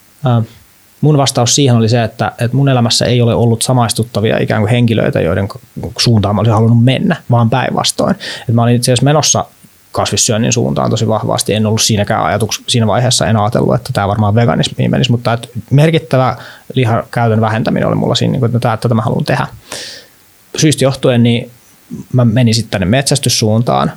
mun 1.02 1.18
vastaus 1.18 1.56
siihen 1.56 1.76
oli 1.76 1.90
se, 1.90 2.04
että, 2.04 2.32
että 2.40 2.58
mun 2.58 2.70
elämässä 2.70 3.06
ei 3.06 3.22
ole 3.22 3.36
ollut 3.36 3.62
samaistuttavia 3.62 4.38
ikään 4.38 4.62
kuin 4.62 4.72
henkilöitä, 4.72 5.22
joiden 5.22 5.48
suuntaan 5.98 6.36
mä 6.36 6.40
olisin 6.42 6.54
halunnut 6.54 6.84
mennä, 6.84 7.16
vaan 7.32 7.50
päinvastoin. 7.50 8.16
Että 8.40 8.52
mä 8.54 8.64
olin 8.64 8.76
itse 8.76 8.92
asiassa 8.92 9.06
menossa 9.06 9.46
kasvissyönnin 9.92 10.54
suuntaan 10.54 10.90
tosi 10.90 11.08
vahvasti. 11.08 11.54
En 11.54 11.66
ollut 11.66 11.82
siinäkään 11.82 12.26
ajatuks, 12.26 12.62
siinä 12.68 12.88
vaiheessa 12.88 13.28
en 13.28 13.38
ajatellut, 13.38 13.76
että 13.76 13.90
tämä 13.94 14.08
varmaan 14.08 14.36
veganismiin 14.36 14.92
menisi, 14.92 15.12
mutta 15.12 15.34
että 15.34 15.48
merkittävä 15.72 16.38
lihakäytön 16.74 17.42
vähentäminen 17.42 17.88
oli 17.88 17.96
mulla 17.96 18.16
siinä, 18.16 18.40
että 18.46 18.60
tämä, 18.60 18.78
tätä 18.78 18.96
mä 18.96 19.02
haluan 19.02 19.26
tehdä. 19.26 19.48
Syystä 20.58 20.84
johtuen 20.84 21.24
niin 21.24 21.52
mä 22.14 22.26
menin 22.26 22.56
sitten 22.56 22.72
tänne 22.72 22.86
metsästyssuuntaan, 22.86 23.92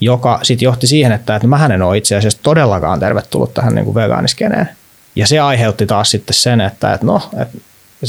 joka 0.00 0.40
sitten 0.42 0.66
johti 0.66 0.86
siihen, 0.86 1.12
että, 1.12 1.36
että 1.36 1.48
mä 1.48 1.66
en 1.66 1.82
ole 1.82 1.96
itse 1.96 2.16
asiassa 2.16 2.38
todellakaan 2.42 3.00
tervetullut 3.00 3.54
tähän 3.54 3.74
niin 3.74 3.84
kuin 3.84 3.94
vegaaniskeneen. 3.94 4.68
Ja 5.16 5.26
se 5.26 5.38
aiheutti 5.38 5.86
taas 5.86 6.10
sitten 6.10 6.34
sen, 6.34 6.60
että, 6.60 6.94
että 6.94 7.06
no, 7.06 7.30
että 7.42 7.58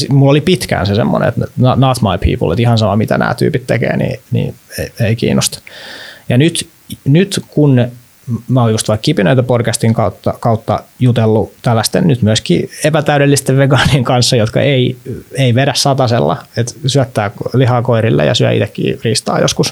mulla 0.10 0.32
oli 0.32 0.42
pitkään 0.42 0.88
se 0.88 0.96
semmoinen, 0.96 1.30
että 1.30 1.46
not 1.58 1.98
my 2.02 2.32
people, 2.32 2.54
että 2.54 2.62
ihan 2.62 2.78
sama 2.78 2.96
mitä 2.96 3.18
nämä 3.18 3.34
tyypit 3.34 3.68
tekee, 3.68 3.98
niin, 3.98 4.20
niin 4.32 4.56
ei, 4.80 4.92
ei 5.00 5.16
kiinnosta. 5.16 5.60
Ja 6.30 6.38
nyt, 6.38 6.70
nyt 7.06 7.40
kun 7.48 7.88
mä 8.48 8.62
oon 8.62 8.72
just 8.72 8.88
vaikka 8.88 9.02
Kipinöitä 9.02 9.44
podcastin 9.44 9.94
kautta, 9.94 10.34
kautta 10.40 10.80
jutellut 11.00 11.54
tällaisten 11.62 12.08
nyt 12.08 12.22
myöskin 12.22 12.70
epätäydellisten 12.84 13.58
vegaanien 13.58 14.04
kanssa, 14.04 14.36
jotka 14.36 14.62
ei, 14.62 14.98
ei 15.34 15.56
vedä 15.56 15.74
satasella, 15.76 16.38
että 16.58 16.74
syöttää 16.86 17.32
lihaa 17.54 17.82
koirille 17.82 18.26
ja 18.26 18.36
syö 18.36 18.52
itsekin 18.52 19.00
riistaa 19.04 19.40
joskus, 19.40 19.72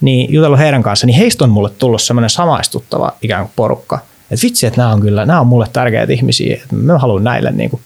niin 0.00 0.32
jutellut 0.32 0.58
heidän 0.58 0.82
kanssa, 0.82 1.06
niin 1.06 1.18
heistä 1.18 1.44
on 1.44 1.50
mulle 1.50 1.70
tullut 1.70 2.02
semmoinen 2.02 2.30
samaistuttava 2.30 3.12
ikään 3.22 3.44
kuin 3.44 3.52
porukka, 3.56 3.98
että 4.30 4.44
vitsi, 4.44 4.66
että 4.66 4.80
nämä 4.80 4.92
on 4.92 5.00
kyllä, 5.00 5.26
nämä 5.26 5.40
on 5.40 5.46
mulle 5.46 5.66
tärkeitä 5.72 6.12
ihmisiä, 6.12 6.54
että 6.54 6.76
mä 6.76 6.98
haluan 6.98 7.24
näille, 7.24 7.50
niin 7.50 7.70
kuin, 7.70 7.82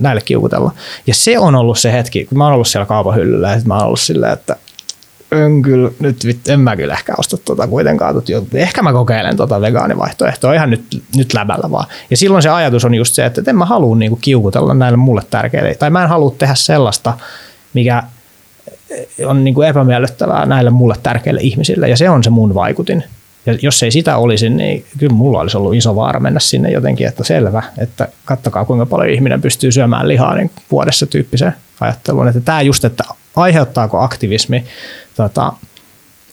näille 0.00 0.20
kiukutella. 0.20 0.72
Ja 1.06 1.14
se 1.14 1.38
on 1.38 1.54
ollut 1.54 1.78
se 1.78 1.92
hetki, 1.92 2.24
kun 2.24 2.38
mä 2.38 2.44
oon 2.44 2.52
ollut 2.52 2.68
siellä 2.68 2.86
kaupan 2.86 3.14
hyllyllä, 3.14 3.52
että 3.52 3.68
mä 3.68 3.74
oon 3.74 3.86
ollut 3.86 4.00
silleen, 4.00 4.32
että 4.32 4.56
en 5.32 5.62
kyllä, 5.62 5.90
nyt 5.98 6.48
en 6.48 6.60
mä 6.60 6.76
kyllä 6.76 6.94
ehkä 6.94 7.14
osta 7.18 7.36
tuota 7.36 7.66
kuitenkaan. 7.66 8.14
Tuota, 8.14 8.46
ehkä 8.54 8.82
mä 8.82 8.92
kokeilen 8.92 9.36
tuota 9.36 9.60
vegaanivaihtoehtoa 9.60 10.54
ihan 10.54 10.70
nyt, 10.70 11.02
nyt 11.16 11.34
läbällä 11.34 11.70
vaan. 11.70 11.86
Ja 12.10 12.16
silloin 12.16 12.42
se 12.42 12.48
ajatus 12.48 12.84
on 12.84 12.94
just 12.94 13.14
se, 13.14 13.26
että 13.26 13.42
en 13.46 13.56
mä 13.56 13.64
halua 13.64 13.96
niinku 13.96 14.18
kiukutella 14.20 14.74
näille 14.74 14.96
mulle 14.96 15.22
tärkeille, 15.30 15.74
tai 15.74 15.90
mä 15.90 16.02
en 16.02 16.08
halua 16.08 16.34
tehdä 16.38 16.54
sellaista, 16.54 17.14
mikä 17.74 18.02
on 19.26 19.44
niinku 19.44 19.62
epämiellyttävää 19.62 20.46
näille 20.46 20.70
mulle 20.70 20.94
tärkeille 21.02 21.40
ihmisille, 21.42 21.88
ja 21.88 21.96
se 21.96 22.10
on 22.10 22.24
se 22.24 22.30
mun 22.30 22.54
vaikutin. 22.54 23.04
Ja 23.46 23.58
jos 23.62 23.82
ei 23.82 23.90
sitä 23.90 24.16
olisi, 24.16 24.50
niin 24.50 24.84
kyllä 24.98 25.12
mulla 25.12 25.40
olisi 25.40 25.56
ollut 25.56 25.74
iso 25.74 25.96
vaara 25.96 26.20
mennä 26.20 26.40
sinne 26.40 26.70
jotenkin, 26.70 27.06
että 27.06 27.24
selvä, 27.24 27.62
että 27.78 28.08
kattokaa 28.24 28.64
kuinka 28.64 28.86
paljon 28.86 29.14
ihminen 29.14 29.42
pystyy 29.42 29.72
syömään 29.72 30.08
lihaa 30.08 30.34
niin 30.34 30.50
vuodessa 30.70 31.06
tyyppiseen 31.06 31.54
ajatteluun. 31.80 32.28
Että 32.28 32.40
tämä 32.40 32.62
just, 32.62 32.84
että 32.84 33.04
aiheuttaako 33.36 34.00
aktivismi 34.00 34.64
tota, 35.16 35.52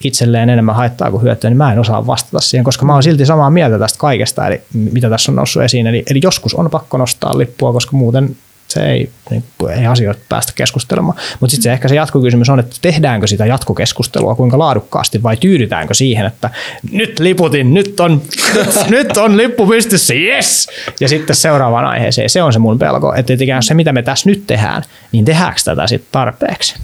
itselleen 0.03 0.49
enemmän 0.49 0.75
haittaa 0.75 1.11
kuin 1.11 1.23
hyötyä, 1.23 1.49
niin 1.49 1.57
mä 1.57 1.73
en 1.73 1.79
osaa 1.79 2.07
vastata 2.07 2.39
siihen, 2.39 2.63
koska 2.63 2.85
mä 2.85 2.93
oon 2.93 3.03
silti 3.03 3.25
samaa 3.25 3.49
mieltä 3.49 3.79
tästä 3.79 3.99
kaikesta, 3.99 4.47
eli 4.47 4.61
mitä 4.73 5.09
tässä 5.09 5.31
on 5.31 5.35
noussut 5.35 5.63
esiin. 5.63 5.87
Eli, 5.87 6.03
eli 6.09 6.19
joskus 6.23 6.53
on 6.53 6.69
pakko 6.69 6.97
nostaa 6.97 7.37
lippua, 7.37 7.73
koska 7.73 7.97
muuten 7.97 8.35
se 8.67 8.91
ei, 8.91 9.09
niin, 9.29 9.43
ei 9.77 9.85
asioita 9.85 10.21
päästä 10.29 10.53
keskustelemaan. 10.55 11.17
Mutta 11.39 11.51
sitten 11.51 11.63
se 11.63 11.73
ehkä 11.73 11.87
se 11.87 11.95
jatkokysymys 11.95 12.49
on, 12.49 12.59
että 12.59 12.75
tehdäänkö 12.81 13.27
sitä 13.27 13.45
jatkokeskustelua 13.45 14.35
kuinka 14.35 14.59
laadukkaasti 14.59 15.23
vai 15.23 15.37
tyydytäänkö 15.37 15.93
siihen, 15.93 16.25
että 16.25 16.49
nyt 16.91 17.19
liputin, 17.19 17.73
nyt 17.73 17.99
on, 17.99 18.21
nyt, 18.89 19.17
on 19.17 19.37
lippu 19.37 19.67
pystyssä, 19.67 20.13
yes! 20.13 20.67
Ja 20.99 21.09
sitten 21.09 21.35
seuraavaan 21.35 21.85
aiheeseen, 21.85 22.29
se 22.29 22.43
on 22.43 22.53
se 22.53 22.59
mun 22.59 22.79
pelko, 22.79 23.13
että 23.15 23.33
ikään 23.39 23.63
se 23.63 23.73
mitä 23.73 23.91
me 23.91 24.01
tässä 24.01 24.29
nyt 24.29 24.47
tehdään, 24.47 24.83
niin 25.11 25.25
tehdäänkö 25.25 25.61
tätä 25.65 25.87
sitten 25.87 26.09
tarpeeksi? 26.11 26.75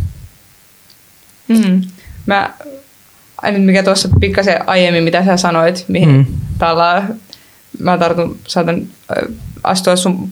Mm. 1.50 1.82
Mä, 2.26 2.54
nyt 3.44 3.64
mikä 3.64 3.84
tuossa 3.84 4.10
pikkasen 4.20 4.70
aiemmin, 4.70 5.04
mitä 5.04 5.26
sä 5.26 5.38
sanoit, 5.38 5.86
mihin 5.88 6.10
mm. 6.10 6.26
tällä, 6.58 7.04
mä 7.80 7.98
tartun, 7.98 8.38
saatan 8.48 8.88
astua 9.64 9.96
sun 9.96 10.30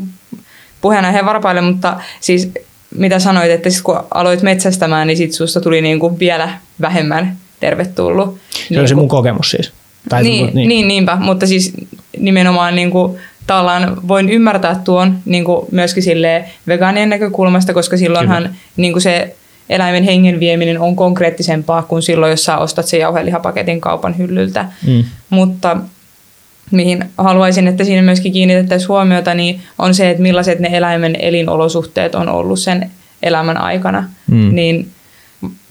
puheenaiheen 0.81 1.25
varpaille, 1.25 1.61
mutta 1.61 1.99
siis 2.19 2.51
mitä 2.95 3.19
sanoit, 3.19 3.51
että 3.51 3.69
siis 3.69 3.81
kun 3.81 3.99
aloit 4.13 4.41
metsästämään, 4.41 5.07
niin 5.07 5.17
sit 5.17 5.33
susta 5.33 5.61
tuli 5.61 5.81
niin 5.81 5.99
kuin 5.99 6.19
vielä 6.19 6.49
vähemmän 6.81 7.37
tervetullut. 7.59 8.37
Se 8.73 8.79
on 8.79 8.87
se 8.87 8.95
mun 8.95 9.07
kokemus 9.07 9.51
siis. 9.51 9.71
Tai 10.09 10.23
niin, 10.23 10.49
niin. 10.53 10.69
niin, 10.69 10.87
niinpä, 10.87 11.15
mutta 11.15 11.47
siis 11.47 11.73
nimenomaan 12.17 12.75
niin 12.75 12.91
kuin, 12.91 13.17
tavallaan 13.47 14.07
voin 14.07 14.29
ymmärtää 14.29 14.81
tuon 14.83 15.19
niin 15.25 15.43
kuin 15.45 15.65
myöskin 15.71 16.03
sille 16.03 16.45
vegaanien 16.67 17.09
näkökulmasta, 17.09 17.73
koska 17.73 17.97
silloinhan 17.97 18.55
niin 18.77 18.93
kuin 18.93 19.01
se 19.01 19.35
eläimen 19.69 20.03
hengen 20.03 20.39
vieminen 20.39 20.79
on 20.79 20.95
konkreettisempaa 20.95 21.83
kuin 21.83 22.01
silloin, 22.01 22.29
jos 22.29 22.45
sä 22.45 22.57
ostat 22.57 22.85
se 22.85 22.97
jauhelihapaketin 22.97 23.81
kaupan 23.81 24.17
hyllyltä. 24.17 24.65
Mm. 24.87 25.03
Mutta 25.29 25.77
mihin 26.71 27.05
haluaisin, 27.17 27.67
että 27.67 27.83
siinä 27.83 28.01
myöskin 28.01 28.33
kiinnitettäisiin 28.33 28.87
huomiota, 28.87 29.33
niin 29.33 29.61
on 29.79 29.95
se, 29.95 30.09
että 30.09 30.23
millaiset 30.23 30.59
ne 30.59 30.69
eläimen 30.71 31.15
elinolosuhteet 31.19 32.15
on 32.15 32.29
ollut 32.29 32.59
sen 32.59 32.91
elämän 33.23 33.57
aikana. 33.57 34.09
Mm. 34.31 34.55
Niin 34.55 34.87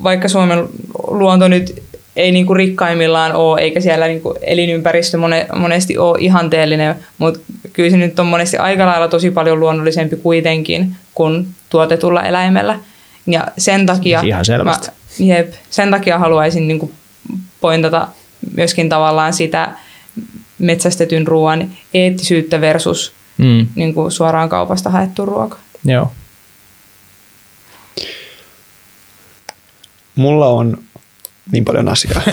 vaikka 0.02 0.28
Suomen 0.28 0.68
luonto 1.08 1.48
nyt 1.48 1.82
ei 2.16 2.32
niinku 2.32 2.54
rikkaimmillaan 2.54 3.32
ole, 3.32 3.60
eikä 3.60 3.80
siellä 3.80 4.06
niinku 4.06 4.34
elinympäristö 4.40 5.18
monesti 5.56 5.98
ole 5.98 6.18
ihanteellinen, 6.20 6.94
mutta 7.18 7.40
kyllä 7.72 7.90
se 7.90 7.96
nyt 7.96 8.18
on 8.18 8.26
monesti 8.26 8.56
aika 8.56 8.86
lailla 8.86 9.08
tosi 9.08 9.30
paljon 9.30 9.60
luonnollisempi 9.60 10.16
kuitenkin 10.16 10.96
kuin 11.14 11.46
tuotetulla 11.70 12.22
eläimellä. 12.22 12.78
Ja 13.26 13.46
sen 13.58 13.86
takia, 13.86 14.20
Ihan 14.20 14.44
selvästi. 14.44 14.86
Mä, 14.86 14.94
jep, 15.18 15.52
sen 15.70 15.90
takia 15.90 16.18
haluaisin 16.18 16.68
niinku 16.68 16.92
pointata 17.60 18.08
myöskin 18.56 18.88
tavallaan 18.88 19.32
sitä 19.32 19.72
metsästetyn 20.58 21.26
ruoan 21.26 21.70
eettisyyttä 21.94 22.60
versus 22.60 23.12
mm. 23.38 23.66
niinku 23.74 24.10
suoraan 24.10 24.48
kaupasta 24.48 24.90
haettu 24.90 25.26
ruoka. 25.26 25.58
Joo. 25.84 26.12
Mulla 30.14 30.48
on 30.48 30.78
niin 31.52 31.64
paljon 31.64 31.88
asiaa. 31.88 32.22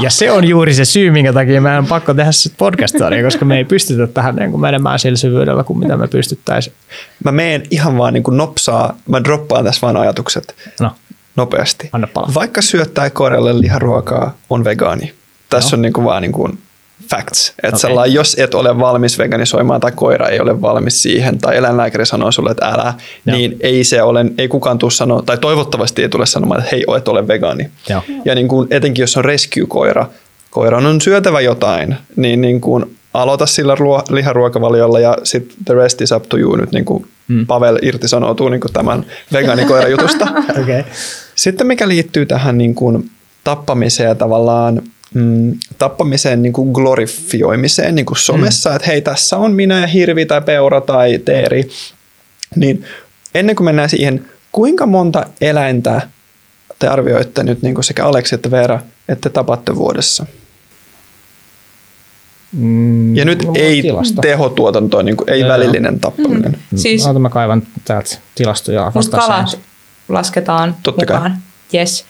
ja 0.00 0.10
se 0.10 0.30
on 0.30 0.48
juuri 0.48 0.74
se 0.74 0.84
syy, 0.84 1.10
minkä 1.10 1.32
takia 1.32 1.60
meidän 1.60 1.78
on 1.78 1.86
pakko 1.86 2.14
tehdä 2.14 2.30
podcastia, 2.58 3.22
koska 3.24 3.44
me 3.44 3.56
ei 3.56 3.64
pystytä 3.64 4.06
tähän 4.06 4.36
niin 4.36 4.50
kuin 4.50 4.60
menemään 4.60 4.98
sillä 4.98 5.16
syvyydellä 5.16 5.64
kuin 5.64 5.78
mitä 5.78 5.96
me 5.96 6.08
pystyttäisiin. 6.08 6.74
Mä 7.24 7.32
meen 7.32 7.62
ihan 7.70 7.98
vaan 7.98 8.14
niin 8.14 8.22
kuin 8.22 8.36
nopsaa, 8.36 8.96
mä 9.08 9.24
droppaan 9.24 9.64
tässä 9.64 9.80
vaan 9.82 9.96
ajatukset 9.96 10.54
no. 10.80 10.90
nopeasti. 11.36 11.88
Anna. 11.92 12.08
Vaikka 12.34 12.62
syöttää 12.62 13.10
koiralle 13.10 13.60
liharuokaa, 13.60 14.34
on 14.50 14.64
vegaani. 14.64 15.12
Tässä 15.50 15.76
no. 15.76 15.78
on 15.78 15.82
niin 15.82 15.92
kuin 15.92 16.04
vaan 16.04 16.22
niin 16.22 16.32
kuin 16.32 16.58
facts. 17.10 17.52
Että 17.62 17.88
okay. 17.88 18.08
jos 18.08 18.36
et 18.38 18.54
ole 18.54 18.78
valmis 18.78 19.18
veganisoimaan 19.18 19.80
tai 19.80 19.92
koira 19.94 20.28
ei 20.28 20.40
ole 20.40 20.62
valmis 20.62 21.02
siihen 21.02 21.38
tai 21.38 21.56
eläinlääkäri 21.56 22.06
sanoo 22.06 22.32
sulle, 22.32 22.50
että 22.50 22.66
älä, 22.66 22.94
Joo. 23.26 23.36
niin 23.36 23.56
ei 23.60 23.84
se 23.84 24.02
ole, 24.02 24.24
ei 24.38 24.48
kukaan 24.48 24.78
tule 24.78 24.90
sanoa, 24.90 25.22
tai 25.22 25.38
toivottavasti 25.38 26.02
ei 26.02 26.08
tule 26.08 26.26
sanomaan, 26.26 26.60
että 26.60 26.70
hei, 26.72 26.84
et 26.96 27.08
ole 27.08 27.28
vegaani. 27.28 27.70
Joo. 27.88 28.02
Ja 28.24 28.34
niin 28.34 28.48
kuin, 28.48 28.68
etenkin 28.70 29.02
jos 29.02 29.16
on 29.16 29.24
rescue-koira, 29.24 30.06
koiran 30.50 30.86
on 30.86 31.00
syötävä 31.00 31.40
jotain, 31.40 31.96
niin, 32.16 32.40
niin 32.40 32.60
kuin, 32.60 32.96
aloita 33.14 33.46
sillä 33.46 33.74
ruo- 33.74 34.14
liharuokavaliolla 34.14 35.00
ja 35.00 35.18
sitten 35.24 35.56
the 35.64 35.74
rest 35.74 36.00
is 36.00 36.12
up 36.12 36.22
to 36.28 36.36
you 36.36 36.56
nyt 36.56 36.72
niin 36.72 36.84
kuin 36.84 37.06
mm. 37.28 37.46
Pavel 37.46 37.78
irtisanoutuu 37.82 38.48
niin 38.48 38.60
kuin 38.60 38.72
tämän 38.72 39.06
vegaanikoirajutusta. 39.32 40.24
okay. 40.62 40.82
Sitten 41.34 41.66
mikä 41.66 41.88
liittyy 41.88 42.26
tähän 42.26 42.58
niin 42.58 42.74
kuin 42.74 43.10
tappamiseen 43.44 44.08
ja 44.08 44.14
tavallaan 44.14 44.82
mm, 45.14 45.58
tappamiseen 45.78 46.42
niin 46.42 46.52
kuin 46.52 46.72
glorifioimiseen 46.72 47.94
niin 47.94 48.06
kuin 48.06 48.18
somessa, 48.18 48.70
mm. 48.70 48.76
että 48.76 48.88
hei 48.88 49.02
tässä 49.02 49.36
on 49.36 49.52
minä 49.52 49.80
ja 49.80 49.86
hirvi 49.86 50.26
tai 50.26 50.40
peura 50.40 50.80
tai 50.80 51.18
teeri, 51.18 51.68
niin 52.56 52.84
ennen 53.34 53.56
kuin 53.56 53.64
mennään 53.64 53.90
siihen, 53.90 54.26
kuinka 54.52 54.86
monta 54.86 55.26
eläintä 55.40 56.08
te 56.78 56.88
arvioitte 56.88 57.42
nyt 57.42 57.62
niin 57.62 57.74
kuin 57.74 57.84
sekä 57.84 58.06
Aleksi 58.06 58.34
että 58.34 58.50
Veera, 58.50 58.80
että 59.08 59.30
tapatte 59.30 59.74
vuodessa? 59.74 60.26
Mm, 62.52 63.16
ja 63.16 63.24
nyt 63.24 63.46
ei 63.54 63.82
tilasta. 63.82 64.22
tehotuotanto, 64.22 65.02
niin 65.02 65.16
kuin, 65.16 65.30
ei 65.30 65.40
Joo. 65.40 65.48
välillinen 65.48 66.00
tappaminen. 66.00 66.58
Mm. 66.70 66.78
Siis, 66.78 67.06
Ota 67.06 67.18
mä 67.18 67.28
kaivan 67.28 67.62
täältä 67.84 68.18
tilastoja. 68.34 68.92
Mutta 68.94 69.16
kalat 69.16 69.58
lasketaan 70.08 70.76
Totta 70.82 71.02
mukaan. 71.02 71.22
Kai. 71.22 71.40
Yes 71.74 72.04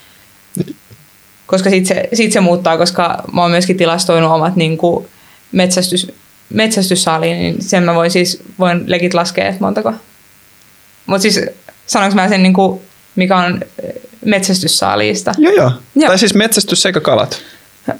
koska 1.50 1.70
sitten 1.70 1.96
se, 1.96 2.08
sit 2.12 2.32
se 2.32 2.40
muuttaa, 2.40 2.78
koska 2.78 3.22
mä 3.32 3.42
oon 3.42 3.50
myöskin 3.50 3.76
tilastoinut 3.76 4.30
omat 4.30 4.56
niin 4.56 4.78
kuin 4.78 5.06
metsästys, 5.52 6.12
metsästyssaaliin, 6.50 7.38
niin 7.38 7.62
sen 7.62 7.82
mä 7.82 7.94
voin 7.94 8.10
siis 8.10 8.42
voin 8.58 8.82
legit 8.86 9.14
laskea, 9.14 9.48
että 9.48 9.60
montako. 9.60 9.92
Mutta 11.06 11.22
siis 11.22 11.40
sanoinko 11.86 12.14
mä 12.14 12.28
sen, 12.28 12.42
niin 12.42 12.52
kuin, 12.52 12.80
mikä 13.16 13.36
on 13.36 13.60
metsästyssaaliista? 14.24 15.32
Joo, 15.38 15.52
joo. 15.52 15.72
joo. 15.94 16.08
Tai 16.08 16.18
siis 16.18 16.34
metsästys 16.34 16.82
sekä 16.82 17.00
kalat. 17.00 17.42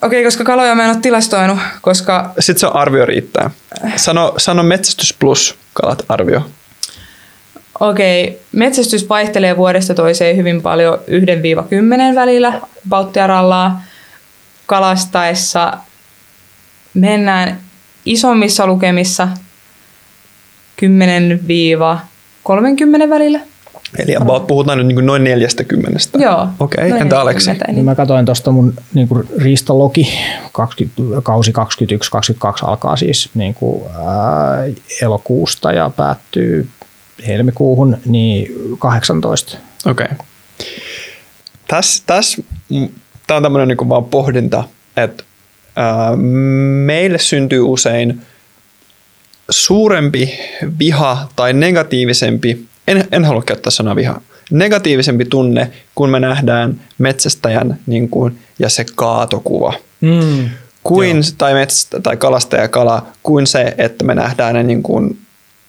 Okei, 0.02 0.24
koska 0.24 0.44
kaloja 0.44 0.74
mä 0.74 0.84
en 0.84 0.90
ole 0.90 0.98
tilastoinut, 1.02 1.58
koska... 1.80 2.32
Sitten 2.38 2.60
se 2.60 2.66
arvio 2.74 3.06
riittää. 3.06 3.50
Sano, 3.96 4.34
sano 4.38 4.62
metsästys 4.62 5.14
plus 5.18 5.58
kalat 5.72 6.04
arvio. 6.08 6.50
Okei, 7.80 8.40
metsästys 8.52 9.08
vaihtelee 9.08 9.56
vuodesta 9.56 9.94
toiseen 9.94 10.36
hyvin 10.36 10.62
paljon 10.62 10.98
1-10 12.12 12.14
välillä 12.14 12.60
Baltiarallaa. 12.88 13.82
Kalastaessa 14.66 15.72
mennään 16.94 17.60
isommissa 18.04 18.66
lukemissa 18.66 19.28
10-30 20.82 20.86
välillä. 23.10 23.40
Eli 23.98 24.16
about 24.16 24.46
puhutaan 24.46 24.78
nyt 24.78 24.86
niin 24.86 25.06
noin 25.06 25.24
40. 25.24 25.98
Joo. 26.18 26.48
Okei, 26.60 26.86
okay. 26.86 27.00
entä 27.00 27.20
Aleksi? 27.20 27.50
Niin 27.72 27.84
mä 27.84 27.94
katsoin 27.94 28.26
tuosta 28.26 28.50
mun 28.50 28.74
niin 28.94 29.08
kuin 29.08 29.28
riistologi, 29.38 30.18
20, 30.52 31.22
kausi 31.22 31.52
21-22 31.52 31.54
alkaa 32.62 32.96
siis 32.96 33.30
niin 33.34 33.54
kuin, 33.54 33.82
ää, 33.94 34.64
elokuusta 35.02 35.72
ja 35.72 35.90
päättyy 35.96 36.68
helmikuuhun, 37.26 37.98
niin 38.06 38.52
18. 38.78 39.58
Okei. 39.86 40.06
Okay. 40.12 40.26
Tässä 41.68 42.02
täs, 42.06 42.40
tämä 43.26 43.36
on 43.36 43.42
tämmöinen 43.42 43.68
niin 43.68 43.88
vaan 43.88 44.04
pohdinta, 44.04 44.64
että 44.96 45.24
ää, 45.76 46.16
meille 46.86 47.18
syntyy 47.18 47.60
usein 47.60 48.22
suurempi 49.50 50.38
viha 50.78 51.28
tai 51.36 51.52
negatiivisempi, 51.52 52.64
en, 52.88 53.04
en 53.12 53.24
halua 53.24 53.42
käyttää 53.42 53.70
sanaa 53.70 53.96
viha, 53.96 54.20
negatiivisempi 54.50 55.24
tunne, 55.24 55.70
kun 55.94 56.10
me 56.10 56.20
nähdään 56.20 56.80
metsästäjän 56.98 57.78
niin 57.86 58.08
kuin, 58.08 58.38
ja 58.58 58.68
se 58.68 58.84
kaatokuva. 58.94 59.72
Mm, 60.00 60.48
kuin, 60.82 61.22
tai, 61.38 61.54
metsästä, 61.54 62.00
tai 62.00 62.16
kalastajakala, 62.16 63.06
kuin 63.22 63.46
se, 63.46 63.74
että 63.78 64.04
me 64.04 64.14
nähdään 64.14 64.54
ne 64.54 64.62
niin 64.62 64.82
kuin, 64.82 65.18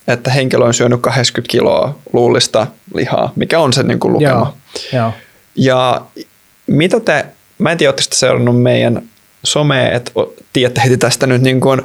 että 0.08 0.32
henkilö 0.32 0.66
on 0.66 0.74
syönyt 0.74 1.02
80 1.02 1.52
kiloa 1.52 2.00
luullista 2.14 2.68
lihaa, 2.96 3.34
mikä 3.36 3.60
on 3.60 3.74
se 3.74 3.84
niin 3.84 4.00
kuin 4.00 4.14
lukema. 4.14 4.58
Joo, 4.94 5.02
joo. 5.02 5.14
Ja 5.56 6.02
mitä 6.68 7.00
te, 7.00 7.26
mä 7.58 7.72
en 7.72 7.78
tiedä, 7.78 7.90
oletteko 7.90 8.16
seurannut 8.16 8.62
meidän 8.62 9.02
somea, 9.44 9.92
että 9.92 10.12
tiedätte 10.54 10.82
heti 10.84 10.98
tästä 10.98 11.28
nyt 11.28 11.42
niin 11.42 11.62
kuin 11.62 11.82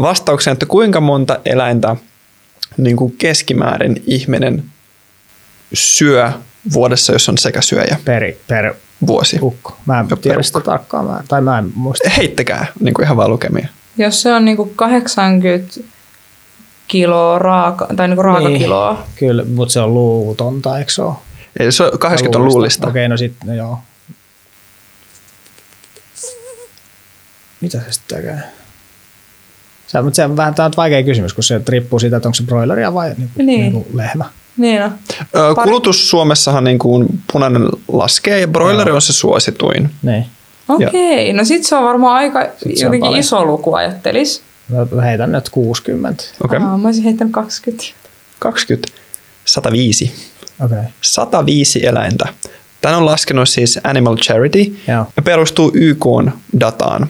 vastauksen, 0.00 0.52
että 0.52 0.66
kuinka 0.66 1.00
monta 1.00 1.40
eläintä 1.44 1.96
niin 2.76 2.96
kuin 2.96 3.14
keskimäärin 3.18 4.02
ihminen 4.06 4.64
syö 5.74 6.32
vuodessa, 6.72 7.12
jos 7.12 7.28
on 7.28 7.38
sekä 7.38 7.60
syöjä. 7.60 7.96
Per, 8.04 8.32
per 8.48 8.74
vuosi. 9.06 9.38
Ukko. 9.42 9.76
Mä 9.86 10.00
en 10.00 10.18
tiedä 10.18 10.42
sitä 10.42 10.60
tarkkaan, 10.60 11.04
mä, 11.04 11.20
tai 11.28 11.40
mä 11.40 11.58
en 11.58 11.72
muista. 11.74 12.10
Heittäkää 12.10 12.66
niin 12.80 12.94
kuin 12.94 13.04
ihan 13.04 13.16
vaan 13.16 13.30
lukemia. 13.30 13.68
Jos 13.96 14.22
se 14.22 14.32
on 14.32 14.44
niin 14.44 14.56
kuin 14.56 14.72
80 14.76 15.80
kiloa 16.88 17.38
raaka, 17.38 17.86
tai 17.96 18.08
niinku 18.08 18.22
raakakiloa. 18.22 18.92
Niin, 18.92 19.04
kyllä, 19.16 19.44
mutta 19.44 19.72
se 19.72 19.80
on 19.80 19.94
luutonta, 19.94 20.78
eikö 20.78 20.92
se 20.92 21.02
ole? 21.02 21.14
Ei, 21.60 21.72
se 21.72 21.84
on 21.84 21.98
80 21.98 22.38
on 22.38 22.44
luulista. 22.44 22.88
Okei, 22.88 23.08
no 23.08 23.16
sitten, 23.16 23.48
no 23.48 23.54
joo. 23.54 23.78
Mitä 27.60 27.78
se 27.78 27.92
sitten 27.92 28.18
tekee? 28.18 28.38
Se, 29.86 30.02
mutta 30.02 30.16
se 30.16 30.24
on 30.24 30.36
vähän 30.36 30.54
tämä 30.54 30.66
on 30.66 30.72
vaikea 30.76 31.02
kysymys, 31.02 31.34
kun 31.34 31.44
se 31.44 31.60
riippuu 31.68 31.98
siitä, 31.98 32.16
että 32.16 32.28
onko 32.28 32.34
se 32.34 32.42
broileria 32.42 32.94
vai 32.94 33.14
niin 33.18 33.30
kuin, 33.34 33.46
niin. 33.46 33.60
Niin 33.60 33.72
kuin 33.72 33.86
lehmä. 33.94 34.24
Niin 34.56 34.82
on. 34.82 34.92
Kulutus 35.64 36.10
Suomessahan 36.10 36.64
niin 36.64 36.78
kuin 36.78 37.22
punainen 37.32 37.68
laskee 37.92 38.40
ja 38.40 38.48
broileri 38.48 38.92
on 38.92 39.02
se 39.02 39.12
suosituin. 39.12 39.90
Niin. 40.02 40.26
Okei, 40.68 41.32
no 41.32 41.44
sitten 41.44 41.68
se 41.68 41.76
on 41.76 41.84
varmaan 41.84 42.16
aika 42.16 42.46
jotenkin 42.82 43.16
iso 43.16 43.44
luku 43.44 43.74
ajattelis. 43.74 44.42
Mä 44.90 45.02
heitän 45.02 45.32
nyt 45.32 45.48
60. 45.48 46.24
Okay. 46.44 46.58
Aa, 46.58 46.78
mä 46.78 46.88
olisin 46.88 47.04
heittänyt 47.04 47.32
20. 47.32 47.84
20. 48.38 48.88
105. 49.44 50.12
Okay. 50.64 50.84
105 51.00 51.86
eläintä. 51.86 52.26
Tämä 52.80 52.96
on 52.96 53.06
laskenut 53.06 53.48
siis 53.48 53.80
Animal 53.84 54.16
Charity 54.16 54.76
Joo. 54.88 55.06
ja 55.16 55.22
perustuu 55.22 55.70
YK 55.74 56.06
dataan. 56.60 57.08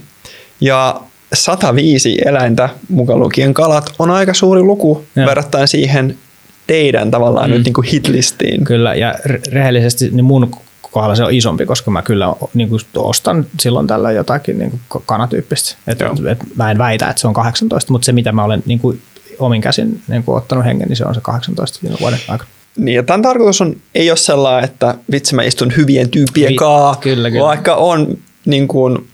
Ja 0.61 1.01
105 1.35 2.19
eläintä, 2.27 2.69
mukaan 2.89 3.21
lukien 3.21 3.55
kalat, 3.55 3.93
on 3.99 4.11
aika 4.11 4.35
suuri 4.35 4.63
luku 4.63 5.05
Joo. 5.17 5.27
verrattuna 5.27 5.67
siihen 5.67 6.19
teidän 6.67 7.11
tavallaan 7.11 7.51
mm. 7.51 7.55
nyt 7.55 7.65
niin 7.65 7.75
kuin 7.75 7.87
hitlistiin. 7.87 8.65
Kyllä, 8.65 8.95
ja 8.95 9.15
rehellisesti 9.53 10.11
niin 10.11 10.25
mun 10.25 10.51
kohdalla 10.93 11.15
se 11.15 11.25
on 11.25 11.33
isompi, 11.33 11.67
koska 11.67 11.91
mä 11.91 12.03
kyllä 12.03 12.35
niin 12.55 12.69
kuin 12.69 12.81
ostan 12.97 13.47
silloin 13.61 13.87
tällä 13.87 14.13
jotakin 14.13 14.59
niin 14.59 14.81
kuin 14.89 15.03
kanatyyppistä. 15.07 15.77
Et, 15.87 16.03
et, 16.03 16.39
mä 16.57 16.71
en 16.71 16.79
väitä, 16.79 17.09
että 17.09 17.21
se 17.21 17.29
on 17.29 17.35
18, 17.35 17.93
mutta 17.93 18.07
se 18.07 18.13
mitä 18.13 18.33
mä 18.33 18.45
olen 18.45 18.63
niin 18.67 18.79
kuin 18.79 19.03
omin 19.39 19.61
käsin 19.61 20.03
niin 20.09 20.23
kuin 20.23 20.37
ottanut 20.37 20.65
hengen, 20.65 20.89
niin 20.89 20.97
se 20.97 21.05
on 21.05 21.15
se 21.15 21.21
18 21.21 21.79
viime 21.83 21.97
vuoden 22.01 22.21
aikana. 22.29 22.51
Niin, 22.77 22.95
ja 22.95 23.03
tämän 23.03 23.23
tarkoitus 23.23 23.61
on, 23.61 23.77
ei 23.95 24.11
ole 24.11 24.17
sellainen, 24.17 24.65
että 24.71 24.95
vitsi 25.11 25.35
mä 25.35 25.43
istun 25.43 25.73
hyvien 25.77 26.11
tyyppien 26.11 26.53
Vi- 26.53 26.57
kaa, 26.57 26.97
kyllä, 26.97 27.31
kyllä. 27.31 27.45
vaikka 27.45 27.75
on 27.75 28.19
niin 28.47 28.69
kuin, 28.69 29.09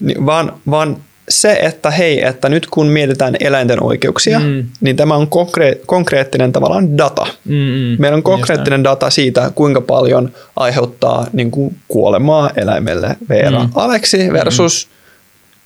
niin, 0.00 0.26
vaan, 0.26 0.52
vaan 0.70 0.96
se, 1.28 1.52
että 1.52 1.90
hei, 1.90 2.26
että 2.26 2.48
nyt 2.48 2.66
kun 2.66 2.86
mietitään 2.86 3.36
eläinten 3.40 3.82
oikeuksia, 3.82 4.38
mm. 4.38 4.66
niin 4.80 4.96
tämä 4.96 5.14
on 5.14 5.26
konkre- 5.26 5.80
konkreettinen 5.86 6.52
tavallaan 6.52 6.98
data. 6.98 7.26
Mm-mm. 7.44 7.96
Meillä 7.98 8.16
on 8.16 8.22
konkreettinen 8.22 8.84
data 8.84 9.10
siitä, 9.10 9.50
kuinka 9.54 9.80
paljon 9.80 10.32
aiheuttaa 10.56 11.26
niin 11.32 11.50
kuin 11.50 11.76
kuolemaa 11.88 12.50
eläimelle 12.56 13.16
Veera 13.28 13.62
mm. 13.62 13.70
Aleksi 13.74 14.32
versus 14.32 14.88
mm. 14.88 14.94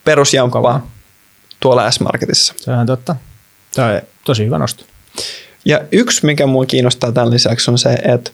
perusjamppa 0.05 0.59
Kova. 0.59 0.80
tuolla 1.60 1.90
S-Marketissa. 1.90 2.55
Se 2.56 2.70
on 2.70 2.86
totta. 2.86 3.16
Tämä 3.74 3.89
on 3.89 4.01
tosi 4.24 4.44
hyvä 4.44 4.59
nosto. 4.59 4.84
Ja 5.64 5.80
yksi, 5.93 6.26
mikä 6.26 6.47
mua 6.47 6.66
kiinnostaa 6.66 7.12
tämän 7.12 7.30
lisäksi 7.30 7.70
on 7.70 7.78
se, 7.78 7.93
että 7.93 8.30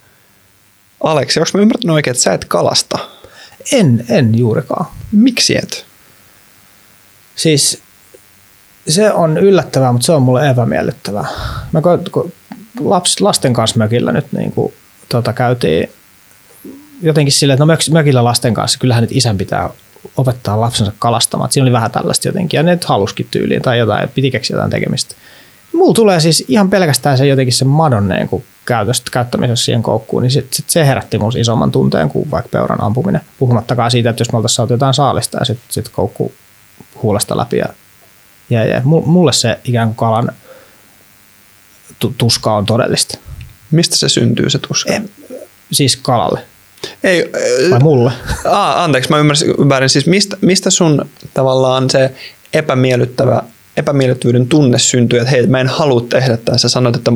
Aleksi, 1.03 1.41
onko 1.41 1.51
mä 1.55 1.63
ymmärtänyt 1.63 1.95
oikein, 1.95 2.13
että 2.13 2.23
sä 2.23 2.33
et 2.33 2.45
kalasta? 2.45 2.99
En, 3.73 4.05
en 4.09 4.39
juurikaan. 4.39 4.87
Miksi 5.13 5.57
et? 5.59 5.88
Siis 7.39 7.83
se 8.89 9.13
on 9.13 9.39
yllättävää, 9.39 9.93
mutta 9.93 10.07
se 10.07 10.13
on 10.13 10.23
mulle 10.23 10.51
epämiellyttävää. 10.51 11.27
Mä 11.73 11.81
ko, 11.81 12.31
laps, 12.81 13.21
lasten 13.21 13.53
kanssa 13.53 13.79
mökillä 13.79 14.13
nyt 14.13 14.33
niin 14.33 14.53
kuin, 14.53 14.75
tota, 15.09 15.33
käytiin 15.33 15.91
jotenkin 17.03 17.33
silleen, 17.33 17.55
että 17.55 17.63
no 17.63 17.67
mök, 17.67 17.81
mökillä 17.93 18.25
lasten 18.25 18.55
kanssa, 18.55 18.79
kyllähän 18.79 19.03
nyt 19.03 19.13
isän 19.13 19.39
pitää 19.39 19.71
opettaa 20.17 20.61
lapsensa 20.61 20.93
kalastamaan. 20.99 21.53
Siinä 21.53 21.65
oli 21.65 21.73
vähän 21.73 21.91
tällaista 21.91 22.29
jotenkin, 22.29 22.59
ja 22.59 22.63
ne 22.63 22.71
nyt 22.71 22.85
haluskin 22.85 23.29
tyyliin 23.31 23.63
tai 23.63 23.79
jotain, 23.79 24.09
piti 24.09 24.31
keksiä 24.31 24.55
jotain 24.55 24.71
tekemistä. 24.71 25.15
Mulla 25.73 25.95
tulee 25.95 26.21
siis 26.21 26.45
ihan 26.49 26.71
pelkästään 26.71 27.19
se 27.19 27.27
jotenkin 27.27 27.55
se 27.55 27.65
madon 27.65 28.09
niin 28.09 28.29
kuin 28.29 28.45
käytöstä, 28.67 29.11
käyttämisessä 29.13 29.65
siihen 29.65 29.83
koukkuun, 29.83 30.23
niin 30.23 30.31
sit, 30.31 30.55
sit 30.55 30.71
se 30.71 30.87
herätti 30.87 31.19
mun 31.19 31.33
isomman 31.39 31.73
tunteen 31.73 32.09
kuin 32.09 32.31
vaikka 32.31 32.49
peuran 32.49 32.83
ampuminen. 32.83 33.21
Puhumattakaan 33.39 33.91
siitä, 33.91 34.11
että 34.11 34.21
jos 34.21 34.33
me 34.33 34.37
oltaisiin 34.37 34.57
saatu 34.57 34.73
jotain 34.73 34.95
saalista 34.95 35.39
ja 35.39 35.45
sitten 35.45 35.67
sit 35.69 35.89
koukku 35.89 36.33
huulesta 37.03 37.37
läpi 37.37 37.57
ja 37.57 37.67
ja, 38.51 38.65
ja 38.65 38.81
mulle 38.85 39.33
se 39.33 39.59
ikään 39.65 39.89
kuin 39.89 39.97
kalan 39.97 40.33
tu- 41.99 42.15
tuska 42.19 42.55
on 42.55 42.67
todellista. 42.67 43.19
Mistä 43.71 43.97
se 43.97 44.09
syntyy 44.09 44.51
se 44.51 44.59
tuska? 44.59 44.93
En, 44.93 45.11
siis 45.73 45.97
kalalle. 45.97 46.41
Ei, 47.05 47.31
Vai 47.71 47.79
mulle? 47.79 48.13
Aa, 48.45 48.85
anteeksi, 48.85 49.11
mä 49.11 49.19
ymmärsin 49.19 49.69
väärin. 49.69 49.89
Siis 49.89 50.07
mistä, 50.07 50.37
mistä 50.41 50.71
sun 50.71 51.09
tavallaan 51.35 51.91
se 51.91 52.15
epämiellyttävä, 52.53 53.43
epämiellyttävyyden 53.79 54.49
tunne 54.49 54.79
syntyy, 54.79 55.19
että 55.19 55.31
hei, 55.31 55.47
mä 55.47 55.61
en 55.61 55.69
halua 55.69 56.01
tehdä 56.01 56.37
tätä. 56.37 56.59
Sä 56.59 56.69
sanoit, 56.69 56.97
että 56.97 57.13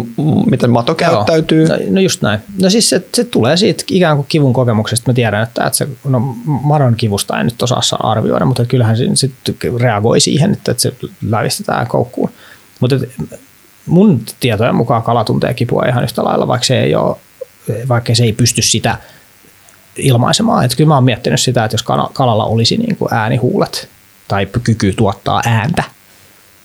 miten 0.51 0.70
mato 0.70 0.94
käyttäytyy. 0.94 1.68
No, 1.68 1.76
no 1.90 2.01
just 2.01 2.22
näin. 2.22 2.40
No 2.62 2.70
siis 2.70 2.89
se, 2.89 3.02
se 3.14 3.24
tulee 3.24 3.56
siitä 3.56 3.84
ikään 3.90 4.16
kuin 4.16 4.26
kivun 4.28 4.52
kokemuksesta. 4.52 5.10
Mä 5.10 5.14
tiedän, 5.14 5.43
että, 5.43 5.66
että 5.66 5.76
se, 5.76 5.89
no 6.05 6.20
madon 6.44 6.94
kivusta 6.94 7.40
en 7.40 7.47
nyt 7.47 7.62
osaa 7.62 7.82
saa 7.82 8.10
arvioida, 8.10 8.44
mutta 8.44 8.64
kyllähän 8.64 8.97
se 8.97 9.05
sitten 9.14 9.55
reagoi 9.80 10.20
siihen, 10.20 10.52
että, 10.52 10.70
että 10.70 10.82
se 10.82 10.93
lävistetään 11.28 11.86
koukkuun. 11.86 12.30
Mutta 12.80 12.97
mun 13.86 14.20
tietojen 14.40 14.74
mukaan 14.74 15.02
kala 15.02 15.24
tuntee 15.24 15.55
kipua 15.55 15.84
ihan 15.89 16.05
yhtä 16.05 16.24
lailla, 16.24 16.48
vaikka 16.48 16.66
se 16.66 16.80
ei, 16.80 16.94
ole, 16.94 17.16
vaikka 17.89 18.14
se 18.14 18.24
ei 18.24 18.32
pysty 18.32 18.62
sitä 18.62 18.97
ilmaisemaan. 19.97 20.64
Että 20.64 20.76
kyllä 20.76 20.89
mä 20.89 20.94
oon 20.94 21.05
miettinyt 21.05 21.40
sitä, 21.40 21.64
että 21.64 21.74
jos 21.74 21.84
kalalla 22.12 22.44
olisi 22.44 22.76
niin 22.76 22.97
kuin 22.97 23.14
äänihuulet 23.14 23.89
tai 24.28 24.47
kyky 24.62 24.93
tuottaa 24.93 25.43
ääntä, 25.47 25.84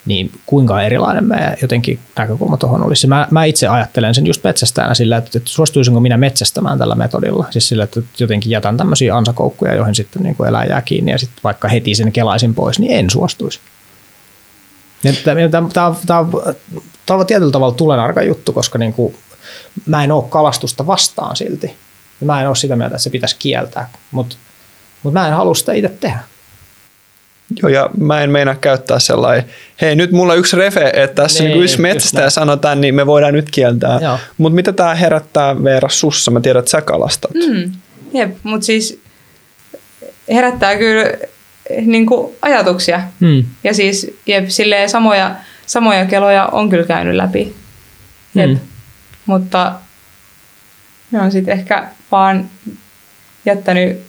niin 0.07 0.31
kuinka 0.45 0.81
erilainen 0.81 1.23
meidän 1.23 1.57
jotenkin 1.61 1.99
näkökulma 2.17 2.57
tuohon 2.57 2.83
olisi. 2.83 3.07
Mä, 3.07 3.27
mä 3.31 3.43
itse 3.43 3.67
ajattelen 3.67 4.15
sen 4.15 4.27
just 4.27 4.43
metsästäjänä 4.43 4.93
sillä, 4.93 5.17
että, 5.17 5.31
että 5.35 5.49
suostuisinko 5.49 5.99
minä 5.99 6.17
metsästämään 6.17 6.77
tällä 6.77 6.95
metodilla. 6.95 7.45
Siis 7.49 7.67
sillä, 7.67 7.83
että 7.83 8.01
jotenkin 8.19 8.49
jätän 8.51 8.77
tämmöisiä 8.77 9.17
ansakoukkuja, 9.17 9.75
joihin 9.75 9.95
sitten 9.95 10.23
niin 10.23 10.35
kuin 10.35 10.49
eläin 10.49 10.69
jää 10.69 10.81
kiinni 10.81 11.11
ja 11.11 11.17
sitten 11.17 11.43
vaikka 11.43 11.67
heti 11.67 11.95
sen 11.95 12.11
kelaisin 12.11 12.55
pois, 12.55 12.79
niin 12.79 12.91
en 12.91 13.09
suostuisi. 13.09 13.59
Tämä 17.05 17.19
on 17.19 17.25
tietyllä 17.25 17.51
tavalla 17.51 17.75
tulenarka 17.75 18.23
juttu, 18.23 18.53
koska 18.53 18.77
niin 18.77 18.93
kuin, 18.93 19.15
mä 19.85 20.03
en 20.03 20.11
ole 20.11 20.23
kalastusta 20.29 20.87
vastaan 20.87 21.35
silti. 21.35 21.75
Mä 22.21 22.41
en 22.41 22.47
ole 22.47 22.55
sitä 22.55 22.75
mieltä, 22.75 22.95
että 22.95 23.03
se 23.03 23.09
pitäisi 23.09 23.35
kieltää, 23.39 23.89
mutta, 24.11 24.35
mutta 25.03 25.19
mä 25.19 25.27
en 25.27 25.33
halua 25.33 25.55
sitä 25.55 25.73
itse 25.73 25.89
tehdä. 25.89 26.19
Joo, 27.61 27.69
ja 27.69 27.89
mä 27.99 28.21
en 28.23 28.31
meinaa 28.31 28.55
käyttää 28.55 28.99
sellainen, 28.99 29.45
hei 29.81 29.95
nyt 29.95 30.11
mulla 30.11 30.33
on 30.33 30.39
yksi 30.39 30.55
refe, 30.55 30.91
että 30.95 31.21
tässä 31.21 31.43
Niin, 31.43 31.51
niin, 31.51 31.63
yksi 31.63 31.81
metsästäjä 31.81 32.21
näin. 32.21 32.31
sanotaan, 32.31 32.81
niin 32.81 32.95
me 32.95 33.05
voidaan 33.05 33.33
nyt 33.33 33.49
kieltää. 33.51 34.19
Mutta 34.37 34.55
mitä 34.55 34.73
tämä 34.73 34.95
herättää 34.95 35.63
Veera 35.63 35.89
sussa? 35.89 36.31
Mä 36.31 36.39
tiedän, 36.39 36.59
että 36.59 36.71
sä 36.71 36.81
kalastat. 36.81 37.31
Mm, 37.33 37.71
jep, 38.13 38.35
mutta 38.43 38.65
siis 38.65 39.01
herättää 40.29 40.75
kyllä 40.77 41.03
niin 41.81 42.05
kuin 42.05 42.35
ajatuksia. 42.41 43.01
Hmm. 43.21 43.43
Ja 43.63 43.73
siis 43.73 44.11
jep, 44.25 44.49
silleen 44.49 44.89
samoja, 44.89 45.35
samoja 45.65 46.05
keloja 46.05 46.45
on 46.45 46.69
kyllä 46.69 46.85
käynyt 46.85 47.15
läpi. 47.15 47.55
Jep. 48.35 48.49
Mm. 48.49 48.59
Mutta 49.25 49.73
ne 51.11 51.21
on 51.21 51.31
sitten 51.31 51.53
ehkä 51.59 51.87
vaan 52.11 52.49
jättänyt, 53.45 53.99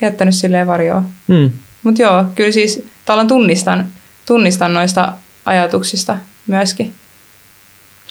jättänyt 0.00 0.34
silleen 0.34 0.66
varjoon. 0.66 1.08
Hmm. 1.28 1.50
Mutta 1.84 2.02
joo, 2.02 2.24
kyllä 2.34 2.52
siis 2.52 2.84
tavallaan 3.04 3.28
tunnistan, 3.28 3.86
tunnistan 4.26 4.74
noista 4.74 5.12
ajatuksista 5.44 6.16
myöskin. 6.46 6.94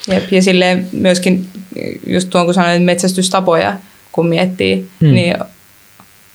Jep, 0.07 0.31
ja 0.31 0.41
silleen 0.41 0.87
myöskin 0.91 1.49
just 2.07 2.29
tuon, 2.29 2.45
kun 2.45 2.53
sanoin, 2.53 2.73
että 2.73 2.85
metsästystapoja, 2.85 3.73
kun 4.11 4.27
miettii, 4.27 4.89
Hmm. 5.01 5.13
niin 5.13 5.35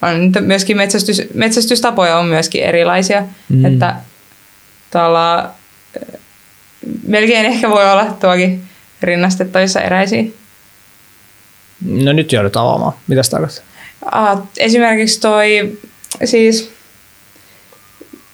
on 0.02 0.32
myöskin 0.40 0.76
metsästys, 0.76 1.22
metsästystapoja 1.34 2.18
on 2.18 2.26
myöskin 2.26 2.62
erilaisia. 2.62 3.24
Hmm. 3.50 3.64
Että 3.64 3.96
eh, 4.94 6.20
melkein 7.06 7.46
ehkä 7.46 7.70
voi 7.70 7.90
olla 7.92 8.04
tuokin 8.20 8.62
rinnastettavissa 9.02 9.80
eräisiin. 9.80 10.34
No 11.86 12.12
nyt 12.12 12.32
joudut 12.32 12.56
avaamaan. 12.56 12.92
Mitä 13.06 13.22
se 13.22 13.30
tarkoittaa? 13.30 13.64
Ah, 14.12 14.38
esimerkiksi 14.56 15.20
toi 15.20 15.78
siis 16.24 16.72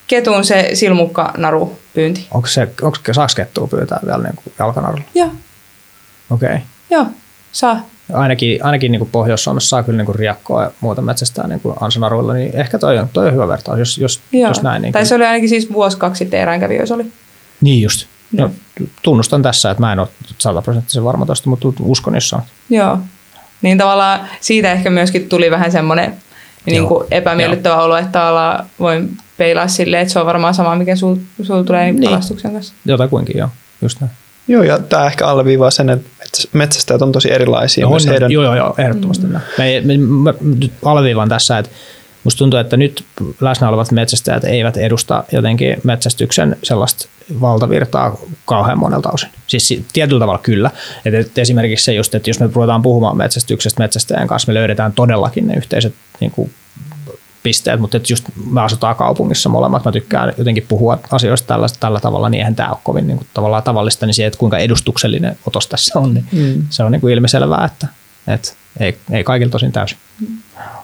ketun 0.06 0.44
se 0.44 0.70
silmukkanaru 0.74 1.78
pyynti. 1.94 2.26
Onko 2.30 2.48
se, 2.48 2.68
onko, 2.82 2.98
saako 3.12 3.32
kettua 3.36 3.66
pyytää 3.66 4.00
vielä 4.06 4.22
niin 4.22 4.36
kuin 4.36 4.54
jalkanarulla? 4.58 5.04
Joo, 5.14 5.30
Okei. 6.30 6.48
Okay. 6.48 6.60
joo, 6.90 7.06
saa. 7.52 7.88
Ainakin, 8.12 8.64
ainakin 8.64 8.92
niin 8.92 9.00
kuin 9.00 9.10
Pohjois-Suomessa 9.10 9.68
saa 9.68 9.82
kyllä 9.82 9.96
niin 9.96 10.06
kuin 10.06 10.16
riakkoa 10.16 10.62
ja 10.62 10.70
muuta 10.80 11.02
metsästää 11.02 11.46
niin 11.46 11.60
kuin 11.60 11.76
ansanaruilla, 11.80 12.34
niin 12.34 12.56
ehkä 12.56 12.78
toi 12.78 12.98
on, 12.98 13.08
toi 13.12 13.26
on 13.26 13.32
hyvä 13.32 13.48
vertaus, 13.48 13.78
jos, 13.78 13.98
jos, 13.98 14.20
Joo. 14.32 14.48
jos 14.48 14.62
näin. 14.62 14.82
Niin, 14.82 14.92
tai 14.92 15.00
kyllä. 15.00 15.08
se 15.08 15.14
oli 15.14 15.24
ainakin 15.24 15.48
siis 15.48 15.72
vuosi 15.72 15.96
kaksi 15.98 16.18
sitten 16.18 16.40
eräänkävijöissä 16.40 16.94
oli. 16.94 17.06
niin 17.60 17.82
just. 17.82 18.06
No, 18.32 18.50
tunnustan 19.02 19.42
tässä, 19.42 19.70
että 19.70 19.80
mä 19.80 19.92
en 19.92 19.98
ole 19.98 20.08
sataprosenttisen 20.38 21.04
varma 21.04 21.26
tuosta, 21.26 21.50
mutta 21.50 21.68
uskon, 21.80 22.14
jos 22.14 22.28
sanot. 22.28 22.44
Joo. 22.70 22.98
Niin 23.62 23.78
tavallaan 23.78 24.20
siitä 24.40 24.72
ehkä 24.72 24.90
myöskin 24.90 25.28
tuli 25.28 25.50
vähän 25.50 25.72
semmoinen 25.72 26.14
niin 26.66 26.86
kuin 26.88 27.06
epämiellyttävä 27.10 27.82
olo, 27.82 27.96
että 27.96 28.12
tavallaan 28.12 28.66
voin 28.80 29.16
peilaa 29.36 29.68
silleen, 29.68 30.02
että 30.02 30.12
se 30.12 30.18
on 30.18 30.26
varmaan 30.26 30.54
sama, 30.54 30.76
mikä 30.76 30.96
sul, 30.96 31.16
sul 31.42 31.62
tulee 31.62 31.92
niin. 31.92 32.04
Kalastuksen 32.04 32.52
kanssa. 32.52 32.74
Jotakuinkin, 32.84 33.38
joo. 33.38 33.48
Just 33.82 34.00
näin. 34.00 34.12
Joo, 34.48 34.62
ja 34.62 34.78
tämä 34.78 35.06
ehkä 35.06 35.26
alleviivaa 35.26 35.70
sen, 35.70 35.90
että 35.90 36.08
metsäs- 36.24 36.48
metsästäjät 36.52 37.02
on 37.02 37.12
tosi 37.12 37.32
erilaisia. 37.32 37.86
On, 37.86 37.92
myös 37.92 38.06
heidän, 38.06 38.30
Joo, 38.32 38.44
joo, 38.44 38.56
joo, 38.56 38.74
ehdottomasti. 38.78 39.26
Mm. 39.26 39.40
Me, 39.58 39.82
me, 39.84 39.96
mä 39.96 40.34
nyt 40.40 40.72
alleviivan 40.84 41.28
tässä, 41.28 41.58
että 41.58 41.70
musta 42.24 42.38
tuntuu, 42.38 42.58
että 42.58 42.76
nyt 42.76 43.04
läsnä 43.40 43.68
olevat 43.68 43.92
metsästäjät 43.92 44.44
eivät 44.44 44.76
edusta 44.76 45.24
jotenkin 45.32 45.76
metsästyksen 45.84 46.56
sellaista 46.62 47.08
valtavirtaa 47.40 48.16
kauhean 48.44 48.78
monelta 48.78 49.10
osin. 49.10 49.28
Siis 49.46 49.68
si- 49.68 49.84
tietyllä 49.92 50.20
tavalla 50.20 50.38
kyllä. 50.38 50.70
Et, 51.04 51.38
esimerkiksi 51.38 51.84
se 51.84 51.94
just, 51.94 52.14
että 52.14 52.30
jos 52.30 52.40
me 52.40 52.50
ruvetaan 52.54 52.82
puhumaan 52.82 53.16
metsästyksestä 53.16 53.82
metsästäjän 53.82 54.28
kanssa, 54.28 54.52
me 54.52 54.54
löydetään 54.54 54.92
todellakin 54.92 55.46
ne 55.46 55.54
yhteiset 55.54 55.94
niin 56.20 56.30
kuin, 56.30 56.50
pisteet, 57.44 57.80
mutta 57.80 57.96
et 57.96 58.10
just 58.10 58.24
me 58.50 58.60
asutaan 58.60 58.96
kaupungissa 58.96 59.48
molemmat, 59.48 59.84
mä 59.84 59.92
tykkään 59.92 60.32
jotenkin 60.38 60.66
puhua 60.68 60.98
asioista 61.10 61.46
tällä, 61.46 61.66
tällä 61.80 62.00
tavalla, 62.00 62.28
niin 62.28 62.38
eihän 62.38 62.54
tämä 62.54 62.68
ole 62.68 62.78
kovin 62.84 63.06
niin 63.06 63.16
kuin, 63.16 63.26
tavallaan 63.34 63.62
tavallista, 63.62 64.06
niin 64.06 64.14
se, 64.14 64.26
että 64.26 64.38
kuinka 64.38 64.58
edustuksellinen 64.58 65.38
otos 65.46 65.66
tässä 65.66 65.98
on, 65.98 66.14
niin 66.14 66.26
mm. 66.32 66.66
se 66.70 66.82
on 66.84 66.92
niin 66.92 67.00
kuin 67.00 67.14
ilmiselvää, 67.14 67.64
että, 67.64 67.86
että 68.28 68.52
ei, 68.80 68.96
ei 69.12 69.24
kaikilta 69.24 69.52
tosin 69.52 69.72
täysin. 69.72 69.98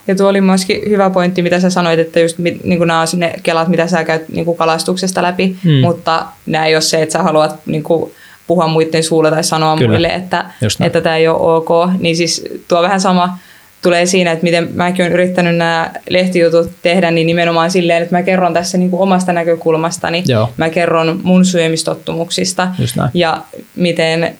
Ja 0.06 0.14
tuo 0.14 0.28
oli 0.28 0.40
myöskin 0.40 0.90
hyvä 0.90 1.10
pointti, 1.10 1.42
mitä 1.42 1.60
sä 1.60 1.70
sanoit, 1.70 2.00
että 2.00 2.20
just 2.20 2.38
niin 2.38 2.62
nämä 2.86 3.00
on 3.00 3.06
ne 3.16 3.34
kelat, 3.42 3.68
mitä 3.68 3.86
sä 3.86 4.04
käyt 4.04 4.28
niin 4.28 4.56
kalastuksesta 4.56 5.22
läpi, 5.22 5.56
Mm. 5.64 5.70
mutta 5.80 6.26
nämä 6.46 6.66
ei 6.66 6.74
ole 6.74 6.80
se, 6.80 7.02
että 7.02 7.12
sä 7.12 7.22
haluat 7.22 7.56
niin 7.66 7.82
kuin 7.82 8.12
puhua 8.46 8.66
muiden 8.68 9.04
suulla 9.04 9.30
tai 9.30 9.44
sanoa 9.44 9.76
Kyllä. 9.76 9.88
Muille, 9.90 10.08
että, 10.08 10.44
että 10.80 11.00
tämä 11.00 11.16
ei 11.16 11.28
ole 11.28 11.56
ok. 11.56 11.68
Niin 11.98 12.16
siis 12.16 12.44
tuo 12.68 12.82
vähän 12.82 13.00
sama, 13.00 13.38
tulee 13.82 14.06
siinä, 14.06 14.32
että 14.32 14.44
miten 14.44 14.68
mäkin 14.74 15.02
olen 15.02 15.12
yrittänyt 15.12 15.56
nämä 15.56 15.90
lehtijutut 16.10 16.70
tehdä, 16.82 17.10
niin 17.10 17.26
nimenomaan 17.26 17.70
silleen, 17.70 18.02
että 18.02 18.16
mä 18.16 18.22
kerron 18.22 18.54
tässä 18.54 18.78
niin 18.78 18.90
kuin 18.90 19.02
omasta 19.02 19.32
näkökulmastani. 19.32 20.22
Joo. 20.26 20.50
Mä 20.56 20.70
kerron 20.70 21.20
mun 21.22 21.44
syömistottumuksista 21.44 22.68
ja 23.14 23.42
miten 23.76 24.38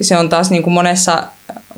se 0.00 0.16
on 0.16 0.28
taas 0.28 0.50
niin 0.50 0.62
kuin 0.62 0.74
monessa, 0.74 1.22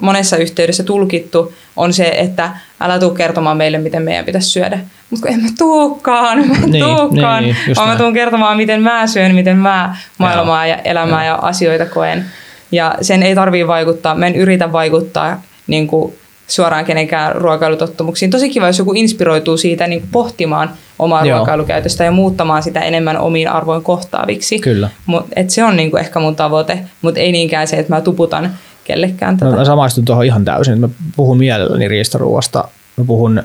monessa 0.01 0.37
yhteydessä 0.37 0.83
tulkittu, 0.83 1.53
on 1.77 1.93
se, 1.93 2.05
että 2.05 2.51
älä 2.81 2.99
tuu 2.99 3.11
kertomaan 3.11 3.57
meille, 3.57 3.79
miten 3.79 4.03
meidän 4.03 4.25
pitäisi 4.25 4.49
syödä. 4.49 4.79
Mutta 5.11 5.27
kun 5.27 5.35
en 5.35 5.43
mä 5.43 5.49
tuukaan, 5.59 6.49
mä 6.49 6.55
Niin, 6.67 6.85
tuukaan, 6.85 7.43
niin, 7.43 7.57
just 7.69 7.79
vaan 7.79 7.89
mä 7.89 7.97
tuun 7.97 8.15
kertomaan, 8.15 8.57
miten 8.57 8.83
mä 8.83 9.07
syön, 9.07 9.35
miten 9.35 9.57
mä 9.57 9.97
maailmaa 10.19 10.67
ja 10.67 10.77
elämää 10.77 11.25
ja 11.25 11.35
asioita 11.35 11.87
koen. 11.87 12.25
Ja 12.73 12.95
sen 13.01 13.23
ei 13.23 13.35
tarvii 13.35 13.67
vaikuttaa, 13.67 14.15
mä 14.15 14.27
en 14.27 14.37
yritä 14.37 14.73
vaikuttaa 14.73 15.43
niin 15.67 15.87
kuin 15.87 16.15
suoraan 16.47 16.85
kenenkään 16.85 17.35
ruokailutottumuksiin. 17.35 18.31
Tosi 18.31 18.51
kiva, 18.51 18.67
jos 18.67 18.79
joku 18.79 18.93
inspiroituu 18.93 19.57
siitä 19.57 19.87
niin 19.87 20.01
kuin 20.01 20.11
pohtimaan 20.13 20.71
omaa 20.99 21.25
Joo. 21.27 21.39
ruokailukäytöstä 21.39 22.05
ja 22.05 22.11
muuttamaan 22.11 22.63
sitä 22.63 22.81
enemmän 22.81 23.19
omiin 23.19 23.49
arvoin 23.49 23.83
kohtaaviksi. 23.83 24.59
Kyllä. 24.59 24.89
Mut, 25.07 25.27
et 25.37 25.51
se 25.51 25.65
on 25.65 25.77
niinku 25.77 25.97
ehkä 25.97 26.21
mun 26.21 26.37
tavoite, 26.37 26.79
mutta 27.03 27.21
ei 27.21 27.33
niinkään 27.33 27.69
se, 27.69 27.77
että 27.77 27.95
mä 27.95 28.01
tuputan 28.01 28.51
kellekään 28.85 29.37
tätä. 29.37 29.51
No, 29.51 29.57
mä 29.57 29.65
samaistun 29.65 30.05
tuohon 30.05 30.25
ihan 30.25 30.45
täysin. 30.45 30.81
Mä 30.81 30.89
puhun 31.17 31.39
mielelläni 31.39 31.89
riistaruuasta. 31.89 32.69
Mä 32.97 33.05
puhun 33.05 33.43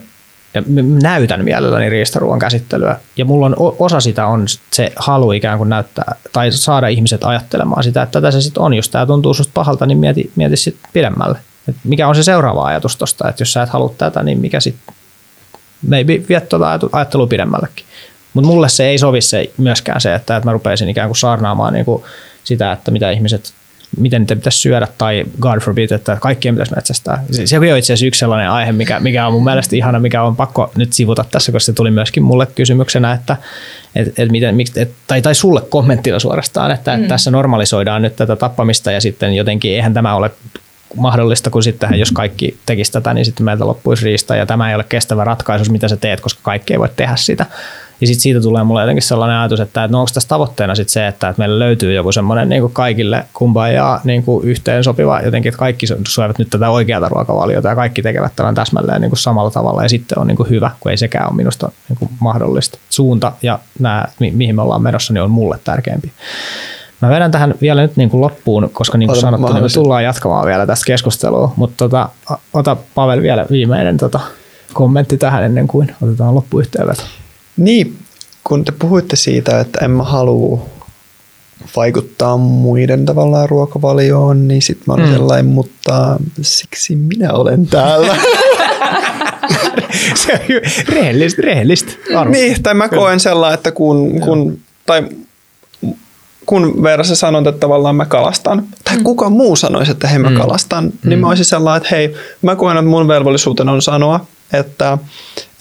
ja 0.53 0.64
näytän 1.03 1.44
mielelläni 1.44 1.90
riistaruuan 1.90 2.40
käsittelyä. 2.40 2.98
Ja 3.18 3.26
mulla 3.26 3.45
on 3.45 3.56
osa 3.80 3.99
sitä 3.99 4.26
on 4.26 4.45
se 4.72 4.91
halu 4.95 5.32
ikään 5.32 5.57
kuin 5.57 5.70
näyttää 5.70 6.16
tai 6.34 6.52
saada 6.52 6.88
ihmiset 6.88 7.24
ajattelemaan 7.24 7.84
sitä, 7.84 8.02
että 8.02 8.22
tätä 8.22 8.32
se 8.32 8.41
sitten 8.41 8.64
on. 8.64 8.74
Jos 8.74 8.90
tämä 8.90 9.06
tuntuu 9.06 9.34
susta 9.34 9.52
pahalta, 9.53 9.86
niin 9.86 9.98
mieti, 9.98 10.32
mieti 10.36 10.57
sitten 10.57 10.90
pidemmälle. 10.94 11.40
Et 11.68 11.76
mikä 11.84 12.07
on 12.07 12.16
se 12.16 12.24
seuraava 12.24 12.66
ajatus 12.66 12.98
tosta, 12.98 13.30
että 13.30 13.41
jos 13.41 13.53
sä 13.53 13.64
et 13.64 13.70
halua 13.70 13.94
tätä, 13.98 14.24
niin 14.24 14.40
mikä 14.40 14.60
sitten, 14.60 14.95
maybe 15.88 16.22
viet 16.30 16.49
tuota 16.49 16.80
ajattelua 16.91 17.28
pidemmällekin. 17.28 17.86
Mutta 18.34 18.48
mulle 18.48 18.70
se 18.70 18.86
ei 18.86 18.98
sovi 18.98 19.22
se 19.22 19.52
myöskään 19.57 20.02
se, 20.02 20.16
että, 20.16 20.38
että 20.38 20.48
mä 20.48 20.53
rupeisin 20.53 20.90
ikään 20.90 21.10
kuin 21.10 21.18
saarnaamaan 21.18 21.74
niin 21.74 21.86
kuin 21.86 22.03
sitä, 22.44 22.72
että 22.72 22.91
mitä 22.91 23.11
ihmiset, 23.11 23.53
miten 23.98 24.22
niitä 24.22 24.36
pitäisi 24.36 24.60
syödä 24.60 24.88
tai 24.98 25.26
God 25.40 25.60
forbid, 25.60 25.91
että 25.91 26.18
kaikkien 26.22 26.56
pitäisi 26.56 26.76
metsästää. 26.76 27.24
Se, 27.32 27.48
se 27.48 27.60
on 27.60 27.66
itse 27.66 27.94
asiassa 27.94 28.06
yksi 28.06 28.20
sellainen 28.20 28.49
aihe, 28.49 28.72
mikä, 28.72 28.99
mikä 28.99 29.28
on 29.28 29.34
mun 29.34 29.44
mielestä 29.44 29.76
ihana, 29.76 29.99
mikä 29.99 30.24
on 30.24 30.36
pakko 30.36 30.72
nyt 30.76 30.94
sivuta 30.94 31.26
tässä, 31.32 31.52
koska 31.52 31.66
se 31.66 31.74
tuli 31.74 31.91
myöskin 31.91 32.24
mulle 32.24 32.45
kysymyksenä, 32.45 33.14
että 33.14 33.38
et, 33.95 34.20
et 34.20 34.32
miten, 34.32 34.56
miksi, 34.56 34.82
et, 34.82 34.91
tai, 35.07 35.22
tai 35.22 35.36
sulle 35.36 35.61
kommenttina 35.70 36.20
suorastaan, 36.20 36.72
että, 36.72 36.98
mm. 36.98 37.07
tässä 37.07 37.32
normalisoidaan 37.32 38.02
nyt 38.02 38.16
tätä 38.16 38.36
tappamista 38.36 38.91
ja 38.91 39.02
sitten 39.02 39.34
jotenkin 39.34 39.72
eihän 39.72 39.94
tämä 39.94 40.16
ole 40.16 40.32
mahdollista, 40.95 41.49
kun 41.49 41.64
sitten 41.64 41.99
jos 41.99 42.11
kaikki 42.11 42.57
tekisi 42.66 42.91
tätä, 42.91 43.14
niin 43.14 43.26
sitten 43.26 43.45
meiltä 43.45 43.68
loppuisi 43.68 44.06
riista 44.06 44.36
ja 44.36 44.45
tämä 44.45 44.70
ei 44.70 44.76
ole 44.76 44.86
kestävä 44.90 45.24
ratkaisu, 45.24 45.72
mitä 45.72 45.88
sä 45.88 45.98
teet, 45.98 46.22
koska 46.22 46.40
kaikki 46.44 46.74
ei 46.74 46.80
voi 46.80 46.90
tehdä 46.95 47.16
sitä. 47.16 47.45
Ja 48.01 48.07
sitten 48.07 48.21
siitä 48.21 48.41
tulee 48.41 48.63
mulle 48.63 48.81
jotenkin 48.81 49.03
sellainen 49.03 49.38
ajatus, 49.38 49.59
että 49.59 49.88
no 49.88 49.99
onko 49.99 50.11
tässä 50.13 50.30
tavoitteena 50.30 50.76
sitten 50.76 50.93
se, 50.93 51.07
että, 51.07 51.30
että 51.30 51.39
meillä 51.39 51.59
löytyy 51.59 51.93
joku 51.93 52.11
semmoinen 52.11 52.49
niin 52.49 52.71
kaikille 52.73 53.26
kumbajaa 53.34 54.01
niin 54.03 54.23
kuin 54.23 54.47
yhteen 54.47 54.84
sopiva 54.84 55.21
jotenkin, 55.21 55.49
että 55.49 55.59
kaikki 55.59 55.85
syövät 56.07 56.39
nyt 56.39 56.49
tätä 56.49 56.69
oikeata 56.69 57.09
ruokavaliota 57.09 57.67
ja 57.67 57.76
kaikki 57.76 58.01
tekevät 58.01 58.35
tämän 58.35 58.55
täsmälleen 58.55 59.01
niin 59.01 59.09
kuin 59.09 59.19
samalla 59.19 59.51
tavalla 59.51 59.84
ja 59.84 59.89
sitten 59.89 60.19
on 60.19 60.27
niin 60.27 60.38
kuin 60.38 60.49
hyvä, 60.49 60.71
kun 60.80 60.91
ei 60.91 60.97
sekään 60.97 61.30
ole 61.30 61.35
minusta 61.35 61.71
niin 61.89 61.97
kuin 61.99 62.11
mahdollista. 62.19 62.77
Suunta 62.89 63.31
ja 63.41 63.59
nämä, 63.80 64.05
mi- 64.19 64.31
mihin 64.31 64.55
me 64.55 64.61
ollaan 64.61 64.81
menossa, 64.81 65.13
niin 65.13 65.21
on 65.21 65.31
mulle 65.31 65.59
tärkeämpi. 65.63 66.11
Mä 67.01 67.09
vedän 67.09 67.31
tähän 67.31 67.55
vielä 67.61 67.81
nyt 67.81 67.97
niin 67.97 68.09
kuin 68.09 68.21
loppuun, 68.21 68.69
koska 68.73 68.97
niin 68.97 69.07
kuin 69.07 69.19
sanottu, 69.21 69.53
niin 69.53 69.63
me 69.63 69.69
tullaan 69.73 70.03
jatkamaan 70.03 70.45
vielä 70.45 70.65
tästä 70.65 70.85
keskustelua, 70.85 71.53
mutta 71.55 71.76
tota, 71.77 72.09
ota 72.53 72.77
Pavel 72.95 73.21
vielä 73.21 73.45
viimeinen 73.51 73.97
tota, 73.97 74.19
kommentti 74.73 75.17
tähän 75.17 75.43
ennen 75.43 75.67
kuin 75.67 75.95
otetaan 76.01 76.35
loppuyhteenveto. 76.35 77.03
Niin, 77.60 77.98
kun 78.44 78.65
te 78.65 78.72
puhuitte 78.80 79.15
siitä, 79.15 79.60
että 79.60 79.86
en 79.86 79.91
mä 79.91 80.03
halua 80.03 80.65
vaikuttaa 81.76 82.38
muiden 82.38 83.06
tavallaan 83.06 83.49
ruokavalioon, 83.49 84.48
niin 84.48 84.61
sitten 84.61 84.84
mä 84.88 84.94
olen 84.94 85.06
Mm. 85.06 85.11
mm. 85.11 85.18
sellainen, 85.18 85.45
mutta 85.45 86.18
siksi 86.41 86.95
minä 86.95 87.34
olen 87.34 87.68
täällä. 87.68 88.15
Se 90.15 90.34
on 90.34 90.40
rehellistä, 90.95 91.41
rehellistä. 91.41 91.91
niin, 92.30 92.64
tai 92.64 92.73
mä 92.73 92.90
koen 92.90 93.19
sellainen, 93.19 93.53
että 93.53 93.72
kun, 93.72 94.19
kun 94.22 94.60
tai 94.86 95.03
kun 96.45 96.84
Veera 96.84 97.03
sä 97.03 97.15
sanot, 97.15 97.48
että 97.48 97.60
tavallaan 97.60 97.95
mä 97.95 98.06
kalastan, 98.06 98.64
tai 98.84 98.98
kuka 99.03 99.30
muu 99.30 99.56
sanoisi, 99.56 99.91
että 99.91 100.07
hei 100.07 100.19
mä 100.19 100.30
Mm. 100.30 100.38
kalastan, 100.38 100.94
niin 101.06 101.19
mä 101.19 101.27
olisin 101.27 101.45
sellainen, 101.45 101.77
että 101.77 101.95
hei, 101.95 102.15
mä 102.41 102.56
koen, 102.56 102.77
että 102.77 102.90
mun 102.90 103.07
velvollisuutena 103.07 103.72
on 103.72 103.81
sanoa, 103.81 104.26
että, 104.53 104.98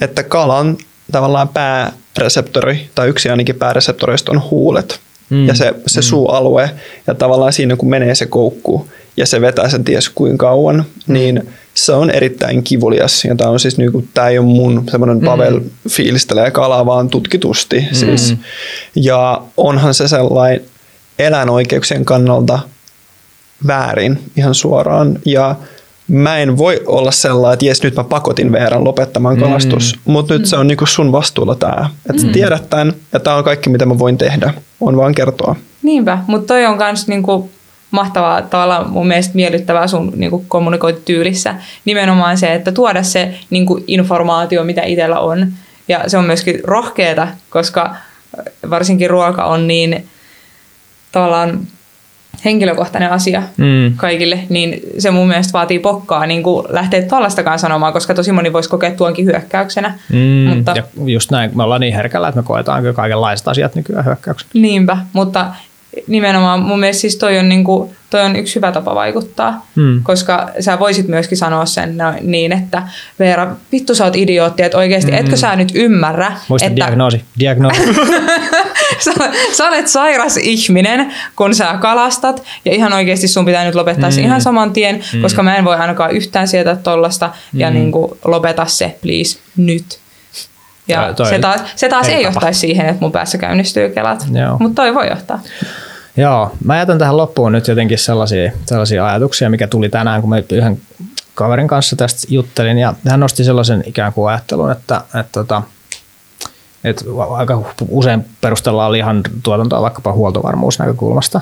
että 0.00 0.22
kalan 0.22 0.76
tavallaan 1.12 1.48
pääreseptori, 1.48 2.90
tai 2.94 3.08
yksi 3.08 3.28
ainakin 3.28 3.56
pääreseptoreista 3.56 4.32
on 4.32 4.42
huulet. 4.50 5.00
Mm. 5.30 5.48
Ja 5.48 5.54
se, 5.54 5.74
se 5.86 6.02
suualue, 6.02 6.70
ja 7.06 7.14
tavallaan 7.14 7.52
siinä 7.52 7.76
kun 7.76 7.90
menee 7.90 8.14
se 8.14 8.26
koukku, 8.26 8.88
ja 9.16 9.26
se 9.26 9.40
vetää 9.40 9.68
sen 9.68 9.84
ties 9.84 10.08
kuinka 10.08 10.46
kauan, 10.46 10.84
niin 11.06 11.48
se 11.74 11.92
on 11.92 12.10
erittäin 12.10 12.62
kivulias. 12.62 13.24
Ja 13.24 13.34
tämä 13.34 13.50
on 13.50 13.60
siis 13.60 13.78
niinku, 13.78 14.04
tää 14.14 14.28
ei 14.28 14.38
ole 14.38 14.46
mun 14.46 14.84
semmoinen 14.90 15.20
Pavel 15.20 15.60
fiilistelee 15.88 16.50
kalaa, 16.50 16.86
vaan 16.86 17.08
tutkitusti. 17.08 17.88
Siis. 17.92 18.34
Ja 18.94 19.42
onhan 19.56 19.94
se 19.94 20.08
sellainen 20.08 20.64
eläinoikeuksien 21.18 22.04
kannalta 22.04 22.58
väärin 23.66 24.18
ihan 24.36 24.54
suoraan. 24.54 25.18
Ja 25.24 25.56
mä 26.08 26.38
en 26.38 26.58
voi 26.58 26.82
olla 26.86 27.10
sellainen, 27.10 27.52
että 27.52 27.64
jes 27.64 27.82
nyt 27.82 27.96
mä 27.96 28.04
pakotin 28.04 28.52
Veeran 28.52 28.84
lopettamaan 28.84 29.38
kalastus, 29.38 29.94
mm. 29.94 30.12
mutta 30.12 30.34
nyt 30.34 30.46
se 30.46 30.56
on 30.56 30.66
niinku 30.66 30.86
sun 30.86 31.12
vastuulla 31.12 31.54
tämä. 31.54 31.90
Että 32.10 32.22
mm. 32.22 32.32
tiedät 32.32 32.70
tämän 32.70 32.92
ja 33.12 33.20
tämä 33.20 33.36
on 33.36 33.44
kaikki 33.44 33.70
mitä 33.70 33.86
mä 33.86 33.98
voin 33.98 34.18
tehdä. 34.18 34.54
On 34.80 34.96
vaan 34.96 35.14
kertoa. 35.14 35.56
Niinpä, 35.82 36.18
mutta 36.26 36.46
toi 36.46 36.66
on 36.66 36.76
myös 36.76 37.08
niinku 37.08 37.50
mahtavaa 37.90 38.42
tavallaan 38.42 38.90
mun 38.90 39.06
mielestä 39.08 39.34
miellyttävää 39.34 39.86
sun 39.86 40.12
niinku 40.16 40.44
kommunikointityylissä. 40.48 41.54
Nimenomaan 41.84 42.38
se, 42.38 42.54
että 42.54 42.72
tuoda 42.72 43.02
se 43.02 43.34
niinku 43.50 43.80
informaatio, 43.86 44.64
mitä 44.64 44.82
itsellä 44.82 45.18
on. 45.18 45.52
Ja 45.88 46.04
se 46.06 46.18
on 46.18 46.24
myöskin 46.24 46.60
rohkeeta, 46.64 47.28
koska 47.50 47.96
varsinkin 48.70 49.10
ruoka 49.10 49.44
on 49.44 49.66
niin 49.66 50.06
tavallaan 51.12 51.60
henkilökohtainen 52.44 53.10
asia 53.10 53.42
Mm. 53.56 53.92
kaikille, 53.96 54.38
niin 54.48 54.80
se 54.98 55.10
mun 55.10 55.28
mielestä 55.28 55.52
vaatii 55.52 55.78
pokkaa 55.78 56.26
niin 56.26 56.42
kuin 56.42 56.66
lähteä 56.68 57.02
tuollaistakaan 57.02 57.58
sanomaan, 57.58 57.92
koska 57.92 58.14
tosi 58.14 58.32
moni 58.32 58.52
voisi 58.52 58.68
kokea 58.68 58.90
tuonkin 58.90 59.24
hyökkäyksenä. 59.24 59.94
Mm, 60.12 60.18
Mutta 60.56 60.72
ja 60.76 60.82
just 61.06 61.30
näin, 61.30 61.50
me 61.56 61.62
ollaan 61.62 61.80
niin 61.80 61.94
herkällä, 61.94 62.28
että 62.28 62.40
me 62.40 62.46
koetaan 62.46 62.80
kyllä 62.80 62.94
kaikenlaiset 62.94 63.48
asiat 63.48 63.74
nykyään 63.74 64.04
hyökkäyksen. 64.04 64.48
Niinpä, 64.54 64.96
mutta 65.12 65.46
nimenomaan 66.06 66.62
mun 66.62 66.80
mielestä 66.80 67.00
siis 67.00 67.16
toi 67.16 67.38
on, 67.38 67.48
niinku, 67.48 67.92
toi 68.10 68.20
on 68.20 68.36
yksi 68.36 68.54
hyvä 68.56 68.72
tapa 68.72 68.94
vaikuttaa, 68.94 69.66
Hmm. 69.76 70.00
koska 70.02 70.50
sä 70.60 70.78
voisit 70.78 71.08
myöskin 71.08 71.38
sanoa 71.38 71.66
sen 71.66 71.96
no, 71.96 72.14
niin, 72.20 72.52
että 72.52 72.82
Veera, 73.18 73.56
vittu 73.72 73.94
sä 73.94 74.04
oot 74.04 74.16
idiootti, 74.16 74.62
että 74.62 74.78
oikeasti 74.78 75.14
etkö 75.16 75.36
sä 75.36 75.56
nyt 75.56 75.72
ymmärrä, 75.74 76.32
Muista 76.48 76.66
että 76.66 76.76
diagnoosi. 76.76 77.24
diagnoosi. 77.38 77.80
sä, 79.04 79.10
sä 79.52 79.68
olet 79.68 79.88
sairas 79.88 80.36
ihminen, 80.36 81.14
kun 81.36 81.54
sä 81.54 81.78
kalastat 81.80 82.42
ja 82.64 82.72
ihan 82.74 82.92
oikeasti 82.92 83.28
sun 83.28 83.44
pitää 83.44 83.64
nyt 83.64 83.74
lopettaa 83.74 84.10
se 84.10 84.20
Mm. 84.20 84.26
ihan 84.26 84.40
saman 84.40 84.72
tien, 84.72 85.00
koska 85.22 85.42
mä 85.42 85.56
en 85.56 85.64
voi 85.64 85.76
ainakaan 85.76 86.10
yhtään 86.10 86.48
sieltä 86.48 86.76
tollasta 86.76 87.30
ja 87.54 87.70
Mm. 87.70 87.74
niinku 87.74 88.18
lopeta 88.24 88.66
se, 88.66 88.98
please, 89.02 89.38
nyt. 89.56 89.98
Ja 90.88 91.02
Toi- 91.02 91.14
toi 91.14 91.26
se 91.28 91.38
taas, 91.38 91.60
se 91.76 91.88
taas 91.88 92.08
ei 92.08 92.22
johtaisi 92.22 92.60
siihen, 92.60 92.86
että 92.86 93.00
mun 93.00 93.12
päässä 93.12 93.38
käynnistyy 93.38 93.88
kelat, 93.88 94.26
mutta 94.58 94.82
toi 94.82 94.94
voi 94.94 95.08
johtaa. 95.08 95.40
Joo, 96.16 96.52
mä 96.64 96.76
jätän 96.78 96.98
tähän 96.98 97.16
loppuun 97.16 97.52
nyt 97.52 97.68
jotenkin 97.68 97.98
sellaisia, 97.98 98.52
sellaisia 98.66 99.06
ajatuksia, 99.06 99.50
mikä 99.50 99.66
tuli 99.66 99.88
tänään, 99.88 100.20
kun 100.20 100.30
mä 100.30 100.36
yhden 100.52 100.80
kaverin 101.34 101.68
kanssa 101.68 101.96
tästä 101.96 102.26
juttelin, 102.30 102.78
ja 102.78 102.94
hän 103.10 103.20
nosti 103.20 103.44
sellaisen 103.44 103.82
ikään 103.86 104.12
kuin 104.12 104.30
ajattelun, 104.30 104.72
että, 104.72 105.00
että, 105.20 105.40
että, 105.40 105.62
että 106.84 107.04
aika 107.30 107.62
usein 107.88 108.24
perustellaan 108.40 108.92
lihan 108.92 109.22
tuotantoa 109.42 109.82
vaikkapa 109.82 110.12
huoltovarmuusnäkökulmasta, 110.12 111.40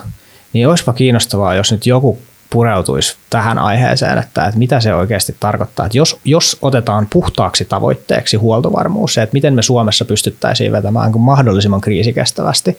niin 0.53 0.69
olisipa 0.69 0.93
kiinnostavaa, 0.93 1.55
jos 1.55 1.73
nyt 1.73 1.87
joku 1.87 2.19
pureutuisi 2.51 3.17
tähän 3.31 3.59
aiheeseen, 3.59 4.19
että, 4.19 4.47
että 4.47 4.59
mitä 4.59 4.81
se 4.81 4.95
oikeasti 4.95 5.37
tarkoittaa. 5.41 5.87
Että 5.87 5.99
jos, 5.99 6.21
jos 6.25 6.59
otetaan 6.63 7.07
puhtaaksi 7.13 7.65
tavoitteeksi 7.65 8.37
huoltovarmuus, 8.37 9.15
se, 9.15 9.23
että 9.23 9.35
miten 9.35 9.55
me 9.55 9.63
Suomessa 9.63 10.05
pystyttäisiin 10.05 10.73
vetämään 10.73 11.13
mahdollisimman 11.19 11.81
kriisikestävästi, 11.81 12.79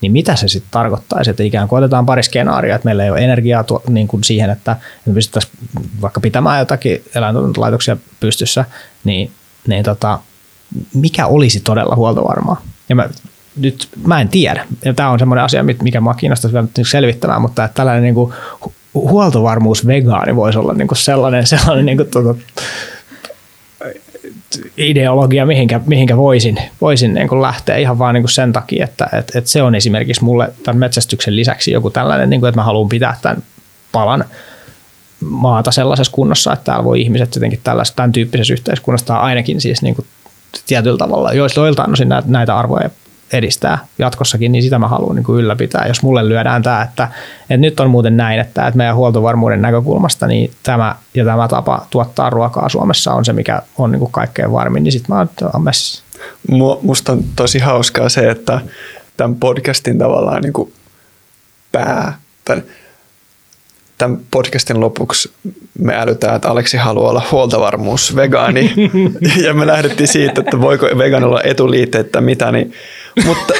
niin 0.00 0.12
mitä 0.12 0.36
se 0.36 0.48
sitten 0.48 0.70
tarkoittaisi, 0.70 1.30
että 1.30 1.42
ikään 1.42 1.68
kuin 1.68 1.78
otetaan 1.78 2.06
pari 2.06 2.22
skenaarioa, 2.22 2.76
että 2.76 2.86
meillä 2.86 3.04
ei 3.04 3.10
ole 3.10 3.24
energiaa 3.24 3.64
tuo, 3.64 3.82
niin 3.88 4.08
kuin 4.08 4.24
siihen, 4.24 4.50
että 4.50 4.76
me 5.06 5.14
pystyttäisiin 5.14 5.52
vaikka 6.00 6.20
pitämään 6.20 6.58
jotakin 6.58 7.04
eläintuotantolaitoksia 7.14 7.96
pystyssä, 8.20 8.64
niin, 9.04 9.32
niin 9.66 9.84
tota, 9.84 10.18
mikä 10.94 11.26
olisi 11.26 11.60
todella 11.60 11.96
huoltovarmaa? 11.96 12.62
Ja 12.88 12.96
mä, 12.96 13.08
nyt 13.56 13.88
mä 14.06 14.20
en 14.20 14.28
tiedä. 14.28 14.66
Ja 14.84 14.94
tämä 14.94 15.10
on 15.10 15.18
semmoinen 15.18 15.44
asia, 15.44 15.64
mikä 15.82 16.00
mua 16.00 16.14
kiinnostaisi 16.14 16.56
selvittämään, 16.82 17.42
mutta 17.42 17.64
että 17.64 17.74
tällainen 17.74 18.02
niin 18.02 18.14
kuin 18.14 18.32
voisi 20.36 20.58
olla 20.58 20.72
niin 20.72 20.88
kuin 20.88 20.98
sellainen, 20.98 21.46
sellainen 21.56 21.86
niin 21.86 21.96
kuin, 21.96 22.10
tuota, 22.10 22.34
ideologia, 24.76 25.46
mihinkä, 25.46 25.80
mihinkä 25.86 26.16
voisin, 26.16 26.58
voisin 26.80 27.14
niin 27.14 27.28
kuin 27.28 27.42
lähteä 27.42 27.76
ihan 27.76 27.98
vaan 27.98 28.14
niin 28.14 28.22
kuin 28.22 28.30
sen 28.30 28.52
takia, 28.52 28.84
että, 28.84 29.04
että, 29.04 29.38
että 29.38 29.50
se 29.50 29.62
on 29.62 29.74
esimerkiksi 29.74 30.24
mulle 30.24 30.52
tämän 30.62 30.78
metsästyksen 30.78 31.36
lisäksi 31.36 31.70
joku 31.70 31.90
tällainen, 31.90 32.30
niin 32.30 32.40
kuin, 32.40 32.48
että 32.48 32.60
mä 32.60 32.64
haluan 32.64 32.88
pitää 32.88 33.16
tämän 33.22 33.42
palan 33.92 34.24
maata 35.20 35.70
sellaisessa 35.70 36.12
kunnossa, 36.12 36.52
että 36.52 36.64
täällä 36.64 36.84
voi 36.84 37.02
ihmiset 37.02 37.34
jotenkin 37.34 37.60
tällaisessa, 37.64 37.96
tämän 37.96 38.12
tyyppisessä 38.12 38.52
yhteiskunnassa 38.52 39.06
tai 39.06 39.20
ainakin 39.20 39.60
siis 39.60 39.82
niin 39.82 39.94
kuin 39.94 40.06
tietyllä 40.66 40.98
tavalla 40.98 41.32
joiltain 41.32 41.92
osin 41.92 42.08
näitä, 42.08 42.28
näitä 42.28 42.58
arvoja 42.58 42.90
edistää 43.32 43.78
jatkossakin, 43.98 44.52
niin 44.52 44.62
sitä 44.62 44.78
mä 44.78 44.88
haluan 44.88 45.16
niin 45.16 45.24
kuin 45.24 45.40
ylläpitää. 45.40 45.86
Jos 45.86 46.02
mulle 46.02 46.28
lyödään 46.28 46.62
tämä, 46.62 46.82
että, 46.82 47.08
että 47.40 47.56
nyt 47.56 47.80
on 47.80 47.90
muuten 47.90 48.16
näin, 48.16 48.40
että, 48.40 48.66
että 48.66 48.78
meidän 48.78 48.96
huoltovarmuuden 48.96 49.62
näkökulmasta 49.62 50.26
niin 50.26 50.50
tämä 50.62 50.96
ja 51.14 51.24
tämä 51.24 51.48
tapa 51.48 51.86
tuottaa 51.90 52.30
ruokaa 52.30 52.68
Suomessa 52.68 53.12
on 53.12 53.24
se, 53.24 53.32
mikä 53.32 53.62
on 53.78 53.92
niin 53.92 54.00
kuin 54.00 54.12
kaikkein 54.12 54.52
varmin, 54.52 54.84
niin 54.84 54.92
sitten 54.92 55.16
mä 55.16 55.26
oon 55.54 55.64
messissä. 55.64 56.04
Musta 56.82 57.12
on 57.12 57.24
tosi 57.36 57.58
hauskaa 57.58 58.08
se, 58.08 58.30
että 58.30 58.60
tämän 59.16 59.36
podcastin 59.36 59.98
tavallaan 59.98 60.42
niin 60.42 60.52
kuin 60.52 60.72
pää, 61.72 62.18
tämän, 62.44 62.64
tämän 63.98 64.18
podcastin 64.30 64.80
lopuksi 64.80 65.30
me 65.78 65.96
älytään, 65.96 66.36
että 66.36 66.48
Aleksi 66.48 66.76
haluaa 66.76 67.10
olla 67.10 67.22
huoltovarmuus 67.32 68.16
vegaani. 68.16 68.74
ja 69.44 69.54
me 69.54 69.66
lähdettiin 69.66 70.08
siitä, 70.08 70.40
että 70.40 70.60
voiko 70.60 70.86
vegaanilla 70.98 71.32
olla 71.32 71.42
etuliitteitä 71.42 72.20
mitä, 72.20 72.52
niin 72.52 72.72
mutta 73.24 73.54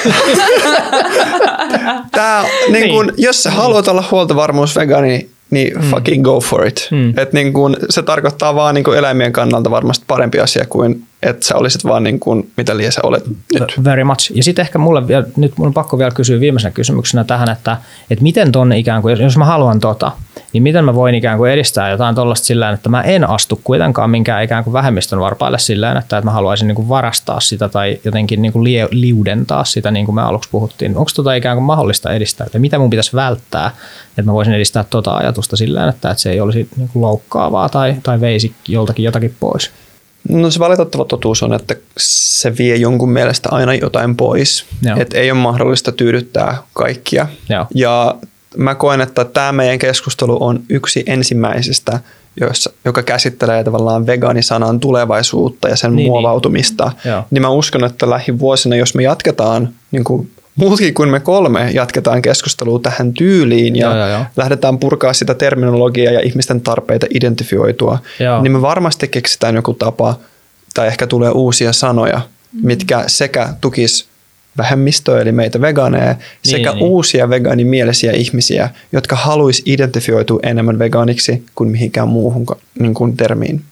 tää, 2.13 2.45
niin 2.69 2.91
kun, 2.91 3.07
niin. 3.07 3.15
jos 3.19 3.43
sä 3.43 3.51
haluat 3.51 3.89
olla 3.89 4.05
huoltovarmuusvegaani, 4.11 5.29
niin 5.51 5.79
mm. 5.79 5.91
fucking 5.91 6.25
go 6.25 6.41
for 6.41 6.67
it. 6.67 6.89
Mm. 6.91 7.19
Et 7.19 7.33
niin 7.33 7.53
kun, 7.53 7.77
se 7.91 8.03
tarkoittaa 8.03 8.55
vaan 8.55 8.75
niin 8.75 8.85
kun 8.85 8.97
eläimien 8.97 9.33
kannalta 9.33 9.71
varmasti 9.71 10.05
parempi 10.09 10.41
asia 10.41 10.67
kuin 10.69 11.08
että 11.23 11.47
sä 11.47 11.57
olisit 11.57 11.85
vaan 11.85 12.03
niin 12.03 12.21
kuin, 12.21 12.51
mitä 12.57 12.77
liian 12.77 12.93
sä 12.93 13.01
olet 13.03 13.25
nyt. 13.55 13.85
Very 13.85 14.05
much. 14.05 14.33
Ja 14.35 14.43
sitten 14.43 14.63
ehkä 14.63 14.79
mulle 14.79 15.09
vielä, 15.09 15.25
nyt 15.37 15.59
mun 15.59 15.67
on 15.67 15.75
pakko 15.75 15.99
vielä 15.99 16.11
kysyä 16.11 16.41
viimeisenä 16.41 16.73
kysymyksenä 16.73 17.25
tähän, 17.25 17.51
että, 17.51 17.77
että 18.11 18.23
miten 18.23 18.53
tonne 18.53 18.79
ikään 18.79 19.03
kuin, 19.03 19.21
jos 19.21 19.37
mä 19.37 19.45
haluan 19.45 19.81
tota, 19.81 20.13
niin 20.53 20.63
miten 20.63 20.85
mä 20.85 20.95
voin 20.95 21.15
ikään 21.15 21.39
kuin 21.39 21.53
edistää 21.53 21.91
jotain 21.91 22.15
tuollaista 22.15 22.47
sillä 22.47 22.71
että 22.71 22.89
mä 22.89 23.03
en 23.03 23.31
astu 23.31 23.61
kuitenkaan 23.65 24.11
minkään 24.11 24.45
ikään 24.45 24.65
kuin 24.65 24.73
vähemmistön 24.73 25.21
varpaille 25.21 25.59
sillä 25.59 25.91
että, 25.91 26.01
että 26.01 26.25
mä 26.25 26.31
haluaisin 26.31 26.69
niin 26.69 26.77
kuin 26.77 26.89
varastaa 26.89 27.41
sitä 27.41 27.69
tai 27.69 27.99
jotenkin 28.05 28.43
niin 28.43 28.53
kuin 28.53 28.65
liudentaa 28.91 29.65
sitä, 29.65 29.91
niin 29.91 30.07
kuin 30.07 30.15
me 30.15 30.23
aluksi 30.23 30.49
puhuttiin. 30.53 30.97
Onko 30.97 31.11
tota 31.15 31.35
ikään 31.35 31.57
kuin 31.57 31.65
mahdollista 31.65 32.13
edistää, 32.13 32.47
että 32.47 32.59
mitä 32.59 32.79
mun 32.79 32.91
pitäisi 32.91 33.17
välttää, 33.17 33.71
että 34.09 34.23
mä 34.23 34.33
voisin 34.33 34.55
edistää 34.55 34.85
tota 34.91 35.17
ajatusta 35.17 35.57
sillä 35.57 35.89
että, 35.89 36.11
että 36.11 36.23
se 36.23 36.31
ei 36.31 36.41
olisi 36.41 36.69
niin 36.77 36.89
kuin 36.93 37.03
loukkaavaa 37.03 37.69
tai, 37.69 37.95
tai 38.03 38.21
veisi 38.21 38.53
joltakin 38.69 39.05
jotakin 39.05 39.35
pois? 39.41 39.71
No 40.29 40.51
se 40.51 40.59
valitettava 40.59 41.05
totuus 41.05 41.43
on, 41.43 41.55
että 41.55 41.75
se 41.99 42.57
vie 42.59 42.77
jonkun 42.77 43.11
mielestä 43.11 43.49
aina 43.53 43.75
jotain 43.75 44.17
pois. 44.17 44.65
Että 44.97 45.19
ei 45.19 45.31
ole 45.31 45.41
mahdollista 45.41 45.93
tyydyttää 45.93 46.63
kaikkia. 46.73 47.27
Joo. 47.49 47.67
Ja 47.75 48.15
mä 48.57 48.75
koen, 48.75 49.01
että 49.01 49.25
tämä 49.25 49.53
meidän 49.53 49.79
keskustelu 49.79 50.39
on 50.41 50.61
yksi 50.69 51.05
ensimmäisistä, 51.07 52.01
joissa, 52.41 52.71
joka 52.85 53.03
käsittelee 53.03 53.65
tavallaan 53.65 54.07
vegaanisanan 54.07 54.81
tulevaisuutta 54.81 55.69
ja 55.69 55.77
sen 55.77 55.91
niin, 55.91 55.97
niin. 55.97 56.11
muovautumista. 56.11 56.93
Niin, 57.05 57.25
niin 57.31 57.43
mä 57.43 57.49
uskon, 57.49 57.85
että 57.85 58.11
lähivuosina, 58.11 58.77
jos 58.77 58.95
me 58.95 59.03
jatketaan 59.03 59.69
niin 59.91 60.05
kuin 60.05 60.31
muutkin 60.59 60.95
kuin 60.95 61.09
me 61.09 61.21
kolme 61.21 61.71
jatketaan 61.71 62.23
keskustelua 62.23 62.79
tähän 62.79 63.13
tyyliin 63.13 63.77
ja, 63.77 63.97
ja, 63.97 64.07
ja. 64.09 64.27
lähdetään 64.37 64.79
purkaa 64.79 65.13
sitä 65.13 65.35
terminologiaa 65.35 66.13
ja 66.13 66.21
ihmisten 66.21 66.61
tarpeita 66.61 67.07
identifioitua, 67.15 67.99
ja. 68.19 68.43
niin 68.43 68.53
me 68.53 68.63
varmasti 68.63 69.09
keksitään 69.09 69.55
joku 69.55 69.75
tapa 69.75 70.19
tai 70.75 70.87
ehkä 70.87 71.07
tulee 71.07 71.31
uusia 71.31 71.73
sanoja, 71.73 72.21
mitkä 72.63 73.05
sekä 73.07 73.55
tukis 73.61 74.09
vähemmistöä, 74.59 75.21
eli 75.21 75.33
meitä 75.33 75.61
vegaaneja, 75.61 76.13
niin, 76.13 76.19
sekä 76.43 76.73
niin. 76.73 76.85
uusia 76.85 77.31
vegaanimielisiä 77.31 78.13
ihmisiä, 78.13 78.71
jotka 78.93 79.17
haluaisi 79.17 79.63
identifioitua 79.67 80.41
enemmän 80.43 80.79
vegaaniksi 80.79 81.47
kuin 81.55 81.71
mihinkään 81.71 82.09
muuhun 82.09 82.47
niin 82.79 82.95
kuin 82.95 83.17
termiin. 83.17 83.65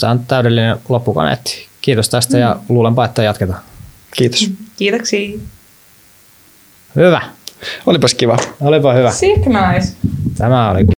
Tämä 0.00 0.10
on 0.10 0.18
täydellinen 0.26 0.76
loppukaneetti. 0.88 1.66
Kiitos 1.80 2.08
tästä 2.08 2.36
mm. 2.36 2.40
ja 2.40 2.56
luulenpa, 2.68 3.04
että 3.04 3.22
jatketaan. 3.22 3.60
Kiitos. 4.16 4.50
Kiitoksia. 4.76 5.38
Hyvä. 6.96 7.20
Olipas 7.86 8.14
kiva. 8.14 8.36
Olipa 8.60 8.92
hyvä. 8.92 9.10
Sick 9.10 9.46
nice. 9.46 9.92
Tämä 10.38 10.70
oli 10.70 10.93